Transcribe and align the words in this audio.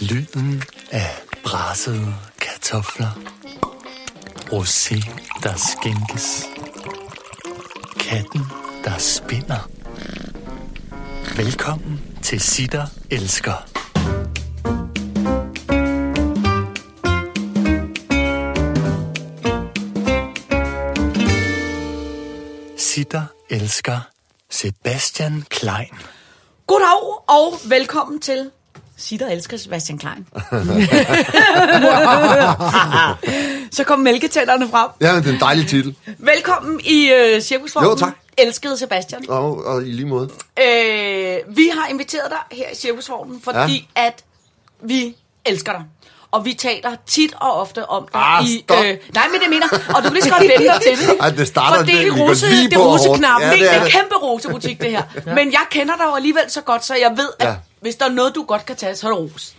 Lyden 0.00 0.62
af 0.90 1.10
brassede 1.44 2.14
kartofler. 2.40 3.10
Rosé, 4.50 5.10
der 5.42 5.54
skænkes. 5.56 6.44
Katten, 8.00 8.42
der 8.84 8.98
spinder. 8.98 9.70
Velkommen 11.36 12.00
til 12.22 12.40
Sitter 12.40 12.86
Elsker. 13.10 13.68
Sitter 22.76 23.22
Elsker 23.50 24.00
Sebastian 24.50 25.44
Klein. 25.50 25.94
Goddag 26.66 27.28
og 27.28 27.52
velkommen 27.68 28.20
til 28.20 28.50
Sitter 28.98 29.28
elsker 29.28 29.56
Sebastian 29.56 29.98
Klein. 29.98 30.26
Så 33.72 33.84
kom 33.84 33.98
mælketænderne 34.00 34.68
frem. 34.68 34.88
Ja, 35.00 35.16
det 35.16 35.26
er 35.26 35.32
en 35.32 35.40
dejlig 35.40 35.68
titel. 35.68 35.94
Velkommen 36.18 36.80
i 36.84 37.10
øh, 37.10 37.40
Cirkusvognen. 37.40 37.90
Jo, 37.90 37.96
tak. 37.96 38.12
Elskede 38.38 38.78
Sebastian. 38.78 39.24
Og, 39.28 39.64
og 39.66 39.82
i 39.82 39.92
lige 39.92 40.06
måde. 40.06 40.28
Øh, 40.60 41.36
vi 41.56 41.70
har 41.74 41.86
inviteret 41.90 42.30
dig 42.30 42.58
her 42.58 42.64
i 42.72 42.74
Cirkusvognen, 42.74 43.40
fordi 43.44 43.88
ja. 43.96 44.06
at 44.06 44.24
vi 44.82 45.16
elsker 45.46 45.72
dig. 45.72 45.82
Og 46.30 46.44
vi 46.44 46.54
taler 46.54 46.90
tit 47.06 47.34
og 47.40 47.60
ofte 47.60 47.86
om 47.88 48.08
dig 48.12 48.20
Ah, 48.20 48.44
i... 48.44 48.62
stop. 48.64 48.76
nej, 49.14 49.26
men 49.32 49.40
det 49.40 49.50
mener 49.50 49.66
Og 49.94 49.96
du 49.96 50.02
kan 50.02 50.12
lige 50.12 50.22
så 50.22 50.30
godt 50.30 50.42
vente 50.42 50.64
dig 50.64 50.80
til 50.82 51.06
det. 51.08 51.16
Ej, 51.20 51.30
det 51.30 51.48
starter- 51.48 51.76
For 51.78 51.84
det 51.84 51.94
det- 51.94 52.06
er 52.06 52.12
rose, 52.28 52.46
det 52.46 52.72
er 52.72 52.78
hårdt. 52.78 53.00
roseknappen. 53.08 53.42
Ja, 53.42 53.46
Ja, 53.48 53.52
det 53.52 53.60
det 53.60 53.72
er 53.74 53.78
en 53.78 53.84
det. 53.84 53.92
kæmpe 53.92 54.14
rosebutik, 54.14 54.80
det 54.80 54.90
her. 54.90 55.02
Men 55.34 55.52
jeg 55.52 55.60
kender 55.70 55.96
dig 55.96 56.04
jo 56.04 56.14
alligevel 56.14 56.42
så 56.48 56.60
godt, 56.60 56.84
så 56.84 56.94
jeg 56.94 57.10
ved, 57.16 57.28
at 57.38 57.48
Ja. 57.48 57.54
Hvis 57.80 57.96
der 57.96 58.04
er 58.04 58.10
noget, 58.10 58.34
du 58.34 58.42
godt 58.44 58.66
kan 58.66 58.76
tage, 58.76 58.96
så 58.96 59.06
er 59.08 59.10
det 59.12 59.20
ros. 59.34 59.54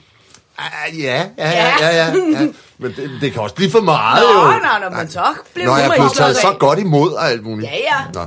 Ah, 0.57 0.99
ja, 0.99 1.29
ja, 1.37 1.49
ja, 1.51 1.73
ja, 1.79 1.95
ja, 1.95 2.13
ja. 2.13 2.47
Men 2.77 2.91
det, 2.95 3.11
det 3.21 3.33
kan 3.33 3.41
også 3.41 3.55
blive 3.55 3.71
for 3.71 3.81
meget, 3.81 4.23
Nå, 4.33 4.41
jo. 4.41 4.47
nej, 4.47 4.79
nej, 4.79 4.89
men 4.89 5.09
så 5.09 5.25
bliver 5.53 5.67
Nå, 5.69 5.75
jeg 5.75 5.91
blevet 5.95 6.13
taget 6.13 6.35
så 6.37 6.55
godt 6.59 6.79
imod 6.79 7.13
og 7.13 7.29
alt 7.29 7.43
muligt. 7.43 7.71
Ja, 7.71 7.77
ja. 7.77 8.03
Nå, 8.13 8.25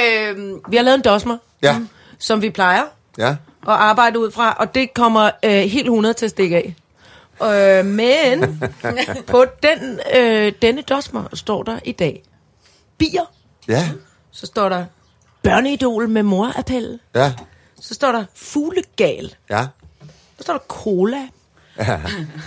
Øhm, 0.00 0.60
Vi 0.68 0.76
har 0.76 0.84
lavet 0.84 0.94
en 0.96 1.02
dosmer, 1.02 1.36
ja, 1.62 1.76
som 2.18 2.42
vi 2.42 2.50
plejer 2.50 2.82
ja. 3.18 3.28
at 3.28 3.36
arbejde 3.62 4.18
ud 4.18 4.30
fra, 4.30 4.56
og 4.58 4.74
det 4.74 4.94
kommer 4.94 5.30
øh, 5.44 5.50
helt 5.50 5.84
100 5.86 6.14
til 6.14 6.24
at 6.24 6.30
stikke 6.30 6.56
af. 6.56 6.74
Øh, 7.80 7.84
men 7.86 8.62
på 9.26 9.44
den, 9.62 10.00
øh, 10.16 10.52
denne 10.62 10.82
dosmer 10.82 11.24
står 11.34 11.62
der 11.62 11.78
i 11.84 11.92
dag 11.92 12.22
bier. 12.98 13.24
Ja, 13.68 13.88
Så 14.30 14.46
står 14.46 14.68
der 14.68 14.84
børneidol 15.42 16.08
med 16.08 16.22
morappel. 16.22 16.98
ja, 17.14 17.32
Så 17.82 17.94
står 17.94 18.12
der 18.12 18.24
fuglegal. 18.34 19.34
ja. 19.50 19.66
Så 20.36 20.42
står 20.42 20.52
der 20.52 20.60
cola. 20.68 21.28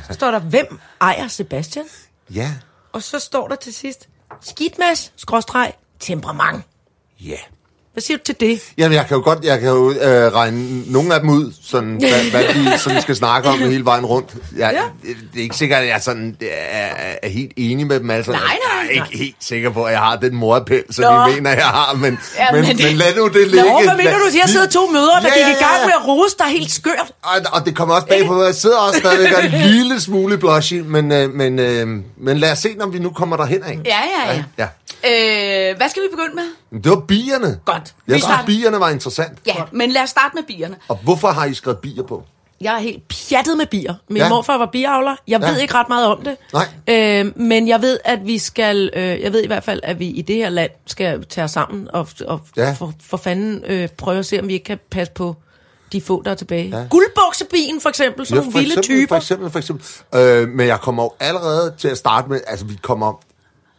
Så 0.08 0.14
står 0.14 0.32
der, 0.32 0.40
hvem 0.40 0.80
ejer 1.02 1.28
Sebastian? 1.28 1.86
Ja, 2.34 2.54
Og 2.94 3.04
så 3.04 3.20
står 3.20 3.48
der 3.48 3.56
til 3.56 3.74
sidst, 3.74 4.10
skidmas, 4.42 5.14
skråstreg, 5.16 5.74
temperament. 6.00 6.64
ja. 7.22 7.38
Hvad 7.96 8.02
siger 8.02 8.18
du 8.18 8.24
til 8.24 8.36
det? 8.40 8.62
Jamen, 8.78 8.96
jeg 8.96 9.06
kan 9.08 9.18
jo 9.18 9.24
godt, 9.24 9.40
jeg 9.44 9.60
kan 9.60 9.70
jo 9.70 9.92
øh, 9.92 10.34
regne 10.34 10.92
nogle 10.92 11.14
af 11.14 11.20
dem 11.20 11.30
ud, 11.30 11.54
sådan, 11.64 11.96
hvad, 12.00 12.32
hvad 12.32 12.54
vi 12.54 12.78
sådan 12.78 13.02
skal 13.02 13.16
snakke 13.16 13.50
om 13.50 13.60
hele 13.60 13.86
vejen 13.86 14.06
rundt. 14.06 14.30
Jeg, 14.58 14.72
Ja. 14.74 14.82
Det 15.34 15.40
er 15.40 15.44
ikke 15.44 15.56
sikkert, 15.56 15.82
at 15.82 15.88
jeg 15.88 16.02
sådan, 16.02 16.38
er, 16.42 16.46
er, 16.80 17.16
er 17.24 17.30
helt 17.30 17.52
enig 17.58 17.88
med 17.88 18.00
dem 18.00 18.10
alle 18.10 18.26
sammen. 18.26 18.42
Nej, 18.44 18.58
nej, 18.68 18.78
Jeg 18.82 18.88
er 18.88 18.92
ikke 18.92 19.16
nej. 19.16 19.24
helt 19.24 19.36
sikker 19.40 19.70
på, 19.70 19.84
at 19.84 19.92
jeg 19.92 20.00
har 20.02 20.16
den 20.16 20.36
morappel, 20.36 20.84
som 20.92 21.14
Nå. 21.14 21.28
I 21.32 21.34
mener, 21.36 21.50
jeg 21.50 21.64
har, 21.66 21.94
men, 21.96 22.20
Ja, 22.38 22.46
men, 22.52 22.62
men 22.62 22.68
men, 22.68 22.78
det- 22.78 22.94
lad 22.98 23.16
nu 23.16 23.28
det 23.28 23.48
ligge. 23.48 23.70
Nå, 23.70 23.82
hvad 23.84 23.98
mener 23.98 24.12
du? 24.18 24.26
Jeg 24.42 24.50
sidder 24.50 24.68
to 24.68 24.88
møder, 24.88 25.20
der 25.22 25.28
Ja, 25.28 25.34
gik 25.34 25.42
ja, 25.42 25.50
i 25.50 25.64
gang 25.64 25.80
ja. 25.80 25.86
med 25.86 25.94
at 26.02 26.08
rose 26.08 26.36
dig 26.40 26.48
helt 26.48 26.72
skørt. 26.72 27.12
Og, 27.24 27.36
og 27.52 27.66
det 27.66 27.76
kommer 27.76 27.96
også 27.96 28.08
bag 28.08 28.26
på 28.26 28.34
mig. 28.34 28.46
Jeg 28.46 28.56
sidder 28.56 28.78
også 28.78 29.00
stadigvæk 29.00 29.34
og 29.38 29.46
en 29.46 29.52
lille 29.72 30.02
smule 30.02 30.38
blushy, 30.38 30.74
men, 30.74 31.12
øh, 31.12 31.34
men, 31.34 31.60
øh, 31.60 31.88
men 32.18 32.38
lad 32.38 32.52
os 32.52 32.60
se, 32.60 32.70
når 32.78 32.88
vi 32.88 33.00
nu 33.00 33.10
kommer 33.10 33.38
derhen 33.38 33.64
af. 33.64 33.80
ja, 33.86 34.00
ja, 34.28 34.34
ja. 34.34 34.44
ja. 34.58 34.68
Øh, 35.72 35.78
hvad 35.78 35.90
skal 35.90 36.02
vi 36.04 36.08
begynde 36.12 36.36
med? 36.36 36.44
Men 36.72 36.84
Det 36.84 36.90
var 36.92 37.00
bierne. 37.08 37.60
Godt. 37.66 37.85
Jeg 38.08 38.14
Vi 38.16 38.20
synes, 38.20 38.24
starter- 38.24 38.46
bierne 38.46 38.80
var 38.80 38.90
interessant. 38.90 39.40
Ja, 39.48 39.56
men 39.72 39.92
lad 39.92 40.02
os 40.04 40.10
starte 40.10 40.36
med 40.36 40.44
bierne. 40.44 40.76
Og 40.88 40.98
hvorfor 41.04 41.28
har 41.28 41.46
I 41.46 41.54
skrevet 41.54 41.80
bier 41.80 42.04
på? 42.04 42.24
Jeg 42.62 42.76
er 42.76 42.80
helt 42.80 43.04
pjattet 43.08 43.58
med 43.58 43.66
bier. 43.66 43.94
Min 44.10 44.18
Ja. 44.18 44.30
morfar 44.30 44.58
var 44.58 44.66
bieavler. 44.72 45.16
Jeg 45.28 45.42
Ja. 45.42 45.50
ved 45.52 45.60
ikke 45.60 45.74
ret 45.74 45.90
meget 45.90 46.08
om 46.08 46.22
det. 46.24 46.38
Nej. 46.54 46.68
Øh, 47.26 47.40
men 47.40 47.68
jeg 47.68 47.82
ved, 47.82 48.00
at 48.06 48.20
vi 48.26 48.38
skal... 48.38 48.90
Øh, 48.96 49.04
jeg 49.22 49.34
ved 49.34 49.44
i 49.44 49.48
hvert 49.48 49.64
fald, 49.64 49.80
at 49.84 50.00
vi 50.00 50.08
i 50.08 50.22
det 50.22 50.36
her 50.36 50.50
land 50.50 50.72
skal 50.86 51.26
tage 51.26 51.46
os 51.46 51.52
sammen 51.52 51.88
og, 51.94 52.08
og 52.28 52.42
Ja. 52.58 52.72
for, 52.72 52.94
for 53.04 53.18
fanden 53.18 53.64
øh, 53.68 53.88
prøve 53.98 54.20
at 54.20 54.26
se, 54.26 54.40
om 54.40 54.48
vi 54.48 54.54
ikke 54.54 54.64
kan 54.64 54.80
passe 54.92 55.14
på 55.14 55.36
de 55.92 56.02
få, 56.02 56.22
der 56.26 56.32
er 56.32 56.36
tilbage. 56.36 56.78
Ja. 56.80 56.86
Guldbuksebien 56.90 57.82
for 57.82 57.90
eksempel, 57.90 58.26
sådan 58.26 58.36
Ja, 58.36 58.42
nogle 58.42 58.52
for 58.52 58.60
vilde 58.60 58.74
eksempel, 58.80 59.00
typer. 59.02 59.16
For 59.16 59.22
eksempel, 59.22 59.50
for 59.52 59.60
eksempel. 59.60 59.86
Øh, 60.16 60.48
men 60.50 60.68
jeg 60.68 60.80
kommer 60.80 61.04
jo 61.04 61.12
allerede 61.20 61.74
til 61.78 61.88
at 61.88 61.98
starte 61.98 62.30
med, 62.30 62.42
altså 62.48 62.66
vi 62.66 62.76
kommer, 62.82 63.20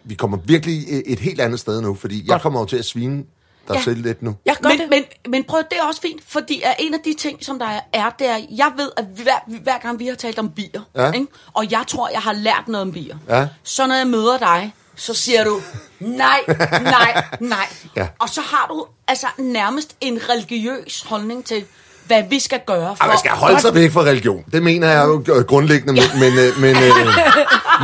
vi 0.04 0.14
kommer 0.14 0.38
virkelig 0.44 0.84
et, 1.06 1.18
helt 1.18 1.40
andet 1.40 1.60
sted 1.60 1.80
nu, 1.80 1.94
fordi 1.94 2.18
jeg 2.20 2.28
Godt. 2.28 2.42
kommer 2.42 2.60
jo 2.60 2.66
til 2.66 2.76
at 2.76 2.84
svine 2.84 3.24
dig 3.68 3.74
Ja. 3.74 3.82
selv 3.82 4.02
lidt 4.02 4.22
nu. 4.22 4.36
Jeg 4.46 4.56
gør 4.62 4.68
Men, 4.68 4.78
det. 4.78 4.90
men, 4.90 5.04
men 5.28 5.44
prøv, 5.44 5.62
det 5.70 5.78
er 5.78 5.82
også 5.82 6.00
fint, 6.00 6.20
fordi 6.28 6.62
at 6.62 6.74
en 6.78 6.94
af 6.94 7.00
de 7.00 7.14
ting, 7.14 7.44
som 7.44 7.58
der 7.58 7.80
er, 7.92 8.10
det 8.18 8.26
er, 8.28 8.40
jeg 8.50 8.72
ved, 8.76 8.90
at 8.96 9.04
hver, 9.04 9.60
hver 9.62 9.78
gang 9.78 9.98
vi 9.98 10.06
har 10.06 10.14
talt 10.14 10.38
om 10.38 10.50
bier, 10.50 10.80
Ja. 10.96 11.12
ikke? 11.12 11.26
og 11.54 11.70
jeg 11.70 11.84
tror, 11.88 12.08
jeg 12.08 12.20
har 12.20 12.32
lært 12.32 12.68
noget 12.68 12.82
om 12.82 12.92
bier, 12.92 13.16
Ja. 13.28 13.48
så 13.62 13.86
når 13.86 13.94
jeg 13.94 14.06
møder 14.06 14.38
dig, 14.38 14.74
så 14.96 15.14
siger 15.14 15.44
du, 15.44 15.60
nej, 16.00 16.40
nej, 16.82 17.24
nej. 17.40 17.66
Ja. 17.96 18.08
Og 18.18 18.28
så 18.28 18.40
har 18.40 18.66
du 18.70 18.86
altså 19.08 19.26
nærmest 19.38 19.96
en 20.00 20.20
religiøs 20.28 21.02
holdning 21.02 21.44
til, 21.44 21.64
hvad 22.06 22.22
vi 22.30 22.38
skal 22.38 22.60
gøre 22.66 22.96
for... 22.96 23.04
Ej, 23.04 23.08
man 23.08 23.18
skal 23.18 23.30
holde 23.30 23.60
sig 23.60 23.74
væk 23.74 23.90
fra 23.90 24.00
religion. 24.00 24.44
Det 24.52 24.62
mener 24.62 24.88
jeg 24.88 25.06
jo 25.06 25.44
grundlæggende, 25.48 25.92
men, 25.92 26.20
men, 26.20 26.38
øh, 26.38 26.60
men, 26.60 26.76
øh, 26.76 26.92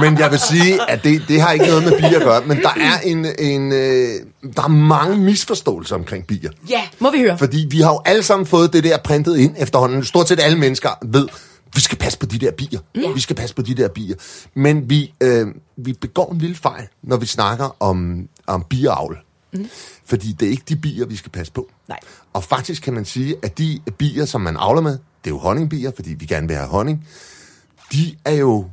men 0.00 0.18
jeg 0.18 0.30
vil 0.30 0.38
sige, 0.38 0.90
at 0.90 1.04
det, 1.04 1.22
det 1.28 1.40
har 1.40 1.52
ikke 1.52 1.66
noget 1.66 1.84
med 1.84 1.92
bier 1.98 2.18
at 2.18 2.24
gøre. 2.24 2.42
Men 2.46 2.62
der 2.62 2.68
er, 2.68 3.00
en, 3.04 3.26
en, 3.38 3.72
øh, 3.72 4.08
der 4.56 4.62
er 4.62 4.68
mange 4.68 5.16
misforståelser 5.16 5.96
omkring 5.96 6.26
bier. 6.26 6.50
Ja, 6.68 6.82
Må 6.98 7.10
vi 7.10 7.18
høre? 7.18 7.38
Fordi 7.38 7.66
vi 7.70 7.80
har 7.80 7.92
jo 7.92 8.00
alle 8.04 8.22
sammen 8.22 8.46
fået 8.46 8.72
det 8.72 8.84
der 8.84 8.98
printet 9.04 9.38
ind 9.38 9.54
efterhånden. 9.58 10.04
Stort 10.04 10.28
set 10.28 10.40
alle 10.40 10.58
mennesker 10.58 10.88
ved, 11.02 11.28
vi 11.74 11.80
skal 11.80 11.98
passe 11.98 12.18
på 12.18 12.26
de 12.26 12.38
der 12.38 12.50
bier. 12.50 12.80
Ja. 12.94 13.12
Vi 13.14 13.20
skal 13.20 13.36
passe 13.36 13.54
på 13.54 13.62
de 13.62 13.74
der 13.74 13.88
bier. 13.88 14.16
Men 14.54 14.90
vi, 14.90 15.14
øh, 15.20 15.46
vi 15.76 15.92
begår 15.92 16.32
en 16.32 16.38
lille 16.38 16.56
fejl, 16.56 16.84
når 17.02 17.16
vi 17.16 17.26
snakker 17.26 17.76
om, 17.80 18.28
om 18.46 18.64
bieravl. 18.70 19.18
Mm. 19.52 19.68
Fordi 20.06 20.32
det 20.32 20.46
er 20.46 20.50
ikke 20.50 20.64
de 20.68 20.76
bier, 20.76 21.06
vi 21.06 21.16
skal 21.16 21.30
passe 21.30 21.52
på. 21.52 21.70
Nej. 21.92 22.00
Og 22.32 22.44
faktisk 22.44 22.82
kan 22.82 22.94
man 22.94 23.04
sige, 23.04 23.36
at 23.42 23.58
de 23.58 23.80
bier, 23.98 24.24
som 24.24 24.40
man 24.40 24.56
avler 24.56 24.80
med, 24.80 24.92
det 24.92 25.30
er 25.30 25.30
jo 25.30 25.38
honningbier, 25.38 25.92
fordi 25.96 26.14
vi 26.14 26.26
gerne 26.26 26.48
vil 26.48 26.56
have 26.56 26.68
honning, 26.68 27.08
de 27.92 28.16
er 28.24 28.32
jo, 28.32 28.66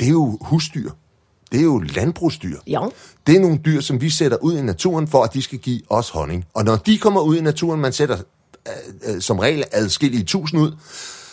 det 0.00 0.06
er 0.06 0.12
jo 0.12 0.38
husdyr. 0.40 0.90
Det 1.52 1.60
er 1.60 1.64
jo 1.64 1.78
landbrugsdyr. 1.78 2.58
Ja. 2.66 2.80
Det 3.26 3.36
er 3.36 3.40
nogle 3.40 3.58
dyr, 3.64 3.80
som 3.80 4.00
vi 4.00 4.10
sætter 4.10 4.36
ud 4.36 4.58
i 4.58 4.62
naturen, 4.62 5.08
for 5.08 5.24
at 5.24 5.34
de 5.34 5.42
skal 5.42 5.58
give 5.58 5.80
os 5.88 6.08
honning. 6.08 6.44
Og 6.54 6.64
når 6.64 6.76
de 6.76 6.98
kommer 6.98 7.20
ud 7.20 7.36
i 7.36 7.40
naturen, 7.40 7.80
man 7.80 7.92
sætter 7.92 8.16
øh, 8.68 9.14
øh, 9.14 9.22
som 9.22 9.38
regel 9.38 9.64
adskillige 9.72 10.24
tusind 10.24 10.60
ud, 10.60 10.72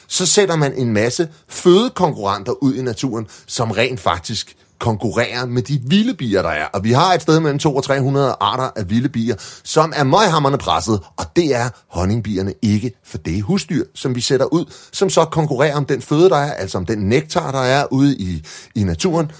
så 0.07 0.25
sætter 0.25 0.56
man 0.56 0.74
en 0.74 0.94
masse 0.94 1.30
fødekonkurrenter 1.47 2.63
ud 2.63 2.75
i 2.75 2.81
naturen, 2.81 3.28
som 3.47 3.72
rent 3.72 4.00
faktisk 4.00 4.56
konkurrere 4.83 5.47
med 5.47 5.61
de 5.61 5.81
vilde 5.85 6.13
bier, 6.13 6.41
der 6.41 6.49
er. 6.49 6.66
Og 6.66 6.83
vi 6.83 6.91
har 6.91 7.13
et 7.13 7.21
sted 7.21 7.39
mellem 7.39 7.59
200 7.59 7.79
og 7.79 7.83
300 7.83 8.35
arter 8.39 8.69
af 8.75 8.89
vilde 8.89 9.09
bier, 9.09 9.35
som 9.63 9.94
er 9.95 10.03
møghammerne 10.03 10.57
presset, 10.57 10.99
og 11.17 11.25
det 11.35 11.55
er 11.55 11.69
honningbierne 11.88 12.53
ikke, 12.61 12.91
for 13.05 13.17
det 13.17 13.38
er 13.38 13.41
husdyr, 13.41 13.83
som 13.95 14.16
vi 14.16 14.21
sætter 14.21 14.45
ud, 14.45 14.66
som 14.91 15.09
så 15.09 15.25
konkurrerer 15.25 15.75
om 15.75 15.85
den 15.85 16.01
føde, 16.01 16.29
der 16.29 16.35
er, 16.35 16.53
altså 16.53 16.77
om 16.77 16.85
den 16.85 16.97
nektar, 16.97 17.51
der 17.51 17.59
er 17.59 17.85
ude 17.91 18.17
i, 18.17 18.45
i 18.75 18.83
naturen. 18.83 19.31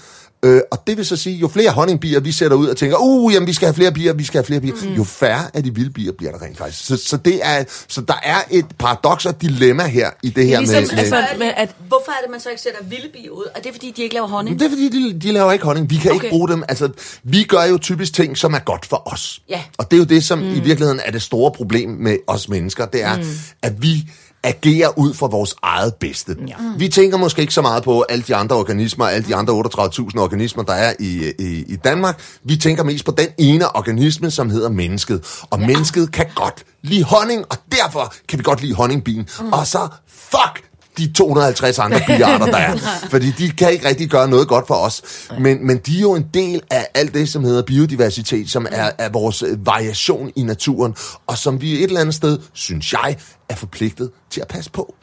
Øh, 0.44 0.60
og 0.70 0.82
det 0.86 0.96
vil 0.96 1.06
så 1.06 1.16
sige, 1.16 1.36
jo 1.36 1.48
flere 1.48 1.70
honningbier 1.70 2.20
vi 2.20 2.32
sætter 2.32 2.56
ud 2.56 2.66
og 2.66 2.76
tænker, 2.76 2.96
uh, 3.00 3.34
jamen 3.34 3.46
vi 3.46 3.52
skal 3.52 3.66
have 3.66 3.74
flere 3.74 3.92
bier, 3.92 4.12
vi 4.12 4.24
skal 4.24 4.38
have 4.38 4.44
flere 4.44 4.60
bier, 4.60 4.74
mm. 4.82 4.94
jo 4.94 5.04
færre 5.04 5.44
af 5.54 5.62
de 5.62 5.74
vilde 5.74 5.90
bier 5.90 6.12
bliver 6.12 6.32
der 6.32 6.42
rent 6.42 6.58
faktisk. 6.58 6.86
Så, 6.86 6.96
så, 6.96 7.16
det 7.16 7.40
er, 7.42 7.64
så 7.88 8.00
der 8.00 8.20
er 8.22 8.36
et 8.50 8.64
paradoks 8.78 9.26
og 9.26 9.42
dilemma 9.42 9.86
her 9.86 10.10
i 10.22 10.30
det 10.30 10.46
her 10.46 10.58
Ligesom, 10.60 10.82
med, 10.82 10.90
med... 10.90 10.98
altså, 10.98 11.14
Hvorfor 11.14 11.34
er, 11.34 11.38
med 11.38 11.46
det, 11.46 11.54
at- 11.56 11.74
hvorfor 11.88 12.12
er 12.12 12.22
det, 12.22 12.30
man 12.30 12.40
så 12.40 12.48
ikke 12.50 12.62
sætter 12.62 12.78
vilde 12.84 13.08
bier 13.12 13.30
ud? 13.30 13.44
Er 13.54 13.60
det, 13.60 13.72
fordi 13.72 13.92
de 13.96 14.02
ikke 14.02 14.14
laver 14.14 14.28
honning? 14.28 14.58
Det 14.58 14.66
er 14.66 14.70
fordi, 14.70 14.88
de, 14.88 15.20
de 15.20 15.32
laver 15.32 15.52
ikke 15.52 15.64
honning. 15.64 15.90
Vi 15.90 15.96
kan. 15.96 16.10
Okay. 16.10 16.24
ikke 16.24 16.28
bruge 16.30 16.48
dem. 16.48 16.64
Altså, 16.68 16.88
vi 17.22 17.42
gør 17.42 17.64
jo 17.64 17.78
typisk 17.78 18.12
ting, 18.14 18.38
som 18.38 18.54
er 18.54 18.58
godt 18.58 18.86
for 18.86 19.02
os. 19.12 19.42
Ja. 19.48 19.60
Og 19.78 19.90
det 19.90 19.96
er 19.96 19.98
jo 19.98 20.04
det, 20.04 20.24
som 20.24 20.38
mm. 20.38 20.44
i 20.44 20.60
virkeligheden 20.60 21.00
er 21.04 21.10
det 21.10 21.22
store 21.22 21.52
problem 21.52 21.88
med 21.90 22.16
os 22.26 22.48
mennesker. 22.48 22.86
Det 22.86 23.02
er, 23.02 23.16
mm. 23.16 23.22
at 23.62 23.82
vi 23.82 24.04
agerer 24.44 24.98
ud 24.98 25.14
fra 25.14 25.26
vores 25.26 25.54
eget 25.62 25.94
bedste. 25.94 26.36
Ja. 26.48 26.54
Vi 26.78 26.88
tænker 26.88 27.18
måske 27.18 27.40
ikke 27.40 27.54
så 27.54 27.62
meget 27.62 27.82
på 27.82 28.04
alle 28.08 28.24
de 28.28 28.36
andre 28.36 28.56
organismer, 28.56 29.04
alle 29.04 29.28
de 29.28 29.34
andre 29.36 29.54
38.000 29.54 30.18
organismer, 30.18 30.62
der 30.62 30.72
er 30.72 30.92
i, 31.00 31.32
i, 31.38 31.64
i 31.68 31.76
Danmark. 31.76 32.20
Vi 32.44 32.56
tænker 32.56 32.84
mest 32.84 33.04
på 33.04 33.14
den 33.18 33.28
ene 33.38 33.76
organisme, 33.76 34.30
som 34.30 34.50
hedder 34.50 34.68
mennesket. 34.68 35.42
Og 35.50 35.60
ja. 35.60 35.66
mennesket 35.66 36.12
kan 36.12 36.26
godt 36.34 36.64
lide 36.82 37.04
honning, 37.04 37.44
og 37.50 37.56
derfor 37.72 38.14
kan 38.28 38.38
vi 38.38 38.42
godt 38.42 38.62
lide 38.62 38.74
honningbien. 38.74 39.28
Mm. 39.40 39.52
Og 39.52 39.66
så, 39.66 39.88
fuck, 40.08 40.64
de 40.98 41.12
250 41.12 41.78
andre 41.78 42.00
biarter, 42.06 42.46
der 42.46 42.56
er. 42.56 42.76
Fordi 43.10 43.30
de 43.30 43.50
kan 43.50 43.72
ikke 43.72 43.88
rigtig 43.88 44.08
gøre 44.10 44.28
noget 44.28 44.48
godt 44.48 44.66
for 44.66 44.74
os. 44.74 45.02
Men, 45.38 45.66
men 45.66 45.78
de 45.78 45.96
er 45.96 46.00
jo 46.00 46.14
en 46.14 46.26
del 46.34 46.60
af 46.70 46.86
alt 46.94 47.14
det, 47.14 47.28
som 47.28 47.44
hedder 47.44 47.62
biodiversitet, 47.62 48.50
som 48.50 48.66
er, 48.70 48.90
er 48.98 49.08
vores 49.08 49.42
øh, 49.42 49.66
variation 49.66 50.30
i 50.36 50.42
naturen, 50.42 50.94
og 51.26 51.38
som 51.38 51.60
vi 51.60 51.72
et 51.74 51.82
eller 51.82 52.00
andet 52.00 52.14
sted, 52.14 52.38
synes 52.52 52.92
jeg, 52.92 53.16
er 53.48 53.54
forpligtet 53.54 54.10
til 54.30 54.40
at 54.40 54.48
passe 54.48 54.70
på. 54.70 54.94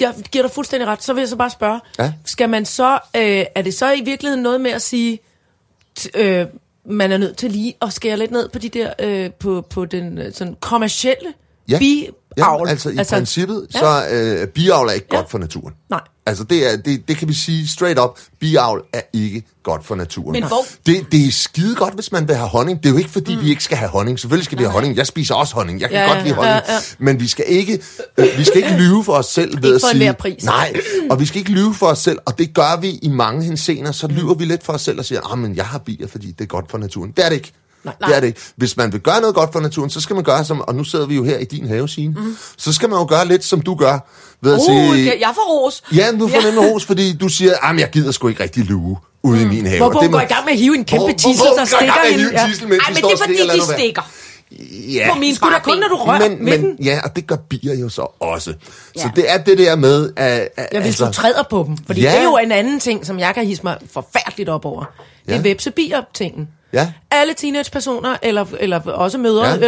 Jeg 0.00 0.14
giver 0.32 0.42
dig 0.44 0.50
fuldstændig 0.52 0.88
ret. 0.88 1.02
Så 1.04 1.12
vil 1.12 1.20
jeg 1.20 1.28
så 1.28 1.36
bare 1.36 1.50
spørge, 1.50 1.80
Ja. 1.98 2.12
skal 2.24 2.48
man 2.48 2.64
så, 2.64 2.92
øh, 3.16 3.44
er 3.54 3.62
det 3.62 3.74
så 3.74 3.92
i 3.92 4.00
virkeligheden 4.04 4.42
noget 4.42 4.60
med 4.60 4.70
at 4.70 4.82
sige, 4.82 5.18
øh, 6.14 6.46
man 6.90 7.12
er 7.12 7.18
nødt 7.18 7.36
til 7.36 7.50
lige 7.50 7.74
at 7.82 7.92
skære 7.92 8.16
lidt 8.16 8.30
ned 8.30 8.48
på 8.48 8.58
de 8.58 8.68
der, 8.68 8.92
øh, 9.00 9.30
på, 9.30 9.66
på 9.70 9.84
den 9.84 10.18
øh, 10.18 10.32
sådan 10.34 10.56
kommercielle 10.60 11.28
Ja. 11.68 11.78
biavl? 11.78 12.14
Ja, 12.38 12.68
altså 12.68 12.90
i 12.90 12.96
altså, 12.98 13.14
princippet, 13.16 13.66
ja. 13.74 13.78
så 13.78 14.02
øh, 14.10 14.46
biavl 14.48 14.88
er 14.88 14.92
ikke 14.92 15.06
Ja. 15.12 15.16
godt 15.16 15.30
for 15.30 15.38
naturen. 15.38 15.74
Nej. 15.90 16.00
Altså 16.26 16.44
det, 16.44 16.72
er, 16.72 16.76
det, 16.76 17.08
det 17.08 17.16
kan 17.16 17.28
vi 17.28 17.34
sige 17.34 17.68
straight 17.68 17.98
up, 18.00 18.18
biavl 18.40 18.84
er 18.92 19.00
ikke 19.12 19.42
godt 19.62 19.86
for 19.86 19.94
naturen. 19.94 20.32
Men 20.32 20.44
hvor- 20.48 20.64
det, 20.86 21.06
det 21.12 21.26
er 21.26 21.30
skide 21.32 21.74
godt, 21.74 21.94
hvis 21.94 22.12
man 22.12 22.28
vil 22.28 22.36
have 22.36 22.48
honning. 22.48 22.78
Det 22.82 22.86
er 22.86 22.90
jo 22.90 22.96
ikke 22.98 23.10
fordi, 23.10 23.36
mm. 23.36 23.42
vi 23.42 23.50
ikke 23.50 23.64
skal 23.64 23.76
have 23.76 23.90
honning. 23.90 24.20
Selvfølgelig 24.20 24.44
skal 24.44 24.58
vi 24.58 24.62
have 24.62 24.72
honning. 24.72 24.96
Jeg 24.96 25.06
spiser 25.06 25.34
også 25.34 25.54
honning. 25.54 25.80
Jeg 25.80 25.90
kan 25.90 25.98
Ja, 25.98 26.12
godt 26.12 26.22
lide 26.24 26.34
honning. 26.34 26.54
ja, 26.68 26.72
ja. 26.74 26.78
Men 26.98 27.20
vi 27.20 27.26
skal 27.26 27.44
ikke, 27.48 27.82
øh, 28.18 28.26
vi 28.38 28.44
skal 28.44 28.56
ikke 28.56 28.76
lyve 28.78 29.04
for 29.04 29.12
os 29.12 29.26
selv 29.26 29.62
ved 29.62 29.74
Ikke 29.74 29.86
at 29.86 29.96
sige... 29.96 30.12
pris. 30.14 30.44
Nej, 30.44 30.72
og 31.10 31.20
vi 31.20 31.26
skal 31.26 31.38
ikke 31.38 31.50
lyve 31.52 31.74
for 31.74 31.86
os 31.86 31.98
selv, 31.98 32.18
og 32.26 32.38
det 32.38 32.54
gør 32.54 32.80
vi 32.80 32.90
i 33.02 33.08
mange 33.08 33.44
hensener. 33.44 33.92
Så 33.92 34.06
lyver 34.06 34.34
vi 34.34 34.44
lidt 34.44 34.64
for 34.64 34.72
os 34.72 34.82
selv 34.82 34.98
og 34.98 35.04
siger, 35.04 35.32
ah, 35.32 35.38
men 35.38 35.56
jeg 35.56 35.64
har 35.66 35.78
bier, 35.78 36.06
fordi 36.06 36.26
det 36.30 36.40
er 36.40 36.46
godt 36.48 36.70
for 36.70 36.78
naturen. 36.78 37.10
Det 37.16 37.24
er 37.24 37.28
det 37.28 37.36
ikke. 37.36 37.52
Nej. 37.84 37.94
Det 38.08 38.16
er 38.16 38.20
det 38.20 38.26
ikke. 38.26 38.40
Hvis 38.56 38.76
man 38.76 38.92
vil 38.92 39.00
gøre 39.00 39.20
noget 39.20 39.34
godt 39.34 39.52
for 39.52 39.60
naturen, 39.60 39.90
så 39.90 40.00
skal 40.00 40.14
man 40.14 40.24
gøre 40.24 40.44
som, 40.44 40.60
og 40.60 40.74
nu 40.74 40.84
sidder 40.84 41.06
vi 41.06 41.14
jo 41.16 41.24
her 41.24 41.38
i 41.38 41.44
din 41.44 41.68
have, 41.68 41.88
Signe, 41.88 42.14
mm. 42.20 42.36
så 42.56 42.72
skal 42.72 42.88
man 42.90 42.98
jo 42.98 43.06
gøre 43.08 43.28
lidt, 43.28 43.44
som 43.44 43.60
du 43.60 43.74
gør, 43.74 43.98
ved 44.42 44.52
at 44.54 44.58
Uh, 44.58 44.64
sige, 44.94 45.06
jeg 45.06 45.16
jeg 45.20 45.30
får 45.34 45.64
ros. 45.64 45.82
Ja, 45.94 46.06
du 46.20 46.28
får 46.28 46.42
nemlig 46.52 46.72
ros, 46.72 46.84
fordi 46.84 47.12
du 47.16 47.28
siger, 47.28 47.52
at 47.62 47.80
jeg 47.80 47.90
gider 47.90 48.12
sgu 48.12 48.28
ikke 48.28 48.42
rigtig 48.42 48.64
luge 48.64 48.96
ude 49.22 49.42
i 49.42 49.44
min 49.44 49.66
have. 49.66 49.78
Hvor 49.78 49.86
Og 49.86 50.02
det 50.02 50.10
går 50.10 50.18
må- 50.18 50.24
i 50.24 50.26
gang 50.26 50.44
med 50.44 50.52
at 50.52 50.58
hive 50.58 50.76
en 50.76 50.84
kæmpe 50.84 50.98
Hvor- 51.00 51.06
hvor- 51.06 51.14
tissel, 51.16 51.46
hvor 51.48 51.56
der 51.56 51.82
i 51.82 51.86
gang 51.86 51.98
stikker 52.06 52.28
en 52.28 52.34
Ja. 52.34 52.46
tidsel, 52.46 52.68
mens 52.68 52.82
Ej, 52.82 52.88
men 52.94 52.96
det 53.02 53.12
er 53.12 53.16
fordi, 53.16 53.58
de 53.58 53.74
stikker. 53.74 54.02
Ja, 54.92 55.12
På 55.12 55.18
min 55.18 55.34
Sgu 55.34 55.48
da 55.50 55.58
kun, 55.58 55.78
når 55.78 55.88
du 55.88 55.94
rører 55.96 56.28
men, 56.28 56.44
men, 56.44 56.76
ja, 56.84 57.00
og 57.04 57.16
det 57.16 57.26
gør 57.26 57.36
bier 57.36 57.74
jo 57.74 57.88
så 57.88 58.02
også. 58.20 58.54
Ja. 58.96 59.00
Så 59.02 59.10
det 59.16 59.24
er 59.32 59.38
det 59.38 59.58
der 59.58 59.76
med, 59.76 60.10
at... 60.16 60.48
at 60.56 60.68
Ja, 60.72 60.80
hvis 60.80 60.86
altså, 60.88 61.06
du 61.06 61.12
træder 61.12 61.42
på 61.50 61.64
dem. 61.68 61.76
Fordi 61.86 62.00
Ja. 62.00 62.10
det 62.10 62.18
er 62.18 62.22
jo 62.24 62.36
en 62.36 62.52
anden 62.52 62.80
ting, 62.80 63.06
som 63.06 63.18
jeg 63.18 63.34
kan 63.34 63.46
hisse 63.46 63.62
mig 63.64 63.76
forfærdeligt 63.92 64.48
op 64.48 64.64
over. 64.64 64.84
Det 65.26 65.32
er 65.34 65.36
Ja. 65.36 65.42
vepsebier-tingen. 65.42 66.48
Ja. 66.72 66.92
Alle 67.10 67.34
teenage-personer, 67.34 68.16
eller, 68.22 68.46
eller 68.60 68.80
også 68.92 69.18
mødre 69.18 69.46
Ja. 69.46 69.52
ah, 69.54 69.60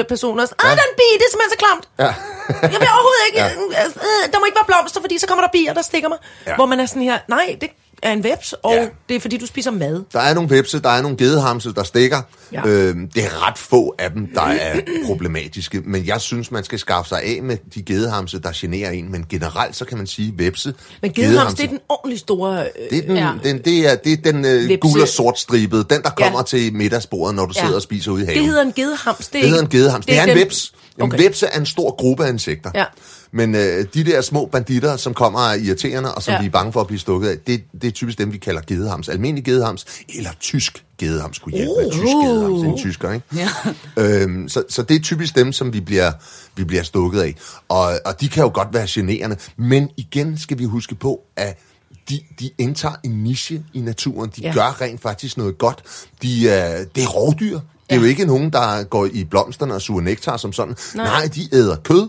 Ja. 0.65 0.69
ja. 0.69 0.75
der 0.75 0.83
er 0.83 0.87
en 0.93 0.97
bi, 0.97 1.09
det 1.19 1.25
er 1.27 1.31
simpelthen 1.31 1.51
så 1.51 1.59
klamt. 1.65 1.89
Ja. 1.99 2.15
Jeg 2.75 2.81
vil 2.81 2.89
overhovedet 2.97 3.25
ikke, 3.29 3.39
Ja. 3.41 3.85
øh, 3.87 4.33
der 4.33 4.39
må 4.39 4.45
ikke 4.45 4.57
være 4.57 4.65
blomster, 4.67 5.01
fordi 5.01 5.19
så 5.19 5.27
kommer 5.27 5.45
der 5.45 5.51
bier, 5.53 5.73
der 5.75 5.83
stikker 5.83 6.09
mig. 6.09 6.19
Ja. 6.47 6.55
Hvor 6.55 6.67
man 6.67 6.81
er 6.81 6.87
sådan 6.87 7.03
her, 7.03 7.19
nej, 7.29 7.57
det 7.61 7.71
er 8.03 8.13
en 8.13 8.25
veps, 8.25 8.53
og 8.63 8.75
Ja. 8.75 8.87
det 9.09 9.17
er 9.17 9.21
fordi, 9.21 9.37
du 9.37 9.47
spiser 9.47 9.71
mad. 9.71 10.03
Der 10.13 10.21
er 10.21 10.35
nogle 10.35 10.51
vepse, 10.51 10.81
der 10.83 10.89
er 10.89 11.03
nogle 11.03 11.17
gedehamse, 11.17 11.73
der 11.75 11.83
stikker. 11.83 12.23
Ja. 12.53 12.67
Øhm, 12.67 13.09
det 13.15 13.25
er 13.25 13.49
ret 13.49 13.59
få 13.59 13.95
af 13.99 14.11
dem, 14.11 14.27
der 14.35 14.43
er 14.43 14.81
problematiske. 15.07 15.83
Men 15.85 16.07
jeg 16.07 16.21
synes, 16.21 16.51
man 16.51 16.65
skal 16.65 16.79
skaffe 16.79 17.09
sig 17.09 17.23
af 17.23 17.43
med 17.43 17.57
de 17.75 17.83
gedehamse, 17.83 18.41
der 18.41 18.51
generer 18.55 18.91
en. 18.91 19.13
Men 19.13 19.27
generelt, 19.29 19.77
så 19.77 19.85
kan 19.85 19.99
man 19.99 20.07
sige 20.07 20.33
vepse. 20.37 20.75
Men 21.03 21.13
gedehams, 21.13 21.55
det 21.55 21.65
er 21.65 21.69
den 21.69 21.79
ordentligt 21.89 22.21
store... 22.21 22.61
Øh, 22.63 22.67
Det 22.91 22.99
er 22.99 23.03
den, 23.03 23.17
ja. 23.17 23.31
Den, 23.45 23.59
det 23.59 23.79
er, 23.93 23.95
det 23.97 24.13
er 24.13 24.33
den 24.33 24.45
øh, 24.45 24.63
Vepse. 24.63 24.77
gule 24.77 25.03
og 25.03 25.09
sort 25.09 25.39
stribede, 25.39 25.85
den 25.91 26.03
der 26.03 26.11
kommer 26.11 26.39
ja. 26.39 26.43
Til 26.45 26.73
middagsbordet, 26.75 27.35
når 27.37 27.47
du 27.47 27.53
Ja. 27.57 27.61
sidder 27.61 27.75
og 27.77 27.83
spiser 27.83 28.11
ude 28.13 28.23
i 28.23 28.27
haven. 28.27 28.39
det 28.39 28.47
hedder 28.47 28.63
en 28.63 28.73
gedehams. 28.73 29.29
Det, 29.29 29.35
er 29.39 29.41
det 29.41 29.49
hedder 29.51 29.63
en 29.65 29.69
gedehams. 29.71 30.07
Det, 30.07 30.13
det 30.13 30.19
er 30.19 30.23
en 30.23 30.29
den- 30.29 30.39
veps. 30.39 30.73
En 31.05 31.13
Okay. 31.13 31.25
vepse 31.25 31.47
er 31.47 31.59
en 31.61 31.67
stor 31.67 31.97
gruppe 31.97 32.25
af 32.25 32.33
insekter. 32.33 32.71
Ja. 32.75 32.85
Men 33.33 33.55
øh, 33.55 33.87
de 33.95 34.05
der 34.05 34.21
små 34.21 34.47
banditter, 34.47 34.97
som 34.97 35.15
kommer 35.15 35.41
er 35.41 35.55
irriterende, 35.55 36.15
og 36.15 36.23
som 36.23 36.35
ja. 36.35 36.41
Vi 36.41 36.47
er 36.47 36.51
bange 36.51 36.73
for 36.73 36.81
at 36.81 36.87
blive 36.87 36.99
stukket 36.99 37.29
af, 37.29 37.39
det, 37.39 37.63
det 37.83 37.89
er 37.89 37.91
typisk 37.93 38.19
dem, 38.19 38.33
vi 38.33 38.39
kalder 38.39 38.61
gedehams. 38.67 39.09
Almindelig 39.09 39.45
gedehams, 39.45 39.87
eller 40.17 40.31
tysk 40.41 40.85
gedehams, 40.99 41.39
kunne 41.39 41.53
hjælpe 41.53 41.73
med 41.83 41.91
tysk 41.93 42.03
gedehams. 42.03 42.63
En 42.63 42.79
tysker, 42.79 43.13
ikke? 43.13 43.27
Ja. 43.37 43.49
Øhm, 43.97 44.49
så, 44.49 44.63
så 44.69 44.83
det 44.83 44.97
er 44.97 45.01
typisk 45.01 45.37
dem, 45.37 45.53
som 45.53 45.73
vi 45.73 45.81
bliver, 45.81 46.13
vi 46.57 46.65
bliver 46.65 46.83
stukket 46.83 47.21
af. 47.21 47.35
Og, 47.69 47.93
og 48.05 48.21
de 48.21 48.29
kan 48.29 48.43
jo 48.43 48.51
godt 48.55 48.69
være 48.73 48.87
generende. 48.89 49.37
Men 49.57 49.91
igen 49.97 50.39
skal 50.39 50.59
vi 50.59 50.65
huske 50.65 50.95
på, 50.95 51.21
at 51.37 51.59
de, 52.09 52.21
de 52.41 52.51
indtager 52.59 52.95
en 53.05 53.11
niche 53.11 53.63
i 53.73 53.81
naturen. 53.81 54.31
De. 54.37 54.43
Ja. 54.43 54.53
gør 54.53 54.81
rent 54.81 55.01
faktisk 55.03 55.37
noget 55.37 55.59
godt. 55.59 55.83
De, 56.23 56.45
øh, 56.45 56.87
det 56.95 57.03
er 57.05 57.09
rovdyr. 57.09 57.61
Det 57.91 57.97
er 57.97 58.01
jo 58.01 58.07
ikke 58.07 58.25
nogen, 58.25 58.51
der 58.51 58.83
går 58.83 59.07
i 59.13 59.25
blomsterne 59.25 59.75
og 59.75 59.81
suger 59.81 60.01
nektar 60.03 60.37
som 60.37 60.53
sådan. 60.53 60.77
Nej, 60.95 61.05
Nej. 61.07 61.29
De 61.35 61.49
æder 61.55 61.77
kød. 61.77 62.09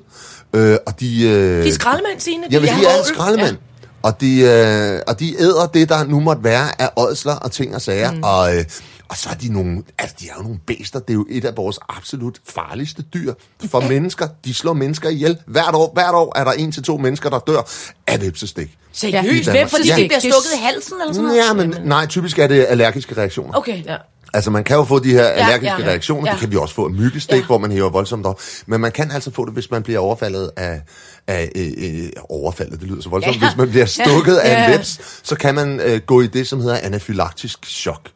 Øh, 0.53 0.77
og 0.87 0.99
de, 0.99 1.23
øh, 1.23 1.63
De 1.63 1.69
er 1.69 1.73
skraldemænd, 1.73 2.19
Signe. 2.19 2.43
Jamen, 2.51 2.69
de 2.69 2.73
er 2.85 2.89
avl. 2.97 3.05
skraldemænd. 3.05 3.57
Ja. 3.81 3.87
Og 4.03 4.21
de, 4.21 4.39
øh, 4.41 4.99
og 5.07 5.19
de 5.19 5.35
æder 5.41 5.65
det, 5.65 5.89
der 5.89 6.03
nu 6.03 6.19
måtte 6.19 6.43
være 6.43 6.81
af 6.81 6.89
ådsler 6.97 7.33
og 7.35 7.51
ting 7.51 7.75
og 7.75 7.81
sager. 7.81 8.11
Mm. 8.11 8.23
Og, 8.23 8.55
øh, 8.57 8.65
og 9.09 9.17
så 9.17 9.29
er 9.29 9.33
de 9.33 9.53
nogle, 9.53 9.83
altså 9.99 10.15
de 10.19 10.25
er 10.29 10.33
jo 10.37 10.43
nogle 10.43 10.59
bæster. 10.67 10.99
Det 10.99 11.09
er 11.09 11.13
jo 11.13 11.25
et 11.29 11.45
af 11.45 11.57
vores 11.57 11.79
absolut 11.89 12.37
farligste 12.49 13.01
dyr 13.13 13.33
for 13.71 13.79
mennesker. 13.93 14.27
De 14.45 14.53
slår 14.53 14.73
mennesker 14.73 15.09
ihjel. 15.09 15.37
Hvert 15.47 15.75
år, 15.75 15.91
hvert 15.93 16.13
år 16.15 16.37
er 16.39 16.43
der 16.43 16.51
en 16.51 16.71
til 16.71 16.83
to 16.83 16.97
mennesker, 16.97 17.29
der 17.29 17.39
dør 17.39 17.69
af 18.07 18.21
vepsestik. 18.21 18.77
Seriøst? 18.93 19.45
Danmark. 19.45 19.69
Fordi 19.69 19.87
Ja. 19.87 19.95
de 19.95 20.07
bliver 20.07 20.19
stukket 20.19 20.49
i 20.55 20.63
halsen 20.63 20.93
eller 21.01 21.13
sådan 21.13 21.27
noget? 21.27 21.37
Ja, 21.47 21.53
men 21.53 21.75
nej, 21.83 22.05
typisk 22.05 22.39
er 22.39 22.47
det 22.47 22.65
allergiske 22.69 23.17
reaktioner. 23.17 23.57
Okay. 23.57 23.85
Ja. 23.85 23.95
Altså, 24.33 24.51
man 24.51 24.63
kan 24.63 24.75
jo 24.77 24.83
få 24.83 24.99
de 24.99 25.11
her 25.11 25.23
allergiske 25.25 25.81
ja. 25.81 25.87
reaktioner. 25.87 26.27
Ja. 26.27 26.31
Det 26.31 26.39
kan 26.39 26.51
vi 26.51 26.55
også 26.57 26.75
få 26.75 26.85
af 26.85 26.91
myggestik, 26.91 27.39
Ja. 27.39 27.45
hvor 27.45 27.57
man 27.57 27.71
hæver 27.71 27.89
voldsomt 27.89 28.25
op. 28.25 28.41
Men 28.65 28.81
man 28.81 28.91
kan 28.91 29.11
altså 29.11 29.31
få 29.31 29.45
det, 29.45 29.53
hvis 29.53 29.71
man 29.71 29.83
bliver 29.83 29.99
overfaldet 29.99 30.51
af... 30.57 30.81
af 31.27 31.51
øh, 31.55 31.71
øh, 31.77 32.09
overfaldet, 32.29 32.79
det 32.79 32.87
lyder 32.87 33.01
så 33.01 33.09
voldsomt. 33.09 33.35
Ja. 33.35 33.47
Hvis 33.47 33.57
man 33.57 33.69
bliver 33.69 33.85
stukket 34.05 34.35
af 34.35 34.51
en 34.65 34.71
Ja. 34.71 34.77
veps, 34.77 34.99
så 35.23 35.35
kan 35.35 35.55
man 35.55 35.79
øh, 35.79 36.01
gå 36.05 36.21
i 36.21 36.27
det, 36.27 36.47
som 36.47 36.61
hedder 36.61 36.77
anafylaktisk 36.83 37.65
chok. 37.65 38.09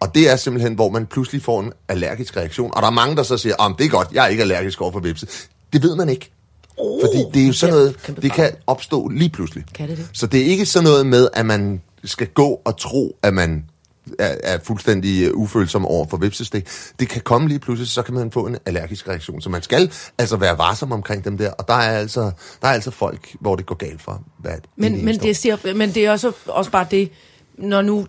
Og 0.00 0.14
det 0.14 0.30
er 0.30 0.36
simpelthen, 0.36 0.74
hvor 0.74 0.90
man 0.90 1.06
pludselig 1.06 1.42
får 1.42 1.60
en 1.60 1.72
allergisk 1.88 2.36
reaktion. 2.36 2.70
Og 2.74 2.82
der 2.82 2.88
er 2.88 2.92
mange, 2.92 3.16
der 3.16 3.22
så 3.22 3.36
siger, 3.36 3.54
om 3.56 3.74
det 3.78 3.86
er 3.86 3.90
godt, 3.90 4.08
jeg 4.12 4.24
er 4.24 4.28
ikke 4.28 4.40
allergisk 4.42 4.80
over 4.80 4.92
for 4.92 5.00
vepse. 5.00 5.26
Det 5.72 5.82
ved 5.82 5.96
man 5.96 6.08
ikke. 6.08 6.30
Oh, 6.78 7.00
Fordi 7.02 7.24
det 7.34 7.42
er 7.42 7.46
jo 7.46 7.52
sådan 7.52 7.74
noget, 7.74 7.96
kæmpe 8.02 8.20
det 8.20 8.32
kan 8.32 8.50
opstå 8.66 9.08
lige 9.08 9.30
pludselig. 9.30 9.64
Kan 9.74 9.88
det 9.88 9.96
det? 9.98 10.08
Så 10.12 10.26
det 10.26 10.40
er 10.40 10.44
ikke 10.44 10.66
sådan 10.66 10.84
noget 10.84 11.06
med, 11.06 11.28
at 11.32 11.46
man 11.46 11.82
skal 12.04 12.26
gå 12.26 12.60
og 12.64 12.78
tro, 12.78 13.16
at 13.22 13.34
man 13.34 13.64
er, 14.18 14.36
er 14.42 14.58
fuldstændig 14.64 15.24
øh, 15.26 15.34
ufølsom 15.34 15.86
over 15.86 16.06
for 16.10 16.16
vipsestik. 16.16 16.68
Det 17.00 17.08
kan 17.08 17.20
komme 17.20 17.48
lige 17.48 17.58
pludselig, 17.58 17.88
så 17.88 18.02
kan 18.02 18.14
man 18.14 18.30
få 18.30 18.46
en 18.46 18.56
allergisk 18.66 19.08
reaktion. 19.08 19.40
Så 19.40 19.50
man 19.50 19.62
skal 19.62 19.92
altså 20.18 20.36
være 20.36 20.58
varsom 20.58 20.92
omkring 20.92 21.24
dem 21.24 21.38
der. 21.38 21.50
Og 21.50 21.68
der 21.68 21.74
er 21.74 21.98
altså, 21.98 22.20
der 22.62 22.68
er 22.68 22.72
altså 22.72 22.90
folk, 22.90 23.36
hvor 23.40 23.56
det 23.56 23.66
går 23.66 23.74
galt 23.74 24.02
for. 24.02 24.22
Hvad 24.38 24.52
Men, 24.76 25.04
men, 25.04 25.18
det 25.18 25.36
siger, 25.36 25.74
men 25.74 25.94
det 25.94 26.06
er 26.06 26.10
også, 26.10 26.32
også 26.46 26.70
bare 26.70 26.86
det, 26.90 27.10
når 27.58 27.82
nu 27.82 28.06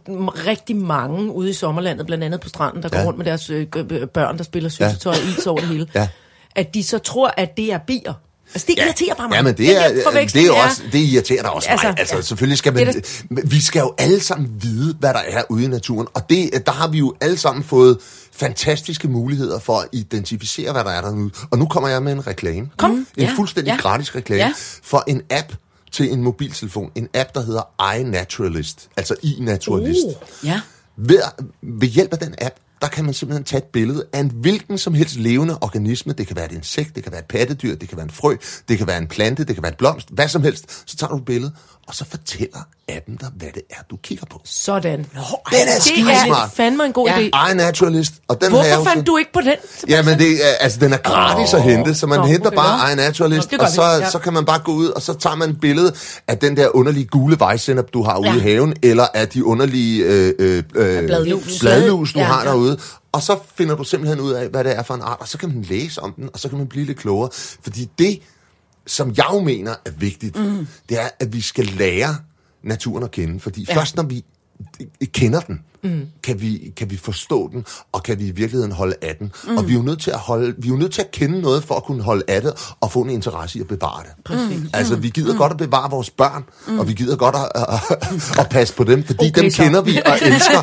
rigtig 0.48 0.76
mange 0.76 1.32
ude 1.32 1.50
i 1.50 1.54
sommerlandet, 1.54 2.06
blandt 2.06 2.24
andet 2.24 2.42
på 2.42 2.50
stranden, 2.50 2.84
der 2.84 2.90
går 2.90 2.98
Ja. 3.00 3.06
rundt 3.06 3.18
med 3.18 3.26
deres 3.26 3.50
øh, 3.50 3.68
børn, 4.14 4.38
der 4.38 4.44
spiller 4.44 4.70
syltetøj 4.70 5.12
og 5.14 5.40
is 5.40 5.48
over 5.48 5.60
det 5.60 5.68
hele, 5.68 5.88
Ja. 5.96 6.08
at 6.56 6.74
de 6.74 6.84
så 6.84 6.98
tror, 6.98 7.34
at 7.38 7.58
det 7.58 7.74
er 7.74 7.78
bier. 7.88 8.14
Altså, 8.54 8.66
det 8.68 8.80
irriterer 8.80 9.16
bare 9.16 9.30
mig. 9.30 9.36
Ja, 9.36 9.42
men 9.42 9.58
det 9.58 9.78
er, 9.78 9.82
der 9.88 10.26
det 10.34 10.46
er 10.46 10.52
også, 10.52 10.82
det 10.92 11.00
irriterer 11.00 11.42
dig 11.42 11.52
også 11.52 11.70
altså, 11.70 11.88
mig. 11.88 12.00
Altså, 12.00 12.16
ja. 12.16 12.22
selvfølgelig 12.22 12.58
skal 12.58 12.74
man, 12.74 12.88
Det 12.88 13.52
vi 13.52 13.62
skal 13.62 13.80
jo 13.80 13.94
alle 13.98 14.20
sammen 14.20 14.50
vide, 14.62 14.96
hvad 15.00 15.14
der 15.14 15.20
er 15.20 15.44
ude 15.50 15.64
i 15.64 15.68
naturen, 15.68 16.08
og 16.14 16.30
det, 16.30 16.66
der 16.66 16.72
har 16.72 16.88
vi 16.88 16.98
jo 16.98 17.14
alle 17.22 17.38
sammen 17.38 17.64
fået 17.64 17.98
fantastiske 18.36 19.08
muligheder 19.08 19.60
for 19.60 19.78
at 19.80 19.88
identificere, 19.92 20.72
hvad 20.72 20.84
der 20.84 20.90
er 20.92 21.02
derude. 21.02 21.30
Og 21.52 21.58
nu 21.58 21.66
kommer 21.66 21.90
jeg 21.90 22.04
med 22.04 22.12
en 22.12 22.28
reklame. 22.28 22.70
Kom. 22.78 22.92
En 22.92 23.08
Ja. 23.18 23.34
fuldstændig 23.36 23.72
Ja. 23.72 23.78
gratis 23.78 24.16
reklame 24.16 24.42
Ja. 24.44 24.54
for 24.84 25.04
en 25.08 25.22
app 25.30 25.54
til 25.92 26.12
en 26.12 26.24
mobiltelefon. 26.24 26.92
En 26.96 27.08
app, 27.14 27.36
der 27.36 27.42
hedder 27.46 27.94
iNaturalist, 28.00 28.88
altså 28.98 29.16
iNaturalist. 29.24 30.06
Uh, 30.06 30.48
ja. 30.48 30.62
Ved, 30.98 31.22
ved 31.62 31.88
hjælp 31.88 32.14
af 32.14 32.20
den 32.20 32.36
app, 32.42 32.56
der 32.84 32.90
kan 32.90 33.06
man 33.06 33.14
simpelthen 33.14 33.44
tage 33.44 33.58
et 33.58 33.64
billede 33.64 34.06
af 34.14 34.20
en 34.20 34.32
hvilken 34.34 34.78
som 34.78 34.94
helst 34.94 35.16
levende 35.16 35.58
organisme. 35.62 36.14
Det 36.14 36.28
kan 36.28 36.36
være 36.36 36.46
et 36.46 36.52
insekt, 36.52 36.96
det 36.96 37.04
kan 37.04 37.12
være 37.12 37.22
et 37.22 37.28
pattedyr, 37.28 37.76
det 37.76 37.90
kan 37.90 37.98
være 37.98 38.04
en 38.04 38.12
frø, 38.12 38.36
det 38.68 38.78
kan 38.78 38.88
være 38.88 38.98
en 38.98 39.08
plante, 39.08 39.44
det 39.44 39.56
kan 39.56 39.64
være 39.64 39.72
et 39.72 39.78
blomst, 39.78 40.10
hvad 40.10 40.28
som 40.28 40.44
helst. 40.44 40.90
Så 40.90 40.98
tager 40.98 41.12
du 41.12 41.18
et 41.18 41.26
billede, 41.26 41.52
og 41.88 41.96
så 41.96 42.06
fortæller 42.10 42.58
appen 42.90 43.16
dig, 43.16 43.30
hvad 43.38 43.48
det 43.54 43.62
er, 43.70 43.84
du 43.92 43.98
kigger 44.04 44.26
på. 44.32 44.42
Sådan. 44.46 45.00
Den 45.00 45.08
er 45.16 45.80
Det 45.86 46.28
er 46.30 46.50
fandme 46.56 46.86
en 46.86 46.94
god 46.94 47.08
Ja. 47.08 47.18
idé. 47.30 47.52
iNaturalist, 47.52 48.14
og 48.28 48.42
den 48.42 48.52
har 48.52 48.58
jeg 48.64 48.76
Hvorfor 48.76 48.90
jo 48.90 48.94
fandt 48.94 49.08
så- 49.08 49.12
du 49.12 49.18
ikke 49.18 49.34
på 49.34 49.42
den? 49.42 49.54
Jamen, 49.90 50.20
det 50.20 50.32
er, 50.32 50.54
altså, 50.60 50.80
den 50.80 50.94
er 50.94 50.98
gratis 50.98 51.54
oh. 51.54 51.60
at 51.60 51.72
hente, 51.72 51.96
så 51.96 52.08
man 52.08 52.20
Nå, 52.20 52.26
henter 52.26 52.50
bare 52.50 52.88
Nå. 52.88 52.92
iNaturalist, 53.02 53.52
Nå, 53.52 53.58
og 53.58 53.66
vi, 53.66 53.76
så, 53.76 53.82
ja. 53.84 54.10
så 54.10 54.20
kan 54.20 54.34
man 54.34 54.46
bare 54.46 54.60
gå 54.60 54.72
ud, 54.72 54.88
og 54.88 55.02
så 55.02 55.14
tager 55.14 55.36
man 55.36 55.50
et 55.50 55.60
billede 55.60 55.94
af 56.28 56.38
den 56.38 56.58
der 56.58 56.76
underlige 56.76 57.06
gule 57.06 57.40
vejsennep, 57.40 57.94
du 57.94 58.04
har 58.04 58.18
ude 58.18 58.30
Ja. 58.30 58.36
i 58.36 58.40
haven, 58.40 58.74
eller 58.84 59.08
af 59.14 59.30
de 59.30 59.46
underlige 59.46 60.04
øh, 60.06 60.34
øh, 60.40 60.64
øh, 60.76 61.06
Bladlus. 61.08 61.60
bladlus, 61.60 62.14
du 62.14 62.20
Ja, 62.20 62.26
har 62.26 62.44
ja. 62.44 62.50
derude. 62.50 62.78
Og 63.12 63.22
så 63.22 63.38
finder 63.58 63.76
du 63.76 63.84
simpelthen 63.84 64.20
ud 64.20 64.32
af, 64.32 64.48
hvad 64.48 64.64
det 64.64 64.78
er 64.78 64.84
for 64.84 64.94
en 64.94 65.02
art, 65.02 65.18
og 65.20 65.28
så 65.28 65.38
kan 65.38 65.50
man 65.50 65.62
læse 65.70 66.02
om 66.04 66.14
den, 66.14 66.30
og 66.34 66.40
så 66.40 66.50
kan 66.50 66.58
man 66.58 66.68
blive 66.68 66.86
lidt 66.86 66.98
klogere. 66.98 67.30
Fordi 67.64 67.90
det, 67.98 68.20
som 68.88 69.14
jeg 69.18 69.26
jo 69.34 69.40
mener 69.40 69.76
er 69.86 69.92
vigtigt, 69.92 70.36
mm. 70.36 70.68
det 70.90 71.02
er, 71.02 71.10
at 71.20 71.34
vi 71.34 71.42
skal 71.42 71.66
lære 71.66 72.16
naturen 72.64 73.04
at 73.04 73.12
kende. 73.12 73.40
Fordi 73.40 73.66
ja. 73.70 73.76
først 73.76 73.96
når 73.96 74.04
vi 74.04 74.26
kender 75.06 75.40
den? 75.40 75.62
Mm. 75.84 76.02
Kan, 76.24 76.42
vi, 76.42 76.74
kan 76.78 76.90
vi 76.92 76.98
forstå 76.98 77.50
den, 77.54 77.66
og 77.92 78.04
kan 78.04 78.20
vi 78.20 78.28
i 78.28 78.32
virkeligheden 78.32 78.72
holde 78.72 78.96
af 79.02 79.16
den? 79.20 79.32
Mm. 79.48 79.58
Og 79.58 79.68
vi 79.68 79.74
er, 79.74 79.78
jo 79.78 79.84
nødt 79.84 80.02
til 80.02 80.12
at 80.12 80.18
holde, 80.20 80.56
vi 80.58 80.68
er 80.68 80.72
jo 80.72 80.78
nødt 80.78 80.94
til 80.94 81.02
at 81.02 81.12
kende 81.12 81.42
noget 81.42 81.64
for 81.64 81.76
at 81.76 81.84
kunne 81.84 82.04
holde 82.04 82.24
af 82.28 82.42
det, 82.42 82.54
og 82.82 82.92
få 82.92 83.02
en 83.02 83.10
interesse 83.10 83.58
i 83.58 83.62
at 83.62 83.68
bevare 83.68 84.04
det. 84.04 84.12
Præcis. 84.26 84.62
Altså, 84.74 84.96
vi 84.96 85.10
gider 85.10 85.32
mm. 85.34 85.38
godt 85.38 85.52
at 85.52 85.58
bevare 85.58 85.90
vores 85.90 86.10
børn, 86.10 86.44
mm. 86.68 86.80
og 86.80 86.88
vi 86.88 86.94
gider 86.94 87.16
godt 87.16 87.36
at, 87.36 87.52
at, 87.56 87.98
at 88.40 88.50
passe 88.50 88.74
på 88.74 88.84
dem, 88.84 89.04
fordi 89.06 89.30
Okay, 89.30 89.42
dem 89.42 89.52
så. 89.52 89.64
kender 89.64 89.82
vi 89.82 90.02
og 90.06 90.16
elsker. 90.22 90.62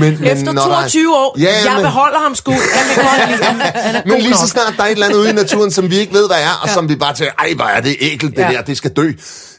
Men, 0.00 0.24
Efter 0.24 0.52
når 0.52 0.62
der 0.62 0.68
er- 0.70 0.80
22 0.88 1.16
år, 1.16 1.36
Ja, 1.40 1.44
jeg 1.64 1.72
men- 1.74 1.82
beholder 1.82 2.18
ham 2.18 2.34
sgu. 2.34 2.50
Jeg 2.52 2.60
vil 2.60 3.04
godt 3.04 3.30
lide 3.30 3.44
ham. 3.44 3.56
Han 3.74 3.94
er 3.94 4.02
Men 4.06 4.20
lige 4.20 4.34
så 4.36 4.46
snart 4.48 4.74
der 4.76 4.82
er 4.82 4.86
et 4.86 4.92
eller 4.92 5.06
andet 5.06 5.18
ude 5.18 5.30
i 5.30 5.32
naturen, 5.32 5.70
som 5.70 5.90
vi 5.90 5.96
ikke 5.96 6.12
ved, 6.12 6.26
hvad 6.26 6.36
er, 6.36 6.60
og 6.62 6.68
som 6.68 6.88
vi 6.88 6.96
bare 6.96 7.14
tænker, 7.14 7.32
ej, 7.38 7.52
hvor 7.54 7.64
er 7.64 7.80
det 7.80 7.96
ægelt, 8.00 8.36
det 8.36 8.42
Ja. 8.42 8.48
der, 8.52 8.62
det 8.62 8.76
skal 8.76 8.90
dø. 8.92 9.12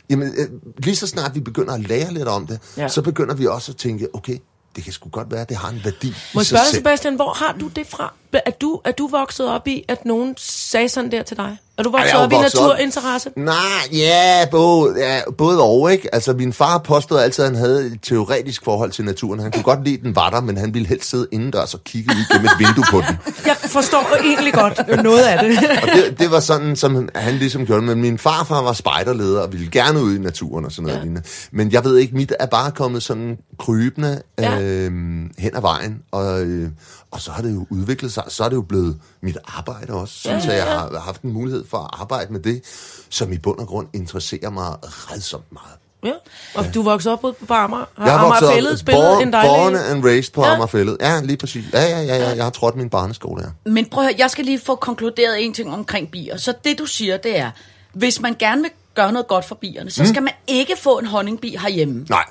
Jamen, 0.10 0.28
øh, 0.38 0.48
lige 0.84 0.96
så 0.96 1.08
snart 1.08 1.36
vi 1.36 1.40
begynder 1.40 1.74
at 1.74 1.88
lære 1.88 2.14
lidt 2.14 2.28
om 2.28 2.48
det, 2.48 2.60
Ja. 2.78 2.88
så 2.88 3.02
begynder 3.02 3.36
vi 3.36 3.46
også 3.48 3.72
at 3.72 3.76
tænke, 3.78 4.08
okay, 4.14 4.38
det 4.78 4.86
kan 4.86 4.94
sgu 4.94 5.10
godt 5.10 5.32
være, 5.32 5.42
at 5.42 5.50
det 5.50 5.58
har 5.58 5.70
en 5.70 5.82
værdi 5.84 6.14
Må 6.34 6.40
jeg 6.40 6.46
spørge. 6.46 6.66
Sebastian, 6.74 7.16
hvor 7.16 7.34
har 7.34 7.52
du 7.52 7.68
det 7.68 7.88
fra? 7.88 8.14
Er 8.34 8.52
du, 8.52 8.82
er 8.84 8.92
du 8.92 9.08
vokset 9.08 9.50
op 9.50 9.68
i, 9.68 9.84
at 9.88 10.06
nogen 10.06 10.36
sagde 10.38 10.90
sådan 10.90 11.12
der 11.12 11.24
til 11.24 11.38
dig? 11.38 11.58
Er 11.78 11.84
du 11.84 11.90
vokset 11.92 12.14
jo 12.14 12.18
op 12.20 12.32
i 12.32 12.36
op- 12.36 12.42
naturinteresse? 12.42 13.30
Nej, 13.36 13.56
ja, 13.92 14.46
både, 14.52 14.94
ja, 14.98 15.20
både 15.38 15.62
og, 15.62 15.92
ikke? 15.92 16.16
Altså, 16.16 16.34
min 16.34 16.54
far 16.54 16.78
påstod 16.78 17.20
altid, 17.20 17.44
at 17.44 17.50
han 17.52 17.60
havde 17.60 17.86
et 17.86 18.00
teoretisk 18.04 18.64
forhold 18.64 18.92
til 18.92 19.06
naturen. 19.06 19.40
Han 19.40 19.52
kunne 19.52 19.64
godt 19.64 19.84
lide, 19.84 19.96
at 19.96 20.02
den 20.04 20.16
var 20.16 20.30
der, 20.30 20.42
men 20.42 20.58
han 20.58 20.74
ville 20.74 20.88
helst 20.88 21.10
sidde 21.10 21.28
indendørs 21.32 21.74
og 21.74 21.84
kigge 21.84 22.12
ud 22.12 22.34
gennem 22.34 22.46
et 22.46 22.52
vindue 22.68 22.84
på 22.92 22.98
den. 23.08 23.18
Jeg 23.48 23.56
forstår 23.58 24.16
egentlig 24.24 24.54
godt 24.54 25.04
noget 25.04 25.24
af 25.24 25.44
det. 25.44 25.58
Og 25.84 25.88
det, 25.96 26.20
det 26.20 26.32
var 26.32 26.40
sådan, 26.40 26.76
som 26.76 27.10
han 27.16 27.34
ligesom 27.34 27.66
gjorde. 27.66 27.82
Men 27.82 28.02
min 28.02 28.18
farfar 28.18 28.62
var 28.62 28.74
spejderleder 28.74 29.42
og 29.42 29.52
ville 29.54 29.72
gerne 29.72 30.02
ud 30.02 30.16
i 30.16 30.20
naturen 30.20 30.66
og 30.66 30.72
sådan 30.72 30.88
noget. 30.88 31.06
Ja. 31.06 31.12
Ja. 31.12 31.20
Men 31.52 31.72
jeg 31.72 31.84
ved 31.84 31.98
ikke, 31.98 32.16
mit 32.16 32.34
er 32.40 32.46
bare 32.46 32.72
kommet 32.72 33.04
sådan 33.04 33.38
krybende 33.60 34.22
Ja. 34.40 34.62
øh, 34.62 34.92
hen 35.38 35.56
ad 35.56 35.62
vejen. 35.62 36.00
Og, 36.12 36.42
øh, 36.42 36.70
og 37.12 37.22
så 37.22 37.32
har 37.32 37.42
det 37.42 37.54
jo 37.54 37.66
udviklet 37.70 38.14
sig. 38.14 38.24
Så 38.28 38.44
er 38.44 38.50
det 38.50 38.56
jo 38.56 38.62
blevet 38.62 38.98
mit 39.24 39.38
arbejde 39.58 39.94
også. 39.94 40.14
Så, 40.22 40.30
Ja, 40.32 40.40
så 40.40 40.52
jeg 40.52 40.66
ja. 40.68 40.72
har 40.78 41.00
haft 41.06 41.22
en 41.22 41.34
mulighed 41.34 41.64
for 41.70 41.78
at 41.78 41.90
arbejde 41.94 42.34
med 42.34 42.40
det, 42.40 42.62
som 43.10 43.32
i 43.34 43.38
bund 43.38 43.60
og 43.60 43.68
grund 43.68 43.88
interesserer 43.94 44.50
mig 44.50 44.76
redsomt 44.84 45.46
meget. 45.52 45.78
Ja. 46.06 46.12
Og 46.56 46.74
du 46.74 46.82
voksede 46.82 47.14
op 47.14 47.22
på 47.22 47.54
Amager. 47.54 47.86
Har 47.98 48.06
Jeg 48.06 48.14
har 48.14 48.20
Amager 48.20 48.34
vokset 48.34 48.50
Fælled 48.54 48.72
op, 48.72 48.78
spillet 48.78 49.02
born, 49.04 49.22
en 49.22 49.34
dejlig... 49.34 49.50
born 49.50 49.76
and 49.76 50.04
raised 50.06 50.34
på 50.34 50.42
Ja. 50.42 50.48
ja. 50.48 50.54
Amagerfællet. 50.54 50.98
Ja, 51.02 51.22
lige 51.22 51.38
præcis. 51.38 51.66
Ja, 51.74 51.82
ja, 51.82 52.02
ja, 52.02 52.16
ja. 52.18 52.30
Jeg 52.36 52.44
har 52.44 52.50
trådt 52.52 52.76
min 52.76 52.90
barneskole, 52.90 53.44
ja. 53.44 53.72
Men 53.72 53.86
prøv 53.86 54.04
at 54.04 54.10
høre, 54.10 54.16
jeg 54.20 54.30
skal 54.32 54.46
lige 54.46 54.60
få 54.60 54.76
konkluderet 54.76 55.46
en 55.46 55.54
ting 55.54 55.74
omkring 55.74 56.12
bier. 56.12 56.38
Så 56.38 56.54
det, 56.64 56.80
du 56.80 56.86
siger, 56.86 57.18
det 57.18 57.38
er, 57.40 57.52
hvis 57.94 58.22
man 58.22 58.36
gerne 58.40 58.62
vil 58.62 58.72
gøre 58.96 59.12
noget 59.12 59.28
godt 59.28 59.46
for 59.46 59.56
bierne, 59.56 59.92
så 59.92 60.06
skal 60.06 60.24
man 60.24 60.34
ikke 60.48 60.76
få 60.80 61.00
en 61.00 61.06
honningbi 61.06 61.58
herhjemme. 61.62 62.06
Nej, 62.10 62.26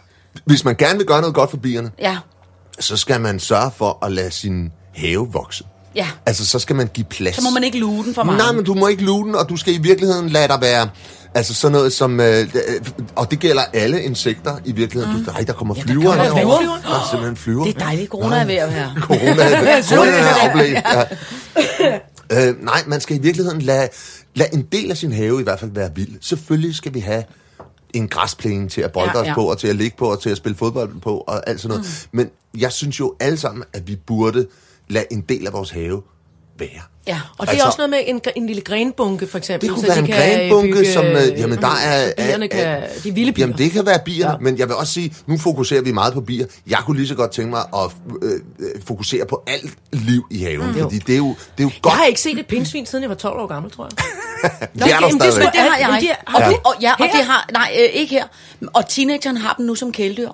hvis 0.45 0.65
man 0.65 0.75
gerne 0.77 0.99
vil 0.99 1.07
gøre 1.07 1.21
noget 1.21 1.35
godt 1.35 1.51
for 1.51 1.57
bierne, 1.57 1.91
Ja, 1.99 2.19
så 2.81 2.97
skal 2.97 3.21
man 3.21 3.41
sørge 3.41 3.71
for 3.77 3.99
at 4.05 4.13
lade 4.13 4.31
sin 4.31 4.73
have 4.95 5.33
vokse. 5.33 5.65
Ja. 5.97 6.09
Altså, 6.27 6.47
så 6.47 6.59
skal 6.59 6.77
man 6.77 6.87
give 6.95 7.05
plads. 7.11 7.37
Så 7.37 7.43
må 7.43 7.51
man 7.51 7.65
ikke 7.65 7.79
luge 7.79 8.05
den 8.05 8.15
for 8.15 8.23
meget. 8.23 8.39
Nej, 8.39 8.53
men 8.53 8.65
du 8.65 8.75
må 8.75 8.87
ikke 8.89 9.03
luge 9.05 9.25
den, 9.27 9.35
og 9.35 9.49
du 9.49 9.57
skal 9.57 9.75
i 9.75 9.79
virkeligheden 9.79 10.29
lade 10.29 10.49
dig 10.49 10.59
være... 10.61 10.89
Altså 11.35 11.55
sådan 11.55 11.73
noget 11.73 11.93
som... 11.93 12.21
Øh, 12.21 12.41
øh, 12.41 12.49
og 13.17 13.31
det 13.31 13.39
gælder 13.39 13.63
alle 13.73 14.03
insekter 14.03 14.57
i 14.65 14.73
virkeligheden. 14.73 15.19
Mm. 15.19 15.25
Du, 15.25 15.31
ej, 15.31 15.41
der 15.41 15.53
kommer 15.53 15.75
der 15.75 15.83
flyver 15.83 16.03
kommer 16.11 16.25
herovre. 16.25 16.59
flyver. 16.59 16.73
Der 16.83 16.89
er 17.01 17.09
simpelthen 17.11 17.37
flyver. 17.37 17.65
Det 17.65 17.75
er 17.75 17.79
dejligt, 17.79 18.11
corona 18.11 18.37
er 18.37 18.45
ved 18.45 18.55
at 18.55 18.73
være. 18.73 18.93
Corona, 19.01 19.83
corona 19.83 20.11
er 20.11 20.35
oplæg. 20.49 20.73
Ja. 22.31 22.49
Øh, 22.49 22.65
nej, 22.65 22.83
man 22.87 23.01
skal 23.01 23.17
i 23.17 23.19
virkeligheden 23.19 23.63
lade, 23.63 23.89
lade 24.35 24.55
en 24.55 24.63
del 24.73 24.91
af 24.91 24.97
sin 24.97 25.13
have 25.13 25.41
i 25.41 25.43
hvert 25.43 25.61
fald 25.61 25.71
være 25.71 25.91
vild. 25.95 26.13
Selvfølgelig 26.21 26.75
skal 26.75 26.95
vi 26.95 27.01
have 27.01 27.25
en 27.95 28.09
græsplæne 28.09 28.69
til 28.69 28.81
at 28.81 28.93
bolde 28.93 29.13
Ja, 29.15 29.21
os 29.21 29.27
ja. 29.27 29.35
på, 29.35 29.51
og 29.51 29.59
til 29.59 29.69
at 29.69 29.77
ligge 29.77 29.97
på, 29.99 30.11
og 30.13 30.23
til 30.23 30.31
at 30.31 30.37
spille 30.37 30.57
fodbold 30.59 31.01
på, 31.01 31.25
og 31.27 31.49
alt 31.49 31.61
sådan 31.61 31.77
noget. 31.77 32.07
Mm. 32.13 32.17
Men 32.17 32.31
jeg 32.59 32.73
synes 32.73 33.01
jo 33.01 33.15
alle 33.21 33.39
sammen, 33.39 33.65
at 33.73 33.89
vi 33.89 33.97
burde 33.97 34.47
lade 34.89 35.05
en 35.11 35.21
del 35.21 35.47
af 35.47 35.53
vores 35.53 35.71
have 35.71 36.03
være. 36.59 36.69
Ja. 37.07 37.21
Og 37.39 37.47
det 37.47 37.49
er 37.49 37.51
Altså- 37.51 37.67
også 37.67 37.79
noget 37.79 37.91
med 37.91 37.99
en, 38.07 38.21
en 38.37 38.47
lille 38.47 38.63
grenbunke, 38.63 39.27
for 39.27 39.39
eksempel. 39.39 39.69
Det 39.69 39.75
kunne 39.75 39.81
så 39.87 39.87
være 39.87 39.97
de 39.97 40.01
en 40.01 40.07
kan 40.07 40.39
grenbunke, 40.39 40.73
bygge, 40.73 40.93
som... 40.93 41.05
Øh, 41.07 41.13
jamen, 41.39 41.59
der 41.59 41.69
er... 41.85 42.13
bierne 42.17 42.49
kan, 42.49 42.83
de 43.05 43.15
vilde 43.15 43.33
bier. 43.33 43.43
Jamen, 43.47 43.59
det 43.59 43.71
kan 43.71 43.87
være 43.87 43.99
bier, 44.05 44.27
Ja. 44.27 44.33
ja. 44.33 44.39
men 44.41 44.59
jeg 44.59 44.69
vil 44.69 44.77
også 44.77 44.93
sige, 44.93 45.15
nu 45.27 45.39
fokuserer 45.39 45.83
vi 45.83 45.93
meget 45.93 46.13
på 46.13 46.21
bier. 46.21 46.47
Jeg 46.67 46.79
kunne 46.87 46.97
lige 46.97 47.09
så 47.09 47.15
godt 47.15 47.31
tænke 47.31 47.51
mig 47.51 47.61
at 47.75 47.91
øh, 48.23 48.33
øh, 48.59 48.83
fokusere 48.87 49.27
på 49.27 49.43
alt 49.47 49.75
liv 49.93 50.27
i 50.31 50.39
haven, 50.43 50.67
mm. 50.67 50.75
fordi 50.81 50.99
det 50.99 51.13
er 51.13 51.17
jo, 51.19 51.29
det 51.29 51.37
er 51.59 51.63
jo 51.63 51.69
Jeg 51.69 51.79
godt. 51.83 51.95
har 51.95 52.05
ikke 52.05 52.21
set 52.21 52.39
et 52.39 52.47
pindsvin, 52.47 52.87
siden 52.87 53.03
jeg 53.03 53.09
var 53.11 53.17
12 53.17 53.39
år 53.41 53.47
gammel, 53.47 53.71
tror 53.73 53.85
jeg. 53.85 53.91
det 54.75 54.83
er 54.83 55.01
der 55.01 55.09
det 55.09 55.27
er 55.55 55.71
har 55.71 55.79
jeg. 55.79 56.03
ikke. 56.03 56.15
Og, 56.27 56.43
du? 56.53 56.57
og, 56.65 56.75
ja, 56.83 56.93
og 56.93 57.07
det 57.13 57.25
har... 57.25 57.49
Nej, 57.53 57.71
øh, 57.81 58.01
ikke 58.01 58.15
her. 58.15 58.25
Og 58.75 58.89
teenageren 58.89 59.37
har 59.37 59.55
dem 59.59 59.67
nu 59.67 59.75
som 59.75 59.93
kæledyr. 59.93 60.29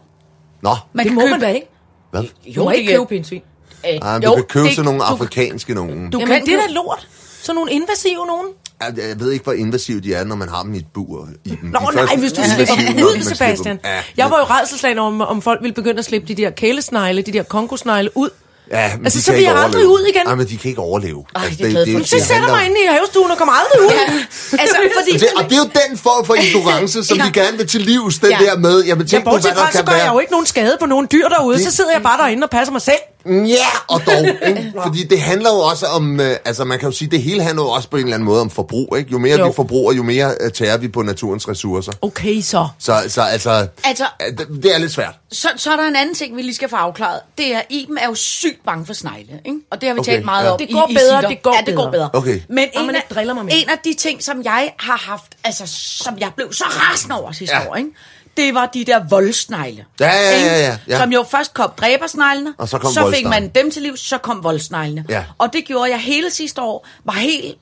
Nå, 0.63 0.71
Man 0.93 1.05
det 1.05 1.11
kan 1.11 1.15
må 1.15 1.21
købe, 1.21 1.31
man 1.31 1.41
da 1.41 1.49
ikke. 1.53 1.67
hvad? 2.11 2.23
Må 2.57 2.71
det 2.71 2.79
ikke 2.79 2.93
købe 2.93 3.07
pindsvin. 3.07 3.43
Øh, 3.89 3.95
Ej, 4.03 4.19
du 4.19 4.29
jo, 4.29 4.35
kan 4.35 4.45
købe 4.45 4.67
det- 4.67 4.75
sådan 4.77 4.85
nogle 4.85 5.01
du- 5.01 5.05
afrikanske 5.05 5.75
nogen. 5.75 6.11
Du 6.11 6.19
Jamen, 6.19 6.35
kan 6.35 6.47
det 6.47 6.55
er 6.55 6.61
da 6.67 6.73
lort. 6.73 7.09
Så 7.43 7.53
nogle 7.53 7.73
invasive 7.73 8.27
nogen. 8.27 8.47
Jeg, 8.83 9.09
jeg 9.09 9.21
ved 9.21 9.31
ikke, 9.33 9.43
hvor 9.45 9.53
invasive 9.53 10.01
de 10.01 10.15
er, 10.15 10.25
når 10.25 10.37
man 10.37 10.49
har 10.49 10.63
dem 10.63 10.75
i 10.75 10.77
et 10.77 10.87
bur. 10.95 11.29
I 11.45 11.49
dem. 11.49 11.59
Nå, 11.63 11.79
De 11.91 11.97
nej, 11.97 12.17
hvis 12.17 12.33
du 12.33 12.41
slipper 12.57 12.75
dem 12.75 13.05
ud, 13.05 13.23
Sebastian. 13.23 13.65
dem. 13.77 13.79
Ja, 13.85 14.01
Jeg 14.17 14.31
var 14.31 14.39
jo 14.39 14.45
redselslagen 14.45 14.99
om, 14.99 15.21
om 15.21 15.43
folk 15.43 15.63
ville 15.63 15.75
begynde 15.75 15.99
at 15.99 16.05
slippe 16.05 16.29
de 16.29 16.43
der 16.43 16.51
kælesnegle, 16.51 17.23
de 17.23 17.33
der 17.33 17.43
kongosnegle 17.43 18.11
ud. 18.17 18.31
Ja, 18.71 18.97
men 18.97 19.07
Altså, 19.07 19.19
de 19.19 19.23
så 19.23 19.33
ikke 19.33 19.45
jeg 19.51 19.59
aldrig 19.65 19.87
overleve. 19.87 19.89
ud 19.93 20.07
igen. 20.15 20.27
Nej, 20.27 20.35
men 20.35 20.47
de 20.49 20.57
kan 20.57 20.69
ikke 20.69 20.81
overleve. 20.81 21.25
Ej, 21.37 21.43
det 21.59 21.67
er 21.67 21.71
glad 21.71 21.99
for. 21.99 22.05
Så 22.07 22.27
sætter 22.27 22.49
mig 22.49 22.65
inde 22.67 22.77
i 22.85 22.87
havestuen 22.91 23.31
og 23.31 23.39
kommer 23.39 23.53
aldrig 23.61 23.81
ud. 23.89 24.19
Altså, 24.63 24.77
fordi... 24.99 25.13
Det, 25.19 25.29
og 25.37 25.45
det 25.45 25.53
er 25.53 25.57
jo 25.59 25.71
den 25.89 25.99
form 25.99 26.25
for 26.27 26.35
ignorance, 26.35 27.05
som 27.05 27.17
Ja. 27.19 27.25
vi 27.25 27.31
gerne 27.41 27.57
vil 27.57 27.69
til 27.69 27.81
livs, 27.81 28.19
den 28.19 28.31
Ja. 28.31 28.39
der 28.45 28.59
med, 28.59 28.85
jamen 28.85 29.07
Ja, 29.07 29.11
tænk 29.11 29.25
på, 29.25 29.31
hvad 29.31 29.41
der 29.43 29.55
fra, 29.55 29.73
så 29.73 29.79
kan 29.79 29.85
gør 29.87 29.93
jeg 29.93 30.07
jo 30.07 30.13
være. 30.13 30.23
ikke 30.23 30.33
nogen 30.33 30.47
skade 30.47 30.77
på 30.81 30.87
nogen 30.87 31.09
dyr 31.13 31.29
derude. 31.29 31.57
Det- 31.57 31.65
Så 31.67 31.71
sidder 31.77 31.91
jeg 31.93 32.03
bare 32.03 32.19
derinde 32.19 32.45
og 32.45 32.51
passer 32.51 32.73
mig 32.73 32.83
selv. 32.83 33.03
Ja, 33.27 33.67
og 33.89 34.01
dog. 34.07 34.27
Ikke? 34.49 34.73
Fordi 34.83 35.05
det 35.05 35.21
handler 35.21 35.51
jo 35.51 35.59
også 35.59 35.87
om, 35.87 36.21
øh, 36.21 36.37
altså 36.45 36.65
man 36.65 36.79
kan 36.79 36.89
jo 36.89 36.95
sige, 36.97 37.11
det 37.11 37.23
hele 37.23 37.43
handler 37.43 37.63
jo 37.63 37.69
også 37.71 37.89
på 37.89 37.97
en 37.97 38.03
eller 38.03 38.15
anden 38.15 38.25
måde 38.25 38.41
om 38.41 38.51
forbrug. 38.51 38.97
Ikke? 38.99 39.11
Jo 39.11 39.19
mere 39.19 39.39
Jo. 39.39 39.47
vi 39.47 39.53
forbruger, 39.57 39.93
jo 39.93 40.03
mere 40.03 40.35
øh, 40.41 40.53
tærer 40.53 40.77
vi 40.77 40.89
på 40.89 41.03
naturens 41.03 41.49
ressourcer. 41.49 41.93
Okay, 42.03 42.41
så. 42.41 42.69
Så, 42.79 43.03
så 43.09 43.23
altså, 43.23 43.67
Altså- 43.85 44.07
øh, 44.27 44.39
det, 44.39 44.63
det 44.63 44.75
er 44.75 44.79
lidt 44.79 44.93
svært. 44.93 45.15
Så, 45.33 45.49
så 45.57 45.73
er 45.73 45.77
der 45.77 45.85
en 45.89 45.97
anden 45.97 46.15
ting, 46.15 46.37
vi 46.37 46.43
lige 46.43 46.55
skal 46.55 46.69
få 46.69 46.77
afklaret. 46.77 47.21
Det 47.39 47.55
er, 47.55 47.61
Iben 47.71 47.99
er 47.99 48.07
jo 48.07 48.15
sygt 48.15 48.65
bange 48.67 48.87
for 48.87 48.93
snegle, 48.95 49.41
ikke? 49.47 49.59
Og 49.71 49.81
det 49.81 49.89
har 49.89 49.95
vi 49.95 50.01
Okay, 50.01 50.13
talt 50.13 50.25
meget 50.25 50.45
ja. 50.45 50.51
om 50.51 50.59
Det 50.59 50.71
i- 50.71 50.73
går 50.73 50.87
i 50.91 50.95
bedre, 50.95 51.17
sitter. 51.17 51.29
det 51.29 51.43
går 51.43 51.55
ja, 51.55 51.61
det 51.67 51.77
går 51.77 51.91
bedre. 51.91 52.11
Okay. 52.13 52.41
Men 52.49 52.69
en, 52.81 52.87
man 52.87 52.95
af, 52.95 53.03
driller 53.15 53.35
mig 53.35 53.45
mere. 53.45 53.55
en 53.57 53.69
af 53.69 53.79
de 53.85 53.95
ting, 53.95 54.23
som 54.23 54.43
jeg 54.45 54.73
har 54.79 54.97
haft, 54.97 55.33
altså 55.45 55.63
som 56.05 56.19
jeg 56.19 56.31
blev 56.37 56.53
så 56.53 56.65
rasende 56.65 57.21
over 57.21 57.33
sidste 57.33 57.57
Ja. 57.57 57.69
år, 57.71 57.77
ikke? 57.77 57.91
Det 58.37 58.55
var 58.55 58.67
de 58.67 58.85
der 58.85 59.01
voldsnegle. 59.11 59.85
Ja, 60.01 60.13
ja, 60.13 60.31
ja, 60.47 60.59
ja, 60.67 60.77
ja. 60.89 60.99
Som 60.99 61.13
jo 61.13 61.25
først 61.31 61.55
kom 61.55 61.71
dræbersneglene, 61.77 62.55
Og 62.59 62.69
så 62.69 62.79
kom 62.79 62.93
så 62.93 63.11
fik 63.15 63.27
man 63.27 63.49
dem 63.49 63.71
til 63.71 63.83
liv, 63.83 63.97
så 63.97 64.19
kom 64.19 64.45
voldsneglene. 64.45 65.05
Ja. 65.09 65.25
Og 65.39 65.53
det 65.53 65.65
gjorde 65.65 65.91
jeg 65.91 65.99
hele 66.01 66.31
sidste 66.31 66.63
år, 66.63 66.87
var 67.05 67.13
helt 67.13 67.59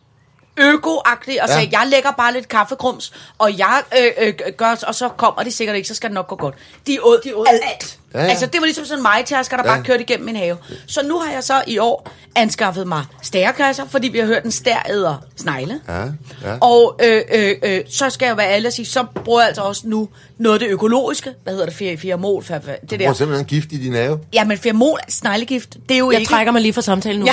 økoagtig 0.56 1.42
og 1.42 1.48
sagde, 1.48 1.68
Ja. 1.72 1.78
jeg 1.80 1.88
lægger 1.88 2.10
bare 2.10 2.32
lidt 2.32 2.48
kaffegrums, 2.48 3.12
og 3.38 3.58
jeg 3.58 3.82
øh, 3.98 4.12
øh, 4.26 4.34
gør, 4.56 4.76
og 4.86 4.94
så 4.94 5.08
kommer 5.08 5.42
de 5.42 5.52
sikkert 5.52 5.76
ikke, 5.76 5.88
så 5.88 5.94
skal 5.94 6.10
det 6.10 6.14
nok 6.14 6.28
gå 6.28 6.36
godt. 6.36 6.54
De 6.86 6.98
åd, 7.02 7.20
de 7.24 7.36
åd 7.36 7.46
alt. 7.48 7.62
Ja, 7.62 7.99
Ja, 8.14 8.20
ja. 8.22 8.26
Altså, 8.28 8.46
det 8.46 8.60
var 8.60 8.64
ligesom 8.66 8.84
sådan 8.84 8.98
en 8.98 9.02
majtasker, 9.02 9.56
der 9.56 9.64
Ja. 9.70 9.74
bare 9.74 9.84
kørte 9.84 10.02
igennem 10.02 10.26
min 10.26 10.36
have. 10.36 10.56
Så 10.86 11.02
nu 11.06 11.18
har 11.18 11.32
jeg 11.32 11.44
så 11.44 11.62
i 11.66 11.78
år 11.78 12.10
anskaffet 12.36 12.86
mig 12.88 13.04
stærekasser, 13.22 13.84
fordi 13.88 14.08
vi 14.08 14.18
har 14.18 14.26
hørt 14.26 14.44
en 14.44 14.50
stær 14.50 14.86
æder 14.90 15.24
snegle. 15.36 15.80
Ja, 15.88 16.00
ja. 16.02 16.56
Og 16.60 17.00
øh, 17.04 17.22
øh, 17.34 17.54
øh, 17.62 17.80
så 17.90 18.10
skal 18.10 18.26
jeg 18.26 18.36
være 18.36 18.48
ærlig 18.52 18.66
og 18.66 18.72
sige, 18.72 18.86
så 18.86 19.04
bruger 19.24 19.40
jeg 19.40 19.48
altså 19.48 19.62
også 19.62 19.82
nu 19.84 20.08
noget 20.38 20.54
af 20.54 20.60
det 20.60 20.68
økologiske. 20.68 21.30
Hvad 21.42 21.52
hedder 21.52 21.66
det? 21.66 21.72
Fer- 21.98 22.02
Feromol? 22.08 22.42
Fer- 22.42 22.46
fer- 22.54 22.80
Det 22.80 22.90
Du 22.90 22.94
der. 22.96 22.98
bruger 22.98 23.12
simpelthen 23.12 23.46
gift 23.46 23.72
i 23.72 23.76
din 23.76 23.94
have. 23.94 24.18
Ja, 24.32 24.44
men 24.44 24.58
feromol 24.58 24.98
er 25.08 25.10
sneglegift. 25.10 25.76
Det 25.88 25.94
er 25.94 25.98
jo 25.98 26.10
Jeg 26.10 26.20
ikke... 26.20 26.30
trækker 26.30 26.52
mig 26.52 26.62
lige 26.62 26.72
fra 26.72 26.82
samtalen 26.82 27.20
nu. 27.20 27.26
Ja. 27.26 27.32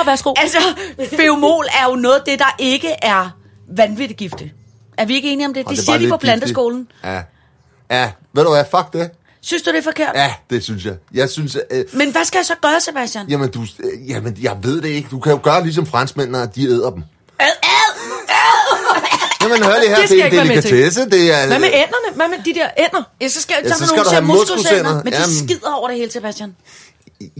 Åh, 0.00 0.06
værsgo. 0.06 0.32
Altså, 0.42 0.58
feromol 1.16 1.64
er 1.84 1.90
jo 1.90 1.96
noget 1.96 2.14
af 2.16 2.22
det, 2.26 2.38
der 2.38 2.56
ikke 2.58 2.88
er 3.02 3.36
vanvittigt 3.76 4.18
gifte. 4.18 4.50
Er 4.98 5.04
vi 5.04 5.14
ikke 5.14 5.30
enige 5.32 5.46
om 5.46 5.54
det? 5.54 5.64
Og 5.64 5.70
Det, 5.70 5.78
er 5.78 5.82
siger 5.82 5.98
de 5.98 6.08
på 6.08 6.16
planteskolen. 6.16 6.78
giftigt. 6.78 7.04
Ja. 7.04 7.22
Ja, 7.90 8.10
ved 8.32 8.44
du 8.44 8.50
hvad, 8.50 8.64
fuck 8.70 8.92
det. 8.92 9.10
Synes 9.44 9.62
du, 9.62 9.70
det 9.70 9.78
er 9.78 9.82
forkert? 9.82 10.10
Ja, 10.14 10.34
det 10.50 10.64
synes 10.64 10.84
jeg. 10.84 10.94
Jeg 11.14 11.30
synes, 11.30 11.56
øh, 11.70 11.84
Men 11.92 12.12
hvad 12.12 12.24
skal 12.24 12.38
jeg 12.38 12.46
så 12.46 12.54
gøre, 12.62 12.80
Sebastian? 12.80 13.26
jamen, 13.28 13.50
du, 13.50 13.62
øh, 13.62 14.08
jamen, 14.10 14.36
jeg 14.42 14.56
ved 14.62 14.80
det 14.80 14.88
ikke. 14.88 15.08
Du 15.10 15.18
kan 15.20 15.32
jo 15.32 15.40
gøre 15.42 15.62
ligesom 15.62 15.86
franskmændene, 15.86 16.50
de 16.54 16.64
æder 16.68 16.90
dem. 16.90 17.02
Ad, 17.38 17.46
ad, 17.62 17.94
Jamen, 19.42 19.62
hør 19.62 19.78
lige 19.80 19.88
her, 19.88 19.96
Det 20.00 20.10
det, 20.10 20.20
er 20.22 20.26
en 20.26 20.32
delikatesse. 20.48 21.04
Det 21.10 21.32
er, 21.34 21.46
Hvad 21.46 21.58
med 21.58 21.68
ænderne? 21.72 22.16
Hvad 22.16 22.28
med 22.28 22.38
de 22.44 22.54
der 22.60 22.68
ænder? 22.78 23.02
Ja, 23.20 23.28
så 23.28 23.40
skal, 23.42 23.56
Ja, 23.64 23.68
så 23.72 23.78
så 23.78 23.86
skal 23.86 24.04
du 24.04 24.10
have 24.10 24.22
muskusænder. 24.24 25.02
men 25.04 25.12
de 25.12 25.18
Jamen. 25.20 25.36
skider 25.48 25.72
over 25.72 25.88
det 25.88 25.96
hele, 25.96 26.10
Sebastian. 26.12 26.56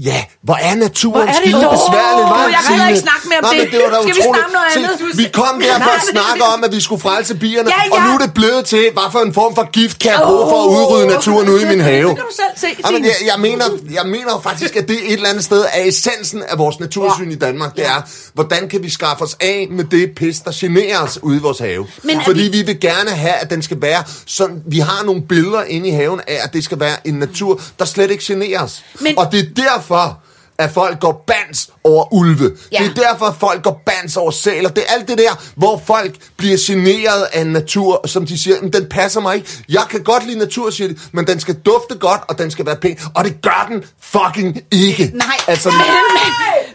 Ja, 0.08 0.24
hvor 0.42 0.58
er 0.68 0.74
naturen 0.74 1.12
Hvor 1.12 1.22
er 1.22 1.26
det 1.26 1.36
skide 1.36 1.68
besværligt, 1.76 2.26
hva', 2.32 2.50
jeg 2.56 2.62
kan 2.68 2.88
ikke 2.88 3.00
snakke 3.08 3.24
mere 3.30 3.38
om 3.38 3.44
Nå, 3.44 3.50
det. 3.62 3.72
det 3.72 3.80
var 3.84 3.90
da 3.96 3.98
Skal 4.02 4.14
vi 4.14 4.20
utroligt. 4.20 4.36
snakke 4.36 4.52
noget 4.58 4.68
Se, 4.72 4.78
andet? 4.78 5.18
Vi 5.22 5.26
kom 5.40 5.54
der 5.60 5.74
for 5.86 5.94
at 5.98 6.02
Nej, 6.04 6.14
snakke 6.16 6.42
om, 6.54 6.58
at 6.66 6.72
vi 6.76 6.80
skulle 6.86 7.02
frelse 7.06 7.34
bierne, 7.44 7.68
Ja, 7.76 7.80
og 7.94 7.98
ja. 7.98 8.04
nu 8.06 8.10
er 8.14 8.18
det 8.26 8.32
blevet 8.40 8.64
til, 8.72 8.84
hvad 8.96 9.08
for 9.14 9.20
en 9.28 9.34
form 9.40 9.52
for 9.54 9.64
gift 9.78 9.96
kan 10.02 10.10
jeg 10.16 10.20
bruge 10.28 10.46
for 10.52 10.58
at 10.64 10.68
udrydde 10.76 11.06
naturen 11.16 11.48
ude 11.48 11.62
i 11.62 11.68
min 11.74 11.80
have. 11.80 12.08
Det 12.08 12.16
kan 12.16 12.24
du 12.30 12.36
selv 12.42 12.54
se, 12.64 12.68
Jamen, 12.86 13.04
jeg, 13.04 13.16
jeg, 13.30 13.38
mener, 13.46 13.64
jeg 13.98 14.06
mener 14.06 14.40
faktisk, 14.48 14.76
at 14.76 14.88
det 14.88 14.96
et 15.06 15.12
eller 15.12 15.28
andet 15.28 15.44
sted 15.44 15.64
er 15.72 15.82
essensen 15.88 16.42
af 16.48 16.58
vores 16.58 16.80
natursyn 16.80 17.30
i 17.30 17.34
Danmark. 17.46 17.76
Det 17.76 17.86
er, 17.86 18.00
hvordan 18.34 18.68
kan 18.68 18.82
vi 18.82 18.90
skaffe 18.90 19.24
os 19.24 19.36
af 19.40 19.68
med 19.70 19.84
det 19.84 20.10
pis, 20.16 20.40
der 20.40 20.50
generer 20.54 20.98
os 20.98 21.18
ude 21.22 21.36
i 21.36 21.40
vores 21.40 21.58
have. 21.58 21.86
Men 22.02 22.20
Fordi 22.24 22.40
vi- 22.42 22.48
vi 22.48 22.62
vil 22.62 22.80
gerne 22.80 23.10
have, 23.10 23.34
at 23.34 23.50
den 23.50 23.62
skal 23.62 23.76
være 23.82 24.02
sådan, 24.26 24.62
vi 24.66 24.78
har 24.78 25.02
nogle 25.04 25.22
billeder 25.22 25.62
inde 25.62 25.88
i 25.88 25.92
haven 25.92 26.20
af, 26.26 26.38
at 26.44 26.52
det 26.52 26.64
skal 26.64 26.80
være 26.80 26.96
en 27.04 27.14
natur, 27.14 27.60
der 27.78 27.84
slet 27.84 28.10
ikke 28.10 28.24
generer 28.26 28.62
os. 28.62 28.84
Men- 29.00 29.18
Og 29.18 29.32
det 29.32 29.58
er 29.58 29.73
derfor, 29.74 30.20
at 30.58 30.70
folk 30.70 31.00
går 31.00 31.24
bands 31.26 31.70
over 31.84 32.12
ulve. 32.14 32.56
Ja. 32.72 32.78
Det 32.78 32.98
er 32.98 33.08
derfor, 33.08 33.26
at 33.26 33.34
folk 33.40 33.62
går 33.62 33.82
bands 33.86 34.16
over 34.16 34.30
sæler. 34.30 34.68
Det 34.68 34.84
er 34.88 34.92
alt 34.94 35.08
det 35.08 35.18
der, 35.18 35.42
hvor 35.54 35.82
folk 35.86 36.14
bliver 36.36 36.56
generet 36.66 37.22
af 37.32 37.40
en 37.40 37.46
natur, 37.46 38.06
som 38.06 38.26
de 38.26 38.38
siger, 38.42 38.60
"Men 38.62 38.72
den 38.72 38.88
passer 38.88 39.20
mig 39.20 39.34
ikke. 39.36 39.48
Jeg 39.68 39.82
kan 39.90 40.02
godt 40.04 40.26
lide 40.26 40.38
natur, 40.38 40.70
siger 40.70 40.88
de, 40.88 40.96
men 41.12 41.26
den 41.26 41.40
skal 41.40 41.54
dufte 41.54 41.98
godt, 41.98 42.20
og 42.28 42.38
den 42.38 42.50
skal 42.50 42.66
være 42.66 42.76
pæn. 42.76 42.98
Og 43.14 43.24
det 43.24 43.42
gør 43.42 43.66
den 43.68 43.84
fucking 44.00 44.60
ikke. 44.70 45.10
Nej, 45.14 45.36
Altså, 45.48 45.70
men, 45.70 45.80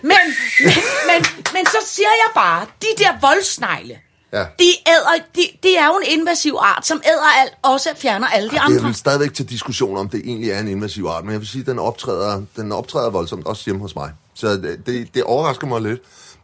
men, 0.02 0.12
men, 0.12 0.74
men, 1.08 1.26
men 1.54 1.66
så 1.66 1.78
siger 1.86 2.10
jeg 2.26 2.32
bare, 2.36 2.66
de 2.82 2.88
der 3.04 3.10
voldsnegle, 3.22 3.96
Ja. 4.34 4.40
de, 4.60 4.66
æder, 4.88 5.24
de, 5.36 5.42
de 5.64 5.76
er 5.76 5.86
jo 5.86 5.94
en 6.06 6.20
invasiv 6.20 6.56
art, 6.60 6.88
som 6.88 7.02
æder 7.06 7.42
alt, 7.42 7.54
også 7.62 7.90
fjerner 7.98 8.28
alle 8.28 8.50
de 8.50 8.54
Det 8.56 8.58
er 8.60 8.62
andre. 8.66 8.84
vel 8.84 8.96
stadigvæk 8.96 9.34
til 9.34 9.50
diskussion, 9.50 9.98
om 9.98 10.10
det 10.10 10.22
egentlig 10.26 10.50
er 10.52 10.60
en 10.60 10.68
invasiv 10.68 11.06
art, 11.06 11.24
men 11.24 11.32
jeg 11.32 11.40
vil 11.40 11.48
sige, 11.48 11.62
at 11.62 11.68
den 11.68 11.80
optræder, 11.80 12.42
den 12.56 12.72
optræder 12.72 13.10
voldsomt, 13.10 13.46
også 13.46 13.64
hjemme 13.66 13.82
hos 13.82 13.96
mig. 13.96 14.12
Så 14.34 14.48
det, 14.52 14.82
det, 14.86 15.14
det 15.14 15.24
overrasker 15.24 15.68
mig 15.68 15.82
lidt, 15.82 16.02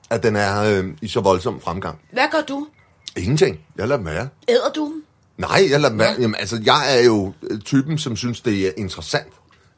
at 0.10 0.24
den 0.24 0.36
er 0.36 0.64
øh, 0.64 0.86
i 1.02 1.08
så 1.08 1.20
voldsom 1.20 1.62
fremgang. 1.62 2.00
Hvad 2.12 2.24
gør 2.32 2.42
du? 2.42 2.68
Ingenting. 3.18 3.60
Jeg 3.78 3.88
lader 3.88 3.98
dem 3.98 4.06
være. 4.06 4.28
Æder 4.48 4.70
du 4.76 4.86
dem? 4.86 5.04
Nej, 5.38 5.68
jeg 5.70 5.80
lader 5.80 5.90
dem 5.90 6.00
være. 6.00 6.16
Jamen, 6.20 6.36
altså, 6.40 6.62
jeg 6.66 6.98
er 6.98 7.04
jo 7.04 7.34
øh, 7.44 7.60
typen, 7.60 7.98
som 7.98 8.16
synes, 8.16 8.42
det 8.42 8.68
er 8.68 8.72
interessant 8.78 9.28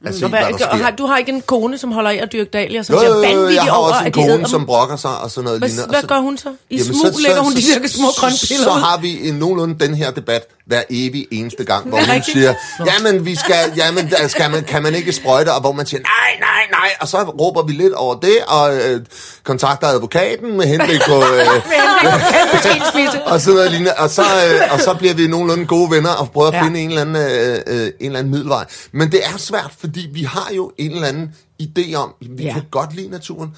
at 0.05 0.15
se, 0.15 0.25
Og 0.25 0.29
hvad, 0.29 0.39
hvad, 0.39 0.79
har, 0.79 0.91
du 0.91 1.05
har 1.05 1.17
ikke 1.17 1.31
en 1.31 1.41
kone, 1.41 1.77
som 1.77 1.91
holder 1.91 2.09
af 2.11 2.19
at 2.21 2.31
dyrke 2.31 2.49
dahlier, 2.49 2.81
som 2.83 2.95
Jo, 2.95 3.01
jo, 3.01 3.07
jo, 3.13 3.19
vanvittig 3.19 3.55
jeg 3.55 3.63
har 3.63 3.71
over, 3.71 3.87
også 3.89 3.99
en 4.05 4.05
de 4.05 4.11
kone, 4.11 4.47
som 4.47 4.65
brokker 4.65 4.95
sig 4.95 5.17
og 5.17 5.31
sådan 5.31 5.43
noget 5.43 5.59
Hvad, 5.59 5.69
lignende. 5.69 5.89
Hvad 5.89 6.01
så- 6.01 6.07
gør 6.07 6.19
hun 6.19 6.37
så? 6.37 6.49
I 6.69 6.77
Jamen, 6.77 6.93
smug 6.93 7.11
lægger 7.25 7.41
hun 7.41 7.51
de 7.51 7.61
der 7.81 7.87
små 7.87 8.07
grønne 8.17 8.37
piller 8.47 8.63
så 8.63 8.71
har 8.71 8.97
vi 8.97 9.29
en 9.29 9.35
nogenlunde 9.35 9.85
den 9.85 9.93
her 9.95 10.11
debat 10.11 10.47
hver 10.67 10.81
evig 10.89 11.27
eneste 11.31 11.63
gang, 11.65 11.89
hvor 11.89 11.97
Det 11.99 12.07
hun 12.13 12.23
siger, 12.23 12.53
jamen, 12.85 13.25
vi 13.25 13.35
skal, 13.35 13.73
jamen, 13.75 14.09
der 14.09 14.27
skal 14.27 14.51
man, 14.51 14.63
kan 14.63 14.83
man 14.83 14.95
ikke 14.95 15.13
sprøjte, 15.13 15.53
og 15.53 15.61
hvor 15.61 15.71
man 15.71 15.85
siger, 15.85 16.01
nej, 16.01 16.39
nej, 16.39 16.61
nej, 16.71 16.89
og 17.01 17.07
så 17.07 17.23
råber 17.23 17.63
vi 17.63 17.71
lidt 17.73 17.93
over 17.93 18.15
det, 18.19 18.37
og 18.47 18.75
øh, 18.75 19.01
kontakter 19.43 19.87
advokaten 19.87 20.57
med 20.57 20.65
henblik 20.65 20.99
på, 21.07 21.15
øh, 21.15 21.47
og 23.31 23.41
sådan 23.41 23.55
noget 23.55 23.71
lignende, 23.71 23.93
og 23.97 24.09
så, 24.09 24.21
øh, 24.21 24.73
og 24.73 24.79
så 24.79 24.93
bliver 24.99 25.13
vi 25.13 25.27
nogenlunde 25.27 25.65
gode 25.65 25.91
venner, 25.91 26.09
og 26.09 26.31
prøver 26.31 26.47
at 26.47 26.53
Ja. 26.53 26.63
finde 26.63 26.79
en 26.79 26.89
eller, 26.89 27.01
anden, 27.01 27.15
øh, 27.15 27.59
øh, 27.67 27.81
en 27.87 27.91
eller 27.99 28.19
anden 28.19 28.31
middelvej. 28.31 28.65
Men 28.91 29.11
det 29.11 29.19
er 29.25 29.37
svært, 29.37 29.71
fordi 29.79 30.07
vi 30.13 30.23
har 30.23 30.51
jo 30.55 30.71
en 30.77 30.91
eller 30.91 31.07
anden 31.07 31.35
idé 31.63 31.93
om, 31.95 32.13
vi 32.21 32.43
Ja. 32.43 32.53
kan 32.53 32.63
godt 32.71 32.95
lide 32.95 33.09
naturen, 33.09 33.49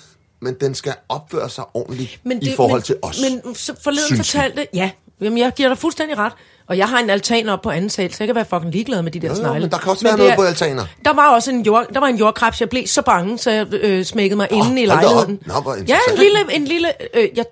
men 0.42 0.56
den 0.62 0.76
skal 0.76 0.94
opføre 1.10 1.50
sig 1.50 1.64
ordentligt 1.74 2.20
Men 2.24 2.42
i 2.42 2.54
forhold 2.56 2.80
men, 2.80 2.84
til 2.84 2.96
os. 3.02 3.20
Men 3.22 3.56
så 3.56 3.74
forleden 3.84 4.16
fortalte, 4.18 4.68
ja, 4.74 4.90
jamen 5.22 5.38
jeg 5.38 5.52
giver 5.56 5.70
dig 5.70 5.78
fuldstændig 5.78 6.18
ret. 6.18 6.34
Og 6.70 6.78
jeg 6.78 6.90
har 6.90 7.00
en 7.00 7.10
altan 7.10 7.50
op 7.50 7.62
på 7.62 7.70
anden 7.70 7.90
sal, 7.90 8.12
så 8.12 8.18
jeg 8.20 8.28
kan 8.28 8.36
være 8.36 8.46
fucking 8.46 8.72
ligeglad 8.72 9.02
med 9.02 9.12
de 9.12 9.20
der 9.20 9.34
snegle. 9.34 9.60
men 9.60 9.72
der 9.72 9.78
kan 9.78 9.92
også 9.92 10.04
være 10.04 10.18
noget 10.18 10.36
på 10.36 10.42
altaner. 10.42 10.86
Der 11.06 11.14
var 11.14 11.34
også 11.34 11.52
en, 11.52 11.62
jord, 11.62 11.86
der 11.94 12.00
var 12.00 12.08
en 12.08 12.16
jordkrabs, 12.16 12.62
jeg 12.62 12.70
blev 12.70 12.88
så 12.88 13.02
bange, 13.02 13.38
så 13.38 13.52
jeg 13.52 13.74
øh, 13.74 14.06
smækkede 14.06 14.38
mig 14.38 14.48
oh, 14.52 14.58
inde 14.58 14.82
i 14.82 14.86
lejligheden. 14.86 15.40
Nå, 15.46 15.54
hvor 15.54 15.76
ja, 15.88 15.98
en 16.12 16.18
lille, 16.18 16.56
en 16.56 16.66
lille 16.66 17.18
øh, 17.18 17.30
jeg, 17.36 17.46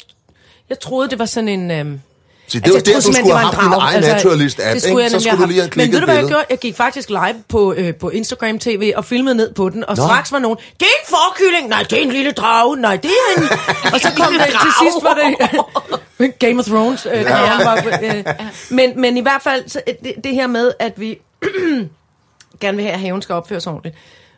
jeg 0.70 0.80
troede, 0.80 1.10
det 1.10 1.20
var 1.20 1.26
sådan 1.26 1.48
en... 1.48 1.72
Øh, 1.72 2.00
Så 2.48 2.60
det 2.60 2.66
Altså, 2.66 2.74
var 2.74 2.78
jeg 2.78 2.86
der, 2.86 2.96
du 2.96 3.02
skulle 3.02 3.18
det 3.18 3.38
have 3.38 3.46
haft 3.46 3.58
en 3.58 3.64
din 3.64 3.74
egen 3.80 3.96
Altså, 3.96 4.12
naturalist-app, 4.14 4.74
det 4.74 4.82
skulle 4.82 4.92
ikke? 4.92 5.02
jeg 5.04 5.12
Så 5.12 5.20
skulle 5.20 5.42
du 5.44 5.48
lige 5.48 5.60
have 5.60 5.62
haft. 5.62 5.76
Men 5.78 5.84
klikket 5.88 5.94
ved 5.94 6.00
du, 6.00 6.06
hvad 6.06 6.16
jeg 6.16 6.22
billedet. 6.24 6.30
gjorde? 6.32 6.46
Jeg 6.50 6.60
gik 6.60 6.76
faktisk 6.76 7.10
live 7.10 7.36
på, 7.50 7.74
øh, 7.74 7.96
på 7.96 8.10
Instagram 8.10 8.60
TV 8.60 8.94
og 8.96 9.06
filmede 9.06 9.36
ned 9.36 9.54
på 9.54 9.70
den, 9.70 9.84
og 9.90 9.98
Nå. 9.98 10.04
straks 10.04 10.32
var 10.32 10.40
nogen, 10.40 10.58
det 10.80 10.82
er 10.82 10.96
en 11.04 11.08
forkylling, 11.10 11.68
nej, 11.68 11.84
det 11.90 11.94
er 11.98 12.02
en 12.02 12.12
lille 12.12 12.32
drage, 12.32 12.76
nej, 12.76 12.96
det 12.96 13.12
er 13.12 13.42
en... 13.42 13.44
og 13.94 14.00
så 14.00 14.12
kom 14.18 14.34
det 14.34 14.42
til 14.42 14.70
sidst, 14.84 15.04
var 15.04 15.14
det 15.14 16.40
Game 16.40 16.60
of 16.60 16.66
Thrones. 16.66 17.06
Øh, 17.06 17.22
ja. 17.22 17.64
var, 17.64 17.84
øh, 18.04 18.24
men, 18.70 19.02
men 19.02 19.18
i 19.18 19.22
hvert 19.22 19.42
fald, 19.42 19.64
så, 19.70 19.82
øh, 19.88 19.94
det, 20.04 20.14
det 20.24 20.34
her 20.34 20.48
med, 20.48 20.72
at 20.80 20.94
vi 21.00 21.18
gerne 22.62 22.78
vil 22.78 22.86
have, 22.86 22.94
at 22.94 23.00
haven 23.00 23.22
skal 23.22 23.36
opføre 23.36 23.62
sig 23.62 23.72
ordentligt. 23.72 23.96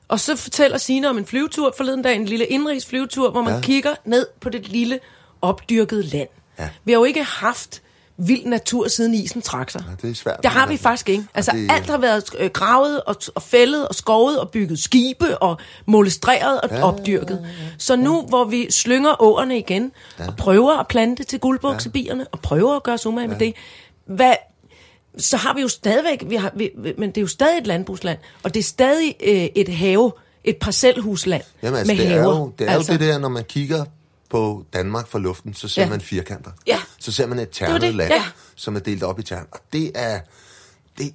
Og 0.08 0.20
så 0.20 0.36
fortæller 0.36 0.78
Signe 0.78 1.10
om 1.10 1.18
en 1.18 1.26
flyvetur 1.26 1.74
forleden 1.78 2.02
dag, 2.02 2.16
en 2.16 2.26
lille 2.26 2.46
indrigs 2.46 2.86
flyvetur, 2.86 3.32
hvor 3.32 3.42
man 3.42 3.50
Ja. 3.52 3.56
ja. 3.56 3.62
kigger 3.62 3.94
ned 4.06 4.28
på 4.42 4.50
det 4.50 4.68
lille 4.68 5.00
opdyrkede 5.42 6.04
land. 6.04 6.28
Ja. 6.60 6.70
Vi 6.86 6.92
har 6.92 7.00
jo 7.00 7.04
ikke 7.04 7.24
haft 7.24 7.82
vild 8.20 8.46
natur 8.46 8.88
siden 8.88 9.14
isen 9.14 9.42
trak 9.42 9.70
sig. 9.70 9.84
det 10.02 10.10
er 10.10 10.16
svært. 10.16 10.40
Det 10.44 10.52
har 10.52 10.68
vi 10.68 10.78
faktisk 10.78 11.10
ikke. 11.10 11.24
Altså 11.34 11.52
det- 11.52 11.72
alt 11.72 11.86
har 11.90 11.98
været 11.98 12.24
øh, 12.40 12.50
gravet 12.50 13.02
og, 13.04 13.16
og 13.36 13.42
fældet 13.42 13.88
og 13.88 13.96
skovet 13.96 14.40
og 14.40 14.50
bygget 14.50 14.80
skibe 14.80 15.38
og 15.38 15.58
molestreret 15.86 16.62
og 16.62 16.70
ja, 16.72 16.84
opdyrket. 16.84 17.48
Så 17.78 17.96
nu, 17.96 18.22
hvor 18.22 18.44
vi 18.46 18.72
slynger 18.72 19.22
åerne 19.22 19.58
igen 19.58 19.92
ja. 20.20 20.28
og 20.28 20.36
prøver 20.36 20.78
at 20.80 20.88
plante 20.88 21.24
til 21.24 21.40
guldbuksebierne 21.40 22.28
og 22.32 22.40
prøver 22.40 22.76
at 22.76 22.84
gøre 22.84 22.98
umage 23.06 23.24
ja. 23.28 23.38
med 23.38 23.40
det, 23.40 23.54
hvad, 24.06 24.34
så 25.18 25.38
har 25.38 25.54
vi 25.54 25.62
jo 25.62 25.68
stadigvæk, 25.68 26.24
vi 26.28 26.36
har, 26.36 26.52
vi, 26.56 26.70
men 26.98 27.10
det 27.10 27.18
er 27.18 27.22
jo 27.22 27.28
stadig 27.28 27.58
et 27.58 27.68
landbrugsland, 27.68 28.18
og 28.44 28.54
det 28.54 28.60
er 28.60 28.64
stadig 28.64 29.16
øh, 29.24 29.34
et 29.56 29.70
have, 29.70 30.12
et 30.44 30.58
parcelhusland 30.58 31.44
Jamen, 31.64 31.78
altså, 31.80 31.94
med 31.94 32.04
det, 32.04 32.12
er 32.12 32.20
haver. 32.20 32.38
jo, 32.38 32.52
det 32.60 32.70
er 32.70 32.72
altså. 32.74 32.92
jo 32.94 32.98
det 32.98 33.08
der, 33.08 33.18
når 33.18 33.30
man 33.30 33.44
kigger 33.44 33.86
på 34.30 34.66
Danmark 34.74 35.08
fra 35.08 35.20
luften, 35.20 35.54
så 35.54 35.68
ser 35.68 35.82
Ja. 35.84 35.90
man 35.90 36.02
firkanter. 36.02 36.52
Ja. 36.68 36.80
Så 37.00 37.12
ser 37.12 37.28
man 37.28 37.40
et 37.40 37.50
ternet 37.52 37.82
det, 37.82 37.96
land, 37.96 38.14
ja. 38.14 38.24
som 38.56 38.76
er 38.76 38.80
delt 38.80 39.04
op 39.04 39.20
i 39.20 39.24
tern. 39.24 39.46
Og 39.52 39.60
det 39.74 39.92
er... 39.96 40.20
Det, 40.98 41.14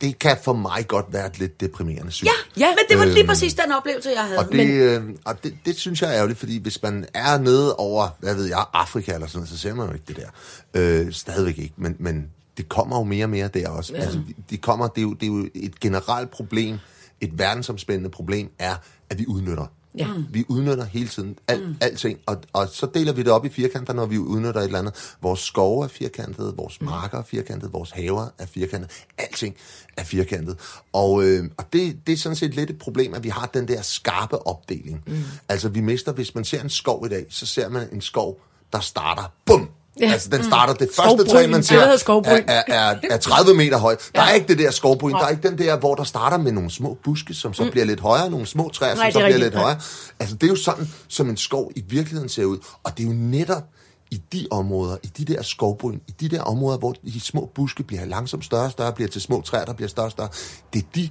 det 0.00 0.18
kan 0.18 0.36
for 0.44 0.52
mig 0.52 0.86
godt 0.88 1.06
være 1.12 1.26
et 1.26 1.38
lidt 1.38 1.60
deprimerende 1.60 2.12
syn. 2.12 2.26
Ja, 2.26 2.30
ja, 2.66 2.68
men 2.68 2.78
det 2.88 2.98
var 2.98 3.04
lige 3.04 3.18
Øhm, 3.18 3.26
præcis 3.28 3.54
den 3.54 3.72
oplevelse, 3.72 4.10
jeg 4.16 4.24
havde. 4.24 4.38
Og, 4.38 4.52
det, 4.52 4.70
øh, 4.70 5.02
og 5.24 5.44
det, 5.44 5.54
det 5.64 5.76
synes 5.76 6.02
jeg 6.02 6.10
er 6.10 6.14
ærgerligt, 6.16 6.38
fordi 6.38 6.58
hvis 6.58 6.82
man 6.82 7.06
er 7.14 7.38
nede 7.38 7.76
over, 7.76 8.08
hvad 8.20 8.34
ved 8.34 8.44
jeg, 8.44 8.64
Afrika 8.72 9.14
eller 9.14 9.26
sådan 9.26 9.38
noget, 9.38 9.48
så 9.48 9.58
ser 9.58 9.74
man 9.74 9.86
jo 9.86 9.92
ikke 9.92 10.04
det 10.08 10.16
der. 10.16 10.28
Øh, 10.74 11.12
stadigvæk 11.12 11.58
ikke, 11.58 11.74
men, 11.76 11.96
men 11.98 12.30
det 12.56 12.68
kommer 12.68 12.98
jo 12.98 13.04
mere 13.04 13.24
og 13.24 13.30
mere 13.30 13.48
der 13.48 13.68
også. 13.68 13.92
Ja. 13.94 14.00
Altså, 14.00 14.20
de 14.50 14.56
kommer, 14.56 14.88
det, 14.88 14.98
er 14.98 15.02
jo, 15.02 15.12
det 15.12 15.22
er 15.22 15.26
jo 15.26 15.48
et 15.54 15.80
generelt 15.80 16.30
problem, 16.30 16.78
et 17.20 17.38
verdensomspændende 17.38 18.10
problem, 18.10 18.50
er, 18.58 18.74
at 19.10 19.18
vi 19.18 19.26
udnytter. 19.26 19.66
Ja. 19.98 20.08
Vi 20.30 20.44
udnytter 20.48 20.84
hele 20.84 21.08
tiden 21.08 21.38
al, 21.48 21.66
mm. 21.66 21.76
alting, 21.80 22.18
og, 22.26 22.36
og 22.52 22.68
så 22.68 22.86
deler 22.94 23.12
vi 23.12 23.22
det 23.22 23.32
op 23.32 23.44
i 23.44 23.48
firkanter, 23.48 23.92
når 23.92 24.06
vi 24.06 24.18
udnytter 24.18 24.60
et 24.60 24.64
eller 24.64 24.78
andet. 24.78 25.16
Vores 25.22 25.40
skove 25.40 25.84
er 25.84 25.88
firkantede, 25.88 26.54
vores 26.56 26.80
marker 26.80 27.18
er 27.18 27.22
firkantede, 27.22 27.72
vores 27.72 27.90
haver 27.90 28.28
er 28.38 28.46
firkantede. 28.46 28.92
Alting 29.18 29.56
er 29.96 30.04
firkantet. 30.04 30.58
Og, 30.92 31.24
øh, 31.24 31.44
og 31.56 31.72
det, 31.72 32.06
det 32.06 32.12
er 32.12 32.16
sådan 32.16 32.36
set 32.36 32.54
lidt 32.54 32.70
et 32.70 32.78
problem, 32.78 33.14
at 33.14 33.24
vi 33.24 33.28
har 33.28 33.46
den 33.46 33.68
der 33.68 33.82
skarpe 33.82 34.46
opdeling. 34.46 35.02
Mm. 35.06 35.22
Altså 35.48 35.68
vi 35.68 35.80
mister, 35.80 36.12
hvis 36.12 36.34
man 36.34 36.44
ser 36.44 36.62
en 36.62 36.70
skov 36.70 37.06
i 37.06 37.08
dag, 37.08 37.26
så 37.28 37.46
ser 37.46 37.68
man 37.68 37.88
en 37.92 38.00
skov, 38.00 38.40
der 38.72 38.80
starter, 38.80 39.32
bum! 39.44 39.68
Ja. 40.00 40.06
Ja. 40.06 40.12
Altså 40.12 40.28
den 40.28 40.44
starter, 40.44 40.74
det 40.74 40.88
første 40.96 41.24
træ, 41.24 41.46
man 41.46 41.62
ser, 41.62 41.78
er, 41.78 42.40
er, 42.46 42.62
er, 42.66 42.96
er 43.10 43.16
30 43.16 43.54
meter 43.54 43.78
høj. 43.78 43.96
Der 44.14 44.22
er 44.22 44.32
ikke 44.32 44.48
det 44.48 44.58
der 44.58 44.70
skovbryn, 44.70 45.12
der 45.12 45.24
er 45.24 45.28
ikke 45.28 45.48
den 45.48 45.58
der, 45.58 45.76
hvor 45.76 45.94
der 45.94 46.04
starter 46.04 46.36
med 46.36 46.52
nogle 46.52 46.70
små 46.70 46.98
buske, 47.04 47.34
som 47.34 47.54
så 47.54 47.70
bliver 47.70 47.84
lidt 47.86 48.00
højere, 48.00 48.30
nogle 48.30 48.46
små 48.46 48.68
træer, 48.68 48.94
som 48.94 48.98
Nej, 48.98 49.10
så 49.10 49.18
det 49.18 49.24
er 49.24 49.28
bliver 49.28 49.34
rigtigt. 49.34 49.52
lidt 49.54 49.62
højere. 49.62 49.80
Altså, 50.20 50.36
det 50.36 50.42
er 50.46 50.50
jo 50.50 50.56
sådan, 50.56 50.88
som 51.08 51.30
en 51.30 51.36
skov 51.36 51.70
i 51.76 51.84
virkeligheden 51.88 52.28
ser 52.28 52.44
ud. 52.44 52.58
Og 52.84 52.98
det 52.98 53.04
er 53.04 53.08
jo 53.08 53.14
netop 53.14 53.62
i 54.10 54.22
de 54.32 54.46
områder, 54.50 54.96
i 55.02 55.06
de 55.06 55.34
der 55.34 55.42
skovbryn, 55.42 55.98
i 56.08 56.14
de 56.20 56.28
der 56.28 56.42
områder, 56.42 56.78
hvor 56.78 56.92
de 57.04 57.20
små 57.20 57.50
buske 57.54 57.82
bliver 57.82 58.04
langsomt 58.04 58.44
større 58.44 58.64
og 58.64 58.70
større, 58.70 58.92
bliver 58.92 59.08
til 59.08 59.20
små 59.20 59.40
træer, 59.40 59.64
der 59.64 59.72
bliver 59.72 59.88
større 59.88 60.06
og 60.06 60.10
større. 60.10 60.28
Det 60.72 60.82
er 60.82 60.86
de 60.94 61.08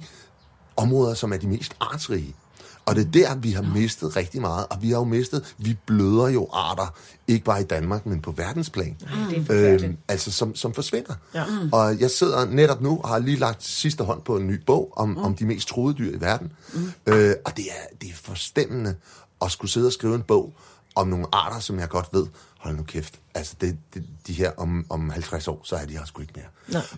områder, 0.76 1.14
som 1.14 1.32
er 1.32 1.36
de 1.36 1.46
mest 1.46 1.72
artsrige. 1.80 2.34
Og 2.86 2.94
det 2.96 3.06
er 3.06 3.10
der, 3.10 3.34
vi 3.34 3.50
har 3.50 3.62
mistet 3.62 4.16
rigtig 4.16 4.40
meget. 4.40 4.66
Og 4.70 4.82
vi 4.82 4.90
har 4.90 4.98
jo 4.98 5.04
mistet, 5.04 5.54
vi 5.58 5.76
bløder 5.86 6.28
jo 6.28 6.48
arter, 6.52 6.94
ikke 7.28 7.44
bare 7.44 7.60
i 7.60 7.64
Danmark, 7.64 8.06
men 8.06 8.20
på 8.20 8.30
verdensplan. 8.30 8.96
det 9.30 9.50
er 9.50 9.74
øhm, 9.74 9.96
altså, 10.08 10.32
som, 10.32 10.54
som 10.54 10.74
forsvinder. 10.74 11.14
Ja. 11.34 11.44
Og 11.72 12.00
jeg 12.00 12.10
sidder 12.10 12.44
netop 12.44 12.80
nu 12.80 13.00
og 13.02 13.08
har 13.08 13.18
lige 13.18 13.36
lagt 13.36 13.64
sidste 13.64 14.04
hånd 14.04 14.22
på 14.22 14.36
en 14.36 14.46
ny 14.46 14.60
bog 14.66 14.92
om, 14.96 15.08
mm. 15.08 15.16
om 15.16 15.34
de 15.36 15.46
mest 15.46 15.68
truede 15.68 15.94
dyr 15.98 16.16
i 16.16 16.20
verden. 16.20 16.52
Mm. 16.72 16.92
Øh, 17.06 17.34
og 17.44 17.56
det 17.56 17.64
er, 17.64 17.96
det 18.00 18.08
er 18.08 18.14
forstemmende 18.14 18.94
at 19.42 19.50
skulle 19.50 19.70
sidde 19.70 19.86
og 19.86 19.92
skrive 19.92 20.14
en 20.14 20.22
bog 20.22 20.54
om 20.94 21.08
nogle 21.08 21.26
arter, 21.32 21.60
som 21.60 21.78
jeg 21.78 21.88
godt 21.88 22.08
ved, 22.12 22.26
hold 22.58 22.76
nu 22.76 22.82
kæft, 22.82 23.14
altså 23.34 23.54
det, 23.60 23.78
det, 23.94 24.04
de 24.26 24.32
her 24.32 24.50
om, 24.56 24.86
om 24.90 25.10
50 25.10 25.48
år, 25.48 25.60
så 25.64 25.76
er 25.76 25.84
de 25.84 25.92
her 25.92 26.04
sgu 26.04 26.20
ikke 26.20 26.32
mere. 26.36 26.46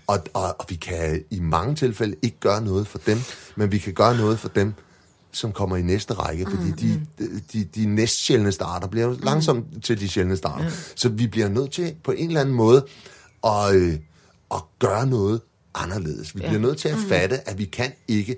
Og, 0.07 0.19
og, 0.33 0.57
og 0.59 0.67
vi 0.69 0.75
kan 0.75 1.25
i 1.31 1.41
mange 1.41 1.75
tilfælde 1.75 2.17
ikke 2.23 2.37
gøre 2.41 2.61
noget 2.61 2.87
for 2.87 2.99
dem, 2.99 3.19
men 3.57 3.73
vi 3.73 3.79
kan 3.79 3.93
gøre 3.93 4.17
noget 4.17 4.39
for 4.39 4.49
dem, 4.49 4.75
som 5.37 5.53
kommer 5.53 5.77
i 5.77 5.83
næste 5.83 6.15
række, 6.15 6.47
fordi 6.51 6.71
de, 6.71 7.01
de, 7.19 7.41
de, 7.53 7.65
de 7.65 7.87
næst 7.87 8.25
sjældneste 8.25 8.65
arter 8.65 8.89
bliver 8.89 9.07
jo 9.07 9.17
langsomt 9.23 9.85
til 9.85 10.01
de 10.01 10.09
sjældneste 10.09 10.49
arter. 10.49 10.71
Så 10.95 11.09
vi 11.09 11.27
bliver 11.27 11.49
nødt 11.49 11.71
til 11.71 11.95
på 12.05 12.11
en 12.13 12.27
eller 12.29 12.41
anden 12.41 12.55
måde 12.55 12.85
at, 13.47 13.75
øh, 13.75 13.95
at 14.55 14.61
gøre 14.79 15.07
noget 15.07 15.41
anderledes. 15.75 16.35
Vi 16.35 16.41
bliver 16.41 16.59
nødt 16.61 16.79
til 16.79 16.89
at 16.89 16.97
fatte, 17.09 17.49
at 17.49 17.59
vi 17.59 17.65
kan 17.65 17.93
ikke 18.09 18.37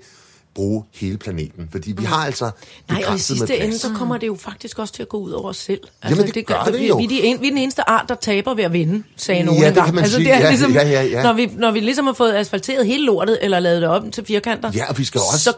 bruge 0.55 0.83
hele 0.93 1.17
planeten. 1.17 1.67
Fordi 1.71 1.91
vi 1.91 2.03
har 2.03 2.25
altså 2.25 2.51
Nej, 2.89 3.03
og 3.07 3.15
i 3.15 3.19
sidste 3.19 3.57
ende, 3.57 3.79
så 3.79 3.89
kommer 3.95 4.17
det 4.17 4.27
jo 4.27 4.35
faktisk 4.35 4.79
også 4.79 4.93
til 4.93 5.01
at 5.03 5.09
gå 5.09 5.17
ud 5.17 5.31
over 5.31 5.49
os 5.49 5.57
selv. 5.57 5.79
Altså, 6.01 6.21
Jamen, 6.21 6.33
det 6.33 6.45
gør 6.45 6.63
det 6.63 6.79
vi, 6.79 6.87
jo. 6.87 6.97
Vi 6.97 7.03
er, 7.03 7.07
de 7.07 7.23
en, 7.23 7.41
vi 7.41 7.47
er 7.47 7.51
den 7.51 7.57
eneste 7.57 7.89
art, 7.89 8.05
der 8.09 8.15
taber 8.15 8.53
ved 8.53 8.63
at 8.63 8.73
vinde, 8.73 9.03
sagde 9.15 9.43
nogen 9.43 9.61
Ja, 9.61 9.69
det 9.69 9.83
kan 9.85 9.95
man 9.95 10.03
altså, 10.03 10.15
sige. 10.17 10.27
Det 10.29 10.33
er 10.35 10.39
Ja, 10.39 10.49
ligesom, 10.49 10.71
ja, 10.73 10.89
ja, 10.89 11.03
ja. 11.03 11.23
Når, 11.23 11.33
vi, 11.33 11.45
når 11.57 11.71
vi 11.71 11.79
ligesom 11.79 12.05
har 12.05 12.13
fået 12.13 12.33
asfalteret 12.33 12.85
hele 12.85 13.05
lortet, 13.05 13.39
eller 13.41 13.59
lavet 13.59 13.81
det 13.81 13.89
op 13.89 14.03
til 14.11 14.25
firkanter, 14.25 14.71
Ja, 14.75 14.89
og 14.89 14.97
vi 14.97 15.03
skal 15.03 15.21
også- 15.33 15.43
så 15.43 15.53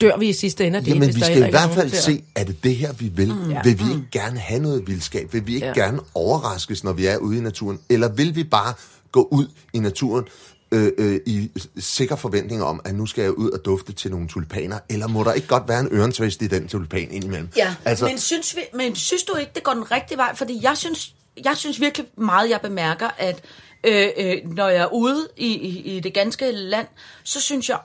dør 0.00 0.16
vi 0.16 0.28
i 0.28 0.32
sidste 0.32 0.66
ende 0.66 0.78
af 0.78 0.84
det, 0.84 0.90
Jamen, 0.94 1.08
vi 1.14 1.20
skal 1.20 1.38
i 1.38 1.40
er 1.40 1.50
hvert 1.50 1.70
fald 1.74 1.90
se, 1.90 2.24
er 2.34 2.44
det 2.44 2.64
det 2.64 2.76
her, 2.76 2.92
vi 2.92 3.08
vil? 3.08 3.34
Mm. 3.34 3.50
Ja. 3.50 3.60
Vil 3.64 3.78
vi 3.78 3.84
ikke 3.84 4.06
gerne 4.12 4.38
have 4.38 4.62
noget 4.62 4.82
vildskab? 4.86 5.32
Vil 5.32 5.46
vi 5.46 5.54
ikke 5.54 5.66
Ja. 5.66 5.72
gerne 5.72 6.00
overraskes, 6.14 6.84
når 6.84 6.92
vi 6.92 7.06
er 7.06 7.16
ude 7.16 7.38
i 7.38 7.40
naturen? 7.40 7.78
Eller 7.88 8.08
vil 8.08 8.36
vi 8.36 8.44
bare 8.44 8.74
gå 9.12 9.28
ud 9.30 9.46
i 9.72 9.78
naturen 9.78 10.24
øh, 10.72 10.92
øh, 10.98 11.20
i 11.26 11.50
sikker 11.78 12.16
forventning 12.16 12.62
om, 12.64 12.80
at 12.84 12.94
nu 12.94 13.06
skal 13.06 13.22
jeg 13.22 13.32
ud 13.32 13.50
og 13.50 13.64
dufte 13.64 13.92
til 13.92 14.10
nogle 14.10 14.28
tulipaner? 14.28 14.78
Eller 14.88 15.06
må 15.08 15.24
der 15.24 15.32
ikke 15.32 15.46
godt 15.46 15.62
være 15.68 15.80
en 15.80 15.88
ørentvist 15.92 16.42
i 16.42 16.46
den 16.46 16.68
tulipan 16.68 17.08
indimellem? 17.10 17.48
Ja, 17.56 17.74
altså, 17.84 18.04
men, 18.06 18.18
synes 18.18 18.56
vi, 18.56 18.60
men 18.74 18.94
synes 18.96 19.22
du 19.22 19.34
ikke, 19.36 19.52
det 19.54 19.62
går 19.62 19.72
den 19.74 19.90
rigtige 19.90 20.18
vej? 20.18 20.34
Fordi 20.36 20.60
jeg 20.62 20.76
synes, 20.76 21.14
jeg 21.44 21.56
synes 21.56 21.80
virkelig 21.80 22.06
meget, 22.18 22.50
jeg 22.50 22.60
bemærker, 22.62 23.08
at 23.18 23.40
øh, 23.84 24.08
øh, 24.18 24.36
når 24.56 24.68
jeg 24.68 24.82
er 24.82 24.92
ude 24.92 25.28
i, 25.36 25.46
i, 25.46 25.96
i 25.96 26.00
det 26.00 26.14
ganske 26.14 26.52
land, 26.52 26.86
så 27.24 27.40
synes 27.40 27.68
jeg, 27.68 27.78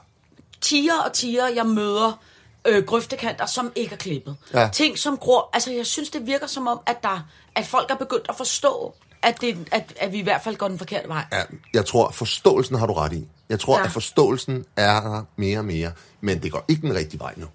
tiger 0.61 0.99
og 1.05 1.13
tiger, 1.13 1.47
jeg 1.47 1.65
møder 1.65 2.19
øh, 2.67 2.83
grøftekanter, 2.85 3.45
som 3.45 3.71
ikke 3.75 3.93
er 3.93 3.97
klippet. 3.97 4.35
Ja. 4.53 4.69
Ting, 4.73 4.97
som 4.97 5.17
gror. 5.17 5.49
Altså, 5.53 5.71
jeg 5.71 5.85
synes, 5.85 6.09
det 6.09 6.27
virker 6.27 6.47
som 6.47 6.67
om, 6.67 6.79
at, 6.85 7.03
der, 7.03 7.27
at 7.55 7.65
folk 7.67 7.91
er 7.91 7.95
begyndt 7.95 8.25
at 8.29 8.35
forstå, 8.35 8.93
at, 9.21 9.41
det, 9.41 9.57
at, 9.71 9.93
at 9.99 10.11
vi 10.11 10.17
i 10.17 10.21
hvert 10.23 10.41
fald 10.43 10.55
går 10.55 10.67
den 10.67 10.77
forkerte 10.77 11.07
vej. 11.07 11.23
Ja, 11.31 11.41
jeg 11.73 11.85
tror, 11.85 12.11
forståelsen 12.11 12.75
har 12.75 12.87
du 12.87 12.93
ret 12.93 13.13
i. 13.13 13.27
Jeg 13.49 13.59
tror, 13.59 13.77
Ja. 13.77 13.83
at 13.85 13.91
forståelsen 13.91 14.65
er 14.75 15.01
der 15.01 15.23
mere 15.35 15.57
og 15.59 15.65
mere, 15.65 15.91
men 16.21 16.43
det 16.43 16.51
går 16.51 16.65
ikke 16.67 16.81
den 16.81 16.95
rigtige 16.95 17.19
vej 17.19 17.33
nu. 17.37 17.45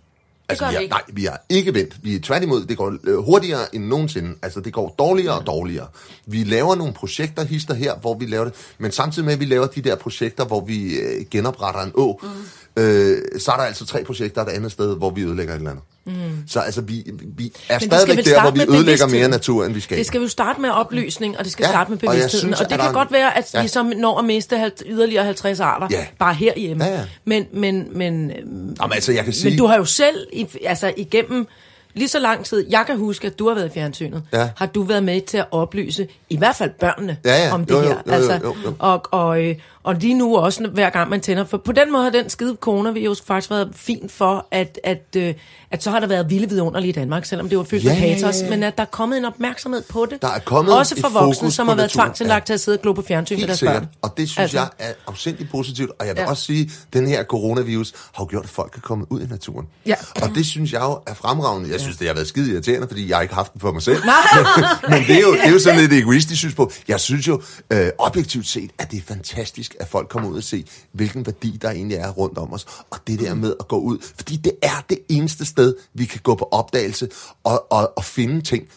Altså, 0.48 0.68
vi 0.68 0.74
er, 0.74 0.78
ikke. 0.78 0.92
Nej, 0.92 1.02
vi 1.08 1.24
har 1.24 1.44
ikke 1.48 1.74
vendt. 1.74 2.04
Vi 2.04 2.14
er 2.14 2.20
tværtimod, 2.20 2.64
det 2.64 2.76
går 2.76 2.96
øh, 3.04 3.16
hurtigere 3.18 3.74
end 3.74 3.84
nogensinde. 3.84 4.36
Altså, 4.42 4.60
det 4.60 4.72
går 4.72 4.94
dårligere 4.98 5.38
og 5.38 5.46
dårligere. 5.46 5.86
Vi 6.26 6.44
laver 6.44 6.74
nogle 6.74 6.92
projekter, 6.92 7.44
hister 7.44 7.74
her, 7.74 7.96
hvor 7.96 8.14
vi 8.14 8.26
laver 8.26 8.44
det, 8.44 8.54
men 8.78 8.92
samtidig 8.92 9.24
med, 9.26 9.32
at 9.32 9.40
vi 9.40 9.44
laver 9.44 9.66
de 9.66 9.80
der 9.80 9.96
projekter, 9.96 10.44
hvor 10.44 10.60
vi 10.60 10.94
øh, 10.94 11.26
genopretter 11.30 11.80
en 11.80 11.92
å, 11.94 12.20
mm. 12.22 12.28
Øh, 12.76 13.18
så 13.38 13.52
er 13.52 13.56
der 13.56 13.62
altså 13.62 13.86
tre 13.86 14.04
projekter 14.04 14.42
et 14.42 14.48
andet 14.48 14.72
sted, 14.72 14.96
hvor 14.96 15.10
vi 15.10 15.22
ødelægger 15.22 15.54
et 15.54 15.58
eller 15.58 15.70
andet. 15.70 15.84
Mm. 16.06 16.12
Så 16.48 16.60
altså, 16.60 16.80
vi, 16.80 17.04
vi 17.36 17.52
er 17.68 17.78
stadigvæk 17.78 18.24
der, 18.24 18.40
hvor 18.42 18.50
vi 18.50 18.76
ødelægger 18.76 19.06
mere 19.08 19.28
natur, 19.28 19.64
end 19.64 19.74
vi 19.74 19.80
skal. 19.80 19.98
Det 19.98 20.06
skal 20.06 20.20
jo 20.20 20.28
starte 20.28 20.60
med 20.60 20.70
oplysning, 20.70 21.38
og 21.38 21.44
det 21.44 21.52
skal 21.52 21.64
Ja, 21.64 21.70
starte 21.70 21.90
med 21.90 21.98
og 21.98 22.00
bevidstheden. 22.14 22.40
synes, 22.46 22.60
Og, 22.60 22.70
det 22.70 22.78
kan 22.78 22.88
er 22.88 22.92
godt 22.92 23.08
en- 23.08 23.12
være, 23.14 23.38
at 23.38 23.54
Ja. 23.54 23.62
vi 23.62 23.68
så 23.68 23.82
når 23.82 24.18
at 24.18 24.24
miste 24.24 24.72
yderligere 24.86 25.24
50 25.24 25.60
arter, 25.60 25.86
Ja. 25.90 26.06
bare 26.18 26.34
herhjemme. 26.34 26.84
Ja, 26.84 26.92
ja. 26.94 27.04
Men, 27.24 27.46
men, 27.52 27.86
men, 27.98 28.30
Jamen, 28.30 28.92
altså, 28.92 29.12
jeg 29.12 29.24
kan 29.24 29.32
sige... 29.32 29.50
men 29.50 29.58
du 29.58 29.66
har 29.66 29.76
jo 29.76 29.84
selv, 29.84 30.26
altså 30.66 30.92
igennem 30.96 31.46
lige 31.94 32.08
så 32.08 32.18
lang 32.18 32.44
tid, 32.44 32.66
jeg 32.70 32.84
kan 32.86 32.96
huske, 32.98 33.26
at 33.26 33.38
du 33.38 33.48
har 33.48 33.54
været 33.54 33.66
i 33.66 33.70
fjernsynet, 33.74 34.22
Ja. 34.32 34.48
har 34.56 34.66
du 34.66 34.82
været 34.82 35.04
med 35.04 35.20
til 35.20 35.36
at 35.38 35.46
oplyse, 35.50 36.08
i 36.30 36.36
hvert 36.36 36.56
fald 36.56 36.70
børnene, 36.80 37.16
Ja, 37.24 37.44
ja. 37.46 37.52
om 37.54 37.64
det 37.64 37.74
Jo, 37.74 37.78
jo, 37.80 37.82
her. 37.82 37.90
jo, 37.90 38.00
jo, 38.06 38.12
altså, 38.12 38.32
jo, 38.44 38.56
jo. 38.64 38.74
Og, 38.78 39.02
og, 39.10 39.42
øh, 39.44 39.54
og 39.84 39.94
lige 39.94 40.14
nu 40.14 40.36
også, 40.36 40.66
hver 40.68 40.90
gang 40.90 41.10
man 41.10 41.20
tænder, 41.20 41.44
for 41.44 41.56
på 41.58 41.72
den 41.72 41.92
måde 41.92 42.02
har 42.04 42.10
den 42.10 42.30
skide 42.30 42.56
coronavirus 42.60 43.20
faktisk 43.26 43.50
været 43.50 43.68
fint 43.74 44.12
for, 44.12 44.46
at, 44.50 44.78
at, 44.84 45.02
øh, 45.16 45.34
at 45.70 45.82
så 45.82 45.90
har 45.90 46.00
der 46.00 46.06
været 46.06 46.30
vilde 46.30 46.48
vidunderlige 46.48 46.88
i 46.88 46.92
Danmark, 46.92 47.24
selvom 47.24 47.48
det 47.48 47.58
var 47.58 47.64
fyldt 47.64 47.84
Ja, 47.84 47.88
med 48.00 48.00
ja, 48.08 48.16
ja, 48.26 48.32
ja. 48.44 48.50
men 48.50 48.62
at 48.62 48.76
der 48.78 48.82
er 48.82 48.88
kommet 48.88 49.18
en 49.18 49.24
opmærksomhed 49.24 49.82
på 49.88 50.06
det. 50.10 50.22
Der 50.22 50.28
er 50.28 50.38
kommet 50.38 50.74
Også 50.78 51.00
for 51.00 51.08
voksne, 51.08 51.50
som 51.50 51.66
på 51.66 51.70
har 51.70 51.76
været 51.76 51.90
tvangsindlagt 51.90 52.46
til 52.46 52.52
at 52.52 52.60
sidde 52.60 52.78
og 52.78 52.82
glo 52.82 52.92
på 52.92 53.02
fjernsyn 53.02 53.34
med 53.34 53.38
Helt 53.38 53.48
deres 53.48 53.58
sikkert. 53.58 53.76
børn. 53.82 53.88
Og 54.02 54.14
det 54.16 54.28
synes 54.28 54.38
Altså. 54.38 54.56
jeg 54.58 54.68
er 54.78 54.92
afsindig 55.06 55.48
positivt. 55.50 55.90
Og 55.98 56.06
jeg 56.06 56.14
vil 56.14 56.20
Ja. 56.20 56.24
ja. 56.24 56.30
også 56.30 56.42
sige, 56.44 56.62
at 56.62 56.92
den 56.92 57.06
her 57.08 57.24
coronavirus 57.24 57.92
har 58.14 58.24
jo 58.24 58.28
gjort, 58.30 58.44
at 58.44 58.50
folk 58.50 58.70
kan 58.72 58.82
komme 58.82 59.12
ud 59.12 59.20
i 59.20 59.26
naturen. 59.26 59.66
Ja. 59.86 59.94
Og 60.22 60.30
det 60.34 60.46
synes 60.46 60.72
jeg 60.72 60.80
jo 60.80 60.98
er 61.06 61.14
fremragende. 61.14 61.70
Jeg 61.72 61.80
synes, 61.80 61.96
det 61.96 62.06
har 62.06 62.14
været 62.14 62.26
skide 62.28 62.52
irriterende, 62.52 62.88
fordi 62.88 63.10
jeg 63.10 63.22
ikke 63.22 63.34
har 63.34 63.40
haft 63.42 63.52
den 63.52 63.60
for 63.60 63.72
mig 63.72 63.82
selv. 63.82 64.02
men, 64.56 64.64
men 64.90 65.02
det 65.08 65.16
er 65.16 65.20
jo, 65.20 65.32
det 65.32 65.40
er 65.44 65.50
jo 65.50 65.58
sådan 65.58 65.80
lidt 65.80 65.92
egoistisk 65.92 66.38
synspunkt. 66.40 66.82
Jeg 66.88 67.00
synes 67.00 67.28
jo, 67.28 67.42
øh, 67.70 67.88
objektivt 67.98 68.46
set, 68.46 68.70
at 68.78 68.90
det 68.90 68.96
er 68.98 69.02
fantastisk, 69.08 69.73
at 69.80 69.88
folk 69.88 70.08
kommer 70.08 70.30
ud 70.30 70.36
og 70.36 70.42
se, 70.42 70.66
hvilken 70.92 71.26
værdi 71.26 71.58
der 71.62 71.70
egentlig 71.70 71.96
er 71.96 72.10
rundt 72.10 72.38
om 72.38 72.52
os. 72.52 72.66
Og 72.90 72.98
det 73.06 73.20
der 73.20 73.34
med 73.34 73.54
at 73.60 73.68
gå 73.68 73.78
ud. 73.78 73.98
Fordi 74.16 74.36
det 74.36 74.52
er 74.62 74.84
det 74.88 74.98
eneste 75.08 75.44
sted, 75.44 75.74
vi 75.94 76.04
kan 76.04 76.20
gå 76.22 76.34
på 76.34 76.48
opdagelse 76.50 77.08
og, 77.44 77.72
og, 77.72 77.92
og 77.96 78.04
finde 78.04 78.42
ting 78.42 78.68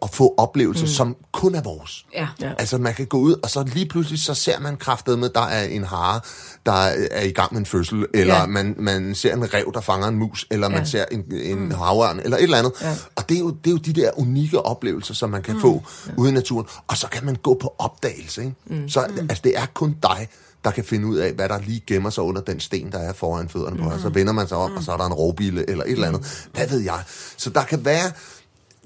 og 0.00 0.10
få 0.10 0.34
oplevelser, 0.38 0.84
mm. 0.84 0.92
som 0.92 1.16
kun 1.32 1.54
er 1.54 1.62
vores. 1.62 2.06
Ja. 2.14 2.28
Ja. 2.40 2.52
Altså, 2.58 2.78
man 2.78 2.94
kan 2.94 3.06
gå 3.06 3.18
ud, 3.18 3.34
og 3.42 3.50
så 3.50 3.62
lige 3.62 3.88
pludselig, 3.88 4.20
så 4.20 4.34
ser 4.34 4.60
man 4.60 4.76
kraftet 4.76 5.18
med, 5.18 5.28
der 5.28 5.40
er 5.40 5.64
en 5.64 5.84
hare, 5.84 6.20
der 6.66 6.72
er 7.10 7.22
i 7.22 7.30
gang 7.30 7.52
med 7.52 7.60
en 7.60 7.66
fødsel, 7.66 8.06
eller 8.14 8.34
Ja. 8.34 8.40
ja. 8.40 8.46
man, 8.46 8.74
man 8.78 9.14
ser 9.14 9.34
en 9.34 9.54
rev, 9.54 9.70
der 9.74 9.80
fanger 9.80 10.08
en 10.08 10.16
mus, 10.16 10.46
eller 10.50 10.66
ja. 10.66 10.72
Ja. 10.72 10.78
man 10.78 10.86
ser 10.86 11.04
en, 11.12 11.24
en 11.32 11.58
mm. 11.58 11.70
havørn, 11.70 12.20
eller 12.20 12.36
et 12.36 12.42
eller 12.42 12.58
andet. 12.58 12.72
Ja. 12.80 12.88
Ja. 12.88 12.94
Og 13.16 13.28
det 13.28 13.34
er, 13.34 13.40
jo, 13.40 13.50
det 13.50 13.66
er 13.66 13.70
jo 13.70 13.76
de 13.76 13.92
der 13.92 14.10
unikke 14.16 14.62
oplevelser, 14.62 15.14
som 15.14 15.30
man 15.30 15.42
kan 15.42 15.54
mm. 15.54 15.60
få 15.60 15.82
ude 16.16 16.30
i 16.30 16.32
naturen. 16.32 16.66
Og 16.88 16.96
så 16.96 17.08
kan 17.08 17.24
man 17.24 17.36
gå 17.36 17.58
på 17.60 17.74
opdagelse, 17.78 18.40
ikke? 18.40 18.54
Mm. 18.66 18.88
Så 18.88 19.00
altså, 19.00 19.40
det 19.44 19.58
er 19.58 19.66
kun 19.74 19.96
dig, 20.02 20.28
der 20.64 20.70
kan 20.70 20.84
finde 20.84 21.06
ud 21.06 21.16
af, 21.16 21.32
hvad 21.32 21.48
der 21.48 21.58
lige 21.60 21.82
gemmer 21.86 22.10
sig 22.10 22.24
under 22.24 22.40
den 22.40 22.60
sten, 22.60 22.92
der 22.92 22.98
er 22.98 23.12
foran 23.12 23.48
fødderne 23.48 23.76
på. 23.76 23.82
Mm. 23.82 23.90
Og 23.90 24.00
så 24.00 24.08
vender 24.08 24.32
man 24.32 24.48
sig 24.48 24.56
om, 24.56 24.76
og 24.76 24.82
så 24.82 24.92
er 24.92 24.96
der 24.96 25.06
en 25.06 25.12
rovbille, 25.12 25.70
eller 25.70 25.84
et 25.84 25.92
eller 25.92 26.08
andet. 26.08 26.46
Hvad 26.52 26.68
ved 26.68 26.80
jeg? 26.80 27.00
Så 27.36 27.50
der 27.50 27.64
kan 27.64 27.84
være... 27.84 28.10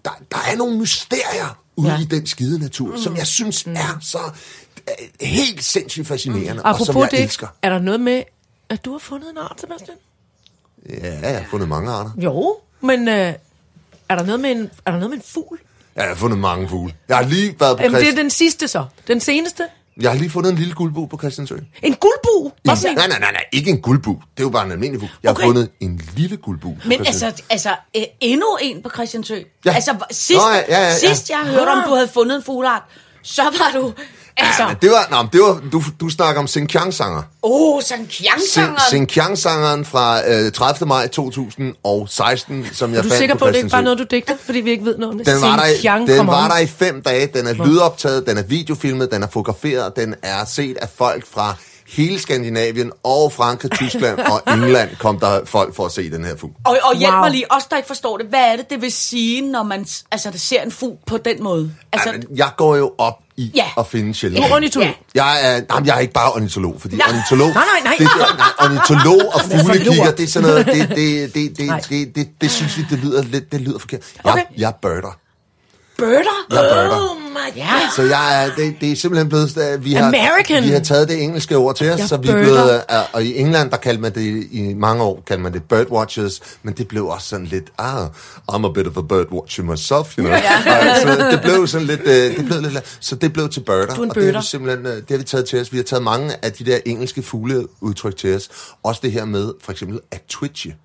Der, 0.07 0.25
der 0.33 0.39
er 0.53 0.57
nogle 0.57 0.79
mysterier 0.79 1.59
ude 1.77 1.89
Ja. 1.93 2.01
i 2.01 2.05
den 2.05 2.27
skide 2.27 2.59
natur, 2.59 2.91
mm. 2.97 2.99
som 3.03 3.17
jeg 3.17 3.27
synes 3.27 3.67
mm. 3.67 3.73
er 3.73 3.99
så 4.01 4.19
øh, 4.89 5.27
helt 5.29 5.65
sindssygt 5.65 6.07
fascinerende, 6.07 6.63
mm. 6.65 6.71
og 6.71 6.87
som 6.87 6.97
jeg 6.99 7.09
det, 7.11 7.23
elsker. 7.23 7.47
er 7.63 7.69
der 7.71 7.79
noget 7.79 8.01
med, 8.01 8.23
at 8.69 8.85
du 8.85 8.93
har 8.93 8.99
fundet 8.99 9.31
en 9.31 9.39
art, 9.39 9.61
Sebastian? 9.61 9.97
Ja, 10.89 11.29
jeg 11.31 11.39
har 11.39 11.47
fundet 11.51 11.69
mange 11.69 11.91
arter. 11.91 12.11
Jo, 12.19 12.57
men 12.81 13.09
øh, 13.09 13.15
er, 14.09 14.17
der 14.17 14.23
noget 14.25 14.41
med 14.41 14.51
en, 14.51 14.71
er 14.87 14.91
der 14.91 14.99
noget 14.99 15.11
med 15.11 15.17
en 15.19 15.25
fugl? 15.27 15.59
Ja, 15.97 16.01
jeg 16.01 16.09
har 16.11 16.17
fundet 16.17 16.39
mange 16.39 16.69
fugle. 16.69 16.95
Jeg 17.09 17.17
har 17.17 17.25
lige 17.25 17.57
været 17.61 17.77
på 17.77 17.83
Jamen, 17.83 17.95
det 17.97 18.05
Christ... 18.07 18.19
er 18.19 18.23
den 18.23 18.31
sidste 18.31 18.69
så. 18.69 18.85
Den 19.09 19.21
seneste? 19.21 19.65
Jeg 20.01 20.11
har 20.11 20.19
lige 20.19 20.31
fundet 20.31 20.51
en 20.53 20.59
lille 20.59 20.75
guldbu 20.75 21.07
på 21.07 21.19
Christiansø. 21.19 21.57
En 21.83 21.95
guldbu? 21.95 22.47
En, 22.47 22.53
nej, 22.65 22.77
nej, 22.95 23.07
nej, 23.09 23.19
nej, 23.19 23.45
ikke 23.53 23.71
en 23.71 23.81
guldbu. 23.81 24.11
Det 24.13 24.43
er 24.43 24.43
jo 24.47 24.51
bare 24.51 24.65
en 24.67 24.73
almindelig 24.73 25.01
fugl. 25.01 25.11
Jeg 25.23 25.31
Okay. 25.31 25.43
har 25.43 25.49
fundet 25.49 25.71
en 25.81 26.01
lille 26.17 26.37
guldbu. 26.37 26.77
Men 26.87 27.07
altså, 27.07 27.43
altså 27.51 27.71
øh, 27.97 28.03
endnu 28.21 28.47
en 28.63 28.83
på 28.83 28.91
Christiansø. 28.95 29.41
Ja. 29.65 29.75
Altså, 29.75 29.97
sidst, 30.11 30.41
Nå, 30.43 30.51
ja, 30.51 30.63
ja, 30.69 30.89
ja, 30.89 30.99
sidst 30.99 31.31
jeg 31.31 31.39
hørte, 31.39 31.69
om 31.69 31.83
du 31.89 31.95
havde 31.95 32.09
fundet 32.09 32.37
en 32.37 32.43
fugleart, 32.43 32.83
så 33.23 33.43
var 33.43 33.71
du... 33.81 33.93
Altså, 34.37 34.63
Ja, 34.63 34.75
det 34.83 34.91
var, 34.91 35.07
nå, 35.11 35.23
men 35.23 35.29
det 35.33 35.41
var, 35.41 35.61
du, 35.73 35.83
du 36.01 36.09
snakker 36.09 36.41
om 36.41 36.47
Xinjiang-sanger. 36.49 37.23
åh, 37.43 37.77
oh, 37.77 37.83
sådan 37.83 38.07
kjangsangeren. 38.07 38.77
Xinjiang-sangeren 38.91 39.85
fra 39.85 40.29
øh, 40.31 40.53
30. 40.53 40.87
maj 40.89 41.07
2016, 41.09 42.67
som 42.73 42.91
jeg 42.91 42.99
Er 42.99 43.03
du 43.03 43.09
fandt 43.09 43.19
sikker 43.19 43.35
på 43.35 43.39
på, 43.39 43.45
at 43.45 43.55
det 43.55 43.59
ikke 43.59 43.71
bare 43.71 43.83
noget, 43.83 43.99
du 43.99 44.05
digter? 44.11 44.35
Fordi 44.45 44.61
vi 44.61 44.71
ikke 44.71 44.85
ved 44.85 44.99
noget 44.99 45.13
om 45.13 45.19
det. 45.19 45.27
Den 45.27 45.43
var, 45.43 45.57
der, 45.57 45.67
i- 45.67 46.07
den 46.17 46.27
var 46.27 46.49
der 46.49 46.59
i 46.59 46.67
fem 46.67 47.03
dage. 47.03 47.27
Den 47.27 47.47
er 47.47 47.53
lydoptaget, 47.67 48.27
den 48.27 48.39
er 48.39 48.43
videofilmet, 48.43 49.11
den 49.13 49.23
er 49.23 49.27
fotograferet, 49.29 49.97
den 49.97 50.15
er 50.23 50.45
set 50.45 50.77
af 50.77 50.89
folk 50.99 51.27
fra 51.33 51.55
hele 51.89 52.19
Skandinavien 52.21 52.93
og 53.05 53.33
Frankrig, 53.33 53.71
Tyskland 53.71 54.19
og 54.19 54.43
England 54.55 54.91
kom 54.99 55.19
der 55.21 55.41
folk 55.45 55.75
for 55.77 55.87
at 55.87 55.93
se 55.93 56.11
den 56.11 56.25
her 56.25 56.37
fugl. 56.37 56.53
Og, 56.65 56.79
og 56.83 56.97
hjælp 56.99 57.13
Wow. 57.13 57.21
mig 57.21 57.31
lige, 57.31 57.53
os 57.53 57.65
der 57.65 57.77
ikke 57.77 57.87
forstår 57.87 58.17
det, 58.17 58.27
hvad 58.27 58.41
er 58.53 58.57
det, 58.57 58.71
det 58.71 58.83
vil 58.83 58.93
sige, 58.93 59.41
når 59.51 59.63
man 59.63 59.87
altså, 60.11 60.31
der 60.31 60.39
ser 60.39 60.63
en 60.63 60.71
fugl 60.71 60.97
på 61.07 61.19
den 61.19 61.43
måde? 61.43 61.73
Altså, 61.93 62.09
Altså, 62.11 62.29
jeg 62.37 62.51
går 62.57 62.77
jo 62.77 62.93
op 62.99 63.15
i 63.37 63.51
Ja. 63.55 63.65
at 63.79 63.87
finde 63.87 64.15
sjældne 64.15 64.39
Du 64.41 64.45
er 64.45 64.53
ornitolog. 64.55 64.87
Ja. 65.15 65.25
Jeg 65.25 65.57
er, 65.57 65.61
jamen, 65.75 65.87
jeg 65.87 65.97
er 65.97 66.01
ikke 66.01 66.13
bare 66.13 66.33
ornitolog, 66.33 66.77
fordi 66.81 66.97
Nej. 66.97 67.07
ornitolog... 67.11 67.49
Nej, 67.55 67.65
nej, 67.73 67.81
nej. 67.85 67.97
Det, 67.99 68.09
nej, 68.39 68.47
ornitolog 68.69 69.35
og 69.35 69.41
fuglekigger, 69.41 70.11
det 70.11 70.25
er 70.25 70.29
sådan 70.29 70.49
noget, 70.49 70.67
det, 70.67 70.89
det, 70.89 71.35
det, 71.35 71.59
det, 71.59 71.67
Nej. 71.67 71.81
det, 71.89 72.17
det, 72.17 72.29
det, 72.41 72.51
synes 72.51 72.77
vi, 72.79 72.87
det 72.91 72.99
lyder 72.99 73.23
lidt, 73.23 73.53
det 73.53 73.61
lyder 73.61 73.79
forkert. 73.79 74.01
Jeg, 74.25 74.33
Okay. 74.33 74.43
jeg 74.59 74.69
er 74.69 74.73
birder. 74.83 75.19
Birder? 75.99 76.47
Jeg 76.51 76.59
er 76.59 76.75
birder. 76.75 77.11
Oh 77.11 77.17
my 77.21 77.37
Ja. 77.57 77.69
Så 77.97 78.03
jeg 78.03 78.45
er, 78.45 78.55
det, 78.57 78.77
det 78.81 78.93
er 78.93 78.97
simpelthen 78.97 79.29
blevet, 79.29 79.85
vi 79.85 79.93
har, 79.93 80.07
American. 80.07 80.63
vi 80.63 80.69
har 80.69 80.81
taget 80.81 81.09
det 81.09 81.23
engelske 81.23 81.57
ord 81.57 81.77
til 81.77 81.91
os, 81.91 81.99
Jeg 81.99 82.09
så 82.09 82.17
vi 82.17 82.29
er 82.29 82.33
blevet, 82.33 82.75
øh, 82.91 82.97
og 83.13 83.25
i 83.25 83.37
England, 83.39 83.71
der 83.71 83.77
kaldte 83.77 84.03
man 84.03 84.15
det, 84.15 84.47
i 84.51 84.75
mange 84.75 85.03
år 85.03 85.23
kaldte 85.27 85.43
man 85.43 85.53
det 85.53 85.63
birdwatchers, 85.63 86.41
men 86.63 86.75
det 86.75 86.89
blev 86.89 87.07
også 87.07 87.29
sådan 87.29 87.47
lidt, 87.47 87.73
ah, 87.79 88.07
I'm 88.53 88.67
a 88.67 88.73
bit 88.73 88.87
of 88.87 88.97
a 88.97 89.01
birdwatcher 89.01 89.65
myself, 89.65 90.19
you 90.19 90.25
know. 90.25 90.31
Ja. 90.31 91.01
så 91.01 91.29
det 91.31 91.41
blev 91.43 91.67
sådan 91.67 91.87
lidt, 91.87 92.01
øh, 92.01 92.37
det 92.37 92.45
blev 92.47 92.61
lidt, 92.61 92.99
så 93.01 93.17
det 93.17 93.33
blev 93.33 93.49
til 93.49 93.61
birder, 93.61 93.95
Du 93.95 94.01
er 94.01 94.05
en 94.05 94.11
og 94.11 94.17
det 94.17 94.35
har 94.35 94.41
vi 94.41 94.47
simpelthen, 94.47 94.87
øh, 94.87 94.97
det 94.97 95.11
har 95.11 95.17
vi 95.19 95.25
taget 95.25 95.47
til 95.47 95.61
os. 95.61 95.73
Vi 95.73 95.77
har 95.77 95.85
taget 95.85 96.03
mange 96.03 96.45
af 96.45 96.53
de 96.53 96.65
der 96.65 96.79
engelske 96.87 97.23
fugleudtryk 97.23 98.17
til 98.17 98.35
os. 98.37 98.49
Også 98.83 99.01
det 99.05 99.13
her 99.13 99.25
med, 99.25 99.53
for 99.65 99.73
eksempel, 99.73 100.01
at 100.11 100.23
twitche. 100.29 100.77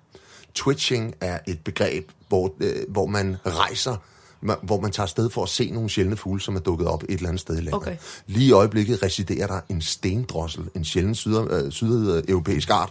Twitching 0.54 1.14
er 1.20 1.38
et 1.48 1.58
begreb, 1.64 2.10
hvor, 2.28 2.54
øh, 2.60 2.72
hvor 2.88 3.06
man 3.06 3.36
rejser, 3.46 3.96
ma- 4.44 4.64
hvor 4.66 4.80
man 4.80 4.90
tager 4.90 5.04
afsted 5.04 5.30
for 5.30 5.42
at 5.42 5.48
se 5.48 5.70
nogle 5.70 5.90
sjældne 5.90 6.16
fugle, 6.16 6.40
som 6.40 6.56
er 6.56 6.60
dukket 6.60 6.86
op 6.88 7.02
et 7.02 7.10
eller 7.10 7.28
andet 7.28 7.40
sted 7.40 7.54
i 7.54 7.58
landet. 7.60 7.74
Okay. 7.74 7.96
Lige 8.26 8.46
i 8.46 8.52
øjeblikket 8.52 9.02
residerer 9.02 9.46
der 9.46 9.60
en 9.68 9.82
stendrossel, 9.82 10.62
en 10.74 10.84
sjælden 10.84 11.14
syd, 11.14 11.36
øh, 11.50 11.70
sydeuropæisk 11.72 12.70
art, 12.70 12.90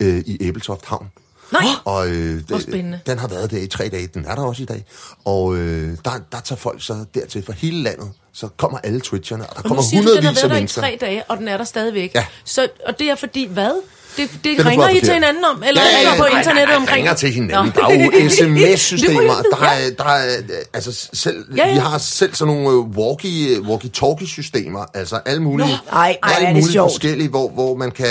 øh, 0.00 0.18
i 0.26 0.36
Æbeltoft 0.40 0.84
Havn. 0.86 1.10
Nej. 1.52 1.62
Og 1.84 2.08
øh, 2.08 2.46
Hvor 2.48 2.58
spændende. 2.58 3.00
den 3.06 3.18
har 3.18 3.28
været 3.28 3.50
der 3.50 3.58
i 3.58 3.66
tre 3.66 3.88
dage, 3.88 4.06
den 4.06 4.24
er 4.24 4.34
der 4.34 4.42
også 4.42 4.62
i 4.62 4.66
dag. 4.66 4.84
Og 5.24 5.56
øh, 5.56 5.96
der, 6.04 6.10
der 6.32 6.40
tager 6.40 6.56
folk 6.58 6.82
så 6.82 7.04
dertil 7.14 7.42
fra 7.44 7.52
hele 7.52 7.82
landet, 7.82 8.10
så 8.32 8.48
kommer 8.56 8.78
alle 8.78 9.00
twitcherne, 9.00 9.42
og 9.46 9.56
der 9.56 9.62
Og 9.62 9.64
nu 9.64 9.68
kommer 9.68 9.82
siger 9.82 10.02
du, 10.02 10.08
den 10.16 10.22
har 10.24 10.30
hundredvis 10.30 10.42
af 10.42 10.48
været 10.50 10.50
der 10.50 10.56
i 10.56 10.60
mennesker. 10.60 10.80
tre 10.82 10.98
dage, 11.00 11.24
og 11.30 11.36
den 11.38 11.48
er 11.48 11.56
der 11.56 11.64
stadigvæk. 11.64 12.14
Ja. 12.14 12.26
Så, 12.44 12.68
og 12.86 12.98
det 12.98 13.10
er 13.10 13.14
fordi, 13.14 13.46
hvad? 13.46 13.72
Det, 14.16 14.30
det 14.44 14.60
er 14.60 14.66
ringer 14.66 14.88
I 14.88 15.00
til 15.00 15.14
hinanden 15.14 15.44
om? 15.44 15.62
Eller 15.68 15.82
Ja, 15.82 16.08
ja, 16.08 16.14
I 16.14 16.18
på 16.18 16.24
ja, 16.30 16.38
internettet 16.38 16.54
nej, 16.54 16.64
nej, 16.66 16.76
omkring? 16.76 16.96
ringer 16.96 17.14
til 17.14 17.30
hinanden. 17.32 17.72
Der 17.74 17.84
er 17.86 18.04
jo 18.04 18.28
sms-systemer. 18.36 19.34
Der 19.50 19.66
er, 19.66 19.90
der 19.98 20.04
er, 20.04 20.36
altså 20.74 21.08
selv, 21.12 21.44
Ja, 21.56 21.66
ja. 21.66 21.72
vi 21.72 21.78
har 21.78 21.98
selv 21.98 22.34
sådan 22.34 22.54
nogle 22.54 22.70
øh, 22.70 22.76
walkie, 22.78 23.60
walkie-talkie-systemer. 23.62 24.84
Altså 24.94 25.20
alle 25.26 25.42
mulige, 25.42 25.68
Nå, 25.68 25.74
ej, 25.92 26.16
ej, 26.22 26.32
alle 26.36 26.48
mulige 26.48 26.72
sjovt. 26.72 26.90
forskellige, 26.92 27.28
hvor, 27.28 27.48
hvor 27.48 27.76
man 27.76 27.90
kan... 27.90 28.06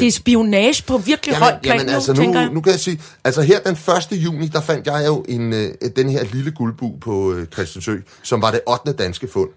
Det 0.00 0.06
er 0.06 0.12
spionage 0.12 0.82
på 0.86 0.98
virkelig 0.98 1.36
højt 1.36 1.54
plan 1.62 1.86
nu, 1.86 1.92
altså 1.92 2.12
nu, 2.12 2.32
nu 2.52 2.60
kan 2.60 2.72
jeg 2.72 2.80
sige, 2.80 3.00
altså 3.24 3.42
her 3.42 3.60
den 3.60 3.72
1. 3.72 3.78
juni, 4.12 4.46
der 4.46 4.60
fandt 4.60 4.86
jeg 4.86 5.04
jo 5.06 5.24
en, 5.28 5.52
øh, 5.52 5.68
den 5.96 6.08
her 6.10 6.24
lille 6.32 6.50
guldbu 6.50 6.92
på 7.00 7.32
øh, 7.32 7.46
Christiansø, 7.46 7.96
som 8.22 8.42
var 8.42 8.50
det 8.50 8.60
8. 8.66 8.92
danske 8.92 9.28
fund. 9.32 9.48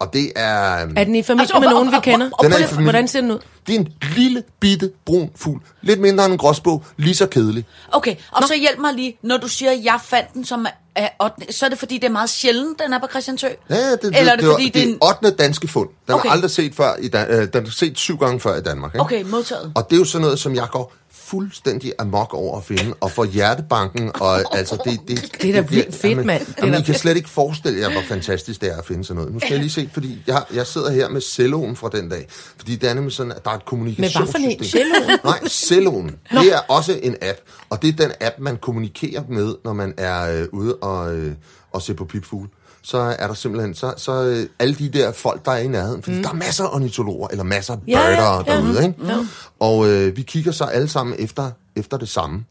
Og 0.00 0.12
det 0.12 0.32
er... 0.36 0.84
øh, 0.86 0.92
Er 0.96 1.04
den 1.04 1.14
i 1.14 1.22
familie 1.22 1.42
Altså, 1.42 1.58
med 1.60 1.66
og- 1.66 1.72
nogen, 1.74 1.92
vi 1.92 1.96
kender? 2.02 2.26
Den 2.26 2.32
er 2.32 2.44
i 2.44 2.48
Hvordan- 2.48 2.68
familie. 2.68 2.84
Hvordan 2.84 3.08
ser 3.08 3.20
den 3.20 3.30
ud? 3.30 3.38
Det 3.66 3.74
er 3.74 3.78
en 3.78 3.88
lille, 4.16 4.42
bitte, 4.60 4.90
brun 5.06 5.30
fugl. 5.36 5.60
Lidt 5.82 6.00
mindre 6.00 6.24
end 6.24 6.32
en 6.32 6.38
gråsbog. 6.38 6.84
Lige 6.96 7.14
så 7.14 7.26
kedelig. 7.26 7.64
Okay, 7.92 8.14
og 8.32 8.42
så 8.48 8.54
hjælp 8.56 8.78
mig 8.78 8.94
lige, 8.94 9.16
når 9.22 9.36
du 9.36 9.48
siger, 9.48 9.70
at 9.70 9.78
jeg 9.84 9.98
fandt 10.04 10.34
den 10.34 10.44
som 10.44 10.66
er 10.94 11.08
8, 11.22 11.52
så 11.52 11.64
er 11.66 11.70
det 11.70 11.78
fordi, 11.78 11.94
det 11.98 12.04
er 12.04 12.10
meget 12.10 12.30
sjældent, 12.30 12.78
den 12.84 12.92
er 12.92 12.98
på 12.98 13.06
Christiansø? 13.10 13.46
Ja, 13.70 13.92
det, 13.92 14.00
Eller 14.18 14.32
er 14.32 14.36
det, 14.36 14.46
var- 14.46 14.52
fordi, 14.54 14.68
det 14.68 14.82
er 14.82 14.86
en... 14.88 14.98
8. 15.02 15.30
danske 15.30 15.68
fund. 15.68 15.88
Den 16.06 16.14
Okay. 16.14 16.28
er 16.28 16.32
aldrig 16.32 16.50
set 16.50 16.74
før 16.74 16.96
i 17.00 17.08
Dan- 17.08 17.30
øh, 17.30 17.48
den 17.52 17.66
er 17.66 17.70
set 17.70 17.98
syv 17.98 18.18
gange 18.18 18.40
før 18.40 18.56
i 18.56 18.62
Danmark. 18.62 18.94
Ikke? 18.94 19.00
Okay, 19.00 19.22
modtaget. 19.22 19.72
Og 19.74 19.90
det 19.90 19.96
er 19.96 20.00
jo 20.00 20.04
sådan 20.04 20.22
noget, 20.22 20.38
som 20.38 20.54
jeg 20.54 20.66
går 20.72 20.92
fuldstændig 21.30 21.92
amok 21.98 22.34
over 22.34 22.58
at 22.58 22.64
finde, 22.64 22.94
og 23.00 23.10
for 23.10 23.24
hjertebanken, 23.24 24.10
og 24.14 24.36
altså 24.58 24.78
det... 24.84 25.00
Det, 25.08 25.42
Det 25.42 25.50
er 25.50 25.52
da 25.52 25.60
vildt 25.60 25.94
fedt, 25.94 26.26
mand. 26.26 26.46
Jamen, 26.62 26.80
I 26.80 26.82
kan 26.82 26.94
slet 26.94 27.16
ikke 27.16 27.28
forestille 27.28 27.80
jer, 27.80 27.92
hvor 27.92 28.02
fantastisk 28.08 28.60
det 28.60 28.72
er 28.72 28.76
at 28.76 28.86
finde 28.86 29.04
sådan 29.04 29.16
noget. 29.16 29.32
Nu 29.32 29.40
skal 29.40 29.50
jeg 29.50 29.60
lige 29.60 29.70
se, 29.70 29.90
fordi 29.92 30.22
jeg, 30.26 30.42
jeg 30.54 30.66
sidder 30.66 30.90
her 30.90 31.08
med 31.08 31.20
celloen 31.20 31.76
fra 31.76 31.88
den 31.92 32.08
dag, 32.08 32.26
fordi 32.56 32.76
det 32.76 32.90
er 32.90 32.94
nemlig 32.94 33.12
sådan, 33.12 33.32
at 33.32 33.44
der 33.44 33.50
er 33.50 33.54
et 33.54 33.64
kommunikationssystem. 33.64 34.40
Med 34.40 34.56
hvad 34.56 34.58
for 34.58 34.58
en? 34.58 34.64
Celloen? 34.64 35.18
Nej, 35.24 35.48
celloen. 35.48 36.16
Det 36.30 36.52
er 36.52 36.58
også 36.68 37.00
en 37.02 37.16
app, 37.22 37.38
og 37.70 37.82
det 37.82 37.88
er 37.88 38.06
den 38.06 38.12
app, 38.20 38.38
man 38.38 38.56
kommunikerer 38.56 39.22
med, 39.28 39.54
når 39.64 39.72
man 39.72 39.94
er 39.96 40.40
øh, 40.40 40.46
ude 40.52 40.74
og, 40.74 41.16
øh, 41.16 41.32
og 41.72 41.82
se 41.82 41.94
på 41.94 42.04
pipfugle 42.04 42.48
så 42.90 42.98
er 42.98 43.26
der 43.26 43.34
simpelthen, 43.34 43.74
så, 43.74 43.94
så 43.96 44.12
øh, 44.22 44.48
alle 44.58 44.74
de 44.74 44.88
der 44.88 45.12
folk, 45.12 45.44
der 45.44 45.50
er 45.52 45.58
i 45.58 45.66
nærheden, 45.68 46.02
fordi 46.02 46.16
mm. 46.16 46.22
der 46.22 46.30
er 46.30 46.34
masser 46.34 46.64
af 46.64 46.74
ornitologer, 46.74 47.28
eller 47.28 47.44
masser 47.44 47.74
af 47.74 47.78
Ja, 47.86 48.00
ja, 48.00 48.14
birder 48.16 48.44
ja. 48.46 48.56
derude, 48.56 48.86
ikke? 48.86 49.28
Og 49.60 49.88
øh, 49.88 50.16
vi 50.16 50.22
kigger 50.22 50.52
så 50.52 50.64
alle 50.64 50.88
sammen 50.88 51.16
efter, 51.18 51.50
efter 51.76 51.96
det 51.96 52.08
samme, 52.08 52.44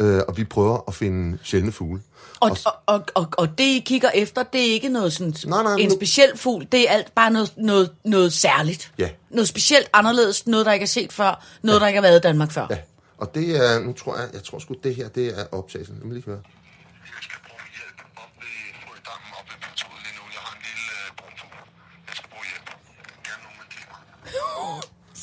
øh, 0.00 0.20
og 0.28 0.36
vi 0.36 0.44
prøver 0.44 0.78
at 0.88 0.94
finde 0.94 1.38
sjældne 1.42 1.72
fugle. 1.72 2.00
Og, 2.40 2.56
og, 2.64 2.72
og, 2.86 3.02
og, 3.14 3.28
og 3.38 3.48
det, 3.58 3.64
I 3.64 3.82
kigger 3.86 4.10
efter, 4.14 4.42
det 4.42 4.60
er 4.60 4.72
ikke 4.72 4.88
noget 4.88 5.12
sådan, 5.12 5.34
Nej, 5.46 5.62
nej, 5.62 5.74
en 5.74 5.88
nu- 5.88 5.94
speciel 5.94 6.36
fugl. 6.36 6.66
Det 6.72 6.88
er 6.88 6.92
alt 6.92 7.14
bare 7.14 7.30
noget, 7.30 7.52
noget, 7.56 7.90
noget 8.04 8.32
særligt. 8.32 8.92
Ja. 8.98 9.08
Noget 9.30 9.48
specielt 9.48 9.88
anderledes, 9.92 10.46
noget, 10.46 10.66
der 10.66 10.72
ikke 10.72 10.84
er 10.84 10.94
set 10.98 11.12
før, 11.12 11.44
noget, 11.62 11.78
ja. 11.78 11.82
der 11.82 11.88
ikke 11.88 11.96
har 12.00 12.08
været 12.08 12.16
i 12.18 12.20
Danmark 12.22 12.50
før. 12.52 12.66
Ja, 12.70 12.76
og 13.18 13.34
det 13.34 13.56
er, 13.56 13.80
nu 13.80 13.92
tror 13.92 14.16
jeg, 14.18 14.28
jeg 14.32 14.42
tror 14.44 14.58
sgu, 14.58 14.74
det 14.84 14.94
her, 14.94 15.08
det 15.08 15.26
er 15.40 15.44
optagelsen. 15.52 15.94
Lad 15.98 16.04
mig 16.06 16.14
lige 16.14 16.24
høre. 16.26 16.40
Jeg 17.16 17.22
skal 17.26 17.38
bruge 17.48 17.64
hjælp 17.78 17.98
op 18.22 18.32
ved 18.42 18.54
frødammen 18.84 19.30
op 19.38 19.46
ved 19.50 19.58
plateauet 19.64 20.00
lige 20.06 20.14
nu. 20.18 20.24
Jeg 20.36 20.42
har 20.46 20.52
en 20.58 20.62
lille 20.68 20.86
øh, 21.00 21.08
brunfugl. 21.18 21.58
Jeg 22.08 22.14
skal 22.18 22.28
bruge 22.32 22.46
hjælp. 22.52 22.68
Gerne 23.26 23.42
nogen 23.46 23.58
med 23.60 23.66
klipper. 23.74 23.98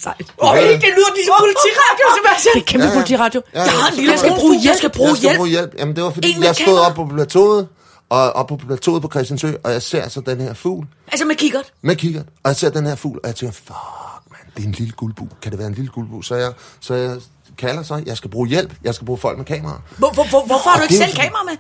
Sejt. 0.08 0.28
Øj, 0.38 0.58
det 0.84 0.90
lyder 0.98 1.12
ligesom 1.20 1.36
politiradio, 1.46 2.06
Sebastian. 2.18 2.54
Det 2.56 2.62
er 2.62 2.66
kæmpe 2.72 2.88
politiradio. 2.98 3.40
Ja, 3.54 3.62
Jeg 3.62 3.72
har 3.72 3.88
en 3.92 3.96
lille 3.96 4.12
jeg 4.12 4.20
skal 4.20 4.32
bruge 4.42 4.54
hjælp. 4.60 4.66
Jeg 4.72 4.78
skal 4.78 4.90
bruge 4.98 5.10
jeg 5.10 5.18
skal 5.18 5.28
hjælp. 5.30 5.38
bruge 5.38 5.50
hjælp. 5.50 5.72
Jamen, 5.80 5.96
det 5.96 6.04
var 6.04 6.12
fordi, 6.18 6.32
En 6.38 6.44
jeg 6.44 6.56
stod 6.56 6.78
op 6.80 6.94
på 6.96 7.04
plateauet, 7.16 7.68
og 8.10 8.20
op 8.40 8.48
på 8.48 8.56
plateauet 8.68 9.02
på 9.02 9.10
Christiansø, 9.14 9.50
og 9.64 9.72
jeg 9.72 9.82
ser 9.82 10.10
så 10.10 10.22
den 10.22 10.42
her 10.42 10.54
fugl 10.54 10.86
Altså 11.12 11.26
med 11.26 11.36
kikkert. 11.36 11.66
med 11.82 11.96
kikkert, 11.96 12.26
og 12.44 12.48
jeg 12.52 12.56
ser 12.56 12.70
den 12.70 12.86
her 12.86 12.96
fugl, 12.96 13.20
og 13.24 13.28
jeg 13.28 13.36
tænker, 13.36 13.54
fuck, 13.54 14.32
man, 14.32 14.40
det 14.56 14.64
er 14.64 14.68
en 14.68 14.76
lille 14.78 14.94
guldbu. 14.94 15.28
Kan 15.42 15.52
det 15.52 15.60
være 15.60 15.68
en 15.68 15.74
lille 15.74 15.92
guldbu? 15.92 16.22
Så 16.22 16.36
jeg, 16.36 16.52
så 16.80 16.94
jeg 16.94 17.18
kalder 17.58 17.84
så, 17.84 18.04
jeg 18.06 18.18
skal 18.18 18.30
bruge 18.30 18.48
hjælp, 18.48 18.74
jeg 18.84 18.96
skal 18.96 19.06
bruge 19.06 19.20
folk 19.20 19.38
med 19.38 19.46
kamera. 19.46 19.82
Hvor, 19.98 20.12
hvor, 20.12 20.24
hvor, 20.30 20.46
hvorfor 20.46 20.70
har 20.70 20.78
du 20.78 20.84
ikke 20.84 20.96
selv 20.96 21.14
kamera 21.16 21.44
med? 21.44 21.54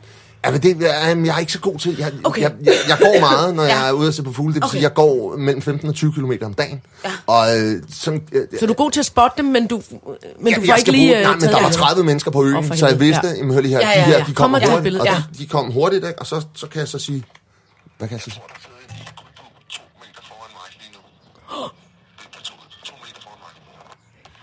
Ja, 0.45 0.51
men 0.51 0.61
det, 0.61 0.81
jeg, 0.81 1.17
jeg 1.25 1.35
er 1.35 1.39
ikke 1.39 1.51
så 1.51 1.59
god 1.59 1.79
til. 1.79 1.95
Jeg, 1.99 2.11
Okay. 2.23 2.41
jeg, 2.41 2.51
jeg, 2.63 2.73
jeg 2.87 2.97
går 3.01 3.19
meget, 3.19 3.55
når 3.55 3.63
Ja. 3.73 3.77
jeg 3.79 3.87
er 3.87 3.91
ude 3.91 4.07
at 4.07 4.13
se 4.13 4.23
på 4.23 4.33
fugle. 4.33 4.53
Det 4.53 4.55
vil 4.55 4.63
Okay. 4.63 4.71
sige, 4.71 4.81
jeg 4.81 4.93
går 4.93 5.37
mellem 5.37 5.61
15 5.61 5.89
og 5.89 5.95
20 5.95 6.13
km 6.13 6.31
om 6.45 6.53
dagen. 6.53 6.81
Ja. 7.05 7.11
Og 7.27 7.59
øh, 7.59 7.81
sådan, 7.89 8.21
øh, 8.31 8.47
Så 8.59 8.65
du 8.65 8.71
er 8.71 8.75
god 8.75 8.91
til 8.91 8.99
at 8.99 9.05
spotte 9.05 9.37
dem, 9.37 9.45
men 9.45 9.67
du, 9.67 9.81
men 10.39 10.47
Ja, 10.53 10.55
du 10.55 10.65
får 10.65 10.75
ikke 10.75 10.91
lige 10.91 11.07
bruge, 11.07 11.17
øh, 11.17 11.23
nej, 11.23 11.33
men 11.33 11.41
der 11.41 11.51
var 11.51 11.57
billeder. 11.57 11.77
30 11.77 12.03
mennesker 12.03 12.31
på 12.31 12.43
øen, 12.45 12.77
så 12.77 12.87
jeg 12.87 12.99
vidste, 12.99 13.27
ja. 13.27 13.33
ja. 13.45 13.53
hør 13.53 13.61
lige 13.61 13.71
her, 13.71 13.79
Ja, 13.79 13.85
de 13.93 13.99
ja, 13.99 14.05
her, 14.05 14.17
ja. 14.17 14.23
de 14.27 14.33
Kommer 14.33 14.59
kommer 14.59 14.69
hurtigt, 14.69 14.83
billedet, 14.83 15.07
og 15.07 15.13
ja. 15.13 15.23
de, 15.33 15.37
de 15.43 15.47
kom 15.47 15.71
hurtigt, 15.71 16.05
ikke? 16.05 16.19
og 16.19 16.25
så, 16.27 16.41
så 16.53 16.67
kan 16.67 16.79
jeg 16.79 16.87
så 16.87 16.99
sige, 16.99 17.23
hvad 17.97 18.07
kan 18.07 18.15
jeg 18.15 18.21
så 18.21 18.29
sige? 18.29 18.41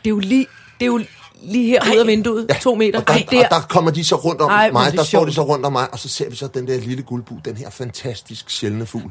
Det 0.04 0.10
er 0.10 0.14
jo 0.14 0.18
lige, 0.18 0.46
det 0.80 0.82
er 0.82 0.86
jo 0.86 1.00
lige 1.44 1.66
her 1.70 1.92
ud 1.94 1.98
af 1.98 2.06
vinduet, 2.06 2.46
to 2.60 2.74
meter. 2.74 2.98
Og 3.00 3.08
der, 3.08 3.14
Ej, 3.14 3.38
og 3.38 3.46
der 3.50 3.60
kommer 3.68 3.90
de 3.90 4.04
så 4.04 4.16
rundt 4.16 4.40
om 4.40 4.50
Ej, 4.50 4.70
mig, 4.70 4.92
der 4.92 5.04
står 5.04 5.24
de 5.24 5.32
så 5.32 5.42
rundt 5.42 5.66
om 5.66 5.72
mig, 5.72 5.86
og 5.92 5.98
så 5.98 6.08
ser 6.08 6.30
vi 6.30 6.36
så 6.36 6.46
den 6.54 6.66
der 6.66 6.80
lille 6.80 7.02
guldbu, 7.02 7.34
den 7.44 7.56
her 7.56 7.70
fantastisk 7.70 8.50
sjældne 8.50 8.86
fugl. 8.86 9.02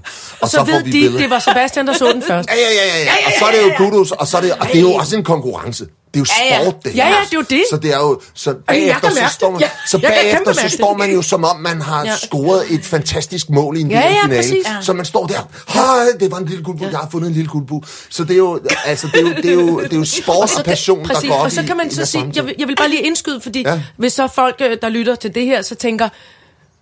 og 0.41 0.49
så, 0.49 0.63
ved 0.63 0.79
de, 0.83 0.91
billeder. 0.91 1.17
det 1.17 1.29
var 1.29 1.39
Sebastian, 1.39 1.87
der 1.87 1.93
så 1.93 2.11
den 2.13 2.21
først. 2.31 2.49
Ja, 2.49 2.55
ja, 2.55 2.61
ja, 2.61 2.97
ja, 2.97 3.03
ja. 3.03 3.11
Og 3.27 3.31
så 3.39 3.45
er 3.45 3.51
det 3.51 3.61
jo 3.63 3.71
kudos, 3.89 4.11
og 4.11 4.27
så 4.27 4.37
er 4.37 4.41
det, 4.41 4.51
og 4.51 4.67
det 4.67 4.75
er 4.75 4.81
jo 4.81 4.93
også 4.93 5.17
en 5.17 5.23
konkurrence. 5.23 5.85
Det 6.13 6.19
er 6.19 6.23
jo 6.23 6.25
Ja, 6.49 6.55
ja. 6.55 6.63
sport, 6.63 6.83
det 6.83 6.95
Ja, 6.95 7.07
ja, 7.07 7.15
det 7.23 7.33
er 7.33 7.37
jo 7.37 7.41
det. 7.49 7.63
Så 7.71 7.77
det 7.77 7.93
er 7.93 7.97
jo, 7.97 8.21
så 8.33 8.53
bagefter, 8.67 9.09
så 9.09 9.33
står 9.33 9.51
man, 9.51 9.59
Ja, 9.61 9.69
så 9.87 9.99
bagefter, 9.99 10.53
så 10.53 10.69
står 10.69 10.97
man 10.97 11.11
jo 11.13 11.21
som 11.21 11.43
om, 11.43 11.59
man 11.59 11.81
har 11.81 12.05
Ja. 12.05 12.15
scoret 12.15 12.63
et 12.73 12.85
fantastisk 12.85 13.49
mål 13.49 13.77
i 13.77 13.81
en 13.81 13.91
Ja, 13.91 13.99
ja, 13.99 14.07
finale. 14.23 14.35
præcis. 14.41 14.67
Så 14.81 14.93
man 14.93 15.05
står 15.05 15.27
der, 15.27 15.49
hej, 15.73 16.05
det 16.19 16.31
var 16.31 16.37
en 16.37 16.45
lille 16.45 16.63
guldbu, 16.63 16.83
jeg 16.91 16.97
har 16.99 17.07
fundet 17.11 17.27
en 17.27 17.33
lille 17.33 17.49
guldbu. 17.49 17.83
Så 18.09 18.23
det 18.23 18.31
er 18.33 18.37
jo, 18.37 18.59
altså, 18.85 19.07
det 19.13 19.19
er 19.19 19.21
jo, 19.21 19.29
det 19.35 19.45
er 19.45 19.53
jo, 19.53 19.79
det 19.79 19.93
er 19.93 19.97
jo 19.97 20.05
sport 20.05 20.37
og, 20.43 20.49
kan- 20.55 20.63
passion, 20.63 21.05
der 21.07 21.27
går 21.27 21.33
op 21.35 21.43
Og 21.45 21.51
så 21.51 21.63
kan 21.63 21.77
man 21.77 21.91
så 21.91 22.05
sige, 22.05 22.31
jeg 22.35 22.45
vil, 22.45 22.55
jeg 22.59 22.67
vil 22.67 22.75
bare 22.75 22.89
lige 22.89 23.01
indskyde, 23.01 23.41
fordi 23.41 23.61
Ja. 23.61 23.73
ja. 23.73 23.81
hvis 23.97 24.13
så 24.13 24.27
folk, 24.27 24.55
øh, 24.61 24.77
der 24.81 24.89
lytter 24.89 25.15
til 25.15 25.35
det 25.35 25.45
her, 25.45 25.61
så 25.61 25.75
tænker, 25.75 26.09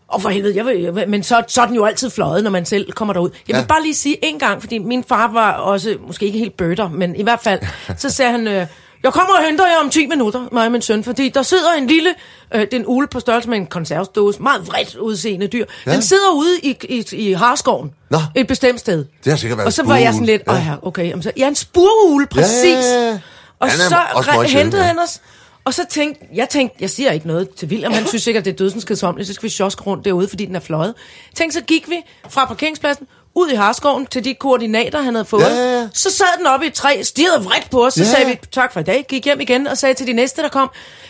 og 0.08 0.22
for 0.22 0.30
helvede, 0.30 0.56
jeg 0.56 0.66
vil, 0.66 0.82
jeg 0.82 0.96
vil, 0.96 1.10
men 1.10 1.24
så, 1.24 1.44
så 1.48 1.62
er 1.62 1.66
den 1.66 1.76
jo 1.76 1.86
altid 1.86 2.10
fløjet, 2.10 2.44
når 2.44 2.52
man 2.52 2.66
selv 2.66 2.92
kommer 2.92 3.14
derud. 3.14 3.30
Jeg 3.48 3.56
vil 3.56 3.62
Ja. 3.62 3.66
bare 3.68 3.82
lige 3.82 3.96
sige 3.96 4.26
en 4.26 4.40
gang, 4.40 4.62
fordi 4.62 4.78
min 4.78 5.04
far 5.10 5.32
var 5.34 5.52
også, 5.52 5.96
måske 6.08 6.26
ikke 6.26 6.40
helt 6.40 6.58
bøtter, 6.58 6.90
men 6.90 7.16
i 7.16 7.24
hvert 7.24 7.40
fald, 7.44 7.60
så 7.98 8.10
sagde 8.10 8.32
han, 8.32 8.48
øh, 8.48 8.68
jeg 9.04 9.14
kommer 9.14 9.34
og 9.38 9.46
henter 9.46 9.68
jer 9.68 9.78
om 9.84 9.90
10 9.90 10.08
minutter, 10.08 10.48
mig 10.52 10.66
og 10.66 10.72
min 10.72 10.82
søn, 10.82 11.04
fordi 11.04 11.30
der 11.30 11.42
sidder 11.42 11.74
en 11.74 11.88
lille, 11.88 12.14
øh, 12.56 12.68
den 12.72 12.84
ule 12.88 13.08
på 13.08 13.20
størrelse 13.20 13.50
med 13.50 13.58
en 13.58 13.68
konservsdåse, 13.68 14.42
meget 14.42 14.68
vredt 14.68 14.96
udseende 14.96 15.48
dyr. 15.48 15.66
Ja. 15.86 15.92
Ja. 15.92 15.96
Den 15.96 16.02
sidder 16.02 16.32
ude 16.34 16.60
i, 16.60 16.78
i, 16.90 17.06
i 17.12 17.34
Harskoven, 17.34 17.92
Nå. 18.10 18.18
et 18.36 18.48
bestemt 18.48 18.80
sted. 18.80 19.06
Det 19.24 19.32
har 19.32 19.38
sikkert 19.38 19.58
været 19.58 19.66
Og 19.66 19.74
så 19.74 19.84
var 19.84 19.98
jeg 19.98 20.14
sådan 20.14 20.26
lidt, 20.26 20.42
ja. 20.48 20.54
ja. 20.54 20.76
okay, 20.82 21.10
jamen 21.10 21.24
så, 21.24 21.32
ja, 21.38 21.48
en 21.48 21.56
spurule, 21.56 22.28
præcis. 22.28 22.66
Ja, 22.66 23.02
ja, 23.02 23.08
ja. 23.08 23.20
Og 23.60 23.68
er 23.68 23.72
så 23.72 23.96
re- 23.96 24.48
hentede 24.58 24.82
ja. 24.82 24.88
han 24.88 25.00
os, 25.00 25.22
og 25.66 25.74
så 25.74 25.86
tænkte, 25.90 26.26
jeg 26.34 26.50
tænkte, 26.50 26.78
jeg 26.80 26.90
siger 26.90 27.12
ikke 27.12 27.28
noget 27.28 27.50
til 27.50 27.68
William, 27.68 27.92
han 27.92 28.08
synes 28.08 28.24
sikkert, 28.24 28.46
det 28.46 28.52
er 28.52 28.56
dødsens 28.56 28.86
kedsommeligt, 28.86 29.28
så 29.28 29.34
skal 29.34 29.44
vi 29.44 29.50
sjoske 29.50 29.82
rundt 29.84 30.06
derude, 30.06 30.28
fordi 30.28 30.46
den 30.46 30.56
er 30.56 30.60
fløjet. 30.60 30.94
Tænk, 31.36 31.54
så 31.54 31.62
gik 31.62 31.90
vi 31.90 31.96
fra 32.30 32.46
parkeringspladsen, 32.46 33.08
ud 33.36 33.50
i 33.50 33.56
Harskoven 33.56 34.06
til 34.06 34.24
de 34.26 34.34
koordinater, 34.34 35.02
han 35.02 35.16
havde 35.16 35.26
fået. 35.26 35.42
Ja, 35.42 35.80
ja. 35.80 35.88
Så 35.94 36.12
sad 36.12 36.26
den 36.38 36.48
oppe 36.48 36.66
i 36.66 36.70
et 36.70 36.74
træ, 36.74 37.02
stirrede 37.04 37.44
vredt 37.44 37.70
på 37.70 37.86
os, 37.86 37.94
så 37.94 38.04
Ja, 38.04 38.10
sagde 38.10 38.26
vi 38.26 38.40
tak 38.52 38.74
for 38.74 38.80
i 38.80 38.84
dag, 38.84 39.06
gik 39.10 39.26
hjem 39.26 39.40
igen 39.42 39.68
og 39.68 39.78
sagde 39.78 39.94
til 39.96 40.08
de 40.08 40.14
næste, 40.14 40.42
der 40.42 40.50
kom, 40.50 40.70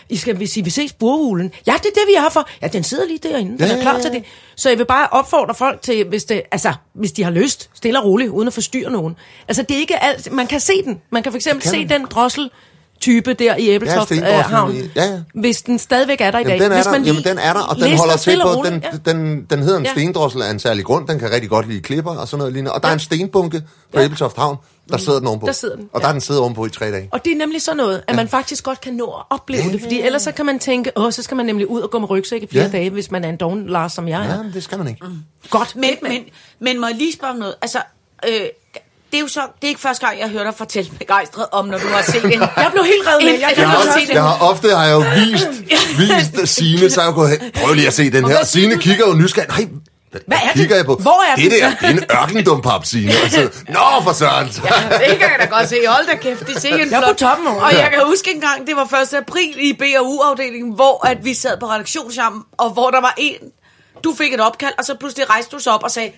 I 0.10 0.18
skal 0.18 0.40
vi 0.40 0.48
sige, 0.48 0.64
vi 0.64 0.70
ses 0.70 0.94
burhulen. 0.94 1.52
Ja, 1.68 1.74
det 1.74 1.86
er 1.86 1.94
det, 1.94 2.04
vi 2.08 2.14
er 2.14 2.22
her 2.22 2.30
for. 2.30 2.50
Ja, 2.62 2.68
den 2.68 2.84
sidder 2.84 3.06
lige 3.06 3.20
derinde, 3.24 3.52
den 3.52 3.68
Ja, 3.68 3.78
er 3.78 3.82
klar 3.82 4.00
til 4.00 4.12
det. 4.12 4.24
Så 4.56 4.70
jeg 4.70 4.78
vil 4.78 4.86
bare 4.86 5.08
opfordre 5.12 5.56
folk 5.56 5.82
til, 5.82 6.08
hvis, 6.08 6.24
det, 6.24 6.42
altså, 6.52 6.74
hvis 6.94 7.12
de 7.12 7.24
har 7.24 7.32
lyst, 7.32 7.70
stille 7.74 8.00
og 8.00 8.06
roligt, 8.06 8.30
uden 8.30 8.48
at 8.48 8.54
forstyrre 8.54 8.92
nogen. 8.92 9.16
Altså, 9.48 9.64
det 9.64 9.76
er 9.76 9.80
ikke 9.80 10.04
alt. 10.04 10.32
Man 10.32 10.48
kan 10.48 10.60
se 10.60 10.74
den. 10.86 11.02
Man 11.12 11.24
kan 11.24 11.32
for 11.32 11.38
eksempel 11.38 11.62
kan 11.62 11.72
se 11.72 11.88
den 11.88 12.06
drossel 12.06 12.50
type 13.02 13.34
der 13.34 13.56
i 13.56 13.70
Æbeltoft 13.70 14.12
Ja, 14.12 14.16
ja, 14.16 14.22
stendrossel 14.22 14.56
havn. 14.56 14.76
ja, 14.96 15.06
ja. 15.06 15.20
Hvis 15.34 15.62
den 15.62 15.80
stadigvæk 15.80 16.22
er 16.22 16.32
der 16.32 16.40
i 16.40 16.44
dag. 16.44 16.50
Jamen, 16.50 16.64
den 16.64 16.72
er 16.72 16.76
hvis 16.76 16.86
der, 16.86 16.92
man 16.92 17.04
jamen, 17.06 17.24
den 17.24 17.38
er 17.38 17.54
der, 17.54 17.62
og 17.62 17.76
den 17.76 17.98
holder 17.98 18.18
til 18.18 18.40
på, 18.44 18.64
den, 18.66 18.84
ja. 19.06 19.12
den, 19.12 19.46
den 19.50 19.60
hedder 19.60 19.78
en 19.80 19.86
Ja. 19.86 19.92
stendrossel 19.92 20.42
af 20.42 20.52
en 20.52 20.60
særlig 20.60 20.86
grund, 20.86 21.08
den 21.08 21.20
kan 21.20 21.32
rigtig 21.32 21.50
godt 21.50 21.68
lide 21.68 21.82
klipper 21.82 22.12
og 22.12 22.28
sådan 22.28 22.38
noget 22.38 22.54
lignende, 22.54 22.74
og 22.74 22.84
der 22.84 22.90
er 22.90 22.94
en 22.94 23.00
stenbunke 23.00 23.62
på 23.94 24.00
Ja. 24.00 24.06
Æbeltoft 24.06 24.38
Havn, 24.38 24.58
der 24.92 24.98
sidder 24.98 25.20
den 25.20 25.28
ovenpå. 25.28 25.46
Der 25.48 25.52
sidder 25.54 25.76
den, 25.76 25.90
Og 25.94 26.00
ja. 26.00 26.04
der 26.04 26.08
er 26.08 26.12
den 26.12 26.22
sidder 26.22 26.42
ovenpå 26.42 26.66
i 26.66 26.70
tre 26.70 26.92
dage. 26.92 27.10
Og 27.12 27.26
det 27.26 27.34
er 27.34 27.38
nemlig 27.38 27.62
sådan 27.62 27.78
noget, 27.78 28.02
at 28.08 28.16
man 28.16 28.28
faktisk 28.28 28.64
godt 28.64 28.82
kan 28.82 28.94
nå 28.94 29.06
at 29.06 29.24
opleve 29.30 29.72
det, 29.72 29.82
fordi 29.82 30.02
ellers 30.02 30.22
så 30.22 30.32
kan 30.32 30.46
man 30.46 30.60
tænke, 30.60 30.92
åh, 30.96 31.12
så 31.12 31.24
skal 31.24 31.38
man 31.38 31.46
nemlig 31.46 31.70
ud 31.70 31.82
og 31.82 31.92
gå 31.92 32.00
med 32.00 32.10
rygsæk 32.10 32.44
i 32.44 32.48
flere 32.52 32.66
Ja. 32.66 32.72
dage, 32.72 32.90
hvis 32.90 33.12
man 33.12 33.24
er 33.24 33.30
en 33.30 33.38
doven 33.38 33.68
Lars, 33.68 33.94
som 33.94 34.08
jeg 34.08 34.26
er. 34.26 34.36
Ja, 34.36 34.44
men 34.44 34.54
det 34.54 34.64
skal 34.64 34.78
man 34.78 34.88
ikke. 34.88 35.06
Godt. 35.50 35.76
Men, 35.76 35.90
men, 36.02 36.22
men 36.60 36.80
må 36.82 36.88
jeg 36.88 36.96
lige 36.96 37.14
spørge 37.14 37.34
om 37.34 37.40
noget? 37.40 37.56
Altså, 37.62 37.78
øh, 38.28 38.32
det 39.12 39.18
er 39.18 39.22
jo 39.22 39.28
så, 39.28 39.40
det 39.40 39.64
er 39.64 39.68
ikke 39.68 39.82
første 39.82 40.06
gang, 40.08 40.20
jeg 40.20 40.30
hører 40.30 40.44
dig 40.44 40.54
fortælle 40.58 40.92
begejstret 41.00 41.46
om, 41.52 41.66
når 41.66 41.78
du 41.78 41.88
har 41.88 42.02
set 42.02 42.26
en... 42.26 42.32
Jeg 42.32 42.70
blev 42.72 42.84
helt 42.84 43.08
revet 43.08 43.24
med. 43.24 43.34
En- 43.34 43.40
Jeg 43.40 43.48
Jeg 43.48 43.56
kan 43.56 43.66
har 43.68 43.78
også 43.78 43.92
se 44.00 44.08
det. 44.08 44.14
Jeg 44.14 44.24
har 44.24 44.38
ofte 44.50 44.76
har 44.76 44.86
jeg 44.86 44.94
jo 44.94 45.04
vist, 45.16 45.48
vist 46.00 46.54
Signe, 46.56 46.90
så 46.90 47.02
er 47.02 47.06
jeg 47.06 47.14
gået 47.14 47.30
hen, 47.30 47.52
prøv 47.56 47.74
lige 47.74 47.88
at 47.88 47.94
se 47.94 48.12
den 48.12 48.28
her. 48.28 48.40
Og 48.40 48.48
Signe 48.48 48.78
kigger 48.78 49.08
jo 49.08 49.14
nysgerrig. 49.14 49.50
Nej, 49.50 49.68
hvad, 50.12 50.22
Hvad 50.28 50.38
er 50.38 50.42
det? 50.48 50.54
kigger 50.56 50.76
jeg 50.76 50.86
på? 50.86 50.96
Hvor 50.96 51.24
er 51.32 51.36
det 51.36 51.52
den? 51.52 51.62
der, 51.62 51.70
det 51.70 51.88
er 51.88 51.90
en 51.90 52.04
ørkendumpap, 52.12 52.86
Signe. 52.86 53.12
Og 53.26 53.30
så, 53.32 53.42
Nå, 53.76 53.80
for 54.04 54.14
søren. 54.14 54.48
Ja, 54.48 54.98
det 55.10 55.18
kan 55.20 55.30
jeg 55.32 55.38
da 55.40 55.46
godt 55.46 55.70
se. 55.70 55.76
Hold 55.88 56.06
da 56.08 56.16
kæft, 56.16 56.48
det 56.48 56.56
er 56.56 56.60
sikkert 56.60 56.80
Jeg 56.92 56.98
er 56.98 57.00
på 57.02 57.06
flot. 57.06 57.16
toppen 57.18 57.48
over. 57.48 57.62
Og 57.62 57.74
jeg 57.74 57.90
kan 57.94 58.00
huske 58.06 58.32
en 58.36 58.42
gang, 58.42 58.68
det 58.68 58.76
var 58.76 59.02
1. 59.02 59.14
april 59.14 59.54
i 59.58 59.74
B&U-afdelingen, 59.74 60.74
hvor 60.76 61.08
at 61.08 61.18
vi 61.26 61.34
sad 61.34 61.58
på 61.60 61.66
redaktion 61.66 62.12
sammen, 62.12 62.42
og 62.58 62.70
hvor 62.70 62.90
der 62.90 63.02
var 63.02 63.14
en, 63.18 63.36
du 64.04 64.14
fik 64.18 64.34
et 64.34 64.40
opkald, 64.40 64.74
og 64.78 64.86
så 64.86 64.96
pludselig 65.00 65.30
rejste 65.30 65.56
du 65.56 65.60
sig 65.62 65.74
op 65.74 65.84
og 65.84 65.92
sagde, 65.92 66.12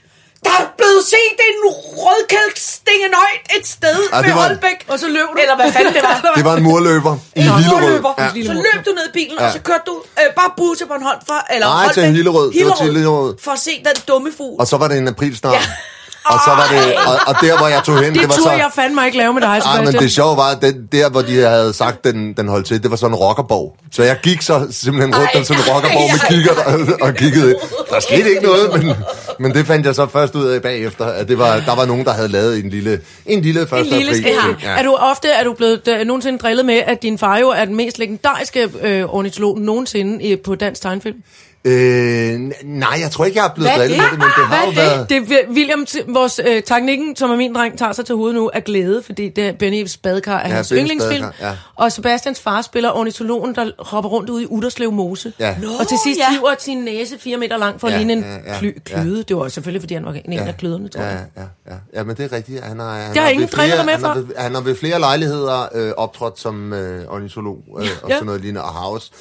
der 0.46 0.54
er 0.62 0.68
blevet 0.80 1.04
set 1.14 1.38
en 1.50 1.58
rødkælk 2.04 2.58
stingenøjt 2.58 3.44
et 3.58 3.68
sted 3.68 3.98
Ah, 4.14 4.26
ved 4.26 4.34
var- 4.34 4.48
Holbæk. 4.48 4.80
Og 4.88 5.00
så 5.00 5.08
løb 5.08 5.28
du. 5.34 5.38
Eller 5.42 5.56
hvad 5.56 5.72
fanden 5.72 5.94
det 5.94 6.04
var. 6.04 6.18
Det 6.38 6.46
var 6.46 6.56
en 6.58 6.64
murløber 6.64 7.14
i 7.36 7.44
Nå, 7.44 7.54
Hillerød. 7.54 8.02
Ja. 8.18 8.28
Så 8.50 8.54
løb 8.68 8.86
du 8.86 8.92
ned 9.00 9.06
i 9.10 9.14
bilen, 9.14 9.38
Ja. 9.40 9.46
og 9.48 9.54
så 9.54 9.60
kørte 9.60 9.84
du 9.86 9.96
øh, 10.20 10.34
bare 10.36 10.52
bus 10.58 10.78
til 10.78 10.86
Bornholm 10.92 11.20
for, 11.28 11.40
eller 11.54 11.68
Nej, 11.68 11.94
til 11.94 12.04
Holbæk. 12.04 12.16
Hillerød. 12.18 12.52
Det 12.54 12.66
var 12.66 12.76
til 12.76 12.86
Hillerød. 12.94 13.36
For 13.44 13.52
at 13.52 13.60
se 13.60 13.72
den 13.88 13.98
dumme 14.08 14.30
fugl. 14.38 14.56
Og 14.62 14.68
så 14.68 14.78
var 14.78 14.88
det 14.88 14.98
en 14.98 15.08
aprilsnar. 15.08 15.54
Ja. 15.54 15.60
Og 16.26 16.40
så 16.46 16.52
var 16.52 16.68
det, 16.72 16.96
og, 17.08 17.16
og 17.28 17.36
der 17.42 17.58
hvor 17.58 17.68
jeg 17.68 17.82
tog 17.84 17.96
hen, 18.04 18.14
det, 18.14 18.22
Det 18.22 18.30
var 18.30 18.36
så... 18.36 18.52
jeg 18.52 18.70
fandme 18.76 19.06
ikke 19.06 19.18
lave 19.18 19.34
med 19.34 19.42
dig, 19.42 19.50
Ah, 19.50 19.56
men 19.56 19.64
Sebastian. 19.88 20.04
det 20.04 20.12
sjove 20.12 20.38
var, 20.38 20.44
at 20.56 20.62
den, 20.62 20.88
der 20.92 21.10
hvor 21.10 21.22
de 21.22 21.36
havde 21.42 21.74
sagt, 21.74 22.04
den, 22.04 22.34
den 22.34 22.48
holdt 22.48 22.66
til, 22.68 22.84
det 22.84 22.92
var 22.92 22.98
sådan 22.98 23.12
en 23.14 23.16
rockerborg. 23.16 23.76
Så 23.92 24.04
jeg 24.04 24.18
gik 24.24 24.42
så 24.42 24.68
simpelthen 24.72 25.16
rundt 25.16 25.36
om 25.36 25.44
sådan 25.44 25.64
en 25.64 25.74
rockerborg 25.74 26.10
med 26.12 26.20
kigger 26.30 26.52
og, 26.66 27.08
og 27.08 27.14
kiggede 27.16 27.50
ind. 27.50 27.58
Der 27.90 28.00
skete 28.00 28.30
ikke 28.30 28.44
noget, 28.44 28.74
men, 28.84 28.96
men 29.40 29.54
det 29.54 29.68
fandt 29.68 29.86
jeg 29.86 29.96
så 29.96 30.08
først 30.08 30.36
ud 30.36 30.46
af 30.48 30.62
bagefter, 30.62 31.06
at 31.06 31.28
det 31.28 31.38
var, 31.38 31.60
der 31.66 31.76
var 31.76 31.86
nogen, 31.86 32.06
der 32.06 32.12
havde 32.14 32.28
lavet 32.28 32.60
en 32.60 32.70
lille, 32.70 33.02
en 33.26 33.42
lille 33.42 33.62
1. 33.62 33.68
En 33.72 33.86
lille 33.86 34.12
april. 34.12 34.56
Ja. 34.64 34.70
Er 34.78 34.84
du 34.84 34.96
ofte 35.00 35.28
er 35.30 35.44
du 35.44 35.54
blevet 35.54 35.88
øh, 35.88 36.06
nogensinde 36.08 36.38
drillet 36.38 36.66
med, 36.66 36.82
at 36.86 37.02
din 37.02 37.18
far 37.18 37.38
jo 37.38 37.50
er 37.50 37.66
den 37.66 37.76
mest 37.76 38.00
legendariske 38.00 38.70
øh, 38.82 39.04
ornitolog 39.16 39.60
nogensinde 39.60 40.30
øh, 40.32 40.38
på 40.40 40.56
dansk 40.56 40.82
tegnfilm? 40.82 41.18
Øh, 41.66 42.40
nej, 42.64 42.98
jeg 43.02 43.12
tror 43.12 43.26
ikke, 43.26 43.38
jeg 43.40 43.46
er 43.46 43.54
blevet 43.56 43.72
er 43.72 43.78
drillet 43.78 43.98
det? 44.00 44.04
med 44.04 44.12
det, 44.12 44.20
men 44.20 44.28
det 44.38 44.46
har 44.48 44.66
jo 44.66 44.72
været... 44.72 45.10
Det 45.10 45.18
er 45.18 45.50
William, 45.54 45.86
vores 46.08 46.40
øh, 46.48 46.64
teknikken, 46.64 47.16
som 47.16 47.32
er 47.32 47.36
min 47.36 47.56
dreng, 47.56 47.78
tager 47.78 47.92
sig 47.92 48.06
til 48.06 48.16
hovedet 48.16 48.36
nu 48.36 48.52
af 48.54 48.64
glæde, 48.64 49.04
fordi 49.06 49.30
det 49.30 49.48
er 49.48 49.52
Benny's 49.54 49.98
badekar 50.04 50.38
er 50.38 50.48
Ja, 50.50 50.56
hans 50.56 50.70
Bennys 50.70 50.82
yndlingsfilm. 50.92 51.26
ja. 51.42 51.52
Og 51.76 51.92
Sebastians 51.92 52.40
far 52.40 52.62
spiller 52.62 52.92
ornitologen, 52.92 53.56
der 53.56 53.72
hopper 53.80 54.10
rundt 54.10 54.30
ude 54.30 54.44
i 54.44 54.46
Udderslev 54.46 54.92
Mose. 54.92 55.34
Ja. 55.40 55.56
Og 55.80 55.88
til 55.88 55.98
sidst 56.06 56.20
ja. 56.20 56.30
hiver 56.32 56.56
sin 56.60 56.78
næse 56.78 57.20
fire 57.20 57.38
meter 57.38 57.58
lang 57.58 57.80
for 57.82 57.88
at 57.88 57.94
Ja, 57.94 57.98
ligne 57.98 58.14
en 58.14 58.20
ja, 58.20 58.54
ja, 58.54 58.60
kly- 58.60 58.66
ja. 58.92 59.02
klyde. 59.02 59.24
Det 59.24 59.36
var 59.38 59.48
selvfølgelig, 59.48 59.82
fordi 59.82 59.94
han 59.94 60.06
var 60.06 60.16
en 60.26 60.34
af 60.34 60.58
kløderne, 60.58 60.88
tror 60.90 61.02
Ja, 61.02 61.08
jeg. 61.10 61.26
ja, 61.38 61.42
ja, 61.72 61.76
ja, 61.94 62.04
men 62.04 62.16
det 62.18 62.32
er 62.32 62.36
rigtigt. 62.36 62.64
Han 62.64 62.80
har, 62.80 62.94
han 62.96 63.18
har 63.18 63.30
ingen 63.30 63.50
ved 63.58 63.78
dig 63.78 63.86
med 63.86 63.94
han 63.94 64.04
har, 64.04 64.14
for. 64.14 64.22
ved, 64.22 64.28
han 64.38 64.54
har 64.56 64.62
ved 64.62 64.76
flere 64.76 65.00
lejligheder 65.00 65.68
øh, 65.76 65.92
optrådt 65.98 66.40
som 66.40 66.74
øh, 66.74 67.06
ornitolog 67.08 67.58
øh, 67.80 67.88
og 68.04 68.10
Ja. 68.10 68.16
sådan 68.16 68.26
noget 68.26 68.42
lignende, 68.42 68.64
og 68.64 68.74
har 68.74 68.86
også, 68.86 69.12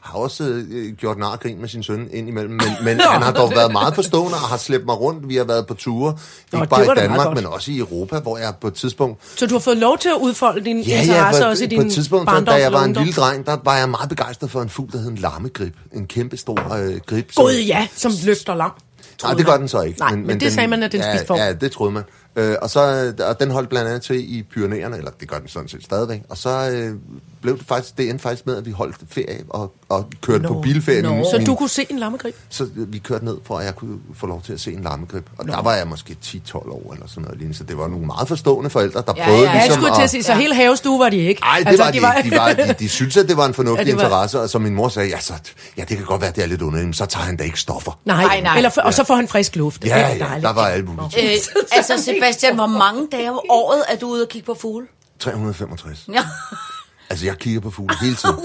har 0.00 0.18
også 0.18 0.44
øh, 0.44 0.92
gjort 0.96 1.18
nar 1.18 1.26
og 1.32 1.40
grin 1.40 1.60
med 1.60 1.68
sin 1.68 1.82
søn 1.82 2.08
indimellem, 2.12 2.50
men, 2.52 2.68
men 2.84 3.00
han 3.12 3.22
har 3.22 3.32
dog 3.32 3.50
været 3.56 3.72
meget 3.72 3.94
forstående 3.94 4.34
og 4.34 4.40
har 4.40 4.56
slæbt 4.56 4.86
mig 4.86 5.00
rundt. 5.00 5.28
Vi 5.28 5.36
har 5.36 5.44
været 5.44 5.66
på 5.66 5.74
ture, 5.74 6.18
ikke 6.54 6.60
det 6.62 6.68
bare 6.68 6.82
i 6.84 6.88
Danmark, 6.96 7.34
men 7.36 7.46
også 7.46 7.70
i 7.70 7.78
Europa, 7.78 8.18
hvor 8.18 8.38
jeg 8.38 8.54
på 8.60 8.66
et 8.68 8.74
tidspunkt... 8.74 9.18
Så 9.36 9.46
du 9.46 9.54
har 9.54 9.60
fået 9.60 9.76
lov 9.76 9.98
til 9.98 10.08
at 10.08 10.16
udfolde 10.20 10.64
din 10.64 10.80
Ja, 10.80 11.00
interesse 11.00 11.42
ja, 11.44 11.48
også 11.50 11.64
i 11.64 11.66
din 11.66 11.80
på 11.80 11.86
et 11.86 11.92
tidspunkt, 11.92 12.26
da- 12.28 12.32
barndom 12.32 12.54
da 12.54 12.60
jeg 12.62 12.72
var 12.72 12.84
en 12.84 12.92
lille 12.92 13.12
dreng, 13.12 13.46
der 13.46 13.56
var 13.64 13.76
jeg 13.76 13.88
meget 13.88 14.08
begejstret 14.08 14.50
for 14.50 14.62
en 14.62 14.68
fugl, 14.68 14.92
der 14.92 14.98
hed 14.98 15.08
en 15.10 15.16
lammegrib. 15.16 15.74
En 15.92 16.06
kæmpe 16.06 16.36
stor 16.36 16.74
øh, 16.74 17.00
grib. 17.06 17.32
som- 17.32 17.44
Gud 17.44 17.52
ja, 17.52 17.86
som 17.96 18.12
løfter 18.24 18.54
lam. 18.54 18.70
Nej, 19.22 19.34
det 19.34 19.46
gør 19.46 19.56
den 19.56 19.68
så 19.68 19.80
ikke. 19.80 19.98
Nej, 19.98 20.14
men 20.16 20.40
det 20.40 20.52
sagde 20.52 20.68
man, 20.68 20.82
at 20.82 20.92
den 20.92 21.00
ja, 21.00 21.12
spiste 21.12 21.26
får. 21.26 21.36
Ja, 21.36 21.52
det 21.52 21.72
troede 21.72 21.92
man. 21.92 22.02
Øh, 22.38 22.56
og, 22.62 22.70
så, 22.70 23.12
og 23.28 23.40
den 23.40 23.50
holdt 23.50 23.68
blandt 23.68 23.88
andet 23.88 24.02
til 24.02 24.36
i 24.38 24.42
Pyreneerne, 24.42 24.96
eller 24.96 25.10
det 25.20 25.28
gør 25.28 25.38
den 25.38 25.48
sådan 25.48 25.68
set 25.68 25.84
stadigvæk. 25.84 26.20
Og 26.28 26.36
så 26.38 26.70
øh, 26.72 26.94
blev 27.42 27.58
det 27.58 27.66
faktisk, 27.66 27.98
det 27.98 28.10
endte 28.10 28.22
faktisk 28.22 28.46
med, 28.46 28.56
at 28.56 28.66
vi 28.66 28.70
holdt 28.70 28.96
ferie 29.10 29.40
og, 29.50 29.72
og 29.88 30.10
kørte 30.22 30.42
Nå, 30.42 30.48
på 30.48 30.60
bilferie. 30.60 31.02
Min- 31.02 31.24
Så 31.24 31.42
du 31.46 31.54
kunne 31.54 31.68
se 31.68 31.86
en 31.90 31.98
lammegrib? 31.98 32.34
så 32.48 32.68
vi 32.74 32.98
kørte 32.98 33.24
ned, 33.24 33.36
for 33.44 33.58
at 33.58 33.64
jeg 33.64 33.74
kunne 33.76 33.98
få 34.14 34.26
lov 34.26 34.42
til 34.42 34.52
at 34.52 34.60
se 34.60 34.72
en 34.72 34.82
lammegrib. 34.82 35.26
Og 35.38 35.46
Nå. 35.46 35.52
der 35.52 35.62
var 35.62 35.74
jeg 35.74 35.86
måske 35.86 36.16
10-12 36.24 36.54
år 36.56 36.92
eller 36.94 37.06
sådan 37.06 37.22
noget 37.22 37.38
lignende. 37.38 37.58
Så 37.58 37.64
det 37.64 37.78
var 37.78 37.88
nogle 37.88 38.06
meget 38.06 38.28
forstående 38.28 38.70
forældre, 38.70 39.02
der 39.06 39.12
Ja, 39.16 39.24
prøvede 39.24 39.42
ja, 39.42 39.48
Ja, 39.48 39.52
jeg 39.56 39.62
ligesom 39.66 39.82
skulle 39.82 39.94
til 39.96 40.02
at 40.02 40.10
sige, 40.10 40.22
så 40.22 40.32
hele 40.34 40.54
havestue 40.54 40.98
var 40.98 41.08
de 41.08 41.16
ikke. 41.16 41.40
Nej, 41.40 41.58
det 41.58 41.66
Altså, 41.66 41.82
var 41.84 41.90
de, 41.90 41.96
ikke. 42.24 42.30
De, 42.30 42.36
var, 42.40 42.52
de, 42.52 42.74
de 42.78 42.88
synes, 42.88 43.16
at 43.16 43.28
det 43.28 43.36
var 43.36 43.46
en 43.46 43.54
fornuftig 43.54 43.86
Ja, 43.86 43.90
ja, 43.90 43.96
var- 43.96 44.02
interesse, 44.04 44.40
og 44.40 44.50
som 44.50 44.62
min 44.62 44.74
mor 44.74 44.88
sagde, 44.88 45.08
ja, 45.08 45.20
så, 45.20 45.32
ja, 45.76 45.84
det 45.88 45.96
kan 45.96 46.06
godt 46.06 46.20
være, 46.20 46.30
at 46.30 46.36
det 46.36 46.42
er 46.44 46.48
lidt 46.48 46.62
underligt, 46.62 46.86
men 46.86 46.94
så 46.94 47.06
tager 47.06 47.24
han 47.24 47.36
da 47.36 47.44
ikke 47.44 47.60
stoffer. 47.60 47.98
Nej, 48.04 48.24
Nej, 48.24 48.40
nej. 48.40 48.56
Eller, 48.56 48.70
og 48.84 48.94
så 48.94 49.04
får 49.04 49.14
han 49.16 49.28
frisk 49.28 49.56
luft. 49.56 49.82
Det 49.82 49.88
Ja, 49.88 50.08
ja, 50.08 50.26
der 50.42 50.52
var 50.52 50.66
alt 50.66 50.84
muligt. 50.84 51.16
Øh, 51.22 51.30
altså, 51.72 51.92
Sebastian, 52.28 52.54
hvor 52.54 52.66
mange 52.66 53.08
dage 53.12 53.30
om 53.30 53.40
året 53.48 53.84
er 53.88 53.96
du 53.96 54.06
ude 54.08 54.22
og 54.22 54.28
kigge 54.28 54.46
på 54.46 54.54
fugle? 54.54 54.86
365. 55.18 56.08
Ja. 56.12 56.24
Altså, 57.10 57.26
jeg 57.26 57.38
kigger 57.38 57.60
på 57.60 57.70
fugle 57.70 57.96
hele 58.00 58.16
tiden. 58.16 58.36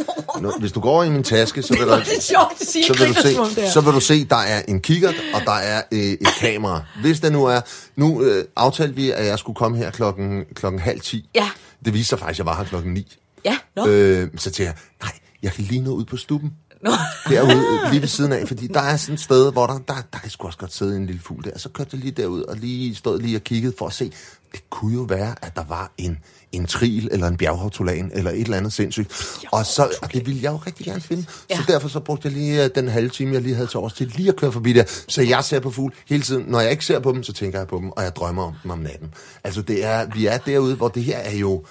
Når, 0.41 0.59
hvis 0.59 0.71
du 0.71 0.79
går 0.79 0.89
over 0.89 1.03
i 1.03 1.09
min 1.09 1.23
taske, 1.23 1.61
så 1.61 1.73
vil, 1.73 1.87
der, 1.87 1.99
Det 2.03 2.17
er 2.17 2.21
sjovt 2.21 2.59
så 2.59 2.93
vil, 2.99 3.07
du 3.07 3.13
det 3.13 3.55
se, 3.55 3.71
så 3.71 3.81
vil 3.81 3.93
du 3.93 3.99
se, 3.99 4.25
der 4.25 4.35
er 4.35 4.61
en 4.67 4.81
kikkert, 4.81 5.15
og 5.33 5.41
der 5.45 5.51
er 5.51 5.81
øh, 5.91 5.99
et 5.99 6.27
kamera. 6.39 6.83
Hvis 7.01 7.19
der 7.19 7.29
nu 7.29 7.45
er... 7.45 7.61
Nu 7.95 8.21
øh, 8.21 8.45
aftalte 8.55 8.95
vi, 8.95 9.11
at 9.11 9.25
jeg 9.25 9.39
skulle 9.39 9.55
komme 9.55 9.77
her 9.77 9.91
klokken, 9.91 10.45
klokken 10.55 10.81
halv 10.81 11.01
10. 11.01 11.29
Ja. 11.35 11.49
Det 11.85 11.93
viste 11.93 12.09
sig 12.09 12.19
faktisk, 12.19 12.35
at 12.35 12.37
jeg 12.37 12.45
var 12.45 12.57
her 12.57 12.63
klokken 12.63 12.93
9. 12.93 13.17
Ja, 13.45 13.57
nå. 13.75 13.87
Øh, 13.87 14.27
så 14.37 14.43
tænkte 14.43 14.63
jeg, 14.63 14.73
nej, 15.01 15.11
jeg 15.43 15.53
kan 15.53 15.63
lige 15.63 15.81
nå 15.81 15.91
ud 15.91 16.05
på 16.05 16.17
stuben. 16.17 16.53
Nå. 16.83 16.91
Derude, 17.29 17.91
lige 17.91 18.01
ved 18.01 18.07
siden 18.07 18.31
af, 18.31 18.47
fordi 18.47 18.67
der 18.67 18.79
er 18.79 18.97
sådan 18.97 19.13
et 19.13 19.19
sted, 19.21 19.51
hvor 19.51 19.67
der, 19.67 19.77
der, 19.87 19.93
der 20.13 20.19
kan 20.19 20.29
sgu 20.29 20.47
også 20.47 20.59
godt 20.59 20.73
sidde 20.73 20.97
en 20.97 21.05
lille 21.05 21.21
fugl 21.21 21.43
der. 21.43 21.57
Så 21.57 21.69
kørte 21.69 21.89
jeg 21.93 22.01
lige 22.01 22.11
derud 22.11 22.41
og 22.41 22.55
lige 22.57 22.95
stod 22.95 23.19
lige 23.19 23.37
og 23.37 23.43
kiggede 23.43 23.73
for 23.77 23.87
at 23.87 23.93
se, 23.93 24.11
det 24.53 24.69
kunne 24.69 24.93
jo 24.93 25.01
være, 25.01 25.35
at 25.41 25.55
der 25.55 25.63
var 25.63 25.91
en, 25.97 26.19
en 26.51 26.65
tril 26.65 27.09
eller 27.11 27.27
en 27.27 27.37
bjerghavtolan 27.37 28.11
eller 28.13 28.31
et 28.31 28.41
eller 28.41 28.57
andet 28.57 28.73
sindssygt. 28.73 29.37
Og, 29.51 29.65
så, 29.65 29.89
og 30.01 30.13
det 30.13 30.25
ville 30.25 30.39
jeg 30.43 30.51
jo 30.51 30.57
rigtig 30.57 30.85
gerne 30.85 31.01
finde. 31.01 31.25
Ja. 31.49 31.55
Så 31.55 31.63
derfor 31.67 31.87
så 31.87 31.99
brugte 31.99 32.27
jeg 32.27 32.37
lige 32.37 32.63
øh, 32.63 32.69
den 32.75 32.87
halve 32.87 33.09
time, 33.09 33.33
jeg 33.33 33.41
lige 33.41 33.55
havde 33.55 33.67
til 33.67 33.77
års 33.77 33.93
til 33.93 34.13
lige 34.15 34.29
at 34.29 34.35
køre 34.35 34.51
forbi 34.51 34.73
der. 34.73 34.83
Så 35.07 35.21
jeg 35.21 35.43
ser 35.43 35.59
på 35.59 35.71
fugle 35.71 35.95
hele 36.09 36.23
tiden. 36.23 36.45
Når 36.47 36.59
jeg 36.59 36.71
ikke 36.71 36.85
ser 36.85 36.99
på 36.99 37.11
dem, 37.11 37.23
så 37.23 37.33
tænker 37.33 37.59
jeg 37.59 37.67
på 37.67 37.77
dem, 37.77 37.89
og 37.89 38.03
jeg 38.03 38.15
drømmer 38.15 38.43
om 38.43 38.53
dem 38.63 38.71
om 38.71 38.79
natten. 38.79 39.13
Altså 39.43 39.61
det 39.61 39.85
er, 39.85 40.05
vi 40.13 40.25
er 40.25 40.37
derude, 40.37 40.75
hvor 40.75 40.87
det 40.87 41.03
her 41.03 41.17
er 41.17 41.35
jo... 41.35 41.65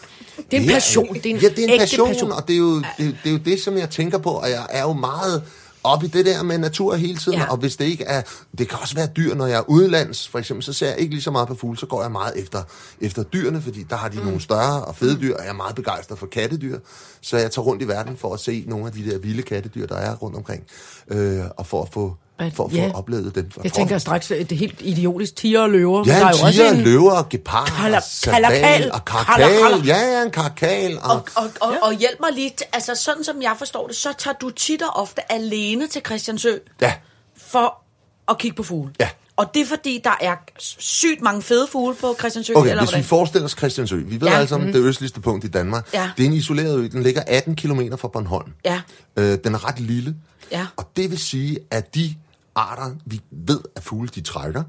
Det 0.51 0.57
er 0.57 0.61
en 0.61 0.69
passion. 0.69 1.15
Det 1.15 1.27
er 1.27 1.31
en 1.31 1.37
ja, 1.41 1.49
det 1.49 1.59
er 1.59 1.73
en 1.73 1.79
passion, 1.81 2.09
passion. 2.09 2.33
og 2.33 2.49
det 2.49 2.55
er, 2.55 2.59
jo, 2.59 2.77
det, 2.77 2.85
det 2.99 3.17
er 3.25 3.31
jo 3.31 3.39
det, 3.39 3.61
som 3.61 3.79
jeg 3.79 3.91
tænker 3.91 4.19
på, 4.19 4.31
og 4.31 4.51
jeg 4.51 4.67
er 4.71 4.83
jo 4.83 4.93
meget 4.93 5.43
op 5.85 6.05
i 6.05 6.07
det 6.07 6.27
der 6.27 6.43
med 6.43 6.59
natur 6.59 6.95
hele 6.95 7.19
tiden, 7.19 7.39
Ja. 7.39 7.45
ja. 7.45 7.51
og 7.51 7.57
hvis 7.57 7.77
det 7.77 7.85
ikke 7.85 8.05
er, 8.05 8.23
det 8.59 8.69
kan 8.69 8.79
også 8.81 8.95
være 8.95 9.07
dyr, 9.07 9.35
når 9.35 9.47
jeg 9.47 9.57
er 9.57 9.71
udenlands, 9.71 10.29
for 10.29 10.39
eksempel, 10.39 10.65
så 10.65 10.73
ser 10.73 10.87
jeg 10.87 10.99
ikke 10.99 11.15
lige 11.15 11.23
så 11.23 11.31
meget 11.31 11.49
på 11.49 11.55
fugle, 11.55 11.79
så 11.79 11.87
går 11.87 12.03
jeg 12.03 12.13
meget 12.13 12.39
efter, 12.39 12.63
efter 13.01 13.23
dyrene, 13.23 13.63
fordi 13.63 13.83
der 13.91 13.97
har 13.97 14.09
de 14.09 14.19
mm. 14.19 14.25
nogle 14.25 14.41
større 14.41 14.85
og 14.85 14.97
fede 14.97 15.21
dyr, 15.21 15.35
og 15.37 15.43
jeg 15.43 15.49
er 15.51 15.55
meget 15.55 15.75
begejstret 15.75 16.19
for 16.19 16.27
kattedyr, 16.27 16.79
så 17.21 17.37
jeg 17.37 17.51
tager 17.51 17.65
rundt 17.67 17.83
i 17.83 17.89
verden 17.89 18.17
for 18.17 18.35
at 18.35 18.41
se 18.41 18.65
nogle 18.67 18.87
af 18.87 18.93
de 18.93 19.11
der 19.11 19.19
vilde 19.19 19.43
kattedyr, 19.43 19.87
der 19.87 19.97
er 19.97 20.15
rundt 20.17 20.37
omkring, 20.37 20.63
øh, 21.09 21.41
og 21.57 21.67
for 21.67 21.83
at 21.83 21.89
få, 21.93 22.17
At- 22.47 22.55
for 22.55 22.65
at 22.65 22.71
få 22.71 22.77
ja. 22.77 22.91
oplevet 22.95 23.35
dem. 23.35 23.51
Jeg 23.65 23.73
tænker 23.73 23.99
straks, 23.99 24.31
at 24.31 24.51
det 24.51 24.57
er 24.57 24.59
helt 24.59 24.77
idiotisk. 24.81 25.37
Tiger 25.37 25.61
og 25.61 25.71
løver. 25.71 26.05
Ja, 26.07 26.13
der 26.13 26.17
er 26.17 26.21
jo 26.21 26.47
også 26.47 26.53
tiger, 26.53 26.73
en... 26.73 26.81
løver, 26.81 27.23
gepard, 27.31 27.69
Kala- 27.69 28.31
kalakal. 28.31 28.93
og 28.93 29.05
karkal. 29.05 29.87
Ja, 29.87 29.99
ja, 30.19 30.23
en 30.25 30.31
karkal. 30.31 30.99
Og, 31.03 31.11
Og, 31.11 31.23
og, 31.37 31.51
og, 31.61 31.75
og 31.83 31.93
hjælp 31.95 32.21
mig 32.21 32.33
lige, 32.33 32.51
til- 32.57 32.67
altså 32.73 32.95
sådan 32.95 33.25
som 33.25 33.43
jeg 33.43 33.55
forstår 33.59 33.87
det, 33.87 33.97
så 33.97 34.09
tager 34.19 34.35
du 34.41 34.51
tit 34.51 34.83
og 34.83 34.97
ofte 34.97 35.33
alene 35.33 35.87
til 35.87 36.03
Christiansø 36.07 36.53
ja, 36.81 36.93
for 37.37 37.83
at 38.29 38.39
kigge 38.39 38.57
på 38.57 38.63
fugle. 38.63 38.93
Ja. 39.01 39.09
Og 39.37 39.51
det 39.55 39.63
er 39.63 39.67
fordi, 39.67 40.01
der 40.05 40.15
er 40.21 40.35
sygt 40.59 41.23
mange 41.23 41.43
fede 41.43 41.67
fugle 41.73 41.95
på 41.95 42.17
Christiansø, 42.19 42.53
Okay, 42.57 42.71
eller 42.71 42.83
hvis 42.83 42.91
vi 42.91 42.93
hvordan? 42.93 43.05
forestiller 43.05 43.45
os 43.45 43.53
Christiansø. 43.59 43.97
Vi 43.97 44.21
ved 44.21 44.29
Ja. 44.29 44.33
ja. 44.33 44.39
alle 44.39 44.49
sammen, 44.49 44.73
det 44.73 44.81
østligste 44.81 45.21
punkt 45.21 45.45
i 45.45 45.49
Danmark. 45.49 45.89
Ja. 45.95 46.11
Det 46.17 46.23
er 46.23 46.27
en 46.29 46.35
isoleret 46.35 46.79
ø. 46.79 46.87
Den 46.89 47.03
ligger 47.03 47.23
18 47.27 47.57
km 47.57 47.81
fra 47.99 48.09
Bornholm. 48.09 48.53
Ja. 48.65 48.81
Øh, 49.17 49.39
den 49.45 49.55
er 49.55 49.69
ret 49.69 49.81
lille. 49.81 50.15
Ja. 50.51 50.67
Og 50.77 50.89
det 50.97 51.11
vil 51.11 51.19
sige, 51.19 51.59
at 51.71 51.95
de 51.95 52.15
arter, 52.55 52.91
vi 53.07 53.21
ved, 53.31 53.61
at 53.77 53.83
fugle 53.83 54.09
de 54.09 54.21
trækker, 54.21 54.63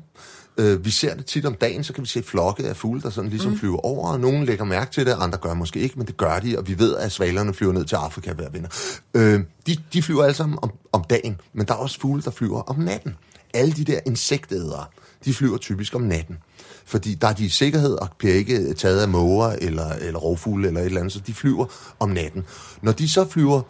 øh, 0.58 0.86
vi 0.86 0.92
ser 0.92 1.16
det 1.16 1.26
tit 1.26 1.46
om 1.46 1.54
dagen, 1.54 1.84
så 1.84 1.94
kan 1.94 2.04
vi 2.04 2.08
se 2.08 2.24
flokke 2.24 2.64
af 2.64 2.78
fugle, 2.78 3.02
der 3.02 3.10
sådan 3.10 3.30
ligesom 3.30 3.52
mm. 3.52 3.58
flyver 3.58 3.86
over, 3.86 4.10
og 4.10 4.20
nogen 4.20 4.46
lægger 4.46 4.66
mærke 4.66 4.92
til 4.92 5.06
det, 5.06 5.16
andre 5.20 5.38
gør 5.38 5.54
måske 5.54 5.80
ikke, 5.80 5.96
men 5.98 6.08
det 6.08 6.18
gør 6.18 6.40
de, 6.40 6.58
og 6.58 6.68
vi 6.68 6.80
ved, 6.80 6.96
at 6.96 7.12
svalerne 7.12 7.54
flyver 7.54 7.74
ned 7.74 7.86
til 7.86 7.96
Afrika 7.96 8.34
hver 8.34 8.50
vinter. 8.50 8.70
Øh, 9.14 9.42
de, 9.68 9.78
de 9.94 10.04
flyver 10.04 10.24
alle 10.24 10.36
sammen 10.36 10.60
om, 10.62 10.72
om 10.92 11.04
dagen, 11.10 11.42
men 11.54 11.68
der 11.68 11.74
er 11.74 11.78
også 11.78 12.00
fugle, 12.00 12.22
der 12.22 12.32
flyver 12.32 12.62
om 12.62 12.80
natten. 12.80 13.16
Alle 13.54 13.74
de 13.74 13.84
der 13.84 14.00
insektædere, 14.06 14.86
de 15.26 15.34
flyver 15.34 15.58
typisk 15.58 15.96
om 15.96 16.02
natten. 16.02 16.38
Fordi 16.86 17.14
der 17.14 17.28
er 17.28 17.34
de 17.34 17.46
i 17.46 17.50
sikkerhed 17.50 17.94
og 17.94 18.10
bliver 18.18 18.34
ikke 18.34 18.74
taget 18.74 19.02
af 19.02 19.10
måger 19.10 19.50
eller, 19.62 19.90
eller 19.90 20.20
rovfugle 20.20 20.68
eller 20.68 20.82
et 20.82 20.86
eller 20.86 21.00
andet, 21.00 21.14
så 21.14 21.20
de 21.20 21.34
flyver 21.34 21.66
om 22.00 22.10
natten. 22.10 22.44
Når 22.82 22.92
de 22.92 23.10
så 23.10 23.30
flyver 23.30 23.62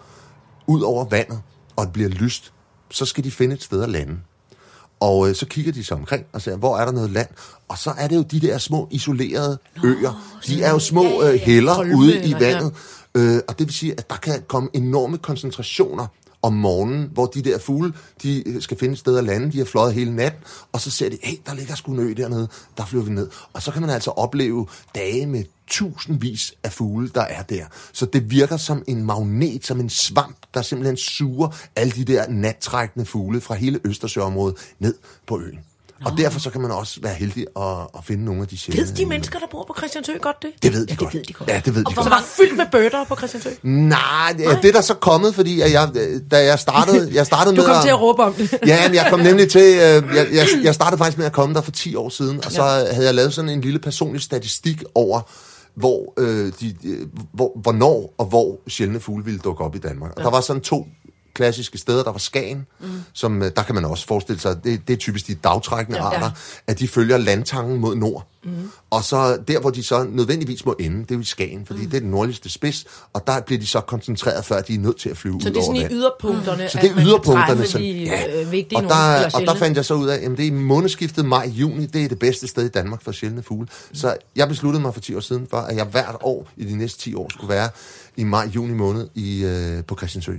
ud 0.67 0.82
over 0.82 1.06
vandet, 1.06 1.41
og 1.76 1.86
det 1.86 1.93
bliver 1.93 2.10
lyst, 2.10 2.54
så 2.93 3.06
skal 3.06 3.23
de 3.23 3.32
finde 3.32 3.56
et 3.56 3.63
sted 3.63 3.84
at 3.84 3.89
lande. 3.89 4.17
Og 4.99 5.29
øh, 5.29 5.36
så 5.36 5.45
kigger 5.45 5.71
de 5.71 5.84
sig 5.84 5.97
omkring 5.97 6.25
og 6.34 6.41
ser, 6.41 6.56
hvor 6.58 6.77
er 6.77 6.86
der 6.86 6.91
noget 6.91 7.10
land? 7.12 7.27
Og 7.67 7.77
så 7.77 7.93
er 7.97 8.08
det 8.08 8.15
jo 8.15 8.21
de 8.21 8.39
der 8.39 8.58
små 8.58 8.88
isolerede 8.91 9.58
Nå, 9.84 9.89
øer. 9.89 10.39
De 10.47 10.63
er 10.63 10.71
jo 10.71 10.79
små 10.79 11.23
øh, 11.23 11.34
heller 11.34 11.95
ude 11.95 12.15
i 12.15 12.17
eller- 12.23 12.47
ja. 12.47 12.53
vandet. 12.53 12.73
Øh, 13.15 13.39
og 13.47 13.60
det 13.60 13.67
vil 13.67 13.73
sige, 13.73 13.91
at 13.97 14.10
der 14.10 14.15
kan 14.15 14.43
komme 14.47 14.69
enorme 14.73 15.17
koncentrationer 15.17 16.08
om 16.43 16.53
morgenen, 16.53 17.10
hvor 17.13 17.25
de 17.25 17.41
der 17.41 17.58
fugle, 17.58 17.93
de 18.23 18.47
øh, 18.49 18.62
skal 18.62 18.77
finde 18.77 18.93
et 18.93 18.99
sted 18.99 19.17
at 19.17 19.23
lande, 19.23 19.51
de 19.51 19.58
har 19.58 19.65
fløjet 19.65 19.93
hele 19.93 20.15
natten, 20.15 20.41
og 20.71 20.82
så 20.82 20.91
ser 20.91 21.10
de, 21.10 21.17
hey, 21.23 21.38
der 21.45 21.53
ligger 21.53 21.75
sgu 21.75 21.91
en 21.91 21.99
ø 21.99 22.13
dernede, 22.17 22.47
der 22.77 22.86
flyver 22.86 23.03
vi 23.03 23.12
ned. 23.12 23.29
Og 23.53 23.62
så 23.62 23.71
kan 23.71 23.82
man 23.82 23.89
altså 23.89 24.12
opleve 24.12 24.67
dage 24.95 25.27
med 25.27 25.43
tusindvis 25.67 26.53
af 26.63 26.71
fugle, 26.71 27.10
der 27.10 27.21
er 27.21 27.41
der. 27.41 27.65
Så 27.93 28.06
det 28.06 28.32
virker 28.32 28.58
som 28.58 28.84
en 28.88 29.03
magnet, 29.06 29.65
som 29.65 29.79
en 29.79 29.89
svamp, 29.89 30.38
der 30.53 30.62
simpelthen 30.62 30.97
suger 30.97 31.58
alle 31.75 31.91
de 31.91 32.06
der 32.06 32.29
nattrækkende 32.29 33.06
fugle 33.06 33.41
fra 33.41 33.56
hele 33.56 33.79
Østersøområdet 33.86 34.58
ned 34.79 34.95
på 35.27 35.39
øen. 35.39 35.60
Og 36.06 36.18
derfor 36.18 36.39
så 36.39 36.50
kan 36.50 36.62
man 36.62 36.72
også 36.72 37.00
være 37.02 37.13
heldig 37.13 37.46
at, 37.58 37.63
at 37.98 38.04
finde 38.04 38.26
nogle 38.26 38.42
af 38.42 38.48
de 38.48 38.58
sjældne. 38.58 38.86
Ved 38.86 38.94
de 38.94 39.06
mennesker, 39.06 39.39
der 39.39 39.46
bor 39.52 39.63
på 39.68 39.74
Christiansø 39.78 40.12
godt 40.22 40.42
det? 40.42 40.52
Det 40.63 40.74
ved 40.74 40.86
de 40.86 40.94
ja, 40.94 40.96
godt. 40.96 41.12
det 41.13 41.20
ved 41.20 41.26
de 41.26 41.34
godt. 41.34 41.50
Ja, 41.50 41.62
det 41.66 41.76
ved 41.76 41.84
de 41.84 41.89
Så 41.89 41.96
godt. 41.96 42.12
der 42.12 42.18
er 42.18 42.22
fyldt 42.38 42.58
med 42.58 42.66
bøtter 42.72 43.04
på 43.04 43.16
Christiansø. 43.16 43.50
Nej, 43.63 44.34
det, 44.38 44.60
det 44.62 44.70
er 44.70 44.72
der 44.74 44.82
så 44.82 44.94
kommet, 44.94 45.36
fordi 45.36 45.62
at 45.62 45.72
jeg, 45.72 45.89
da 46.32 46.46
jeg 46.46 46.60
startede, 46.60 47.10
jeg 47.18 47.26
startede 47.26 47.56
Du 47.56 47.62
med 47.62 47.68
kom 47.70 47.82
til 47.84 47.89
at 47.89 48.02
råbe 48.02 48.24
om 48.24 48.34
det. 48.34 48.60
Ja, 48.68 48.88
men 48.88 48.96
jeg 48.96 49.08
kom 49.10 49.20
nemlig 49.20 49.50
til, 49.52 49.62
øh, 49.62 49.80
jeg, 49.80 50.28
jeg, 50.34 50.48
jeg 50.63 50.76
startede 50.76 50.98
faktisk 50.98 51.18
med 51.18 51.26
at 51.26 51.34
komme 51.34 51.56
der 51.56 51.62
for 51.62 51.72
10 51.72 51.96
år 51.96 52.10
siden, 52.10 52.46
og 52.46 52.52
så 52.52 52.62
havde 52.63 53.06
jeg 53.06 53.13
lavet 53.16 53.34
sådan 53.34 53.50
en 53.50 53.62
lille 53.62 53.80
personlig 53.80 54.22
statistik 54.22 54.84
over, 54.96 55.22
hvor, 55.76 56.13
øh, 56.18 56.52
de, 56.60 56.76
øh, 56.86 57.08
hvor, 57.34 57.60
hvornår 57.62 58.13
og 58.18 58.26
hvor 58.26 58.60
sjældne 58.68 59.00
fugle 59.00 59.26
ville 59.26 59.39
dukke 59.39 59.63
op 59.63 59.76
i 59.76 59.80
Danmark. 59.80 60.12
Og 60.18 60.24
der 60.24 60.30
var 60.30 60.42
sådan 60.42 60.62
to 60.62 60.88
klassiske 61.34 61.78
steder. 61.78 62.04
Der 62.04 62.12
var 62.12 62.19
Skagen, 62.19 62.65
mm. 62.80 62.88
som 63.13 63.41
øh, 63.41 63.52
der 63.56 63.63
kan 63.63 63.76
man 63.76 63.86
også 63.86 64.08
forestille 64.08 64.41
sig, 64.41 64.63
det, 64.63 64.88
det 64.88 64.93
er 64.93 64.98
typisk 64.98 65.28
de 65.28 65.36
dagtrækkende 65.36 66.00
ja, 66.00 66.06
arter, 66.06 66.32
at 66.67 66.79
de 66.79 66.88
følger 66.88 67.17
landtangen 67.17 67.79
mod 67.79 67.96
nord. 67.96 68.27
Mm. 68.46 68.71
Og 68.90 69.04
så 69.04 69.38
der, 69.48 69.60
hvor 69.60 69.69
de 69.69 69.84
så 69.84 70.04
nødvendigvis 70.04 70.65
må 70.65 70.75
ende, 70.79 71.00
det 71.00 71.12
er 71.12 71.15
jo 71.15 71.21
i 71.21 71.25
Skagen, 71.25 71.65
fordi 71.65 71.81
mm. 71.81 71.90
det 71.90 71.98
er 71.98 72.02
den 72.02 72.12
nordligste 72.12 72.50
spids, 72.50 72.86
og 73.13 73.27
der 73.27 73.42
bliver 73.42 73.60
de 73.60 73.67
så 73.67 73.81
koncentreret, 73.81 74.46
før 74.46 74.62
de 74.62 74.75
er 74.75 74.79
nødt 74.79 74.98
til 74.98 75.10
at 75.10 75.17
flyve 75.17 75.42
Så 75.42 75.50
ud 75.50 75.54
det 75.54 75.60
er 75.60 75.65
over 75.65 75.75
sådan 75.75 75.92
i 75.92 75.96
yderpunkterne, 75.96 76.69
Så 76.69 76.79
det 76.81 76.92
er 76.92 76.96
yderpunkterne. 76.98 77.67
Så, 77.67 77.77
øh, 77.77 78.52
vigtige 78.52 78.77
og, 78.77 78.84
der, 78.84 79.29
og 79.34 79.42
der 79.42 79.56
fandt 79.56 79.77
jeg 79.77 79.86
så 79.86 79.94
ud 79.94 80.08
af, 80.08 80.15
at 80.15 80.31
det 80.31 80.40
er 80.40 80.48
i 80.48 80.50
månedsskiftet 80.50 81.25
maj-juni, 81.25 81.86
det 81.86 82.04
er 82.04 82.08
det 82.08 82.19
bedste 82.19 82.48
sted 82.48 82.65
i 82.65 82.69
Danmark 82.69 83.04
for 83.04 83.12
sjældne 83.12 83.44
fugle. 83.44 83.67
Så 83.94 84.15
jeg 84.36 84.48
besluttede 84.48 84.81
mig 84.81 84.94
for 84.94 85.02
10 85.02 85.15
år 85.15 85.19
siden 85.19 85.48
for, 85.50 85.58
at 85.58 85.75
jeg 85.75 85.86
hvert 85.86 86.15
år 86.21 86.50
i 86.58 86.65
de 86.65 86.77
næste 86.77 87.00
10 87.00 87.15
år 87.15 87.29
skulle 87.29 87.54
være 87.54 87.69
i 88.15 88.23
maj-juni 88.23 88.73
måned 88.73 89.08
i, 89.15 89.44
øh, 89.44 89.84
på 89.84 89.96
Christiansø. 89.98 90.34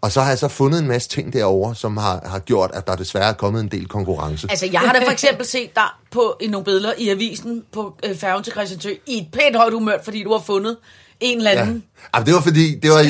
Og 0.00 0.12
så 0.12 0.20
har 0.20 0.28
jeg 0.28 0.38
så 0.38 0.48
fundet 0.48 0.78
en 0.78 0.88
masse 0.88 1.08
ting 1.08 1.32
derovre, 1.32 1.74
som 1.74 1.96
har, 1.96 2.20
har 2.24 2.38
gjort, 2.38 2.70
at 2.74 2.86
der 2.86 2.96
desværre 2.96 3.28
er 3.28 3.32
kommet 3.32 3.60
en 3.60 3.68
del 3.68 3.88
konkurrence. 3.88 4.46
Altså, 4.50 4.68
jeg 4.72 4.80
har 4.80 4.92
da 4.92 5.04
for 5.06 5.10
eksempel 5.10 5.46
set 5.46 5.76
dig 5.76 5.88
på 6.10 6.36
i 6.40 6.46
nogle 6.46 6.64
billeder 6.64 6.92
i 6.98 7.08
avisen 7.08 7.64
på 7.72 7.96
øh, 8.04 8.16
færgen 8.16 8.44
til 8.44 8.52
Christiansø 8.52 8.90
i 9.06 9.18
et 9.18 9.26
pænt 9.32 9.56
højt 9.56 9.72
humør, 9.72 9.98
fordi 10.04 10.22
du 10.22 10.32
har 10.32 10.40
fundet 10.40 10.76
en 11.20 11.38
eller 11.38 11.50
Ja. 11.50 11.60
anden. 11.60 11.82
Ja, 12.16 12.22
det 12.22 12.34
var 12.34 12.40
fordi, 12.40 12.74
det 12.74 12.90
var 12.90 13.00
i, 13.00 13.06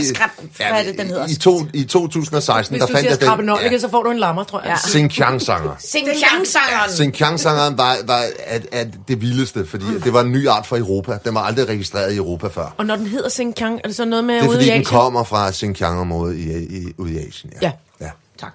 hvad 0.57 0.67
er 0.67 0.83
det, 0.83 0.99
den 0.99 1.07
hedder? 1.07 1.27
i, 1.29 1.35
to, 1.35 1.61
i 1.75 1.85
2016, 1.85 2.73
Hvis 2.73 2.81
der 2.81 2.87
du 2.87 2.93
fandt 2.93 3.01
siger 3.01 3.31
jeg 3.37 3.39
den. 3.39 3.73
ja. 3.73 3.79
så 3.79 3.89
får 3.89 4.03
du 4.03 4.11
en 4.11 4.19
lammer, 4.19 4.45
tror 4.45 4.61
jeg. 4.61 4.69
Ja. 4.69 4.77
Xinjiang-sanger. 4.91 5.77
Xinjiang-sangeren. 5.93 6.91
Xinjiang-sangeren 6.91 7.79
var, 7.79 7.97
var 8.05 8.23
at, 8.47 8.67
at 8.73 8.89
det 9.09 9.21
vildeste, 9.21 9.67
fordi 9.67 9.85
det 10.05 10.13
var 10.13 10.21
en 10.21 10.33
ny 10.33 10.49
art 10.49 10.67
for 10.67 10.77
Europa. 10.77 11.19
Den 11.25 11.35
var 11.35 11.41
aldrig 11.41 11.69
registreret 11.69 12.13
i 12.13 12.17
Europa 12.17 12.49
før. 12.49 12.75
Og 12.77 12.87
når 12.87 12.97
den 12.97 13.07
hedder 13.07 13.31
Xinjiang, 13.31 13.81
er 13.85 13.89
det 13.89 13.97
så 13.97 14.05
noget 14.05 14.25
med 14.25 14.35
Det 14.35 14.43
er 14.45 14.49
ude 14.49 14.57
fordi, 14.57 14.67
i 14.67 14.71
den 14.71 14.81
Asien? 14.81 14.85
kommer 14.99 15.25
fra 15.25 15.53
Xinjiang-området 15.53 16.37
i, 16.37 16.77
i, 16.79 16.93
ude 16.99 17.13
i 17.13 17.29
Asien. 17.29 17.53
Ja. 17.63 17.73
ja. 18.01 18.11
Tak. 18.39 18.53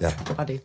ja. 0.00 0.06
Det 0.28 0.38
var 0.38 0.44
det. 0.44 0.60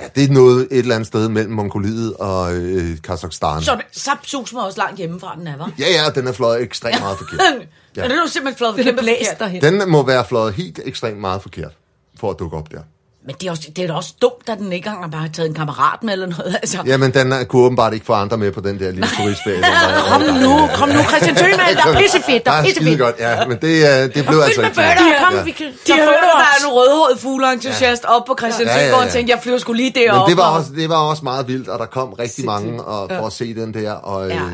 Ja, 0.00 0.06
det 0.14 0.24
er 0.24 0.32
noget 0.32 0.68
et 0.70 0.78
eller 0.78 0.94
andet 0.94 1.06
sted 1.06 1.28
mellem 1.28 1.52
Mongoliet 1.52 2.14
og 2.14 2.54
øh, 2.54 2.96
Kazakhstan. 3.04 3.62
Så 3.62 3.80
så 3.92 4.10
sus 4.22 4.52
mig 4.52 4.62
også 4.64 4.78
langt 4.78 4.96
hjemmefra, 4.98 5.36
den 5.38 5.46
er, 5.46 5.56
var. 5.56 5.72
Ja, 5.78 5.86
ja, 5.90 6.10
den 6.10 6.26
er 6.26 6.32
fløjet 6.32 6.62
ekstremt 6.62 7.00
meget 7.00 7.18
forkert. 7.18 7.40
Ja. 7.96 8.02
Den 8.02 8.10
er 8.10 8.14
jo 8.14 8.26
simpelthen 8.26 8.66
er 8.66 8.72
kæmpe 8.82 9.02
forkert. 9.02 9.38
derhen. 9.38 9.62
Den 9.62 9.90
må 9.90 10.06
være 10.06 10.24
fløjet 10.24 10.54
helt 10.54 10.80
ekstremt 10.84 11.18
meget 11.20 11.42
forkert, 11.42 11.72
for 12.20 12.30
at 12.30 12.38
dukke 12.38 12.56
op 12.56 12.70
der. 12.70 12.80
Men 13.26 13.34
det 13.40 13.46
er, 13.46 13.50
også, 13.50 13.70
det 13.76 13.82
er 13.84 13.88
da 13.88 13.92
også 13.94 14.14
dumt, 14.22 14.48
at 14.48 14.58
den 14.58 14.72
ikke 14.72 14.88
engang 14.88 15.12
bare 15.12 15.20
har 15.20 15.28
taget 15.28 15.48
en 15.48 15.54
kammerat 15.54 16.02
med 16.02 16.12
eller 16.12 16.26
noget. 16.26 16.56
Altså. 16.62 16.78
Jamen, 16.86 17.14
den 17.14 17.46
kunne 17.46 17.62
åbenbart 17.62 17.94
ikke 17.94 18.06
få 18.06 18.12
andre 18.12 18.36
med 18.36 18.52
på 18.52 18.60
den 18.60 18.78
der 18.78 18.90
lille 18.90 19.08
turistferie. 19.16 19.62
Kom 20.10 20.20
nu, 20.20 20.68
kom 20.74 20.88
nu, 20.88 21.02
Christian 21.02 21.34
Tømand, 21.36 21.76
der 21.84 21.92
er 21.94 21.98
pissefedt, 22.00 22.46
der 22.46 22.52
er 22.52 22.62
pissefedt. 22.64 22.98
godt, 22.98 23.14
ja, 23.18 23.46
men 23.46 23.58
det, 23.60 23.74
øh, 23.88 24.14
det 24.14 24.26
blev 24.26 24.38
altså 24.38 24.60
Fyldt 24.62 24.76
med 24.76 24.84
ikke 24.90 25.02
til 25.02 25.14
kom, 25.24 25.34
Ja. 25.34 25.42
vi 25.42 25.50
kan 25.50 25.66
De 25.66 25.72
tage 25.86 25.98
har 25.98 26.04
hørt, 26.04 26.14
at 26.14 26.30
der 26.42 26.48
er 26.54 26.66
en 26.68 26.72
rødhåret 26.76 27.18
fugleentusiast 27.20 28.04
op 28.04 28.24
på 28.26 28.34
Christiansø, 28.38 28.72
Ja, 28.72 28.84
ja, 28.84 28.88
ja. 28.88 28.96
han 28.96 29.10
tænkte, 29.10 29.30
jeg 29.34 29.40
flyver 29.42 29.58
sgu 29.58 29.72
lige 29.72 29.92
derop. 29.94 30.28
Men 30.28 30.30
det 30.30 30.36
var, 30.36 30.48
og- 30.50 30.56
også, 30.58 30.70
det 30.76 30.88
var 30.88 30.96
også 30.96 31.24
meget 31.24 31.48
vildt, 31.48 31.68
og 31.68 31.78
der 31.78 31.86
kom 31.86 32.12
rigtig 32.12 32.44
mange 32.44 32.82
og, 32.84 33.10
for 33.18 33.26
at 33.26 33.32
se 33.32 33.54
den 33.54 33.74
der, 33.74 33.92
og, 33.92 34.28
Ja. 34.28 34.34
øh, 34.36 34.52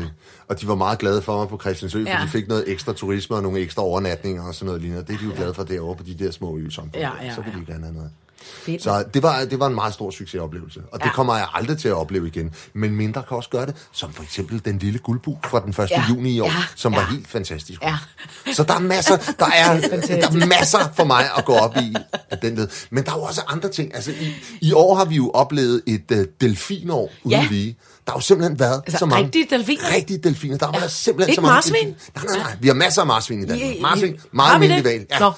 og 0.49 0.61
de 0.61 0.67
var 0.67 0.75
meget 0.75 0.99
glade 0.99 1.21
for 1.21 1.37
mig 1.37 1.47
på 1.49 1.57
Christiansø, 1.61 2.03
for 2.05 2.09
Ja. 2.11 2.17
de 2.25 2.29
fik 2.31 2.47
noget 2.47 2.63
ekstra 2.67 2.93
turisme 2.93 3.35
og 3.35 3.43
nogle 3.43 3.59
ekstra 3.59 3.81
overnatninger 3.83 4.47
og 4.47 4.55
sådan 4.55 4.65
noget 4.65 4.81
lignende. 4.81 5.05
Det 5.07 5.13
er 5.13 5.17
de 5.17 5.25
jo 5.25 5.31
glade 5.37 5.53
for 5.53 5.63
derovre 5.63 5.95
på 5.95 6.03
de 6.03 6.25
der 6.25 6.31
små 6.31 6.57
øsamfund. 6.57 6.95
Ja, 6.95 7.09
ja, 7.23 7.35
Så 7.35 7.41
vil 7.41 7.53
de 7.53 7.59
ja. 7.67 7.71
gerne 7.73 7.83
have 7.85 7.95
noget. 7.95 8.09
Fedt. 8.63 8.83
Så 8.83 9.03
det 9.13 9.23
var, 9.23 9.45
det 9.45 9.59
var 9.59 9.67
en 9.67 9.75
meget 9.75 9.93
stor 9.93 10.11
succesoplevelse, 10.11 10.79
og 10.91 10.99
det 10.99 11.05
Ja. 11.05 11.11
kommer 11.11 11.35
jeg 11.35 11.47
aldrig 11.53 11.77
til 11.77 11.87
at 11.87 11.93
opleve 11.93 12.27
igen. 12.27 12.53
Men 12.73 12.95
mindre 12.95 13.23
kan 13.27 13.37
også 13.37 13.49
gøre 13.49 13.65
det, 13.65 13.75
som 13.91 14.13
for 14.13 14.23
eksempel 14.23 14.61
den 14.65 14.77
lille 14.77 14.99
guldbug 14.99 15.39
fra 15.45 15.59
den 15.59 15.69
1. 15.69 15.89
Ja. 15.91 16.03
juni 16.09 16.31
i 16.35 16.39
år, 16.39 16.45
Ja. 16.45 16.51
som 16.75 16.93
var 16.93 16.99
Ja. 16.99 17.07
helt 17.07 17.27
fantastisk. 17.27 17.81
Ja. 17.81 17.97
Så 18.53 18.63
der 18.63 18.73
er 18.73 18.79
masser, 18.79 19.17
der 19.39 19.45
er, 19.45 19.79
der 20.21 20.27
er 20.41 20.45
masser 20.45 20.79
for 20.95 21.03
mig 21.03 21.29
at 21.37 21.45
gå 21.45 21.53
op 21.53 21.77
i 21.77 21.95
af 22.29 22.37
den 22.37 22.55
led. 22.55 22.67
Men 22.89 23.05
der 23.05 23.11
er 23.11 23.15
jo 23.15 23.21
også 23.21 23.41
andre 23.47 23.69
ting. 23.69 23.95
Altså, 23.95 24.11
i, 24.11 24.33
i 24.61 24.73
år 24.73 24.95
har 24.95 25.05
vi 25.05 25.15
jo 25.15 25.31
oplevet 25.31 25.81
et 25.87 26.11
uh, 26.11 26.17
delfinår 26.41 27.11
ude 27.23 27.35
ja. 27.35 27.47
lige. 27.49 27.77
Der 28.07 28.13
har 28.13 28.17
jo 28.17 28.21
simpelthen 28.21 28.59
været 28.59 28.81
Altså, 28.85 28.97
så 28.99 29.05
mange... 29.05 29.25
rigtige 29.25 29.47
delfiner? 29.49 29.83
Rigtige 29.95 30.17
delfiner. 30.19 30.57
Der 30.57 30.65
har 30.65 30.73
været 30.79 30.91
simpelthen 30.91 31.29
Ikke 31.31 31.35
så 31.35 31.41
mange 31.41 31.53
marsvin? 31.55 31.73
delfiner. 31.87 31.93
Nej, 32.15 32.25
nej, 32.25 32.37
nej. 32.43 32.57
Vi 32.61 32.67
har 32.67 32.75
masser 32.75 33.01
af 33.01 33.07
marsvin 33.07 33.43
i 33.43 33.45
Danmark. 33.45 33.81
Marsvin, 33.81 34.19
meget 34.31 34.49
vi 34.61 34.65
almindelig 34.65 34.83
valg. 34.83 35.05
Ja, 35.11 35.19
Nå. 35.19 35.31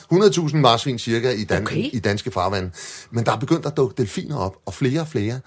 100.000 0.47 0.55
marsvin 0.55 0.99
cirka 0.99 1.31
i, 1.31 1.43
Dan- 1.43 1.61
Okay. 1.61 1.89
i 1.93 1.99
danske 1.99 2.31
farvande. 2.31 2.71
Men 3.11 3.25
der 3.25 3.31
er 3.31 3.37
begyndt 3.37 3.65
at 3.65 3.77
dukke 3.77 3.95
delfiner 3.97 4.37
op, 4.37 4.55
og 4.65 4.73
flere 4.73 5.01
og 5.01 5.07
flere. 5.07 5.39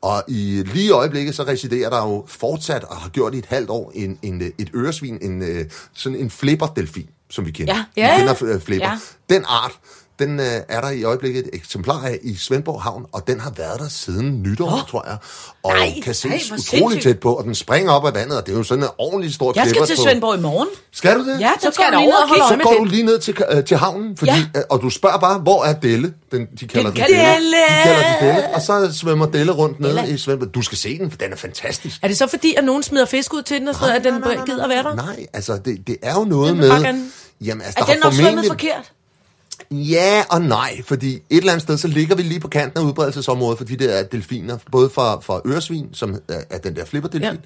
Og 0.00 0.22
i 0.28 0.62
lige 0.66 0.90
øjeblikket, 0.90 1.34
så 1.34 1.42
residerer 1.42 1.90
der 1.90 1.96
jo 2.08 2.24
fortsat, 2.28 2.84
og 2.84 2.96
har 2.96 3.08
gjort 3.08 3.34
i 3.34 3.38
et 3.38 3.46
halvt 3.46 3.70
år, 3.70 3.92
en, 3.94 4.18
en, 4.22 4.42
et 4.58 4.70
øresvin, 4.74 5.18
en, 5.22 5.42
øh, 5.42 5.64
sådan 5.94 6.18
en 6.18 6.30
flipperdelfin, 6.30 7.08
som 7.30 7.46
vi 7.46 7.50
kender. 7.50 7.74
Ja. 7.74 7.84
Vi 7.94 8.00
Ja. 8.00 8.18
kender 8.18 8.54
øh, 8.54 8.60
flipper. 8.60 8.88
Ja. 8.88 9.34
Den 9.34 9.44
art, 9.48 9.72
den 10.20 10.40
øh, 10.40 10.46
er 10.68 10.80
der 10.80 10.90
i 10.90 11.02
øjeblikket 11.04 11.44
et 11.46 11.50
eksemplar 11.52 12.02
af 12.04 12.18
i 12.22 12.36
Svendborg 12.36 12.82
Havn, 12.82 13.04
og 13.12 13.26
den 13.26 13.40
har 13.40 13.50
været 13.56 13.80
der 13.80 13.88
siden 13.88 14.42
nytår, 14.42 14.72
oh. 14.72 14.88
tror 14.90 15.04
jeg. 15.08 15.16
Og 15.62 15.72
Nej, 15.72 15.94
kan 16.04 16.14
ses 16.14 16.24
nej, 16.24 16.34
utrolig 16.34 16.64
sindssygt. 16.64 17.02
tæt 17.02 17.20
på, 17.20 17.34
og 17.34 17.44
den 17.44 17.54
springer 17.54 17.92
op 17.92 18.06
af 18.06 18.14
vandet, 18.14 18.38
og 18.38 18.46
det 18.46 18.52
er 18.52 18.56
jo 18.56 18.62
sådan 18.62 18.84
en 18.84 18.90
ordentlig 18.98 19.34
stor 19.34 19.52
Jeg 19.56 19.66
skal 19.70 19.86
til 19.86 19.96
på- 19.96 20.02
Svendborg 20.02 20.38
i 20.38 20.40
morgen. 20.40 20.68
Skal 20.92 21.14
du 21.18 21.24
det? 21.30 21.40
Ja, 21.40 21.50
Så 21.60 21.66
så 21.66 21.70
skal 21.74 21.84
går 21.84 21.90
jeg 21.90 21.92
du 21.92 21.98
lige 22.00 22.06
ned 22.10 22.14
og 22.14 22.30
øje 22.40 22.58
så 22.58 22.62
går 22.64 22.70
den. 22.70 22.78
du 22.78 22.84
lige 22.84 23.02
ned 23.02 23.18
til, 23.18 23.36
øh, 23.50 23.64
til 23.64 23.76
havnen, 23.76 24.16
fordi, 24.16 24.30
Ja. 24.32 24.44
øh, 24.56 24.62
og 24.70 24.80
du 24.82 24.90
spørger 24.90 25.18
bare, 25.18 25.38
hvor 25.38 25.64
er 25.64 25.72
Delle? 25.72 26.14
Den, 26.32 26.46
de 26.60 26.68
kalder 26.68 26.90
den, 26.90 26.96
kalder 27.00 27.16
Delle. 27.34 27.34
Delle. 27.34 27.56
De 27.56 27.82
kalder 27.82 28.18
den 28.20 28.28
Delle, 28.28 28.54
og 28.54 28.62
så 28.62 28.92
svømmer 28.98 29.26
Delle 29.26 29.52
rundt 29.52 29.80
ned 29.80 30.08
i 30.08 30.18
Svendborg. 30.18 30.54
Du 30.54 30.62
skal 30.62 30.78
se 30.78 30.98
den, 30.98 31.10
for 31.10 31.18
den 31.18 31.32
er 31.32 31.36
fantastisk. 31.36 31.96
Er 32.02 32.08
det 32.08 32.18
så 32.18 32.26
fordi, 32.26 32.54
at 32.54 32.64
nogen 32.64 32.82
smider 32.82 33.04
fisk 33.06 33.34
ud 33.34 33.42
til 33.42 33.60
den, 33.60 33.68
og 33.68 33.74
sådan, 33.74 33.96
at 33.96 34.04
den 34.04 34.22
gider 34.46 34.68
være 34.68 34.82
der? 34.82 34.94
Nej, 34.94 35.26
altså 35.32 35.58
det, 35.64 35.78
det 35.86 35.96
er 36.02 36.14
jo 36.14 36.24
noget 36.24 36.50
Den 36.52 36.60
med... 36.60 36.94
Jamen, 37.44 37.62
altså, 37.62 37.80
Er 37.80 37.84
der 37.84 37.92
den 37.92 38.02
har 38.02 38.08
også 38.08 38.22
svømmet 38.22 38.44
formentlig- 38.46 38.50
forkert? 38.50 38.92
Ja 39.72 40.24
og 40.30 40.42
nej, 40.42 40.82
fordi 40.84 41.14
et 41.14 41.22
eller 41.30 41.52
andet 41.52 41.62
sted, 41.62 41.78
så 41.78 41.88
ligger 41.88 42.16
vi 42.16 42.22
lige 42.22 42.40
på 42.40 42.48
kanten 42.48 42.80
af 42.80 42.84
udbredelsesområdet 42.84 43.58
for 43.58 43.64
de 43.64 43.76
der 43.76 44.02
delfiner, 44.02 44.58
både 44.72 44.90
for, 44.90 45.20
for 45.22 45.42
øresvin, 45.46 45.88
som 45.92 46.18
er, 46.50 46.58
den 46.58 46.76
der 46.76 46.84
flipperdelfin, 46.84 47.22
Ja. 47.22 47.32
ja. 47.32 47.38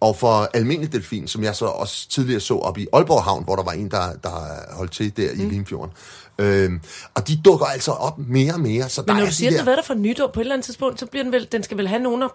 og 0.00 0.16
for 0.16 0.48
almindelig 0.54 0.92
delfin, 0.92 1.28
som 1.28 1.44
jeg 1.44 1.54
så 1.56 1.64
også 1.64 2.08
tidligere 2.08 2.40
så 2.40 2.54
op 2.54 2.78
i 2.78 2.86
Aalborg 2.92 3.22
Havn, 3.22 3.44
hvor 3.44 3.56
der 3.56 3.62
var 3.62 3.72
en, 3.72 3.90
der, 3.90 4.12
der 4.22 4.30
holdt 4.76 4.92
til 4.92 5.16
der 5.16 5.28
mm. 5.34 5.40
i 5.40 5.44
Limfjorden. 5.44 5.92
Øhm, 6.38 6.80
og 7.14 7.28
de 7.28 7.40
dukker 7.44 7.66
altså 7.66 7.90
op 7.90 8.18
mere 8.18 8.52
og 8.54 8.60
mere, 8.60 8.88
så 8.88 9.00
Men 9.00 9.08
der 9.08 9.14
når 9.14 9.20
er 9.20 9.24
du 9.24 9.30
de 9.30 9.34
siger, 9.34 9.48
at 9.48 9.52
den 9.52 9.58
der... 9.58 9.64
været 9.64 9.76
der 9.76 9.84
for 9.84 9.94
nytår, 9.94 10.30
på 10.34 10.40
et 10.40 10.44
eller 10.44 10.54
andet 10.54 10.64
tidspunkt, 10.64 11.00
så 11.00 11.06
bliver 11.06 11.22
den 11.22 11.32
vel, 11.32 11.48
den 11.52 11.62
skal 11.62 11.76
vel 11.76 11.88
have 11.88 12.02
nogen 12.02 12.22
at 12.22 12.30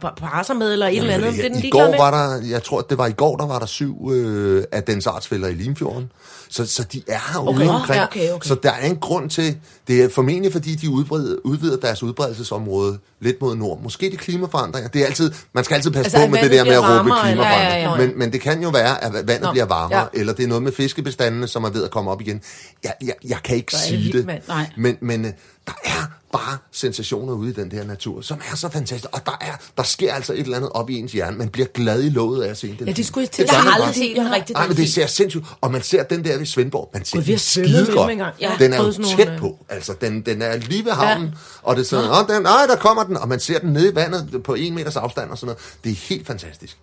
parre 0.00 0.44
sig 0.44 0.56
med, 0.56 0.72
eller 0.72 0.86
et 0.86 0.96
eller 0.98 1.14
andet. 1.14 1.32
Det 1.32 1.44
er 1.44 1.48
den 1.48 1.64
I 1.64 1.70
går 1.70 1.90
med. 1.90 1.98
var 1.98 2.10
der, 2.10 2.46
jeg 2.46 2.62
tror, 2.62 2.80
det 2.80 2.98
var 2.98 3.06
i 3.06 3.12
går, 3.12 3.36
der 3.36 3.46
var 3.46 3.58
der 3.58 3.66
syv 3.66 4.10
øh, 4.12 4.64
af 4.72 4.82
dens 4.82 5.06
artsfælder 5.06 5.48
i 5.48 5.54
Limfjorden. 5.54 6.12
Så, 6.50 6.66
så 6.66 6.82
de 6.92 7.02
er 7.06 7.18
her 7.32 7.38
Okay. 7.48 7.60
ude 7.60 7.70
omkring. 7.70 8.02
Okay, 8.02 8.32
okay. 8.32 8.48
Så 8.48 8.54
der 8.62 8.70
er 8.70 8.86
en 8.86 8.96
grund 8.96 9.30
til, 9.30 9.56
det 9.88 10.02
er 10.04 10.08
formentlig 10.08 10.52
fordi, 10.52 10.74
de 10.74 10.90
udbreder, 10.90 11.36
udvider 11.44 11.76
deres 11.76 12.02
udbredelsesområde 12.02 12.98
lidt 13.20 13.40
mod 13.40 13.56
nord. 13.56 13.80
Måske 13.82 14.06
det 14.06 14.14
er 14.14 14.18
klimaforandringer. 14.18 14.88
Det 14.88 15.02
er 15.02 15.06
altid, 15.06 15.32
man 15.52 15.64
skal 15.64 15.74
altid 15.74 15.90
passe 15.90 16.16
Altså, 16.16 16.28
på 16.28 16.30
med 16.34 16.42
det 16.42 16.50
der 16.50 16.64
med 16.64 16.72
at 16.72 16.82
råbe 16.82 17.10
klimaforandringer. 17.22 17.44
Ja, 17.44 17.74
ja, 17.74 17.90
ja. 17.90 17.96
Men, 17.96 18.18
men 18.18 18.32
det 18.32 18.40
kan 18.40 18.62
jo 18.62 18.68
være, 18.68 19.04
at 19.04 19.12
vandet 19.12 19.42
Nå, 19.42 19.50
bliver 19.50 19.66
varmere, 19.66 19.98
ja. 20.14 20.20
eller 20.20 20.32
det 20.32 20.44
er 20.44 20.48
noget 20.48 20.62
med 20.62 20.72
fiskebestandene, 20.72 21.46
som 21.48 21.64
er 21.64 21.70
ved 21.70 21.84
at 21.84 21.90
komme 21.90 22.10
op 22.10 22.20
igen. 22.20 22.40
Jeg, 22.84 22.92
jeg, 23.02 23.14
jeg 23.24 23.38
kan 23.44 23.56
ikke 23.56 23.74
sige 23.76 24.12
det. 24.12 24.40
Men, 24.76 24.96
men 25.00 25.24
øh, 25.24 25.32
der 25.66 25.72
er 25.84 26.17
bare 26.32 26.58
sensationer 26.72 27.32
ude 27.34 27.50
i 27.50 27.52
den 27.52 27.70
der 27.70 27.84
natur, 27.84 28.20
som 28.20 28.40
er 28.52 28.56
så 28.56 28.68
fantastisk. 28.68 29.08
Og 29.12 29.26
der, 29.26 29.38
er, 29.40 29.52
der 29.76 29.82
sker 29.82 30.14
altså 30.14 30.32
et 30.32 30.38
eller 30.38 30.56
andet 30.56 30.70
op 30.72 30.90
i 30.90 30.98
ens 30.98 31.12
hjerne. 31.12 31.36
Man 31.36 31.48
bliver 31.48 31.68
glad 31.68 32.02
i 32.02 32.08
låget 32.08 32.44
af 32.44 32.50
at 32.50 32.58
se 32.58 32.76
den. 32.78 32.86
Ja, 32.86 32.92
det 32.92 33.06
skulle 33.06 33.22
jeg 33.22 33.30
til 33.30 33.44
Jeg 33.52 33.62
har 33.62 33.70
aldrig 33.70 33.94
set 33.94 34.18
en 34.18 34.32
rigtig 34.32 34.54
Nej, 34.54 34.66
men 34.66 34.76
det 34.76 34.92
ser 34.92 35.06
sindssygt 35.06 35.44
Og 35.60 35.72
man 35.72 35.82
ser 35.82 36.02
den 36.02 36.24
der 36.24 36.38
ved 36.38 36.46
Svendborg. 36.46 36.90
Man 36.94 37.04
ser 37.04 37.18
har 37.18 37.24
den 37.24 37.38
skide 37.38 37.86
godt. 37.92 38.34
Ja, 38.40 38.52
Den 38.58 38.72
er 38.72 38.84
jo 38.84 38.92
tæt 38.92 39.00
nogle, 39.00 39.32
øh, 39.32 39.38
på. 39.38 39.58
Altså, 39.68 39.94
den, 40.00 40.20
den 40.20 40.42
er 40.42 40.56
lige 40.56 40.84
ved 40.84 40.92
havnen. 40.92 41.28
Ja. 41.28 41.32
Og 41.62 41.76
det 41.76 41.82
er 41.82 41.86
sådan, 41.86 42.10
åh, 42.10 42.36
den, 42.36 42.46
ej, 42.46 42.66
der 42.68 42.76
kommer 42.76 43.04
den. 43.04 43.16
Og 43.16 43.28
man 43.28 43.40
ser 43.40 43.58
den 43.58 43.72
nede 43.72 43.92
i 43.92 43.94
vandet 43.94 44.42
på 44.44 44.54
en 44.54 44.74
meters 44.74 44.96
afstand 44.96 45.30
og 45.30 45.38
sådan 45.38 45.46
noget. 45.46 45.76
Det 45.84 45.92
er 45.92 45.96
helt 46.08 46.26
fantastisk. 46.26 46.78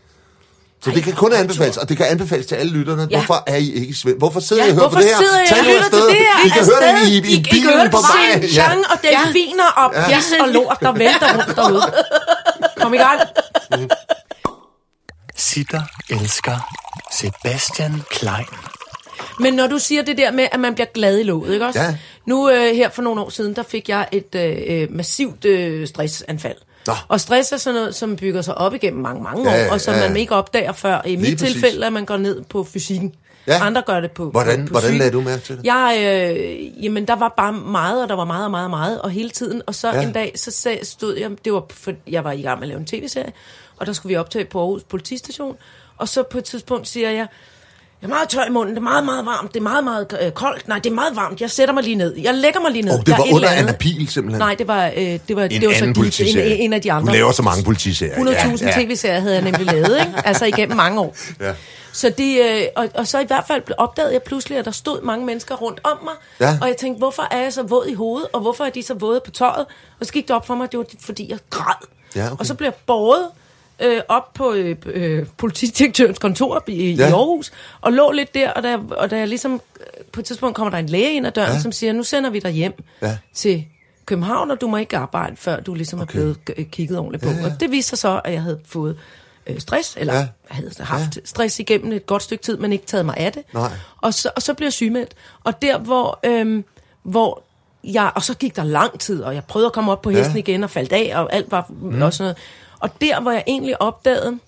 Så 0.85 0.91
det 0.91 1.03
kan 1.03 1.13
kun 1.13 1.33
anbefales, 1.33 1.77
og 1.77 1.89
det 1.89 1.97
kan 1.97 2.05
anbefales 2.05 2.45
til 2.45 2.55
alle 2.55 2.71
lytterne. 2.73 3.07
Ja. 3.11 3.17
Hvorfor 3.17 3.43
er 3.47 3.55
I 3.55 3.71
ikke 3.71 3.87
i 3.87 3.93
Svend? 3.93 4.17
Hvorfor 4.17 4.39
sidder 4.39 4.63
Ja, 4.63 4.69
I 4.69 4.71
og 4.71 4.75
hører 4.75 4.89
Hvorfor 4.89 4.97
på 4.97 5.01
det 5.01 5.09
her? 5.09 5.17
sidder 5.17 5.39
jeg 5.39 5.47
Tag 5.47 5.59
og 5.59 5.65
nu 5.65 5.71
lytter 5.71 5.89
til 5.89 5.99
det 5.99 6.15
her? 6.15 6.45
I 6.45 6.49
kan 6.49 6.65
høre 6.65 7.01
det 7.01 7.07
i, 7.07 7.17
i, 7.17 7.35
i 7.35 7.39
I 7.39 7.41
kan 7.41 7.61
høre 7.63 7.71
bilen 7.73 7.79
det 7.85 7.91
på 7.91 7.97
vej. 7.97 8.39
Xinjiang 8.41 8.79
og 8.91 8.97
delfiner 9.03 9.67
og 9.77 9.93
pis 10.07 10.33
og 10.41 10.47
lort, 10.49 10.77
der 10.81 10.91
vælter 10.91 11.33
rundt 11.37 11.55
derude. 11.55 11.93
Kom 12.77 12.93
i 12.93 12.97
gang. 12.97 13.19
Sitter 15.35 15.81
elsker 16.09 16.57
Sebastian 17.13 18.01
Klein. 18.11 18.45
Men 19.39 19.53
når 19.53 19.67
du 19.67 19.79
siger 19.79 20.01
det 20.01 20.17
der 20.17 20.31
med, 20.31 20.47
at 20.51 20.59
man 20.59 20.73
bliver 20.73 20.87
glad 20.93 21.19
i 21.19 21.23
låget, 21.23 21.53
ikke 21.53 21.65
også? 21.65 21.79
Ja. 21.81 21.97
Nu 22.25 22.49
øh, 22.49 22.75
her 22.75 22.89
for 22.89 23.01
nogle 23.01 23.21
år 23.21 23.29
siden, 23.29 23.55
der 23.55 23.63
fik 23.63 23.89
jeg 23.89 24.07
et 24.11 24.35
øh, 24.35 24.57
øh, 24.67 24.87
massivt 24.91 25.45
øh, 25.45 25.87
stressanfald. 25.87 26.57
Nå. 26.87 26.93
Og 27.07 27.19
stress 27.19 27.51
er 27.51 27.57
sådan 27.57 27.79
noget, 27.79 27.95
som 27.95 28.15
bygger 28.15 28.41
sig 28.41 28.57
op 28.57 28.73
igennem 28.73 29.01
mange, 29.01 29.23
mange 29.23 29.51
Ja, 29.51 29.67
år, 29.67 29.73
og 29.73 29.81
som 29.81 29.93
ja. 29.93 30.07
man 30.07 30.17
ikke 30.17 30.35
opdager 30.35 30.71
før. 30.71 31.01
I 31.05 31.15
mit 31.15 31.37
præcis. 31.37 31.39
tilfælde, 31.53 31.85
at 31.85 31.93
man 31.93 32.05
går 32.05 32.17
ned 32.17 32.41
på 32.43 32.63
fysikken. 32.63 33.13
Ja. 33.47 33.65
Andre 33.65 33.83
gør 33.85 33.99
det 33.99 34.11
på 34.11 34.29
Hvordan, 34.29 34.65
på, 34.65 34.73
på 34.73 34.79
hvordan 34.79 34.97
lagde 34.97 35.11
du 35.11 35.21
mærke 35.21 35.43
til 35.43 35.57
det? 35.57 35.65
Jeg, 35.65 35.97
øh, 35.99 36.83
jamen, 36.83 37.07
der 37.07 37.15
var 37.15 37.33
bare 37.37 37.53
meget, 37.53 38.03
og 38.03 38.09
der 38.09 38.15
var 38.15 38.25
meget 38.25 38.45
og 38.45 38.51
meget 38.51 38.63
og 38.63 38.69
meget, 38.69 39.01
og 39.01 39.11
hele 39.11 39.29
tiden. 39.29 39.61
Og 39.67 39.75
så 39.75 39.91
ja. 39.91 40.01
en 40.01 40.13
dag, 40.13 40.31
så 40.35 40.51
sag, 40.51 40.85
stod 40.85 41.17
jeg, 41.17 41.31
det 41.45 41.53
var, 41.53 41.63
for 41.69 41.91
jeg 42.07 42.23
var 42.23 42.31
i 42.31 42.41
gang 42.41 42.59
med 42.59 42.63
at 42.63 42.69
lave 42.69 42.79
en 42.79 42.85
tv-serie, 42.85 43.33
og 43.77 43.85
der 43.85 43.93
skulle 43.93 44.13
vi 44.13 44.17
optage 44.17 44.45
på 44.45 44.59
Aarhus 44.59 44.83
politistation. 44.83 45.57
Og 45.97 46.07
så 46.07 46.23
på 46.23 46.37
et 46.37 46.43
tidspunkt 46.43 46.87
siger 46.87 47.11
jeg, 47.11 47.27
jeg 48.07 48.11
er 48.11 48.15
meget 48.15 48.29
tør 48.29 48.45
i 48.45 48.49
munden, 48.49 48.75
det 48.75 48.79
er 48.79 48.83
meget, 48.83 49.05
meget 49.05 49.25
varmt, 49.25 49.53
det 49.53 49.59
er 49.59 49.63
meget, 49.63 49.83
meget 49.83 50.17
øh, 50.21 50.31
koldt. 50.31 50.67
Nej, 50.67 50.79
det 50.79 50.89
er 50.89 50.93
meget 50.93 51.15
varmt, 51.15 51.41
jeg 51.41 51.51
sætter 51.51 51.73
mig 51.73 51.83
lige 51.83 51.95
ned. 51.95 52.15
Jeg 52.17 52.33
lægger 52.33 52.59
mig 52.59 52.71
lige 52.71 52.81
ned. 52.81 52.93
Åh, 52.93 52.99
det 52.99 53.07
Der 53.07 53.17
var 53.17 53.23
eller 53.23 53.35
under. 53.35 53.49
Anna 53.49 53.71
Pihl, 53.71 54.07
simpelthen. 54.09 54.39
Nej, 54.39 54.55
det 54.55 54.67
var, 54.67 54.85
øh, 54.95 55.19
det 55.27 55.35
var, 55.35 55.43
En 55.43 55.49
det 55.61 55.67
var 55.67 55.73
så 55.73 55.77
anden 55.77 55.95
de, 55.95 55.99
politiserie. 55.99 56.55
en, 56.55 56.61
en 56.61 56.73
af 56.73 56.81
de 56.81 56.91
andre. 56.91 57.07
Du 57.07 57.13
laver 57.13 57.31
så 57.31 57.41
mange 57.43 57.63
politiserier. 57.63 58.15
100.000 58.15 58.81
tv-serier 58.81 59.19
havde 59.19 59.33
jeg 59.35 59.43
nemlig 59.43 59.65
lavet, 59.65 59.99
ikke? 59.99 60.13
altså 60.25 60.45
igennem 60.45 60.77
mange 60.77 60.99
år. 61.01 61.15
Ja. 61.41 61.53
Så 61.93 62.09
det, 62.17 62.39
øh, 62.51 62.61
og, 62.75 62.89
og 62.95 63.07
så 63.07 63.19
i 63.19 63.25
hvert 63.25 63.43
fald 63.47 63.61
opdagede 63.77 64.13
jeg 64.13 64.21
pludselig, 64.23 64.57
at 64.57 64.65
der 64.65 64.71
stod 64.71 65.01
mange 65.01 65.25
mennesker 65.25 65.55
rundt 65.55 65.79
om 65.83 65.97
mig, 66.03 66.13
Ja. 66.39 66.57
og 66.61 66.67
jeg 66.67 66.77
tænkte, 66.77 66.97
hvorfor 66.97 67.27
er 67.31 67.41
jeg 67.41 67.53
så 67.53 67.63
våd 67.63 67.85
i 67.87 67.93
hovedet, 67.93 68.27
og 68.33 68.41
hvorfor 68.41 68.63
er 68.63 68.69
de 68.69 68.83
så 68.83 68.93
våde 68.93 69.21
på 69.25 69.31
tøjet? 69.31 69.65
Og 69.99 70.05
så 70.05 70.11
gik 70.13 70.27
det 70.27 70.35
op 70.35 70.47
for 70.47 70.55
mig, 70.55 70.71
det 70.71 70.77
var 70.77 70.85
fordi, 70.99 71.29
jeg 71.29 71.37
græd. 71.49 71.73
Ja, 72.15 72.25
okay. 72.25 72.35
Og 72.39 72.45
så 72.45 72.53
blev 72.53 72.65
jeg 72.67 72.73
båret 72.87 73.25
øh, 73.79 74.01
op 74.07 74.33
på 74.33 74.53
øh, 74.53 74.75
øh, 74.85 75.25
politidirektørens 75.37 76.19
kontor 76.19 76.63
i, 76.67 76.91
Ja. 76.91 77.03
ja. 77.03 77.09
i 77.09 77.11
Aarhus, 77.11 77.51
og 77.81 77.93
lå 77.93 78.11
lidt 78.11 78.33
der, 78.33 78.51
og 78.51 78.63
jeg- 78.63 78.79
og 78.91 79.11
jeg 79.11 79.27
ligesom, 79.27 79.53
øh, 79.79 80.03
på 80.11 80.19
et 80.19 80.25
tidspunkt 80.25 80.55
kommer 80.55 80.69
der 80.71 80.77
en 80.77 80.89
læge 80.89 81.13
ind 81.13 81.27
ad 81.27 81.31
døren, 81.31 81.47
Ja. 81.49 81.53
ja. 81.53 81.61
som 81.61 81.71
siger, 81.71 81.93
nu 81.93 82.03
sender 82.03 82.29
vi 82.29 82.39
dig 82.39 82.51
hjem 82.51 82.83
Ja. 83.01 83.17
til 83.33 83.65
København, 84.05 84.51
og 84.51 84.61
du 84.61 84.67
må 84.67 84.77
ikke 84.77 84.97
arbejde, 84.97 85.35
før 85.37 85.59
du 85.59 85.73
ligesom 85.73 85.99
Okay. 86.01 86.07
er 86.19 86.21
blevet 86.21 86.37
øh, 86.57 86.65
kigget 86.65 86.97
ordentligt 86.97 87.23
på. 87.23 87.29
Ja, 87.29 87.35
ja. 87.37 87.45
Og 87.45 87.59
det 87.59 87.71
viste 87.71 87.89
sig 87.89 87.97
så, 87.97 88.21
at 88.23 88.33
jeg 88.33 88.41
havde 88.41 88.59
fået 88.65 88.97
øh, 89.47 89.59
stress, 89.59 89.95
eller 89.99 90.13
Ja. 90.13 90.19
ja. 90.19 90.27
havde 90.47 90.71
haft 90.79 91.15
ja. 91.15 91.21
stress 91.25 91.59
igennem 91.59 91.91
et 91.91 92.05
godt 92.05 92.23
stykke 92.23 92.43
tid, 92.43 92.57
men 92.57 92.73
ikke 92.73 92.85
taget 92.85 93.05
mig 93.05 93.17
af 93.17 93.31
det. 93.31 93.43
Nej. 93.53 93.69
Og 94.01 94.13
så, 94.13 94.29
og 94.35 94.41
så 94.41 94.53
blev 94.53 94.65
jeg 94.65 94.73
sygemeldt. 94.73 95.11
Og 95.43 95.61
der, 95.61 95.77
hvor, 95.79 96.19
øhm, 96.23 96.63
hvor 97.03 97.41
jeg, 97.83 98.11
og 98.15 98.23
så 98.23 98.33
gik 98.33 98.55
der 98.55 98.63
lang 98.63 98.99
tid, 98.99 99.21
og 99.23 99.35
jeg 99.35 99.43
prøvede 99.43 99.65
at 99.65 99.73
komme 99.73 99.91
op 99.91 100.01
på 100.01 100.09
Ja. 100.11 100.17
hesten 100.17 100.37
igen, 100.37 100.63
og 100.63 100.69
faldt 100.69 100.93
af, 100.93 101.11
og 101.15 101.33
alt 101.33 101.51
var 101.51 101.65
mm. 101.69 102.01
og 102.01 102.13
sådan 102.13 102.23
noget. 102.23 102.37
Og 102.79 103.01
der, 103.01 103.21
hvor 103.21 103.31
jeg 103.31 103.43
egentlig 103.47 103.81
opdagede, 103.81 104.39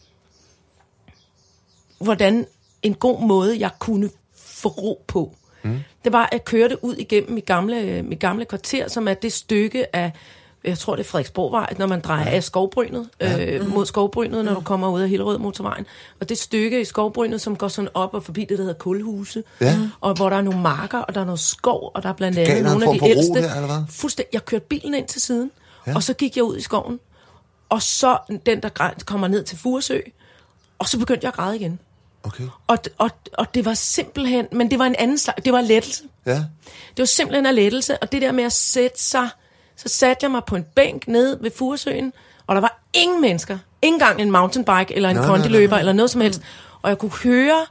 hvordan 1.99 2.45
en 2.83 2.93
god 2.93 3.21
måde, 3.21 3.59
jeg 3.59 3.69
kunne 3.79 4.09
få 4.35 4.69
ro 4.69 5.03
på, 5.07 5.35
mm. 5.63 5.79
det 6.03 6.13
var 6.13 6.29
at 6.31 6.45
køre 6.45 6.69
det 6.69 6.77
ud 6.81 6.95
igennem 6.95 7.31
mit 7.31 7.45
gamle, 7.45 8.03
mit 8.03 8.19
gamle 8.19 8.45
kvarter, 8.45 8.87
som 8.89 9.07
er 9.07 9.13
det 9.13 9.33
stykke 9.33 9.95
af, 9.95 10.11
jeg 10.63 10.77
tror 10.77 10.95
det 10.95 11.03
er 11.03 11.07
Frederiksborgvej, 11.07 11.73
når 11.77 11.87
man 11.87 12.01
drejer 12.01 12.29
ja. 12.29 12.35
af 12.35 12.43
skovbrynet, 12.43 13.09
ja. 13.21 13.45
øh, 13.45 13.73
mod 13.73 13.85
skovbrynet, 13.85 14.45
når 14.45 14.53
du 14.53 14.61
kommer 14.61 14.89
ud 14.89 15.01
af 15.01 15.09
Hillerød 15.09 15.37
motorvejen. 15.37 15.85
Og 16.19 16.29
det 16.29 16.37
stykke 16.37 16.81
i 16.81 16.85
skovbrynet, 16.85 17.41
som 17.41 17.55
går 17.55 17.67
sådan 17.67 17.89
op 17.93 18.13
og 18.13 18.23
forbi 18.23 18.41
det, 18.41 18.49
der 18.57 18.63
hedder 18.63 18.73
Kulhuse, 18.73 19.43
Ja. 19.61 19.79
og 20.01 20.13
hvor 20.13 20.29
der 20.29 20.37
er 20.37 20.41
nogle 20.41 20.61
marker, 20.61 20.99
og 20.99 21.15
der 21.15 21.21
er 21.21 21.25
noget 21.25 21.39
skov, 21.39 21.91
og 21.93 22.03
der 22.03 22.09
er 22.09 22.13
blandt 22.13 22.37
andet 22.37 22.63
nogle 22.63 22.89
af 22.89 22.99
de 22.99 23.09
ældste. 23.09 23.33
der, 23.33 23.55
eller 23.55 23.67
hvad? 23.67 23.83
Fuldstændig. 23.89 24.33
Jeg 24.33 24.45
kørte 24.45 24.65
bilen 24.69 24.93
ind 24.93 25.07
til 25.07 25.21
siden, 25.21 25.51
ja. 25.87 25.95
og 25.95 26.03
så 26.03 26.13
gik 26.13 26.35
jeg 26.35 26.43
ud 26.43 26.57
i 26.57 26.61
skoven, 26.61 26.99
og 27.69 27.81
så 27.81 28.17
den, 28.45 28.61
der 28.61 28.69
kommer 29.05 29.27
ned 29.27 29.43
til 29.43 29.57
Furesø, 29.57 29.99
og 30.79 30.87
så 30.87 30.99
begyndte 30.99 31.25
jeg 31.25 31.29
at 31.29 31.35
græde 31.35 31.55
igen. 31.55 31.79
Okay. 32.23 32.43
Og, 32.67 32.77
og, 32.97 33.09
og 33.33 33.53
det 33.53 33.65
var 33.65 33.73
simpelthen, 33.73 34.47
men 34.51 34.71
det 34.71 34.79
var 34.79 34.85
en 34.85 34.95
anden 34.95 35.17
slags, 35.17 35.43
det 35.43 35.53
var 35.53 35.61
lettelse. 35.61 36.03
Ja. 36.25 36.35
Det 36.89 36.97
var 36.97 37.05
simpelthen 37.05 37.45
en 37.45 37.55
lettelse, 37.55 37.97
og 37.97 38.11
det 38.11 38.21
der 38.21 38.31
med 38.31 38.43
at 38.43 38.53
sætte 38.53 39.03
sig, 39.03 39.29
så 39.75 39.89
satte 39.89 40.23
jeg 40.23 40.31
mig 40.31 40.41
på 40.47 40.55
en 40.55 40.65
bænk 40.75 41.07
nede 41.07 41.37
ved 41.41 41.51
Furesøen, 41.51 42.13
og 42.47 42.55
der 42.55 42.61
var 42.61 42.79
ingen 42.93 43.21
mennesker. 43.21 43.57
Ikke 43.81 43.93
engang 43.93 44.21
en 44.21 44.31
mountainbike, 44.31 44.95
eller 44.95 45.09
en 45.09 45.15
Nej, 45.15 45.25
kondiløber, 45.25 45.69
nej. 45.69 45.79
eller 45.79 45.93
noget 45.93 46.11
som 46.11 46.21
helst. 46.21 46.41
Og 46.81 46.89
jeg 46.89 46.97
kunne 46.97 47.11
høre 47.23 47.65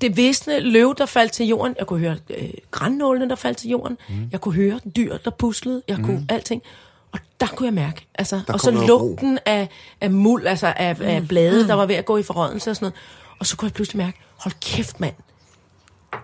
det 0.00 0.16
visne 0.16 0.60
løv, 0.60 0.94
der 0.98 1.06
faldt 1.06 1.32
til 1.32 1.46
jorden. 1.46 1.74
Jeg 1.78 1.86
kunne 1.86 2.00
høre 2.00 2.16
øh, 2.30 2.48
grænnålene, 2.70 3.28
der 3.28 3.34
faldt 3.34 3.58
til 3.58 3.70
jorden. 3.70 3.98
Mm. 4.08 4.28
Jeg 4.32 4.40
kunne 4.40 4.54
høre 4.54 4.80
dyr, 4.96 5.16
der 5.16 5.30
puslede. 5.30 5.82
Jeg 5.88 5.96
kunne 5.96 6.18
mm. 6.18 6.26
alting. 6.28 6.62
Og 7.14 7.20
der 7.40 7.46
kunne 7.46 7.66
jeg 7.66 7.74
mærke. 7.74 8.06
Altså, 8.14 8.36
og 8.36 8.44
kom 8.46 8.58
så 8.60 8.70
lugten 8.70 9.38
af, 9.46 9.68
af 10.00 10.10
muld, 10.10 10.46
altså 10.46 10.66
af, 10.76 10.96
mm. 10.96 11.02
af 11.04 11.28
blade, 11.28 11.68
der 11.68 11.74
var 11.74 11.86
ved 11.86 11.94
at 11.94 12.04
gå 12.04 12.16
i 12.16 12.22
forrådelse 12.22 12.70
og 12.70 12.76
sådan 12.76 12.84
noget. 12.86 12.94
Og 13.40 13.46
så 13.46 13.56
kunne 13.56 13.66
jeg 13.66 13.72
pludselig 13.72 13.98
mærke, 13.98 14.18
hold 14.36 14.54
kæft 14.60 15.00
mand, 15.00 15.14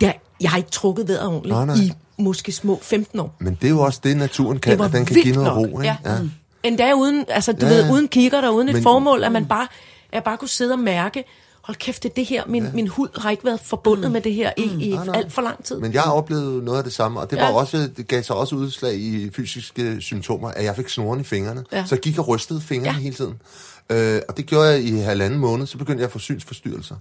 jeg, 0.01 0.19
jeg 0.41 0.51
har 0.51 0.59
ikke 0.59 0.71
trukket 0.71 1.09
vejret 1.09 1.27
ordentligt 1.27 1.55
Nej, 1.57 1.65
nej. 1.65 1.77
i 1.77 1.93
måske 2.19 2.53
små 2.53 2.79
15 2.83 3.21
år. 3.21 3.35
Men 3.39 3.55
det 3.55 3.65
er 3.67 3.71
jo 3.71 3.81
også 3.81 4.01
det, 4.05 4.17
naturen 4.17 4.59
kan, 4.59 4.79
Det 4.79 4.85
at 4.85 4.93
den 4.93 5.05
kan 5.05 5.17
give 5.23 5.35
noget 5.35 5.47
nok. 5.55 5.57
ro. 5.75 5.81
Ikke? 5.81 5.99
Ja. 6.05 6.21
Mm. 6.23 6.31
Endda 6.63 6.93
uden, 6.93 7.25
altså 7.29 7.53
du 7.53 7.67
Ja, 7.67 7.73
ja, 7.73 7.79
ja. 7.79 7.85
ved, 7.85 7.93
uden 7.93 8.09
kigger 8.09 8.41
der, 8.41 8.49
uden 8.51 8.69
et 8.69 8.75
Men- 8.75 8.83
formål, 8.83 9.25
at 9.25 9.33
man 9.33 9.47
bare, 9.47 9.63
at 9.63 10.15
jeg 10.15 10.25
bare 10.25 10.37
kunne 10.37 10.49
sidde 10.49 10.73
og 10.73 10.79
mærke, 10.79 11.25
hold 11.71 11.77
kæft, 11.79 12.03
det 12.03 12.09
er 12.11 12.15
det 12.15 12.27
her, 12.27 12.43
min, 12.47 12.65
ja. 12.65 12.71
min 12.73 12.89
hud 12.89 13.09
har 13.21 13.31
ikke 13.31 13.45
været 13.45 13.61
forbundet 13.61 14.07
mm. 14.07 14.13
med 14.13 14.21
det 14.21 14.35
her 14.35 14.53
i, 14.57 14.63
i 14.63 14.95
Nej, 14.95 15.07
nej. 15.07 15.17
alt 15.17 15.33
for 15.33 15.43
lang 15.43 15.65
tid. 15.65 15.81
Men 15.81 15.93
jeg 15.93 16.03
har 16.03 16.13
oplevet 16.13 16.65
noget 16.65 16.79
af 16.79 16.85
det 16.85 16.93
samme, 16.93 17.21
og 17.21 17.31
det, 17.31 17.39
var 17.39 17.45
Ja. 17.49 17.53
også, 17.55 17.91
det 17.97 18.09
gav 18.09 18.23
sig 18.23 18.37
også 18.37 18.55
udslag 18.55 18.95
i 18.95 19.31
fysiske 19.37 20.01
symptomer, 20.01 20.49
at 20.49 20.65
jeg 20.65 20.77
fik 20.77 20.89
snoren 20.89 21.21
i 21.21 21.25
fingrene. 21.25 21.65
Ja. 21.73 21.85
Så 21.87 21.95
jeg 21.95 22.01
gik 22.01 22.19
og 22.19 22.29
rystede 22.29 22.61
fingrene 22.61 22.97
Ja. 22.97 23.03
hele 23.03 23.15
tiden. 23.15 23.35
Øh, 23.91 24.21
og 24.29 24.37
det 24.37 24.47
gjorde 24.47 24.69
jeg 24.69 24.83
i 24.83 24.97
halvanden 24.99 25.39
måned, 25.41 25.67
så 25.67 25.79
begyndte 25.79 26.01
jeg 26.01 26.07
at 26.07 26.13
få 26.13 26.19
synsforstyrrelser. 26.19 26.97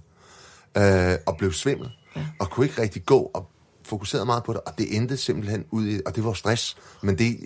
Øh, 0.76 1.14
og 1.26 1.36
blev 1.36 1.52
svimmel. 1.52 1.88
Ja. 2.16 2.20
Og 2.40 2.50
kunne 2.50 2.66
ikke 2.66 2.82
rigtig 2.82 3.04
gå, 3.06 3.30
og 3.34 3.46
fokuserede 3.84 4.26
meget 4.26 4.44
på 4.44 4.52
det. 4.52 4.60
Og 4.66 4.72
det 4.78 4.96
endte 4.96 5.16
simpelthen 5.16 5.64
ud 5.70 5.86
i, 5.86 6.00
og 6.06 6.16
det 6.16 6.24
var 6.24 6.32
stress. 6.32 6.76
Men 7.02 7.18
det, 7.18 7.36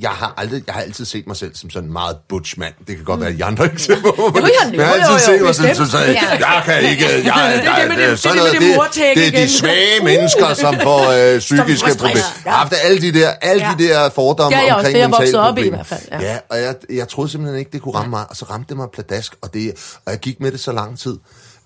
jeg 0.00 0.10
har, 0.10 0.34
aldrig, 0.36 0.62
jeg 0.66 0.74
har 0.74 0.82
altid 0.82 1.04
set 1.04 1.26
mig 1.26 1.36
selv 1.36 1.54
som 1.54 1.70
sådan 1.70 1.86
en 1.88 1.92
meget 1.92 2.16
butch 2.28 2.58
mand. 2.58 2.74
Det 2.86 2.96
kan 2.96 3.04
godt 3.04 3.20
være, 3.20 3.28
at 3.28 3.34
I 3.36 3.40
andre 3.40 3.64
ikke 3.64 3.82
ser 3.82 4.00
på 4.00 4.30
men 4.34 4.42
Mm. 4.42 4.48
Jo, 4.48 4.52
jo, 4.74 4.78
jeg 4.80 4.86
har 4.86 4.94
altid 4.94 5.18
set 5.26 5.42
mig 5.42 5.54
selv 5.54 5.74
som 5.74 5.86
sådan, 5.86 6.12
Ja. 6.12 6.28
jeg 6.30 6.62
kan 6.64 6.82
ikke, 6.90 7.04
jeg, 7.04 7.24
jeg, 7.24 7.60
Det 7.64 7.68
er 7.68 7.88
det 7.88 7.98
det- 8.10 8.18
sådan 8.18 8.36
det 8.38 8.44
det 8.44 8.52
noget, 8.60 8.68
det 8.70 8.76
mortække 8.76 9.20
det 9.20 9.28
er 9.28 9.46
de 9.46 9.52
svage 9.52 10.00
Uh. 10.00 10.04
mennesker, 10.04 10.54
som 10.54 10.74
får 10.82 11.32
øh, 11.34 11.38
psykiske 11.38 11.90
problemer. 11.98 12.16
Ja. 12.16 12.42
Jeg 12.44 12.52
har 12.52 12.58
haft 12.58 12.74
alle 12.84 13.00
de 13.02 13.12
der, 13.20 13.30
alle 13.30 13.62
Ja. 13.66 13.74
de 13.78 13.84
der 13.88 14.08
fordomme 14.10 14.56
Det 14.56 14.62
er 14.62 14.66
jeg 14.66 14.74
også, 14.74 14.86
omkring 14.88 14.94
det 14.94 15.02
er 15.02 15.08
jeg 15.08 15.10
mentale 15.10 15.40
op 15.40 15.58
i 15.58 15.60
i 15.60 15.64
problemer. 15.70 15.76
hvert 15.76 15.86
fald, 15.86 16.00
Ja, 16.12 16.26
ja. 16.26 16.32
ja 16.32 16.38
og 16.50 16.60
jeg, 16.60 16.74
jeg 16.90 17.08
troede 17.08 17.30
simpelthen 17.30 17.58
ikke, 17.58 17.70
det 17.72 17.82
kunne 17.82 17.94
ramme 17.94 18.10
mig, 18.10 18.24
og 18.30 18.36
så 18.36 18.44
ramte 18.50 18.68
det 18.68 18.76
mig 18.76 18.86
pladask, 18.92 19.32
og, 19.42 19.54
det, 19.54 19.72
og 20.06 20.12
jeg 20.12 20.18
gik 20.20 20.40
med 20.40 20.52
det 20.52 20.60
så 20.60 20.72
lang 20.72 20.98
tid. 20.98 21.16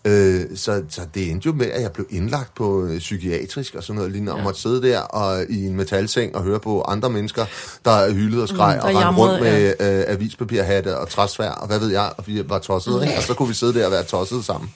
Øh, 0.04 0.40
så, 0.56 0.82
så 0.88 1.00
det 1.14 1.30
endte 1.30 1.46
jo 1.46 1.52
med, 1.52 1.66
at 1.66 1.82
jeg 1.82 1.92
blev 1.92 2.06
indlagt 2.10 2.54
på 2.54 2.84
øh, 2.84 2.98
psykiatrisk 2.98 3.74
og 3.74 3.82
sådan 3.82 3.96
noget 3.96 4.12
lignende, 4.12 4.32
og 4.32 4.42
måtte 4.42 4.60
sidde 4.60 4.82
der 4.82 5.00
og, 5.00 5.44
i 5.48 5.66
en 5.66 5.76
metalseng 5.76 6.36
og 6.36 6.42
høre 6.42 6.60
på 6.60 6.82
andre 6.82 7.10
mennesker, 7.10 7.46
der 7.84 8.12
hyldede 8.12 8.42
og 8.42 8.48
skreg, 8.48 8.80
Mm, 8.82 8.88
og 8.88 8.94
rendte 8.94 9.20
rundt 9.22 9.40
med 9.42 9.66
øh, 9.80 10.04
avispapirhatte 10.06 10.98
og 10.98 11.08
træsvær, 11.08 11.50
og 11.50 11.66
hvad 11.66 11.78
ved 11.78 11.90
jeg, 11.90 12.12
og 12.16 12.26
vi 12.26 12.48
var 12.48 12.58
tossede, 12.58 13.02
ikke? 13.02 13.16
og 13.16 13.22
så 13.22 13.34
kunne 13.34 13.48
vi 13.48 13.54
sidde 13.54 13.74
der 13.74 13.86
og 13.86 13.92
være 13.92 14.04
tossede 14.04 14.42
sammen. 14.42 14.70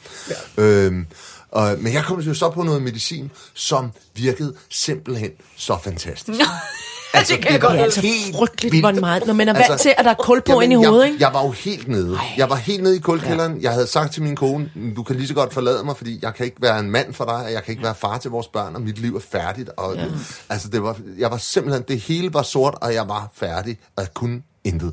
Ja. 0.57 0.63
Øhm, 0.63 1.07
og, 1.51 1.77
men 1.81 1.93
jeg 1.93 2.05
kom 2.05 2.21
jo 2.21 2.35
så 2.35 2.51
på 2.51 2.63
noget 2.63 2.83
medicin, 2.83 3.31
som 3.55 3.91
virkede 4.15 4.55
simpelthen 4.71 5.31
så 5.57 5.79
fantastisk. 5.85 6.41
Altså, 7.17 7.35
det 7.35 7.43
kan 7.43 7.53
jeg 7.53 7.61
godt 7.61 7.73
Det 7.73 7.79
altså 7.79 8.01
helt 8.01 8.37
frygteligt, 8.37 8.73
vildt. 8.73 8.87
hvor 8.87 9.01
meget, 9.01 9.27
når 9.27 9.35
man 9.35 9.49
er 9.49 9.53
vant 9.53 9.81
til, 9.81 9.95
at 9.99 10.05
der 10.05 10.11
er 10.11 10.15
kul 10.15 10.43
på 10.43 10.61
ind 10.61 10.73
i 10.73 10.77
jeg, 10.77 10.89
hovedet, 10.89 11.07
ikke? 11.07 11.19
Jeg 11.21 11.35
var 11.35 11.43
jo 11.43 11.51
helt 11.51 11.89
nede. 11.89 12.19
Jeg 12.37 12.51
var 12.51 12.57
helt 12.57 12.83
nede 12.83 12.97
i 12.97 12.99
kulkælderen. 12.99 13.63
Jeg 13.63 13.73
havde 13.73 13.87
sagt 13.87 14.13
til 14.13 14.23
min 14.23 14.37
kone, 14.37 14.71
du 14.97 15.03
kan 15.03 15.17
lige 15.17 15.29
så 15.29 15.35
godt 15.35 15.55
forlade 15.55 15.85
mig, 15.85 15.97
fordi 15.97 16.19
jeg 16.23 16.35
kan 16.35 16.47
ikke 16.47 16.57
være 16.61 16.81
en 16.81 16.91
mand 16.91 17.15
for 17.15 17.25
dig, 17.25 17.35
og 17.35 17.53
jeg 17.53 17.63
kan 17.65 17.73
ikke 17.73 17.85
være 17.85 17.95
far 17.95 18.19
til 18.19 18.31
vores 18.31 18.49
børn, 18.49 18.75
og 18.75 18.83
mit 18.83 18.99
liv 18.99 19.17
er 19.17 19.21
færdigt. 19.31 19.71
Og, 19.77 19.97
ja. 19.97 20.05
Altså, 20.49 20.69
det 20.69 20.83
var, 20.83 20.97
jeg 21.19 21.31
var 21.31 21.37
simpelthen, 21.37 21.85
det 21.89 22.01
hele 22.01 22.35
var 22.35 22.43
sort, 22.43 22.75
og 22.81 22.95
jeg 22.95 23.09
var 23.09 23.31
færdig, 23.35 23.79
og 23.97 24.03
jeg 24.03 24.15
kunne 24.15 24.43
intet. 24.65 24.93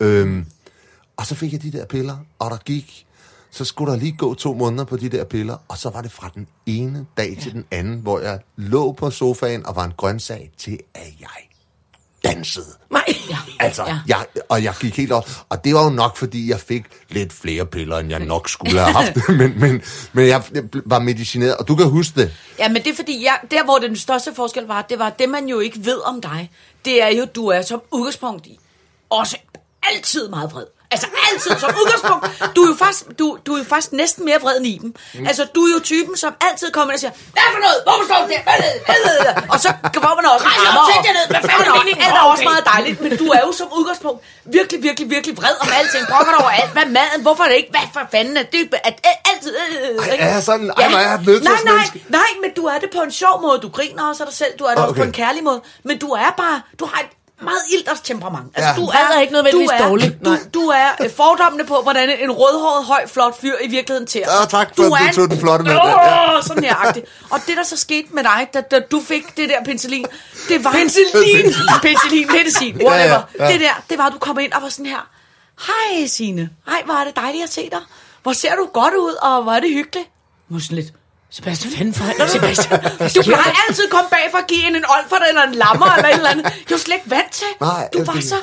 Øhm, 0.00 0.46
og 1.16 1.26
så 1.26 1.34
fik 1.34 1.52
jeg 1.52 1.62
de 1.62 1.72
der 1.72 1.84
piller, 1.86 2.16
og 2.38 2.50
der 2.50 2.56
gik 2.56 3.06
så 3.52 3.64
skulle 3.64 3.92
der 3.92 3.98
lige 3.98 4.12
gå 4.12 4.34
to 4.34 4.54
måneder 4.54 4.84
på 4.84 4.96
de 4.96 5.08
der 5.08 5.24
piller, 5.24 5.56
og 5.68 5.78
så 5.78 5.90
var 5.90 6.02
det 6.02 6.12
fra 6.12 6.30
den 6.34 6.46
ene 6.66 7.06
dag 7.16 7.36
til 7.40 7.52
den 7.52 7.64
anden, 7.70 8.00
hvor 8.00 8.20
jeg 8.20 8.40
lå 8.56 8.92
på 8.92 9.10
sofaen 9.10 9.66
og 9.66 9.76
var 9.76 9.84
en 9.84 9.92
grøntsag 9.96 10.50
til, 10.58 10.78
at 10.94 11.12
jeg 11.20 11.49
dansede. 12.24 12.66
Nej. 12.90 13.04
Ja. 13.30 13.36
Altså, 13.60 13.84
Ja. 13.86 13.98
jeg, 14.06 14.26
og 14.48 14.64
jeg 14.64 14.74
gik 14.80 14.96
helt 14.96 15.12
op, 15.12 15.30
og 15.48 15.64
det 15.64 15.74
var 15.74 15.84
jo 15.84 15.90
nok, 15.90 16.16
fordi 16.16 16.50
jeg 16.50 16.60
fik 16.60 16.84
lidt 17.08 17.32
flere 17.32 17.66
piller, 17.66 17.98
end 17.98 18.10
jeg 18.10 18.18
nok 18.20 18.48
skulle 18.48 18.80
have 18.80 18.92
haft, 18.92 19.16
men, 19.38 19.60
men, 19.60 19.82
men 20.12 20.26
jeg 20.28 20.42
var 20.86 20.98
medicineret, 20.98 21.56
og 21.56 21.68
du 21.68 21.76
kan 21.76 21.86
huske 21.88 22.20
det. 22.20 22.34
Ja, 22.58 22.68
men 22.68 22.82
det 22.82 22.90
er 22.90 22.96
fordi, 22.96 23.24
jeg, 23.24 23.38
der 23.50 23.64
hvor 23.64 23.78
den 23.78 23.96
største 23.96 24.34
forskel 24.34 24.64
var, 24.66 24.82
det 24.82 24.98
var 24.98 25.10
det, 25.10 25.28
man 25.28 25.46
jo 25.48 25.60
ikke 25.60 25.84
ved 25.84 25.98
om 26.06 26.20
dig. 26.20 26.50
Det 26.84 27.02
er 27.02 27.08
jo, 27.08 27.24
du 27.34 27.46
er 27.46 27.62
som 27.62 27.82
udgangspunkt 27.90 28.46
i 28.46 28.58
også 29.10 29.36
altid 29.82 30.28
meget 30.28 30.52
vred. 30.52 30.64
Altså 30.94 31.06
altid 31.32 31.52
som 31.62 31.70
udgangspunkt. 31.80 32.22
Du 32.56 32.60
er 32.64 32.68
jo 32.72 32.76
faktisk, 32.84 33.02
du, 33.18 33.26
du 33.46 33.50
er 33.54 33.58
jo 33.58 33.64
faktisk 33.72 33.92
næsten 34.02 34.22
mere 34.28 34.38
vred 34.44 34.56
end 34.60 34.66
Iben. 34.74 34.90
Mm. 35.14 35.26
Altså 35.30 35.42
du 35.54 35.60
er 35.66 35.70
jo 35.76 35.80
typen, 35.92 36.14
som 36.24 36.32
altid 36.48 36.68
kommer 36.76 36.90
og 36.94 37.00
siger, 37.00 37.12
hvad 37.36 37.46
for 37.54 37.60
noget? 37.66 37.78
Hvorfor 37.86 38.04
står 38.08 38.18
du 38.24 38.28
der? 38.34 38.42
Hvad 38.48 38.58
er? 38.68 38.72
Hvad 38.86 38.98
er 39.18 39.34
det? 39.34 39.50
Og 39.52 39.58
så 39.64 39.68
kommer 39.94 40.16
man 40.20 40.26
også 40.34 40.46
Rejs 40.48 40.60
op, 40.78 40.84
sæt 40.90 41.04
jer 41.08 41.14
ned. 41.18 41.24
Hvad 41.34 41.42
fanden 41.50 41.66
er 41.70 41.74
meningen? 41.80 42.02
Alt 42.06 42.14
er 42.20 42.24
også 42.34 42.44
meget 42.52 42.64
dejligt, 42.72 42.96
men 43.04 43.10
du 43.22 43.26
er 43.36 43.40
jo 43.46 43.50
som 43.60 43.68
udgangspunkt 43.78 44.18
virkelig, 44.56 44.78
virkelig, 44.88 45.06
virkelig 45.16 45.34
vred 45.40 45.54
om 45.64 45.68
alting. 45.78 46.02
Brokker 46.12 46.32
dig 46.34 46.40
over 46.44 46.52
alt. 46.60 46.70
Hvad 46.76 46.84
er 46.88 46.92
maden? 46.98 47.20
Hvorfor 47.26 47.42
er 47.44 47.48
det 47.52 47.56
ikke? 47.62 47.70
Hvad 47.76 47.86
for 47.94 48.02
fanden 48.14 48.34
er 48.42 48.46
det? 48.54 48.62
At, 48.88 48.96
at, 49.10 49.16
altid... 49.30 49.50
Øh, 49.62 50.12
ikke? 50.12 50.24
er 50.24 50.32
jeg 50.36 50.42
sådan? 50.50 50.66
Ej, 50.70 50.84
er 50.84 51.00
jeg 51.06 51.14
et 51.14 51.20
nødvendighedsmenneske? 51.26 51.98
Nej, 51.98 52.20
nej, 52.20 52.20
nej, 52.26 52.30
men 52.42 52.50
du 52.58 52.62
er 52.72 52.78
det 52.82 52.90
på 52.96 53.00
en 53.08 53.12
sjov 53.22 53.34
måde. 53.46 53.56
Du 53.66 53.68
griner 53.78 54.02
også 54.10 54.22
af 54.22 54.26
dig 54.30 54.36
selv. 54.42 54.52
Du 54.58 54.64
er 54.68 54.72
det 54.74 54.78
Ah, 54.78 54.84
også 54.88 54.94
på 54.94 55.00
okay. 55.00 55.08
en 55.12 55.16
kærlig 55.22 55.42
måde. 55.48 55.60
Men 55.88 55.94
du 56.04 56.08
er 56.24 56.30
bare... 56.42 56.56
Du 56.80 56.84
har 56.92 56.98
et 57.06 57.10
meget 57.40 57.60
ilders 57.78 58.00
temperament. 58.00 58.46
Altså, 58.54 58.68
Ja. 58.70 58.76
du 58.76 58.86
er 58.86 59.20
ikke 59.20 59.32
nødvendigvis 59.32 59.70
du 59.70 59.84
er, 59.84 59.88
dårligt. 59.88 60.24
Du, 60.24 60.30
Nej. 60.30 60.38
du 60.54 60.60
er 60.60 60.88
øh, 61.04 61.10
fordommende 61.16 61.64
på, 61.64 61.80
hvordan 61.82 62.10
en 62.10 62.30
rødhåret, 62.30 62.84
høj, 62.84 63.06
flot 63.06 63.40
fyr 63.40 63.54
i 63.62 63.68
virkeligheden 63.68 64.06
til. 64.06 64.18
Ja, 64.26 64.44
tak 64.50 64.76
for, 64.76 64.96
at 64.96 65.14
du 65.16 65.20
tog 65.20 65.30
den 65.30 65.38
flotte 65.40 65.64
med. 65.64 65.72
Ja. 65.72 66.36
Åh, 66.36 66.42
sådan 66.42 66.64
her 66.64 66.74
agtigt. 66.86 67.06
Og 67.30 67.40
det, 67.46 67.56
der 67.56 67.62
så 67.62 67.76
skete 67.76 68.08
med 68.12 68.22
dig, 68.22 68.48
da, 68.54 68.60
da 68.60 68.80
du 68.80 69.00
fik 69.00 69.36
det 69.36 69.48
der 69.48 69.64
penicillin, 69.64 70.06
det 70.48 70.64
var... 70.64 70.72
Penicillin? 70.72 71.54
penicillin, 71.82 72.26
medicin, 72.32 72.76
whatever. 72.86 73.20
Ja, 73.38 73.44
ja, 73.44 73.46
ja. 73.46 73.52
Det 73.52 73.60
der, 73.60 73.82
det 73.90 73.98
var, 73.98 74.06
at 74.06 74.12
du 74.12 74.18
kom 74.18 74.38
ind 74.38 74.52
og 74.52 74.62
var 74.62 74.68
sådan 74.68 74.86
her. 74.86 75.08
Hej, 75.66 76.06
Signe. 76.06 76.50
Hej, 76.68 76.82
hvor 76.84 76.94
er 76.94 77.04
det 77.04 77.16
dejligt 77.16 77.44
at 77.44 77.52
se 77.52 77.70
dig. 77.70 77.80
Hvor 78.22 78.32
ser 78.32 78.54
du 78.54 78.68
godt 78.72 78.94
ud, 78.94 79.12
og 79.22 79.42
hvor 79.42 79.52
er 79.52 79.60
det 79.60 79.70
hyggeligt. 79.70 80.08
Sådan 80.60 80.76
lidt... 80.76 80.92
Sebastian, 81.32 81.72
Fanden 81.74 81.94
for 81.94 82.04
Sebastian, 82.28 82.80
du 83.16 83.22
plejer 83.22 83.52
altid 83.68 83.84
komme 83.90 84.10
bag 84.10 84.28
for 84.30 84.38
at 84.38 84.46
give 84.46 84.66
en 84.66 84.76
en 84.76 84.84
olfert 84.88 85.22
eller 85.28 85.42
en 85.42 85.54
lammer 85.54 85.94
eller 85.96 86.08
et 86.08 86.14
eller 86.14 86.30
andet. 86.30 86.44
Jeg 86.44 86.52
var 86.70 86.76
slet 86.76 86.94
ikke 86.96 87.10
vant 87.10 87.32
til. 87.32 87.46
Nej, 87.60 87.88
du 87.92 88.04
var 88.04 88.20
så 88.20 88.34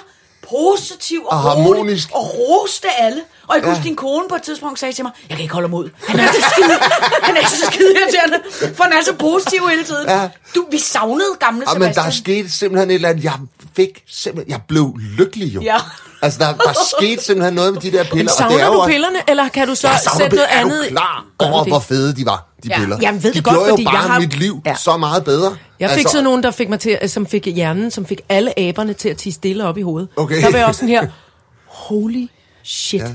positiv 0.49 1.19
og, 1.25 1.37
Og 1.37 1.43
rolig 1.45 1.63
harmonisk. 1.65 2.09
og 2.13 2.23
roste 2.39 2.87
alle. 2.99 3.21
Og 3.47 3.55
jeg 3.55 3.63
kan 3.63 3.71
Ja. 3.71 3.75
huske, 3.75 3.87
din 3.87 3.95
kone 3.95 4.23
på 4.29 4.35
et 4.35 4.41
tidspunkt 4.41 4.79
sagde 4.79 4.93
til 4.93 5.03
mig, 5.03 5.11
jeg 5.29 5.37
kan 5.37 5.43
ikke 5.43 5.53
holde 5.53 5.67
ham 5.67 5.73
ud. 5.73 5.89
Han 6.07 6.19
er 6.19 6.27
så 6.27 6.41
skide, 6.51 6.77
han 7.27 7.37
er 7.37 7.47
så 7.47 7.65
skide 7.71 7.93
irriterende, 7.99 8.39
for 8.75 8.83
han 8.83 8.93
er 8.93 9.03
så 9.03 9.13
positiv 9.13 9.67
hele 9.69 9.83
tiden. 9.83 10.09
Ja. 10.09 10.29
Du, 10.55 10.65
vi 10.71 10.77
savnede 10.79 11.29
gamle 11.39 11.65
Ja, 11.67 11.73
men 11.73 11.81
Sebastian. 11.83 12.05
der 12.05 12.11
skete 12.11 12.51
simpelthen 12.51 12.89
et 12.89 12.95
eller 12.95 13.09
andet. 13.09 13.23
Jeg 13.23 13.33
fik 13.75 14.03
simpelthen... 14.09 14.51
Jeg 14.51 14.59
blev 14.67 14.93
lykkelig 15.17 15.55
jo. 15.55 15.61
Ja. 15.61 15.77
Altså, 16.21 16.39
der, 16.39 16.53
der 16.53 16.73
skete 16.97 17.23
simpelthen 17.23 17.53
noget 17.53 17.73
med 17.73 17.81
de 17.81 17.91
der 17.91 18.03
piller. 18.03 18.13
og 18.13 18.23
det 18.23 18.31
Savner 18.31 18.57
er 18.59 18.65
jo 18.65 18.73
du 18.73 18.79
også- 18.79 18.91
pillerne, 18.91 19.17
eller 19.27 19.47
kan 19.49 19.67
du 19.67 19.75
så 19.75 19.81
savner 19.81 20.17
sætte 20.19 20.35
noget 20.35 20.49
andet? 20.51 20.79
Er 20.79 20.89
du 20.89 20.89
klar 20.89 21.25
over, 21.39 21.63
hvor 21.63 21.79
fede 21.79 22.15
de 22.15 22.25
var, 22.25 22.46
de 22.63 22.67
Ja. 22.69 22.79
piller? 22.79 22.97
Jamen, 23.01 23.23
ved 23.23 23.31
de 23.31 23.35
det 23.35 23.43
godt, 23.43 23.53
gjorde 23.55 23.69
fordi 23.69 23.83
jo 23.83 23.89
jeg 23.89 23.99
bare 23.99 24.07
har- 24.09 24.19
mit 24.19 24.39
liv 24.39 24.61
Ja. 24.65 24.75
så 24.75 24.97
meget 24.97 25.23
bedre. 25.23 25.57
Jeg 25.79 25.89
fik 25.89 25.97
Altså, 25.97 26.11
sådan 26.11 26.23
nogen, 26.23 26.43
der 26.43 26.51
fik 26.51 26.69
mig 26.69 26.79
til, 26.79 26.99
som 27.07 27.25
fik 27.25 27.45
hjernen, 27.45 27.91
som 27.91 28.05
fik 28.05 28.21
alle 28.29 28.59
aberne 28.59 28.93
til 28.93 29.09
at 29.09 29.17
tige 29.17 29.33
stille 29.33 29.65
op 29.65 29.77
i 29.77 29.81
hovedet. 29.81 30.09
Okay. 30.15 30.41
Der 30.41 30.51
var 30.51 30.57
jeg 30.57 30.67
også 30.67 30.79
sådan 30.79 30.89
her, 30.89 31.07
holy 31.65 32.27
shit, 32.63 33.01
Ja. 33.01 33.05
ja. 33.07 33.11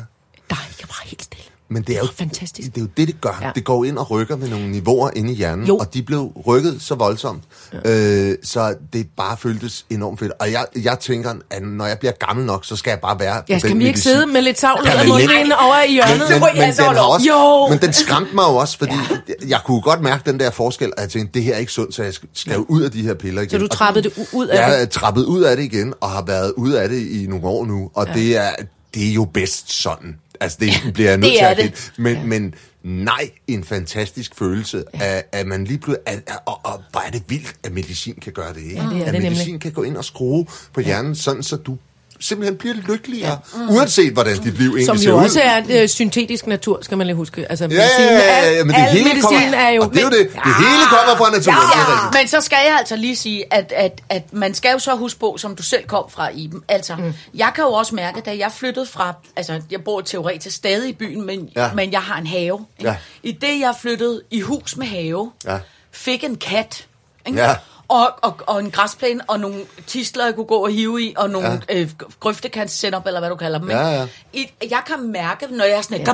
der 0.50 0.56
jeg 0.80 0.88
var 0.88 1.02
helt 1.04 1.22
stille. 1.22 1.44
Men 1.72 1.82
det 1.82 1.94
er 1.94 1.98
jo, 1.98 2.06
fantastisk. 2.18 2.68
Det 2.74 2.76
er 2.80 2.80
jo 2.84 2.88
det, 2.96 3.08
det 3.08 3.20
gør. 3.20 3.38
Ja. 3.42 3.50
Det 3.54 3.64
går 3.64 3.84
ind 3.84 3.98
og 3.98 4.10
rykker 4.10 4.36
med 4.36 4.48
nogle 4.48 4.68
niveauer 4.70 5.10
inde 5.16 5.32
i 5.32 5.34
hjernen, 5.36 5.66
Jo. 5.66 5.76
og 5.76 5.94
de 5.94 6.02
blev 6.02 6.32
rykket 6.46 6.76
så 6.82 6.94
voldsomt, 6.94 7.42
ja. 7.84 8.30
øh, 8.30 8.36
så 8.42 8.74
det 8.92 9.06
bare 9.16 9.36
føltes 9.36 9.86
enormt 9.90 10.18
fedt. 10.20 10.32
Og 10.40 10.52
jeg, 10.52 10.66
jeg 10.82 10.98
tænker, 10.98 11.34
at 11.50 11.62
når 11.62 11.86
jeg 11.86 11.98
bliver 11.98 12.12
gammel 12.12 12.46
nok, 12.46 12.64
så 12.64 12.76
skal 12.76 12.90
jeg 12.90 12.98
bare 13.00 13.20
være 13.20 13.42
Ja, 13.48 13.58
skal 13.58 13.78
vi 13.78 13.86
ikke 13.86 14.00
sidde 14.00 14.26
med 14.26 14.42
lidt 14.42 14.60
savl 14.60 14.80
men 14.84 14.92
lidt- 14.96 15.08
mundvin 15.08 15.52
over 15.52 15.82
i 15.88 15.92
hjørnet? 15.92 16.18
Men, 16.30 16.48
ja, 16.56 16.66
men, 16.66 16.74
så 16.74 16.82
den 16.82 16.94
har 16.96 17.02
også, 17.02 17.26
Jo. 17.28 17.68
men 17.70 17.78
den 17.78 17.92
skræmte 17.92 18.34
mig 18.34 18.42
jo 18.42 18.56
også, 18.56 18.78
fordi 18.78 18.92
ja. 19.28 19.34
jeg 19.48 19.60
kunne 19.66 19.80
godt 19.80 20.00
mærke 20.00 20.30
den 20.30 20.40
der 20.40 20.50
forskel, 20.50 20.92
og 20.96 21.02
jeg 21.02 21.10
tænkte, 21.10 21.34
det 21.34 21.42
her 21.42 21.54
er 21.54 21.58
ikke 21.58 21.72
sundt, 21.72 21.94
så 21.94 22.02
jeg 22.02 22.12
skal, 22.34 22.54
jo 22.54 22.64
ud 22.68 22.82
af 22.82 22.90
de 22.90 23.02
her 23.02 23.14
piller 23.14 23.42
igen. 23.42 23.50
Så 23.50 23.58
du 23.58 23.64
Og 23.64 23.70
trappede 23.70 24.08
det 24.08 24.26
ud 24.32 24.46
af 24.46 24.56
jeg 24.62 24.72
det? 24.72 24.82
er 24.82 24.86
trappet 24.86 25.24
ud 25.24 25.42
af 25.42 25.56
det 25.56 25.64
igen, 25.64 25.94
og 26.00 26.10
har 26.10 26.22
været 26.22 26.52
ude 26.56 26.80
af 26.82 26.88
det 26.88 26.98
i 27.06 27.26
nogle 27.28 27.46
år 27.46 27.64
nu, 27.66 27.90
og 27.94 28.06
ja. 28.06 28.12
det, 28.14 28.36
er, 28.36 28.50
det 28.94 29.08
er 29.08 29.12
jo 29.12 29.24
bedst 29.24 29.72
sådan. 29.82 30.16
Altså, 30.42 30.58
det 30.60 30.94
bliver 30.94 31.08
jeg 31.08 31.18
nødt 31.22 31.32
til 31.38 31.44
at 31.44 31.56
det. 31.56 31.92
Men, 31.98 32.28
men 32.28 32.54
nej, 32.82 33.30
en 33.46 33.64
fantastisk 33.64 34.38
følelse, 34.38 34.84
at, 34.92 35.28
at 35.32 35.46
man 35.46 35.64
lige 35.64 35.78
pludselig... 35.78 36.02
At, 36.06 36.22
at, 36.26 36.38
og, 36.46 36.60
og 36.64 36.82
hvor 36.90 37.00
er 37.00 37.10
det 37.10 37.22
vildt, 37.28 37.54
at 37.64 37.72
medicin 37.72 38.14
kan 38.14 38.32
gøre 38.32 38.54
det, 38.54 38.62
ikke? 38.62 38.76
Ja, 38.76 38.88
det 38.88 39.02
er 39.02 39.06
at 39.06 39.12
det 39.12 39.22
medicin 39.22 39.46
nemlig. 39.46 39.60
kan 39.60 39.72
gå 39.72 39.82
ind 39.82 39.96
og 39.96 40.04
skrue 40.04 40.46
på 40.72 40.80
hjernen, 40.80 41.14
sådan 41.14 41.42
så 41.42 41.56
du 41.56 41.78
simpelthen 42.22 42.58
bliver 42.58 42.74
lykkeligere, 42.88 43.38
ja. 43.54 43.74
uanset 43.74 44.12
hvordan 44.12 44.38
dit 44.38 44.58
liv 44.58 44.66
egentlig 44.68 44.86
Som 44.86 44.98
ser 44.98 45.10
jo 45.10 45.16
ud. 45.18 45.22
også 45.24 45.40
er 45.40 45.56
en 45.56 45.70
øh, 45.70 45.88
syntetisk 45.88 46.46
natur, 46.46 46.78
skal 46.82 46.98
man 46.98 47.06
lige 47.06 47.16
huske. 47.16 47.46
Altså, 47.50 47.64
Ja, 47.70 47.74
ja, 47.98 48.04
ja, 48.04 48.46
er- 48.46 48.50
ja, 48.50 48.64
men 48.64 48.74
det 48.74 48.82
hele 48.82 49.20
kommer, 49.22 49.40
er 49.56 49.70
jo... 49.70 49.82
det 49.82 49.98
er 49.98 50.02
jo 50.02 50.08
det, 50.10 50.18
det 50.32 50.54
hele 50.58 50.84
kommer 50.88 51.16
fra 51.16 51.30
naturen. 51.30 51.56
det 51.56 51.76
Ja, 51.76 51.92
rigtigt. 52.04 52.20
men 52.22 52.28
så 52.28 52.40
skal 52.40 52.58
jeg 52.68 52.76
altså 52.78 52.96
lige 52.96 53.16
sige, 53.16 53.44
at, 53.54 53.72
at, 53.76 54.00
at 54.08 54.32
man 54.32 54.54
skal 54.54 54.72
jo 54.72 54.78
så 54.78 54.94
huske 54.94 55.20
på, 55.20 55.36
som 55.38 55.56
du 55.56 55.62
selv 55.62 55.84
kom 55.86 56.04
fra, 56.10 56.28
Iben. 56.34 56.62
Altså, 56.68 56.96
mm. 56.96 57.14
jeg 57.34 57.52
kan 57.54 57.64
jo 57.64 57.72
også 57.72 57.94
mærke, 57.94 58.20
da 58.20 58.36
jeg 58.38 58.52
flyttede 58.56 58.86
fra... 58.86 59.14
Altså, 59.36 59.60
jeg 59.70 59.84
bor 59.84 60.00
teoretisk 60.00 60.56
stadig 60.56 60.88
i 60.88 60.92
byen, 60.92 61.26
men, 61.26 61.48
Ja. 61.56 61.64
ja. 61.64 61.72
men 61.74 61.92
jeg 61.92 62.00
har 62.00 62.18
en 62.18 62.26
have. 62.26 62.66
Ikke? 62.78 62.90
Ja. 62.90 62.96
I 63.22 63.32
det, 63.32 63.60
jeg 63.60 63.74
flyttede 63.80 64.22
i 64.30 64.40
hus 64.40 64.76
med 64.76 64.86
have, 64.86 65.30
Ja. 65.46 65.58
fik 65.92 66.24
en 66.24 66.36
kat. 66.36 66.86
Ikke? 67.26 67.40
Ja. 67.40 67.54
Og, 67.92 68.14
og, 68.22 68.36
og 68.46 68.60
en 68.60 68.70
græsplæne, 68.70 69.20
og 69.28 69.40
nogle 69.40 69.64
tisler, 69.86 70.24
jeg 70.24 70.34
kunne 70.34 70.46
gå 70.46 70.54
og 70.54 70.70
hive 70.70 71.02
i, 71.02 71.14
og 71.16 71.30
nogle 71.30 71.62
ja. 71.68 71.80
øh, 71.80 71.90
grøftekants 72.20 72.84
eller 72.84 73.18
hvad 73.18 73.30
du 73.30 73.36
kalder 73.36 73.58
dem. 73.58 73.70
Ja, 73.70 73.88
ja. 73.88 74.06
I, 74.32 74.46
jeg 74.70 74.82
kan 74.86 75.12
mærke, 75.12 75.46
når 75.46 75.64
jeg 75.64 75.76
er 75.76 75.82
sådan 75.82 76.00
et 76.00 76.06
ja. 76.06 76.12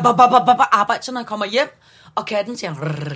arbejde, 0.73 1.05
så 1.05 1.13
når 1.13 1.21
jeg 1.21 1.27
kommer 1.27 1.47
hjem, 1.47 1.69
og 2.15 2.27
katten 2.27 2.57
siger 2.57 2.75
rrr, 2.75 3.13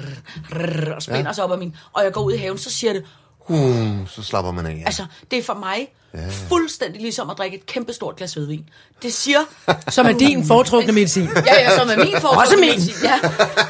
rrr, 0.53 0.95
og 0.95 1.03
spænder 1.03 1.27
ja. 1.27 1.33
sig 1.33 1.45
op 1.45 1.53
af 1.53 1.59
min, 1.59 1.77
og 1.93 2.05
jeg 2.05 2.13
går 2.13 2.23
ud 2.23 2.33
i 2.33 2.37
haven, 2.37 2.59
så 2.59 2.71
siger 2.71 2.93
det, 2.93 3.05
Uh, 3.49 4.09
så 4.09 4.23
slapper 4.23 4.53
man 4.53 4.67
af. 4.67 4.75
Ja. 4.75 4.83
altså, 4.87 5.07
det 5.31 5.39
er 5.39 5.43
for 5.43 5.55
mig 5.55 5.89
ja. 6.15 6.21
fuldstændig 6.49 7.01
ligesom 7.03 7.31
at 7.31 7.39
drikke 7.39 7.57
et 7.57 7.67
kæmpe 7.67 7.93
stort 7.93 8.17
glas 8.17 8.35
hvidvin. 8.35 8.65
Det 9.03 9.13
siger, 9.15 9.39
Som 9.89 10.07
er 10.07 10.13
din 10.13 10.47
foretrukne 10.47 10.93
medicin. 10.93 11.29
ja, 11.47 11.55
ja, 11.61 11.79
som 11.79 11.89
er 11.89 11.97
min 12.05 12.21
forhold. 12.21 12.39
Også 12.47 12.57
min. 12.57 12.81
Ja. 13.03 13.21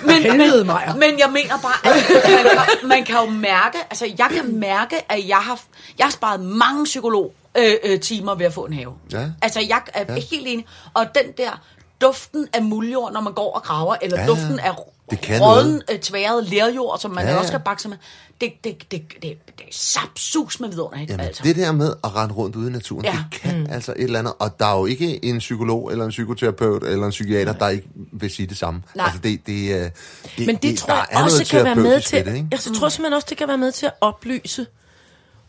Men, 0.04 0.22
Helvede, 0.22 0.58
men, 0.58 0.66
Maja. 0.66 0.94
men 0.94 1.18
jeg 1.18 1.30
mener 1.32 1.58
bare, 1.62 1.90
at 1.90 1.96
man 1.96 2.22
kan, 2.44 2.88
man 2.88 3.04
kan 3.04 3.16
jo 3.24 3.30
mærke, 3.30 3.78
altså 3.90 4.06
jeg 4.18 4.28
kan 4.30 4.54
mærke, 4.54 5.12
at 5.12 5.28
jeg 5.28 5.36
har, 5.36 5.60
jeg 5.98 6.06
har 6.06 6.12
sparet 6.12 6.40
mange 6.40 6.84
psykolog 6.84 7.34
øh, 7.58 7.74
øh, 7.84 8.00
timer 8.00 8.34
ved 8.34 8.46
at 8.46 8.54
få 8.54 8.64
en 8.64 8.72
have. 8.72 8.92
Ja. 9.12 9.28
Altså 9.42 9.60
jeg 9.68 9.80
er 9.94 10.04
ja. 10.14 10.20
helt 10.30 10.46
enig. 10.48 10.66
Og 10.94 11.06
den 11.14 11.32
der 11.38 11.60
duften 12.02 12.48
af 12.52 12.62
muljord, 12.62 13.12
når 13.12 13.20
man 13.20 13.32
går 13.32 13.52
og 13.54 13.62
graver, 13.62 13.96
eller 14.02 14.20
Ja, 14.20 14.26
duften 14.26 14.58
af 14.58 14.70
Det 15.10 15.20
kan 15.20 15.40
råden, 15.42 15.66
noget. 15.66 15.82
øh, 15.92 15.98
tværet 15.98 16.44
lerjord, 16.48 16.98
som 16.98 17.10
man 17.10 17.24
Ja, 17.24 17.30
ja, 17.32 17.36
også 17.38 17.48
skal 17.48 17.60
bakke 17.60 17.82
sig 17.82 17.88
med, 17.88 17.98
det, 18.40 18.52
det, 18.64 18.78
det, 18.80 18.90
det, 18.90 19.22
det, 19.22 19.22
det 19.58 19.60
er 19.60 19.62
sapsus 19.70 20.60
med 20.60 20.68
vidunderligt. 20.68 21.10
Jamen, 21.10 21.26
altså. 21.26 21.42
det 21.44 21.56
der 21.56 21.72
med 21.72 21.92
at 22.04 22.16
rende 22.16 22.34
rundt 22.34 22.56
ude 22.56 22.68
i 22.68 22.72
naturen, 22.72 23.04
ja. 23.04 23.10
Det 23.10 23.40
kan 23.40 23.58
mm. 23.60 23.66
altså 23.70 23.92
et 23.96 24.02
eller 24.02 24.18
andet. 24.18 24.34
Og 24.38 24.60
der 24.60 24.66
er 24.66 24.78
jo 24.78 24.86
ikke 24.86 25.24
en 25.24 25.38
psykolog, 25.38 25.90
eller 25.92 26.04
en 26.04 26.10
psykoterapeut, 26.10 26.82
eller 26.84 27.04
en 27.04 27.10
psykiater, 27.10 27.52
der 27.52 27.68
ikke 27.68 27.88
vil 28.12 28.30
sige 28.30 28.46
det 28.46 28.56
samme. 28.58 28.82
Nej. 28.94 29.04
Altså, 29.04 29.20
det, 29.22 29.46
det, 29.46 29.74
øh, 29.74 29.90
det, 30.38 30.46
Men 30.46 30.56
det 30.56 30.78
tror 30.78 30.94
der 30.94 31.04
jeg 31.12 31.22
også 31.24 31.46
kan 31.50 31.64
være 31.64 31.74
med 31.74 32.00
til, 32.00 32.24
det, 32.24 32.34
ikke? 32.34 32.48
jeg 32.50 32.60
tror 32.60 32.88
simpelthen 32.88 33.12
også, 33.12 33.26
det 33.30 33.36
kan 33.36 33.48
være 33.48 33.58
med 33.58 33.72
til 33.72 33.86
at 33.86 33.92
oplyse, 34.00 34.66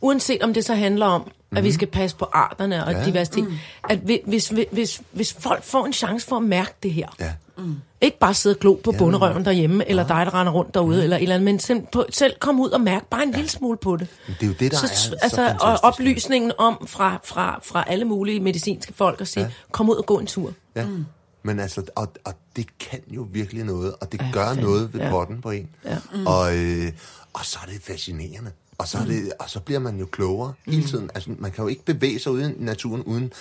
uanset 0.03 0.43
om 0.43 0.53
det 0.53 0.65
så 0.65 0.73
handler 0.75 1.05
om, 1.05 1.21
mm. 1.51 1.57
at 1.57 1.63
vi 1.63 1.71
skal 1.71 1.87
passe 1.87 2.15
på 2.17 2.25
arterne 2.33 2.85
og 2.85 2.91
Ja. 2.91 2.99
ja. 2.99 3.05
diversitet, 3.05 3.43
mm. 3.43 3.53
at 3.89 4.07
vi- 4.07 4.21
hvis, 4.25 4.49
hvis, 4.49 4.65
hvis, 4.71 5.01
hvis 5.11 5.33
folk 5.39 5.63
får 5.63 5.85
en 5.85 5.93
chance 5.93 6.27
for 6.27 6.35
at 6.37 6.43
mærke 6.43 6.73
det 6.83 6.93
her, 6.93 7.07
Ja. 7.19 7.31
ikke 8.01 8.19
bare 8.19 8.33
sidde 8.33 8.55
og 8.55 8.59
glo 8.59 8.73
på 8.83 8.91
bunderøven 8.97 9.45
derhjemme, 9.45 9.89
eller 9.89 10.07
dig, 10.07 10.25
der 10.25 10.33
render 10.33 10.53
rundt 10.53 10.73
derude, 10.73 11.03
eller 11.03 11.17
et 11.17 11.21
eller 11.23 11.35
andet, 11.35 11.45
men 11.45 11.59
selv, 11.59 11.81
på, 11.91 12.05
selv 12.09 12.33
komme 12.39 12.61
ud 12.61 12.69
og 12.69 12.81
mærke 12.81 13.05
bare 13.09 13.23
en 13.23 13.31
lille 13.31 13.49
smule 13.49 13.77
på 13.77 13.97
det. 13.97 14.07
Men 14.27 14.35
det 14.39 14.43
er 14.43 14.47
jo 14.47 14.53
det, 14.59 14.71
der 14.71 14.77
så, 14.77 14.85
er 14.85 14.89
så 14.95 15.15
altså, 15.21 15.35
fantastisk. 15.37 15.63
og 15.63 15.79
oplysningen 15.83 16.51
om 16.57 16.87
fra, 16.87 17.19
fra, 17.23 17.59
fra 17.63 17.83
alle 17.87 18.05
mulige 18.05 18.39
medicinske 18.39 18.93
folk 18.93 19.21
at 19.21 19.27
sige, 19.27 19.43
ja. 19.43 19.51
kom 19.71 19.89
ud 19.89 19.95
og 19.95 20.05
gå 20.05 20.19
en 20.19 20.25
tur. 20.27 20.53
Ja. 20.75 20.85
Mm. 20.85 21.05
Men 21.43 21.59
altså, 21.59 21.83
og, 21.95 22.07
og 22.25 22.33
det 22.55 22.77
kan 22.79 22.99
jo 23.07 23.27
virkelig 23.31 23.63
noget, 23.63 23.93
og 24.01 24.11
det 24.11 24.19
Ja, 24.21 24.25
ja, 24.25 24.31
gør 24.31 24.47
fanden. 24.47 24.65
noget 24.65 24.93
ved 24.93 24.99
Ja. 24.99 25.05
ja. 25.05 25.11
potten 25.11 25.41
på 25.41 25.51
en. 25.51 25.69
Ja. 25.85 25.97
Mm. 26.13 26.27
Og, 26.27 26.57
øh, 26.57 26.91
og 27.33 27.45
så 27.45 27.59
er 27.67 27.71
det 27.71 27.81
fascinerende. 27.81 28.51
Og 28.77 28.87
så, 28.87 28.97
er 28.97 29.05
det, 29.05 29.33
og 29.39 29.49
så 29.49 29.59
bliver 29.59 29.79
man 29.79 29.99
jo 29.99 30.05
klogere 30.05 30.53
mm. 30.65 30.73
hele 30.73 30.87
tiden. 30.87 31.09
Altså, 31.15 31.29
man 31.39 31.51
kan 31.51 31.63
jo 31.63 31.67
ikke 31.67 31.85
bevæge 31.85 32.19
sig 32.19 32.31
ude 32.31 32.51
i 32.51 32.55
naturen 32.57 33.03
uden... 33.03 33.31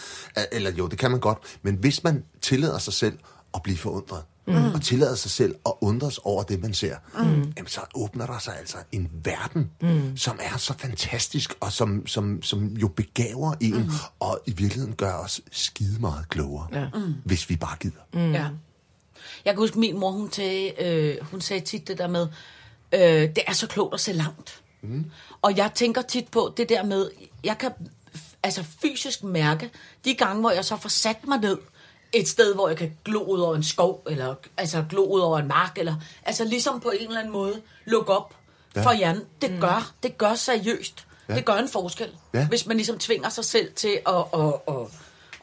Eller 0.53 0.72
jo, 0.72 0.87
det 0.87 0.99
kan 0.99 1.11
man 1.11 1.20
godt. 1.20 1.39
Men 1.62 1.74
hvis 1.74 2.05
man 2.05 2.24
tillader 2.41 2.78
sig 2.78 2.93
selv 2.93 3.18
at 3.55 3.62
blive 3.62 3.78
forundret, 3.78 4.22
mm. 4.47 4.55
og 4.55 4.83
tillader 4.83 5.14
sig 5.14 5.30
selv 5.30 5.55
at 5.66 5.72
undres 5.80 6.18
over 6.18 6.43
det, 6.43 6.61
man 6.62 6.74
ser, 6.74 6.97
mm. 7.14 7.53
jamen, 7.57 7.66
så 7.66 7.80
åbner 7.95 8.26
der 8.26 8.39
sig 8.39 8.59
altså 8.59 8.76
en 8.93 9.11
verden, 9.24 9.70
mm. 9.80 10.16
som 10.16 10.39
er 10.43 10.57
så 10.57 10.74
fantastisk, 10.78 11.55
og 11.61 11.72
som, 11.72 12.07
som, 12.07 12.43
som 12.43 12.66
jo 12.66 12.89
begaver 12.89 13.55
en, 13.61 13.74
mm. 13.74 13.91
og 14.20 14.41
i 14.47 14.51
virkeligheden 14.51 14.95
gør 14.95 15.14
os 15.14 15.41
skide 15.51 16.01
meget 16.01 16.28
klogere, 16.28 16.66
ja. 16.72 16.89
mm. 16.95 17.14
hvis 17.24 17.51
vi 17.51 17.57
bare 17.57 17.76
gider. 17.80 18.01
Mm. 18.12 18.33
Ja. 18.33 18.49
Jeg 19.45 19.55
kan 19.55 19.57
huske, 19.57 19.78
min 19.78 20.01
mor, 20.01 20.11
hun, 20.11 20.33
sagde, 20.33 20.83
øh, 20.85 21.16
hun 21.22 21.41
sagde 21.41 21.64
tit 21.64 21.89
det 21.89 21.99
der 21.99 22.09
med, 22.09 22.26
øh, 22.93 23.01
det 23.01 23.39
er 23.47 23.53
så 23.53 23.66
klogt 23.66 23.95
at 23.95 24.01
se 24.01 24.12
langt. 24.12 24.61
Mm. 24.83 25.11
Og 25.43 25.57
jeg 25.57 25.70
tænker 25.74 26.03
tit 26.03 26.28
på 26.28 26.53
det 26.57 26.68
der 26.68 26.83
med, 26.85 27.11
jeg 27.45 27.59
kan 27.59 27.70
altså 28.43 28.64
fysisk 28.83 29.22
mærke, 29.24 29.70
de 30.05 30.14
gange, 30.14 30.41
hvor 30.41 30.51
jeg 30.51 30.64
så 30.64 30.76
får 30.76 30.89
sat 30.89 31.26
mig 31.26 31.39
ned, 31.39 31.59
et 32.12 32.28
sted, 32.28 32.55
hvor 32.55 32.68
jeg 32.68 32.76
kan 32.76 32.97
glo 33.05 33.22
ud 33.24 33.41
over 33.41 33.57
en 33.57 33.62
skov, 33.62 34.03
eller 34.07 34.35
altså 34.57 34.85
glo 34.91 35.05
ud 35.05 35.20
over 35.20 35.39
en 35.39 35.49
mark, 35.49 35.78
eller 35.78 35.95
altså 36.24 36.45
ligesom 36.45 36.80
på 36.80 36.91
en 36.91 37.07
eller 37.07 37.18
anden 37.18 37.33
måde 37.33 37.61
lukke 37.85 38.12
op 38.12 38.35
Ja. 38.76 38.83
for 38.85 38.93
hjernen. 38.93 39.22
Det 39.43 39.61
gør, 39.61 39.93
det 40.03 40.18
gør 40.18 40.35
seriøst. 40.35 41.07
Ja. 41.28 41.35
Det 41.35 41.45
gør 41.45 41.55
en 41.55 41.68
forskel, 41.68 42.09
Ja. 42.35 42.47
hvis 42.49 42.66
man 42.66 42.76
ligesom 42.76 42.99
tvinger 42.99 43.28
sig 43.28 43.45
selv 43.45 43.72
til 43.74 44.01
at, 44.07 44.14
at, 44.35 44.41
at, 44.68 44.74
at 44.74 44.74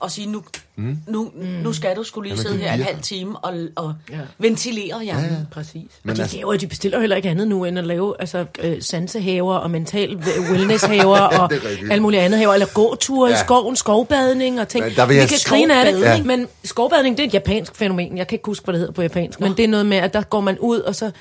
sige, 0.07 0.27
nu, 0.31 0.43
mm. 0.75 0.97
nu, 1.07 1.31
nu 1.63 1.73
skal 1.73 1.95
du 1.95 2.03
skulle 2.03 2.29
lige 2.29 2.41
Jamen, 2.43 2.51
sidde 2.51 2.69
her 2.69 2.73
en 2.73 2.81
halv 2.83 3.01
time 3.01 3.37
og, 3.39 3.53
og 3.75 3.93
Ja. 4.11 4.15
ja. 4.17 4.21
ventilere 4.37 5.03
hjernen. 5.03 5.25
Ja, 5.25 5.31
ja. 5.33 5.39
Præcis. 5.51 5.73
Men 5.73 5.89
Men 6.03 6.15
de, 6.15 6.21
altså- 6.21 6.37
laver, 6.37 6.57
de 6.57 6.67
bestiller 6.67 6.99
heller 6.99 7.15
ikke 7.15 7.29
andet 7.29 7.47
nu, 7.47 7.65
end 7.65 7.79
at 7.79 7.85
lave 7.87 8.15
altså, 8.19 8.45
øh, 8.59 8.81
sansehaver 8.81 9.55
og 9.55 9.71
mental 9.71 10.15
wellnesshaver 10.51 11.19
og 11.39 11.51
alt 11.91 12.01
muligt 12.01 12.21
andet 12.21 12.39
haver. 12.39 12.53
Eller 12.53 12.67
gåture 12.73 13.29
ja. 13.29 13.35
Ja. 13.35 13.41
i 13.41 13.45
skoven, 13.45 13.75
skovbadning 13.75 14.61
og 14.61 14.67
ting. 14.67 14.85
Men 14.85 14.95
der 14.95 15.05
vil 15.05 15.15
vi 15.15 15.25
kan 15.25 15.37
grine 15.45 15.79
af 15.79 15.85
det, 15.85 15.93
skovbadning. 15.93 16.25
men 16.27 16.47
skovbadning 16.63 17.17
det 17.17 17.23
er 17.23 17.27
et 17.27 17.33
japansk 17.33 17.75
fænomen. 17.75 18.17
Jeg 18.17 18.27
kan 18.27 18.35
ikke 18.35 18.45
huske, 18.45 18.63
hvad 18.63 18.73
det 18.73 18.79
hedder 18.79 18.93
på 18.93 19.01
japansk. 19.01 19.39
Men 19.39 19.53
det 19.57 19.63
er 19.63 19.67
noget 19.67 19.85
med, 19.85 19.97
at 19.97 20.13
der 20.13 20.21
går 20.21 20.39
man 20.41 20.59
ud, 20.59 20.79
og 20.79 20.95
så 20.95 21.11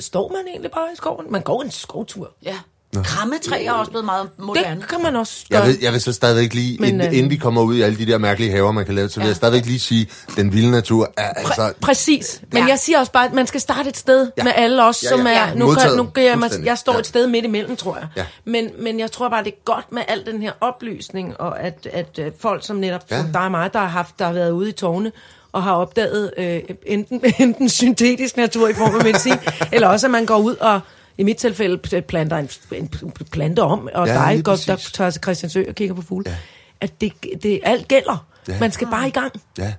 står 0.00 0.28
man 0.28 0.40
egentlig 0.48 0.70
bare 0.70 0.86
i 0.92 0.96
skoven. 0.96 1.26
Man 1.32 1.42
går 1.42 1.62
en 1.62 1.70
skovtur. 1.70 2.30
ja. 2.44 2.56
Krammetræ 3.04 3.64
er 3.64 3.72
også 3.72 3.90
blevet 3.90 4.04
meget 4.04 4.28
moderne. 4.38 4.80
Det 4.80 4.88
kan 4.88 5.02
man 5.02 5.16
også 5.16 5.44
gøre. 5.50 5.60
Jeg 5.60 5.68
vil, 5.68 5.78
jeg 5.82 5.92
vil 5.92 6.00
så 6.00 6.12
stadigvæk 6.12 6.54
lige, 6.54 6.78
Men, 6.80 6.88
inden, 6.94 7.06
øh, 7.08 7.16
inden 7.16 7.30
vi 7.30 7.36
kommer 7.36 7.62
ud 7.62 7.76
i 7.76 7.80
alle 7.82 7.98
de 7.98 8.06
der 8.06 8.18
mærkelige 8.18 8.50
haver, 8.52 8.72
man 8.72 8.84
kan 8.84 8.94
lave, 8.94 9.08
så 9.08 9.14
vil 9.16 9.24
Ja. 9.24 9.28
jeg 9.28 9.36
stadigvæk 9.36 9.66
lige 9.66 9.80
sige, 9.80 10.08
at 10.28 10.36
den 10.36 10.52
vilde 10.52 10.70
natur 10.70 11.12
er 11.16 11.28
altså... 11.28 11.72
Præcis. 11.80 12.40
Men 12.52 12.62
Ja. 12.62 12.68
jeg 12.68 12.78
siger 12.78 12.98
også 12.98 13.12
bare, 13.12 13.24
at 13.26 13.32
man 13.32 13.46
skal 13.46 13.60
starte 13.60 13.88
et 13.88 13.96
sted 13.96 14.30
Ja. 14.38 14.44
med 14.44 14.52
alle 14.56 14.84
os, 14.84 15.02
Ja, 15.02 15.08
som 15.08 15.26
ja. 15.26 15.32
er... 15.32 15.48
Ja. 15.48 15.54
Nu, 15.54 15.66
Modtaget. 15.66 15.88
kan, 15.88 15.96
nu 15.96 16.04
kan 16.04 16.24
jeg, 16.24 16.64
jeg 16.64 16.78
står 16.78 16.92
Ja. 16.92 16.98
et 16.98 17.06
sted 17.06 17.26
midt 17.26 17.44
imellem, 17.44 17.76
tror 17.76 17.96
jeg. 17.96 18.06
Ja. 18.16 18.24
Men, 18.44 18.68
men 18.82 19.00
jeg 19.00 19.12
tror 19.12 19.28
bare, 19.28 19.44
det 19.44 19.52
er 19.52 19.64
godt 19.64 19.92
med 19.92 20.02
al 20.08 20.26
den 20.26 20.42
her 20.42 20.52
oplysning, 20.60 21.40
og 21.40 21.60
at, 21.60 21.88
at, 21.92 22.18
at 22.18 22.32
folk 22.40 22.66
som 22.66 22.76
netop 22.76 23.00
Ja. 23.10 23.16
som 23.20 23.32
dig 23.32 23.40
og 23.42 23.50
mig, 23.50 23.72
der 23.72 23.78
har, 23.78 23.86
haft, 23.86 24.18
der 24.18 24.24
har 24.24 24.32
været 24.32 24.50
ude 24.50 24.68
i 24.68 24.72
tårne, 24.72 25.12
og 25.52 25.62
har 25.62 25.72
opdaget 25.72 26.32
øh, 26.38 26.60
enten, 26.86 27.22
enten 27.38 27.68
syntetisk 27.68 28.36
natur 28.36 28.68
i 28.68 28.74
form 28.74 28.96
af 28.96 29.04
medicin, 29.04 29.34
eller 29.72 29.88
også 29.88 30.06
at 30.06 30.10
man 30.10 30.26
går 30.26 30.38
ud 30.38 30.56
og 30.56 30.80
i 31.20 31.22
mit 31.22 31.36
tilfælde 31.36 32.02
planter 32.02 32.36
en, 32.36 32.48
en 32.72 32.88
plante 33.32 33.60
om, 33.62 33.88
og 33.94 34.06
Ja, 34.06 34.22
ja, 34.28 34.34
dig 34.34 34.44
går, 34.44 34.56
der 34.66 34.76
tager 34.76 35.10
til 35.10 35.22
Christiansø 35.22 35.64
og 35.68 35.74
kigger 35.74 35.94
på 35.94 36.02
fugle. 36.02 36.30
Ja. 36.30 36.36
At 36.80 37.00
det, 37.00 37.12
det 37.42 37.60
alt 37.62 37.88
gælder. 37.88 38.26
Ja. 38.48 38.60
Man 38.60 38.72
skal 38.72 38.86
bare 38.86 39.08
i 39.08 39.10
gang. 39.10 39.32
Ja. 39.58 39.72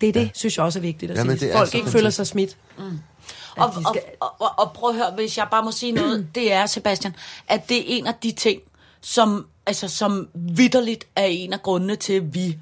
Det 0.00 0.08
er 0.08 0.12
det, 0.12 0.30
synes 0.34 0.56
jeg 0.56 0.64
også 0.64 0.78
er 0.78 0.80
vigtigt 0.80 1.12
at 1.12 1.18
Jamen, 1.18 1.38
sige. 1.38 1.52
Folk 1.52 1.66
ikke 1.66 1.70
fantastisk. 1.72 1.92
føler 1.98 2.10
sig 2.10 2.26
smidt. 2.26 2.56
Og, 3.56 3.72
vi 3.76 3.84
og, 3.86 3.94
skal- 3.94 4.02
og, 4.20 4.34
og, 4.40 4.48
og 4.58 4.72
prøv 4.72 4.90
at 4.90 4.96
høre, 4.96 5.10
hvis 5.16 5.38
jeg 5.38 5.46
bare 5.50 5.62
må 5.64 5.72
sige 5.72 5.92
noget, 5.92 6.26
det 6.34 6.52
er, 6.52 6.66
Sebastian, 6.66 7.14
at 7.48 7.68
det 7.68 7.78
er 7.78 7.84
en 7.86 8.06
af 8.06 8.14
de 8.22 8.32
ting, 8.32 8.60
som, 9.00 9.46
altså, 9.66 9.88
som 9.88 10.28
vidderligt 10.34 11.06
er 11.16 11.24
en 11.24 11.52
af 11.52 11.62
grundene 11.62 11.96
til, 11.96 12.12
at 12.12 12.34
vi 12.34 12.58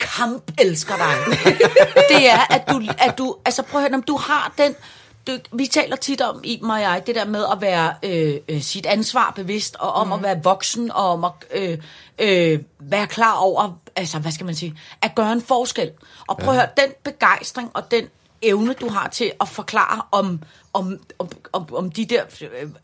kamp-elsker 0.00 0.94
dig. 0.96 1.38
det 2.18 2.30
er, 2.30 2.54
at 2.54 2.62
du, 2.70 2.82
at 2.98 3.18
du, 3.18 3.36
altså 3.44 3.62
prøv 3.62 3.80
at 3.80 3.82
høre, 3.82 3.98
når 3.98 4.04
du 4.06 4.16
har 4.16 4.52
den, 4.58 4.74
du, 5.26 5.38
vi 5.52 5.66
taler 5.66 5.96
tit 5.96 6.20
om, 6.20 6.40
i 6.44 6.60
mig 6.62 6.86
og 6.86 6.92
jeg, 6.92 7.06
det 7.06 7.14
der 7.14 7.24
med 7.24 7.44
at 7.52 7.60
være 7.60 7.94
øh, 8.02 8.36
øh, 8.48 8.60
sit 8.60 8.86
ansvar 8.86 9.32
bevidst, 9.36 9.76
og 9.76 9.92
om 9.92 10.06
mm. 10.06 10.12
at 10.12 10.22
være 10.22 10.42
voksen, 10.42 10.92
og 10.92 11.10
om 11.10 11.24
at 11.24 11.32
øh, 11.50 11.78
øh, 12.18 12.60
være 12.78 13.06
klar 13.06 13.36
over, 13.36 13.78
altså 13.96 14.18
hvad 14.18 14.32
skal 14.32 14.46
man 14.46 14.54
sige, 14.54 14.78
at 15.02 15.14
gøre 15.14 15.32
en 15.32 15.42
forskel. 15.42 15.90
Og 16.28 16.38
prøv 16.38 16.54
at 16.54 16.60
høre, 16.60 16.68
den 16.76 16.92
begejstring 17.04 17.70
og 17.74 17.90
den 17.90 18.08
evne, 18.42 18.72
du 18.72 18.88
har 18.88 19.08
til 19.08 19.32
at 19.40 19.48
forklare 19.48 20.02
om, 20.12 20.42
om, 20.72 20.98
om, 21.18 21.28
om, 21.52 21.74
om 21.74 21.90
de 21.90 22.04
der 22.04 22.24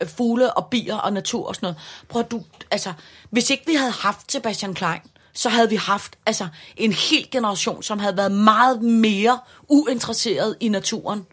øh, 0.00 0.08
fugle 0.08 0.54
og 0.54 0.66
bier 0.66 0.96
og 0.96 1.12
natur 1.12 1.48
og 1.48 1.54
sådan 1.54 1.66
noget. 1.66 1.78
Prøv 2.08 2.20
at 2.20 2.30
du, 2.30 2.42
altså, 2.70 2.92
hvis 3.30 3.50
ikke 3.50 3.66
vi 3.66 3.74
havde 3.74 3.92
haft 3.92 4.32
Sebastian 4.32 4.74
Klein, 4.74 5.00
så 5.32 5.48
havde 5.48 5.70
vi 5.70 5.76
haft 5.76 6.18
altså, 6.26 6.48
en 6.76 6.92
hel 6.92 7.30
generation, 7.30 7.82
som 7.82 7.98
havde 7.98 8.16
været 8.16 8.32
meget 8.32 8.82
mere 8.82 9.38
uinteresseret 9.68 10.56
i 10.60 10.68
naturen, 10.68 11.26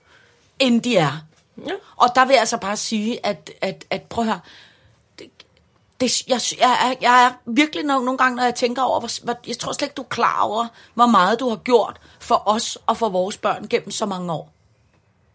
end 0.60 0.82
de 0.82 0.98
er. 0.98 1.24
Ja. 1.68 1.72
Og 1.96 2.10
der 2.16 2.26
vil 2.26 2.32
jeg 2.34 2.40
altså 2.40 2.58
bare 2.58 2.78
sige, 2.78 3.26
at, 3.26 3.52
at, 3.62 3.86
at 3.90 4.02
prøv 4.02 4.24
at 4.24 4.28
høre, 4.28 4.40
det, 5.20 5.28
det, 6.02 6.28
jeg, 6.28 6.40
jeg, 6.60 6.72
er, 6.90 6.94
jeg 7.02 7.26
er 7.26 7.32
virkelig 7.52 7.86
nogle, 7.86 8.06
nogle 8.06 8.18
gange, 8.18 8.36
når 8.36 8.44
jeg 8.44 8.56
tænker 8.56 8.82
over, 8.82 9.00
hvor, 9.00 9.10
hvor, 9.24 9.36
jeg 9.48 9.58
tror 9.58 9.72
slet 9.72 9.86
ikke, 9.86 9.94
du 9.98 10.02
er 10.02 10.08
klar 10.10 10.42
over, 10.42 10.68
hvor 10.94 11.06
meget 11.06 11.40
du 11.40 11.50
har 11.50 11.56
gjort 11.56 11.98
for 12.20 12.44
os 12.46 12.78
og 12.88 12.98
for 12.98 13.10
vores 13.10 13.38
børn 13.38 13.68
gennem 13.70 13.92
så 13.92 14.06
mange 14.06 14.34
år. 14.34 14.52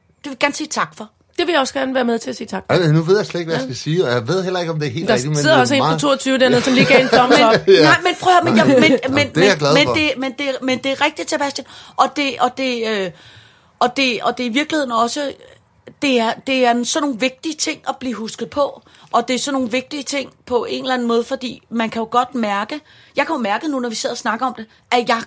Det 0.09 0.25
vil 0.25 0.31
jeg 0.31 0.39
gerne 0.39 0.55
sige 0.55 0.67
tak 0.69 0.97
for. 0.97 1.11
Det 1.39 1.47
vil 1.47 1.53
jeg 1.53 1.61
også 1.61 1.75
gerne 1.75 1.95
være 1.95 2.05
med 2.05 2.19
til 2.19 2.31
at 2.31 2.37
sige 2.37 2.47
tak. 2.47 2.65
Altså, 2.69 2.93
nu 2.93 3.03
ved 3.03 3.17
jeg 3.17 3.27
slet 3.27 3.41
ikke, 3.41 3.49
hvad 3.49 3.57
jeg 3.57 3.63
skal 3.65 3.77
sige, 3.77 4.05
og 4.05 4.11
jeg 4.13 4.29
ved 4.29 4.43
heller 4.45 4.61
ikke, 4.61 4.73
om 4.73 4.79
det 4.81 4.89
er 4.89 4.93
helt 4.93 5.09
Der 5.09 5.15
rigtigt. 5.15 5.29
men 5.31 5.37
sidder 5.37 5.57
er 5.57 5.61
også 5.61 5.75
en 5.75 5.81
på 5.81 5.87
meget- 5.87 6.01
22 6.01 6.39
dernede, 6.39 6.63
som 6.63 6.75
lige 6.75 6.87
gav 6.87 7.01
en 7.01 7.09
thumbs 7.19 7.35
up. 7.35 7.41
Ja. 7.69 7.83
Nej, 7.83 8.01
men 8.05 8.15
prøv 8.21 8.33
at 8.33 8.43
høre, 8.43 8.45
men, 8.45 8.57
jeg, 8.57 9.01
men, 9.11 9.15
men, 9.15 9.29
det 9.35 9.37
er 9.37 9.47
jeg 9.47 9.53
men, 9.53 9.59
glad 9.59 9.75
men, 9.75 9.85
for. 9.87 9.95
det, 9.95 10.13
men, 10.19 10.33
det, 10.39 10.57
men 10.63 10.79
det 10.79 10.93
er 10.93 11.05
rigtigt, 11.05 11.31
Sebastian. 11.31 11.67
Og 11.97 12.07
det, 12.17 12.35
og 12.41 12.51
det, 12.59 12.87
øh, 12.89 13.11
og 13.81 13.97
det, 13.97 14.23
og 14.23 14.39
det 14.39 14.47
er 14.47 14.51
i 14.51 14.53
virkeligheden 14.53 14.93
også, 14.93 15.33
det 16.03 16.21
er, 16.21 16.33
det 16.47 16.67
er 16.67 16.71
en, 16.71 16.85
sådan 16.85 17.03
nogle 17.09 17.21
vigtige 17.21 17.55
ting 17.55 17.81
at 17.89 17.97
blive 18.01 18.15
husket 18.15 18.51
på. 18.51 18.83
Og 19.13 19.29
det 19.29 19.35
er 19.35 19.39
sådan 19.39 19.53
nogle 19.55 19.71
vigtige 19.71 20.03
ting 20.03 20.31
på 20.47 20.67
en 20.69 20.83
eller 20.85 20.95
anden 20.95 21.09
måde, 21.09 21.25
fordi 21.25 21.63
man 21.71 21.91
kan 21.91 22.01
jo 22.01 22.09
godt 22.11 22.35
mærke, 22.35 22.81
jeg 23.17 23.27
kan 23.27 23.35
jo 23.35 23.41
mærke 23.43 23.69
nu, 23.69 23.81
når 23.81 23.89
vi 23.89 23.95
sidder 23.95 24.13
og 24.15 24.19
snakker 24.19 24.47
om 24.47 24.55
det, 24.55 24.67
at 24.91 25.09
jeg, 25.09 25.23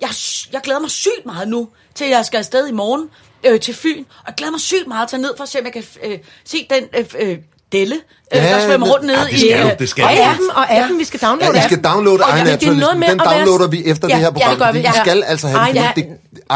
jeg, 0.00 0.08
jeg 0.52 0.60
glæder 0.60 0.80
mig 0.80 0.90
sygt 0.90 1.26
meget 1.26 1.48
nu, 1.48 1.68
til 1.94 2.08
jeg 2.08 2.24
skal 2.24 2.38
afsted 2.38 2.66
i 2.68 2.72
morgen 2.72 3.10
øh, 3.44 3.60
til 3.60 3.74
Fyn. 3.74 3.98
Og 3.98 4.24
jeg 4.26 4.34
glæder 4.36 4.50
mig 4.50 4.60
sygt 4.60 4.86
meget 4.88 5.08
til 5.08 5.16
at 5.16 5.20
ned 5.20 5.36
for 5.36 5.42
at 5.42 5.48
se, 5.48 5.58
om 5.58 5.64
jeg 5.64 5.72
kan 5.72 5.84
øh, 6.04 6.18
se 6.44 6.66
den 6.70 6.84
øh, 6.98 7.04
øh, 7.18 7.38
delle, 7.72 7.94
øh, 7.94 8.00
Ja, 8.34 8.42
der 8.54 8.66
svømmer 8.66 8.86
rundt 8.92 9.06
nede 9.06 9.18
ja, 9.18 9.24
det 9.30 9.38
skal 9.40 9.50
i... 9.50 9.62
du, 9.62 9.68
øh, 9.68 9.78
det 9.78 9.88
skal 9.88 10.04
Og 10.04 10.10
ja, 10.12 10.30
appen, 10.30 10.50
og 10.50 10.70
appen, 10.70 10.98
vi 10.98 11.04
skal 11.04 11.20
downloade 11.20 11.56
Ja, 11.56 11.62
vi 11.62 11.64
skal 11.68 11.76
appen. 11.78 11.90
downloade 11.92 12.22
Og 12.24 12.38
ja, 12.38 12.94
med 12.94 13.08
Den 13.08 13.18
downloader 13.18 13.68
vi 13.68 13.84
efter 13.84 14.08
Ja, 14.08 14.14
det 14.14 14.20
her 14.20 14.26
ja, 14.26 14.30
det 14.30 14.42
program. 14.42 14.58
gør 14.58 14.72
vi, 14.72 14.78
vi 14.78 14.84
ja. 14.84 14.92
skal 15.04 15.22
altså 15.22 15.48
have 15.48 15.66
den, 15.66 15.74
Ja. 15.74 15.92
det 15.96 16.06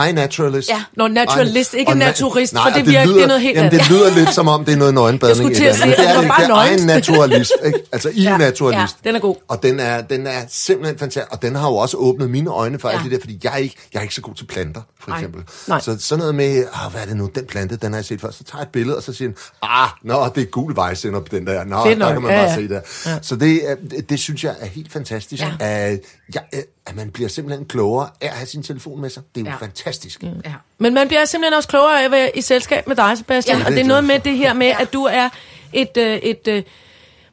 iNaturalist. 0.09 0.69
Ja. 0.69 0.83
Nå, 0.97 1.09
naturalist, 1.09 1.75
ikke 1.75 1.93
na- 1.93 1.95
naturist, 1.95 2.53
for 2.53 2.59
Nej, 2.59 2.71
det 2.71 2.81
og 2.83 2.87
virker- 2.89 3.13
det 3.15 3.23
er 3.23 3.27
noget 3.27 3.43
helt 3.43 3.57
jamen, 3.57 3.71
det 3.73 3.79
andet. 3.79 3.91
lyder 3.91 4.15
lidt 4.15 4.35
som 4.35 4.49
om, 4.49 4.65
det 4.65 4.73
er 4.75 4.77
noget 4.79 4.95
nøgenbadning. 4.95 5.29
Jeg 5.29 5.37
skulle 5.37 5.55
til 5.57 5.65
at 5.65 5.75
sige, 5.77 5.85
andet. 5.85 5.97
at 6.07 6.15
Men 6.15 6.23
det 6.23 6.29
bare 6.29 6.41
det 6.47 6.51
er 6.51 6.65
ikke. 6.65 6.83
Det 6.83 6.91
er 6.91 6.95
iNaturalist. 6.95 7.53
ikke? 7.67 7.79
Altså 7.93 8.11
i-naturalist. 8.15 8.97
Den 9.05 9.15
er 9.17 9.21
god. 9.21 9.37
Og 9.49 9.63
den 9.63 9.81
er, 9.81 10.01
den 10.01 10.27
er 10.27 10.43
simpelthen 10.49 10.99
fantastisk. 10.99 11.33
Og 11.33 11.43
den 11.43 11.55
har 11.55 11.69
jo 11.69 11.77
også 11.77 11.97
åbnet 11.97 12.31
mine 12.31 12.51
øjne 12.51 12.79
for 12.79 12.89
Ja. 12.89 12.95
alt 12.95 13.03
det 13.05 13.13
der, 13.13 13.19
fordi 13.21 13.41
jeg 13.45 13.53
er 13.53 13.57
ikke, 13.57 13.77
jeg 13.93 13.99
er 13.99 14.03
ikke 14.03 14.15
så 14.15 14.21
god 14.21 14.35
til 14.35 14.45
planter, 14.47 14.81
for 15.01 15.11
Nej. 15.11 15.19
eksempel. 15.19 15.43
Nej. 15.69 15.81
Så 15.81 15.97
sådan 16.01 16.19
noget 16.19 16.35
med, 16.35 16.65
ah, 16.75 16.93
hvad 16.93 17.01
er 17.03 17.07
det 17.07 17.17
nu, 17.17 17.31
den 17.35 17.45
plante, 17.47 17.77
den 17.77 17.93
har 17.93 17.99
jeg 17.99 18.05
set 18.05 18.21
før. 18.21 18.31
Så 18.31 18.45
tager 18.45 18.59
jeg 18.61 18.63
et 18.67 18.73
billede, 18.73 18.97
og 18.97 19.03
så 19.03 19.13
siger 19.13 19.29
den, 19.29 19.37
ah, 19.63 19.89
nå, 20.05 20.29
det 20.35 20.43
er 20.43 20.47
gul 20.47 20.77
vejsender 20.77 21.21
på 21.21 21.27
den 21.31 21.47
der. 21.47 21.65
Nå, 21.65 21.77
der 21.77 22.13
kan 22.13 22.23
man 22.23 22.31
Ja, 22.31 22.37
bare 22.37 22.51
ja. 22.51 22.55
se 22.55 22.69
der. 22.69 22.81
Så 23.23 23.37
det, 23.37 23.71
er- 23.71 23.75
det, 23.91 24.11
det 24.11 24.19
synes 24.21 24.45
jeg 24.45 24.55
er 24.61 24.67
helt 24.67 24.93
fantastisk, 24.93 25.43
Ja. 25.43 25.51
at, 25.61 26.01
jeg, 26.35 26.43
at 26.89 26.97
man 26.97 27.11
bliver 27.11 27.29
simpelthen 27.29 27.67
klogere 27.67 28.11
af 28.21 28.27
at 28.27 28.33
have 28.33 28.47
sin 28.47 28.63
telefon 28.63 29.01
med 29.01 29.11
sig. 29.11 29.23
Det 29.35 29.41
er 29.41 29.45
jo 29.45 29.51
Ja. 29.51 29.57
fantastisk. 29.65 30.23
Ja. 30.23 30.53
Men 30.79 30.95
man 30.95 31.09
bliver 31.09 31.25
simpelthen 31.25 31.57
også 31.57 31.69
klogere 31.69 32.01
af 32.01 32.05
at 32.05 32.11
være 32.11 32.37
i 32.37 32.41
selskab 32.41 32.87
med 32.89 32.97
dig, 32.97 33.19
Sebastian. 33.19 33.59
Ja, 33.59 33.67
og 33.67 33.73
det 33.73 33.81
er 33.81 33.85
noget 33.85 34.05
med 34.05 34.19
det 34.21 34.37
her 34.37 34.53
med, 34.53 34.67
at 34.81 34.93
du 34.93 35.05
er 35.05 35.29
et, 35.73 35.97
øh, 35.97 36.17
et 36.17 36.49
øh, 36.49 36.63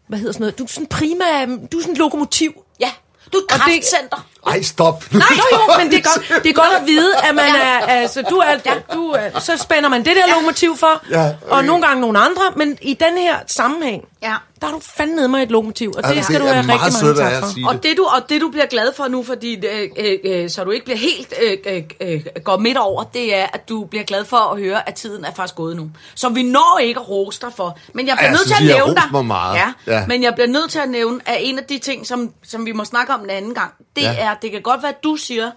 hvad 0.07 0.19
hedder 0.19 0.31
sådan 0.33 0.41
noget, 0.41 0.57
du 0.59 0.63
er 0.63 0.67
sådan 0.67 0.87
prima, 0.87 1.45
du 1.71 1.77
er 1.77 1.81
sådan 1.81 1.91
et 1.91 1.97
lokomotiv. 1.97 2.63
Ja, 2.79 2.91
du 3.33 3.37
er 3.37 3.41
et 3.41 3.43
Og 3.43 3.49
det- 3.51 3.61
kraftcenter. 3.61 4.27
Ej, 4.47 4.61
stop. 4.61 5.03
Nej, 5.11 5.21
jo, 5.37 5.57
jo, 5.57 5.77
men 5.83 5.91
det 5.91 5.97
er, 5.99 6.03
godt, 6.03 6.43
det 6.43 6.49
er 6.49 6.53
godt 6.53 6.81
at 6.81 6.87
vide, 6.87 7.15
at 7.29 7.35
man 7.35 7.45
er, 7.45 7.79
altså, 7.87 8.21
du 8.29 8.35
er, 8.35 8.55
du 8.93 9.09
er, 9.09 9.39
så 9.39 9.57
spænder 9.57 9.89
man 9.89 10.05
det 10.05 10.15
der 10.15 10.27
lokomotiv 10.35 10.77
for, 10.77 11.03
Ja, 11.11 11.27
okay. 11.27 11.35
og 11.49 11.63
nogle 11.65 11.85
gange 11.87 12.01
nogle 12.01 12.19
andre, 12.19 12.41
men 12.55 12.77
i 12.81 12.93
den 12.93 13.17
her 13.17 13.35
sammenhæng, 13.47 14.03
Ja. 14.23 14.33
der 14.61 14.67
er 14.67 14.71
du 14.71 14.79
fandme 14.97 15.15
ned 15.15 15.27
med 15.27 15.41
et 15.41 15.51
lokomotiv, 15.51 15.93
og 15.97 16.03
det 16.03 16.15
Ja, 16.15 16.21
skal 16.21 16.33
det 16.35 16.41
du 16.41 16.47
er 16.47 16.53
have 16.53 16.59
rigtig 16.73 16.93
mange 17.03 17.15
tak 17.15 17.43
for. 17.43 17.67
Og 17.69 17.83
det, 17.83 17.97
du, 17.97 18.03
og 18.03 18.29
det 18.29 18.41
du 18.41 18.49
bliver 18.49 18.65
glad 18.65 18.93
for 18.97 19.07
nu, 19.07 19.23
fordi 19.23 19.65
øh, 19.67 19.89
øh, 19.97 20.17
øh, 20.25 20.49
så 20.49 20.63
du 20.63 20.71
ikke 20.71 20.85
bliver 20.85 20.97
helt 20.97 21.33
øh, 21.43 21.57
øh, 21.65 21.83
øh, 22.01 22.21
går 22.43 22.57
midt 22.57 22.77
over, 22.77 23.03
det 23.03 23.35
er, 23.35 23.45
at 23.53 23.69
du 23.69 23.83
bliver 23.83 24.03
glad 24.05 24.25
for 24.25 24.37
at 24.37 24.59
høre, 24.59 24.87
at 24.89 24.95
tiden 24.95 25.25
er 25.25 25.33
faktisk 25.35 25.55
gået 25.55 25.75
nu. 25.75 25.89
Som 26.15 26.35
vi 26.35 26.43
når 26.43 26.79
ikke 26.81 26.99
at 26.99 27.09
rose 27.09 27.41
dig 27.41 27.49
for. 27.57 27.77
Men 27.93 28.07
jeg 28.07 28.15
bliver 28.17 28.29
jeg 28.29 28.31
nødt 28.37 28.47
til 28.47 28.53
at 28.53 28.59
har 28.59 28.65
nævne 28.77 28.95
dig. 28.95 29.03
mig 29.11 29.25
meget. 29.25 29.55
Ja, 29.55 29.73
Ja. 29.87 30.05
Men 30.07 30.23
jeg 30.23 30.33
bliver 30.35 30.47
nødt 30.47 30.71
til 30.71 30.79
at 30.79 30.89
nævne, 30.89 31.19
at 31.25 31.37
en 31.39 31.59
af 31.59 31.63
de 31.65 31.77
ting, 31.79 32.07
som, 32.07 32.31
som 32.47 32.65
vi 32.65 32.71
må 32.71 32.85
snakke 32.85 33.13
om 33.13 33.23
en 33.23 33.29
anden 33.29 33.53
gang, 33.53 33.71
det 33.95 34.01
Ja. 34.01 34.11
ja. 34.11 34.33
Er, 34.35 34.39
det 34.41 34.51
kan 34.51 34.61
godt 34.61 34.81
være, 34.81 34.91
at 34.91 35.03
du 35.03 35.15
siger, 35.15 35.51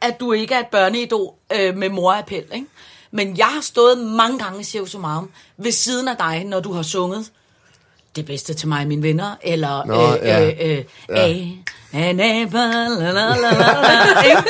at 0.00 0.20
du 0.20 0.32
ikke 0.32 0.54
er 0.54 0.58
et 0.58 0.66
børneidol 0.66 1.34
øh, 1.52 1.76
med 1.76 1.88
morappel, 1.88 2.44
ikke? 2.54 2.66
Men 3.10 3.36
jeg 3.38 3.46
har 3.46 3.60
stået 3.60 3.98
mange 3.98 4.38
gange 4.38 4.60
i 4.60 4.64
Circus 4.64 4.94
Marum 4.94 5.30
ved 5.56 5.72
siden 5.72 6.08
af 6.08 6.16
dig, 6.16 6.44
når 6.44 6.60
du 6.60 6.72
har 6.72 6.82
sunget 6.82 7.30
det 8.16 8.26
bedste 8.26 8.54
til 8.54 8.68
mig 8.68 8.80
og 8.80 8.86
mine 8.86 9.02
venner, 9.02 9.36
eller 9.42 9.84
Nå, 9.84 10.14
øh, 10.14 10.18
ja. 10.22 10.50
øh, 10.50 10.78
øh, 10.78 11.18
A, 11.18 12.08
a 12.08 12.12
neighbor, 12.12 12.58
la, 12.58 13.12
la, 13.12 13.28
la, 13.28 13.50
la, 13.50 14.22
ikke? 14.22 14.42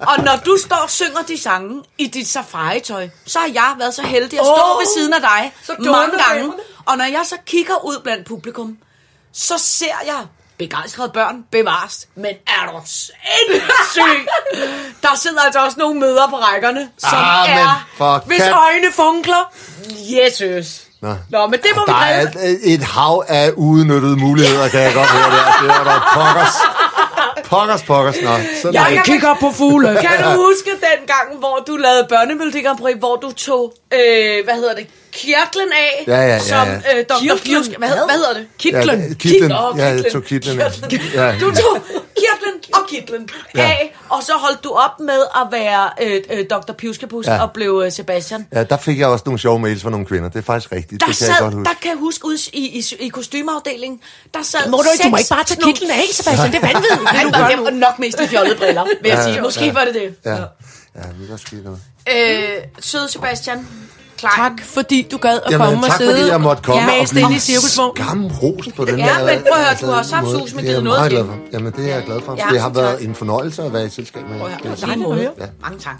Og 0.00 0.24
når 0.24 0.36
du 0.46 0.56
står 0.60 0.76
og 0.76 0.90
synger 0.90 1.22
de 1.28 1.38
sange 1.38 1.82
i 1.98 2.06
dit 2.06 2.28
safari-tøj, 2.28 3.08
så 3.26 3.38
har 3.38 3.46
jeg 3.46 3.74
været 3.78 3.94
så 3.94 4.02
heldig 4.02 4.38
at 4.38 4.46
stå 4.46 4.72
Åh, 4.72 4.78
ved 4.78 4.86
siden 4.96 5.12
af 5.12 5.20
dig 5.20 5.52
så 5.62 5.74
mange 5.78 6.18
gange. 6.28 6.52
Og 6.86 6.96
når 6.96 7.04
jeg 7.04 7.22
så 7.24 7.36
kigger 7.46 7.84
ud 7.84 8.00
blandt 8.02 8.26
publikum, 8.26 8.78
så 9.32 9.58
ser 9.58 9.96
jeg 10.06 10.26
begejstrede 10.58 11.10
børn 11.14 11.36
bevares, 11.52 12.06
men 12.14 12.34
er 12.46 12.70
du 12.72 12.80
sindssyg? 12.86 14.26
Der 15.02 15.16
sidder 15.16 15.40
altså 15.42 15.64
også 15.64 15.78
nogle 15.78 16.00
møder 16.00 16.28
på 16.30 16.36
rækkerne, 16.36 16.88
som 16.98 17.08
Ah, 17.18 17.48
men 17.48 17.58
er, 17.58 17.86
for 17.96 18.22
hvis 18.26 18.38
kat- 18.38 18.52
øjne 18.52 18.92
funkler. 18.92 19.52
Jesus. 19.90 20.66
Nå. 21.00 21.14
Nå, 21.30 21.46
men 21.46 21.60
det 21.60 21.70
må 21.76 21.82
vi 21.86 21.92
Der 21.92 21.98
er 21.98 22.20
et, 22.22 22.58
et 22.74 22.82
hav 22.82 23.24
af 23.28 23.52
uudnyttede 23.56 24.16
muligheder, 24.16 24.68
kan 24.68 24.80
jeg 24.80 24.94
godt 24.94 25.06
høre 25.08 25.30
der. 25.30 25.58
Det 25.62 25.70
er 25.70 25.84
der 25.84 26.10
pokkers. 26.14 26.54
Pokkers, 27.44 27.82
pokkers. 27.82 28.14
Nå, 28.22 28.30
sådan 28.62 28.74
Jeg 28.74 28.82
er 28.84 28.88
det. 28.88 28.94
kan- 28.96 29.04
Kigger 29.04 29.34
på 29.40 29.50
fugle. 29.52 29.88
Kan 30.00 30.22
du 30.24 30.30
huske 30.30 30.70
den 30.70 31.06
gang, 31.06 31.38
hvor 31.38 31.64
du 31.66 31.76
lavede 31.76 32.06
børnemelodi 32.08 32.64
hvor 32.98 33.16
du 33.16 33.32
tog, 33.32 33.72
øh, 33.94 34.44
hvad 34.44 34.54
hedder 34.54 34.74
det, 34.74 34.86
kirtlen 35.16 35.72
af, 35.72 36.04
Ja, 36.06 36.16
ja, 36.20 36.26
ja, 36.26 36.38
som 36.38 36.68
ja. 36.68 36.98
øh, 36.98 37.04
Dr. 37.08 37.14
Kirtlen? 37.20 37.38
Pjusk, 37.44 37.70
hvad, 37.78 37.88
hvad 37.88 38.14
hedder 38.16 38.34
det? 38.34 38.46
Kitlen. 38.58 39.00
Ja, 39.08 39.14
kitlen. 39.14 39.52
Åh, 39.52 39.78
Ja, 39.78 39.84
jeg 39.84 39.94
kitlen. 39.96 40.12
tog 40.12 40.24
kitlen. 40.24 40.58
Kirtlen. 40.88 41.00
Ja. 41.14 41.32
Du 41.40 41.50
tog 41.50 41.78
kirtlen 42.20 42.54
og 42.74 42.80
kitlen 42.88 43.28
af, 43.54 43.96
og 44.08 44.22
så 44.22 44.32
holdt 44.32 44.64
du 44.64 44.70
op 44.70 45.00
med 45.00 45.20
at 45.36 45.46
være 45.52 45.90
øh, 46.02 46.22
øh, 46.30 46.44
Dr. 46.50 46.72
Pjuskepus 46.72 47.26
Ja. 47.26 47.42
og 47.42 47.52
blev 47.52 47.82
øh, 47.86 47.92
Sebastian. 47.92 48.46
Ja, 48.52 48.62
der 48.64 48.76
fik 48.76 48.98
jeg 48.98 49.08
også 49.08 49.22
nogle 49.26 49.38
sjove 49.38 49.58
mails 49.60 49.82
fra 49.82 49.90
nogle 49.90 50.06
kvinder. 50.06 50.28
Det 50.28 50.38
er 50.38 50.42
faktisk 50.42 50.72
rigtigt. 50.72 51.00
Der 51.00 51.06
det 51.06 51.18
kan 51.18 51.26
jeg 51.26 51.34
sad, 51.36 51.42
godt 51.42 51.54
huske. 51.54 51.68
der 51.68 51.74
kan 51.82 51.90
jeg 51.90 51.98
huske 51.98 52.24
ud 52.26 52.38
i, 52.52 52.78
i, 52.78 52.84
i 53.00 53.08
kostymeafdelingen, 53.08 54.00
der 54.34 54.42
sad 54.42 54.68
Må 54.70 54.76
du, 54.76 54.82
ikke- 54.92 55.04
du 55.04 55.08
må 55.08 55.16
seks 55.16 55.22
ikke 55.30 55.34
bare 55.34 55.44
tage 55.44 55.60
kitlen 55.72 55.90
af, 55.90 56.02
Sebastian. 56.12 56.52
Det 56.52 56.58
er 56.62 56.66
vanvittigt. 56.66 57.56
Nu. 57.56 57.62
var 57.64 57.70
nok 57.70 57.98
mest 57.98 58.18
de 58.18 58.28
fjollede 58.28 58.56
briller, 58.56 58.84
vil 59.02 59.08
jeg 59.08 59.24
sige. 59.24 59.40
Måske 59.40 59.74
var 59.74 59.84
det 59.84 59.94
det. 59.94 60.14
Ja, 60.24 60.30
ja 60.30 60.36
det 61.20 61.30
var 61.30 61.36
sket 61.36 61.64
noget. 61.64 61.80
Øh, 62.14 62.48
søde 62.80 63.08
Sebastian, 63.12 63.68
Klein. 64.18 64.32
Tak, 64.36 64.52
fordi 64.64 65.08
du 65.12 65.16
gad 65.16 65.40
at 65.46 65.52
Jamen, 65.52 65.66
komme 65.66 65.84
og 65.84 65.88
tak, 65.90 65.96
sidde 65.98 66.16
fordi 66.16 66.30
jeg 66.30 66.40
måtte 66.40 66.62
komme 66.62 66.82
ja, 66.82 67.00
og 67.00 67.06
blive 67.10 67.22
ind 67.22 67.32
i 67.34 67.38
på 68.76 68.84
den 68.84 68.98
Ja, 68.98 69.04
her... 69.04 69.24
men 69.26 69.38
prøv 69.42 69.52
at 69.52 69.58
høre, 69.58 69.68
altså, 69.68 69.86
du 69.86 69.92
har 69.92 70.02
saftsus 70.02 70.54
med 70.54 70.62
Det 70.62 70.68
givet 70.68 70.74
jeg 70.74 70.82
noget 70.82 70.98
meget 70.98 71.10
til. 71.10 71.18
glad 71.18 71.26
for. 71.26 71.36
Jamen, 71.52 71.72
det 71.72 71.90
er 71.90 71.94
jeg 71.94 72.04
glad 72.04 72.20
for. 72.20 72.34
Ja, 72.38 72.46
Det 72.52 72.60
har 72.60 72.68
tak. 72.68 72.76
været 72.76 73.04
en 73.04 73.14
fornøjelse 73.14 73.62
at 73.62 73.72
være 73.72 73.86
i 73.86 73.88
selskab 73.90 74.22
med. 74.28 74.38
Prøv 74.38 74.48
at 74.48 74.58
Det 74.62 75.04
høre. 75.14 75.24
er. 75.24 75.30
Ja. 75.40 75.46
Mange 75.62 75.78
tak. 75.78 75.94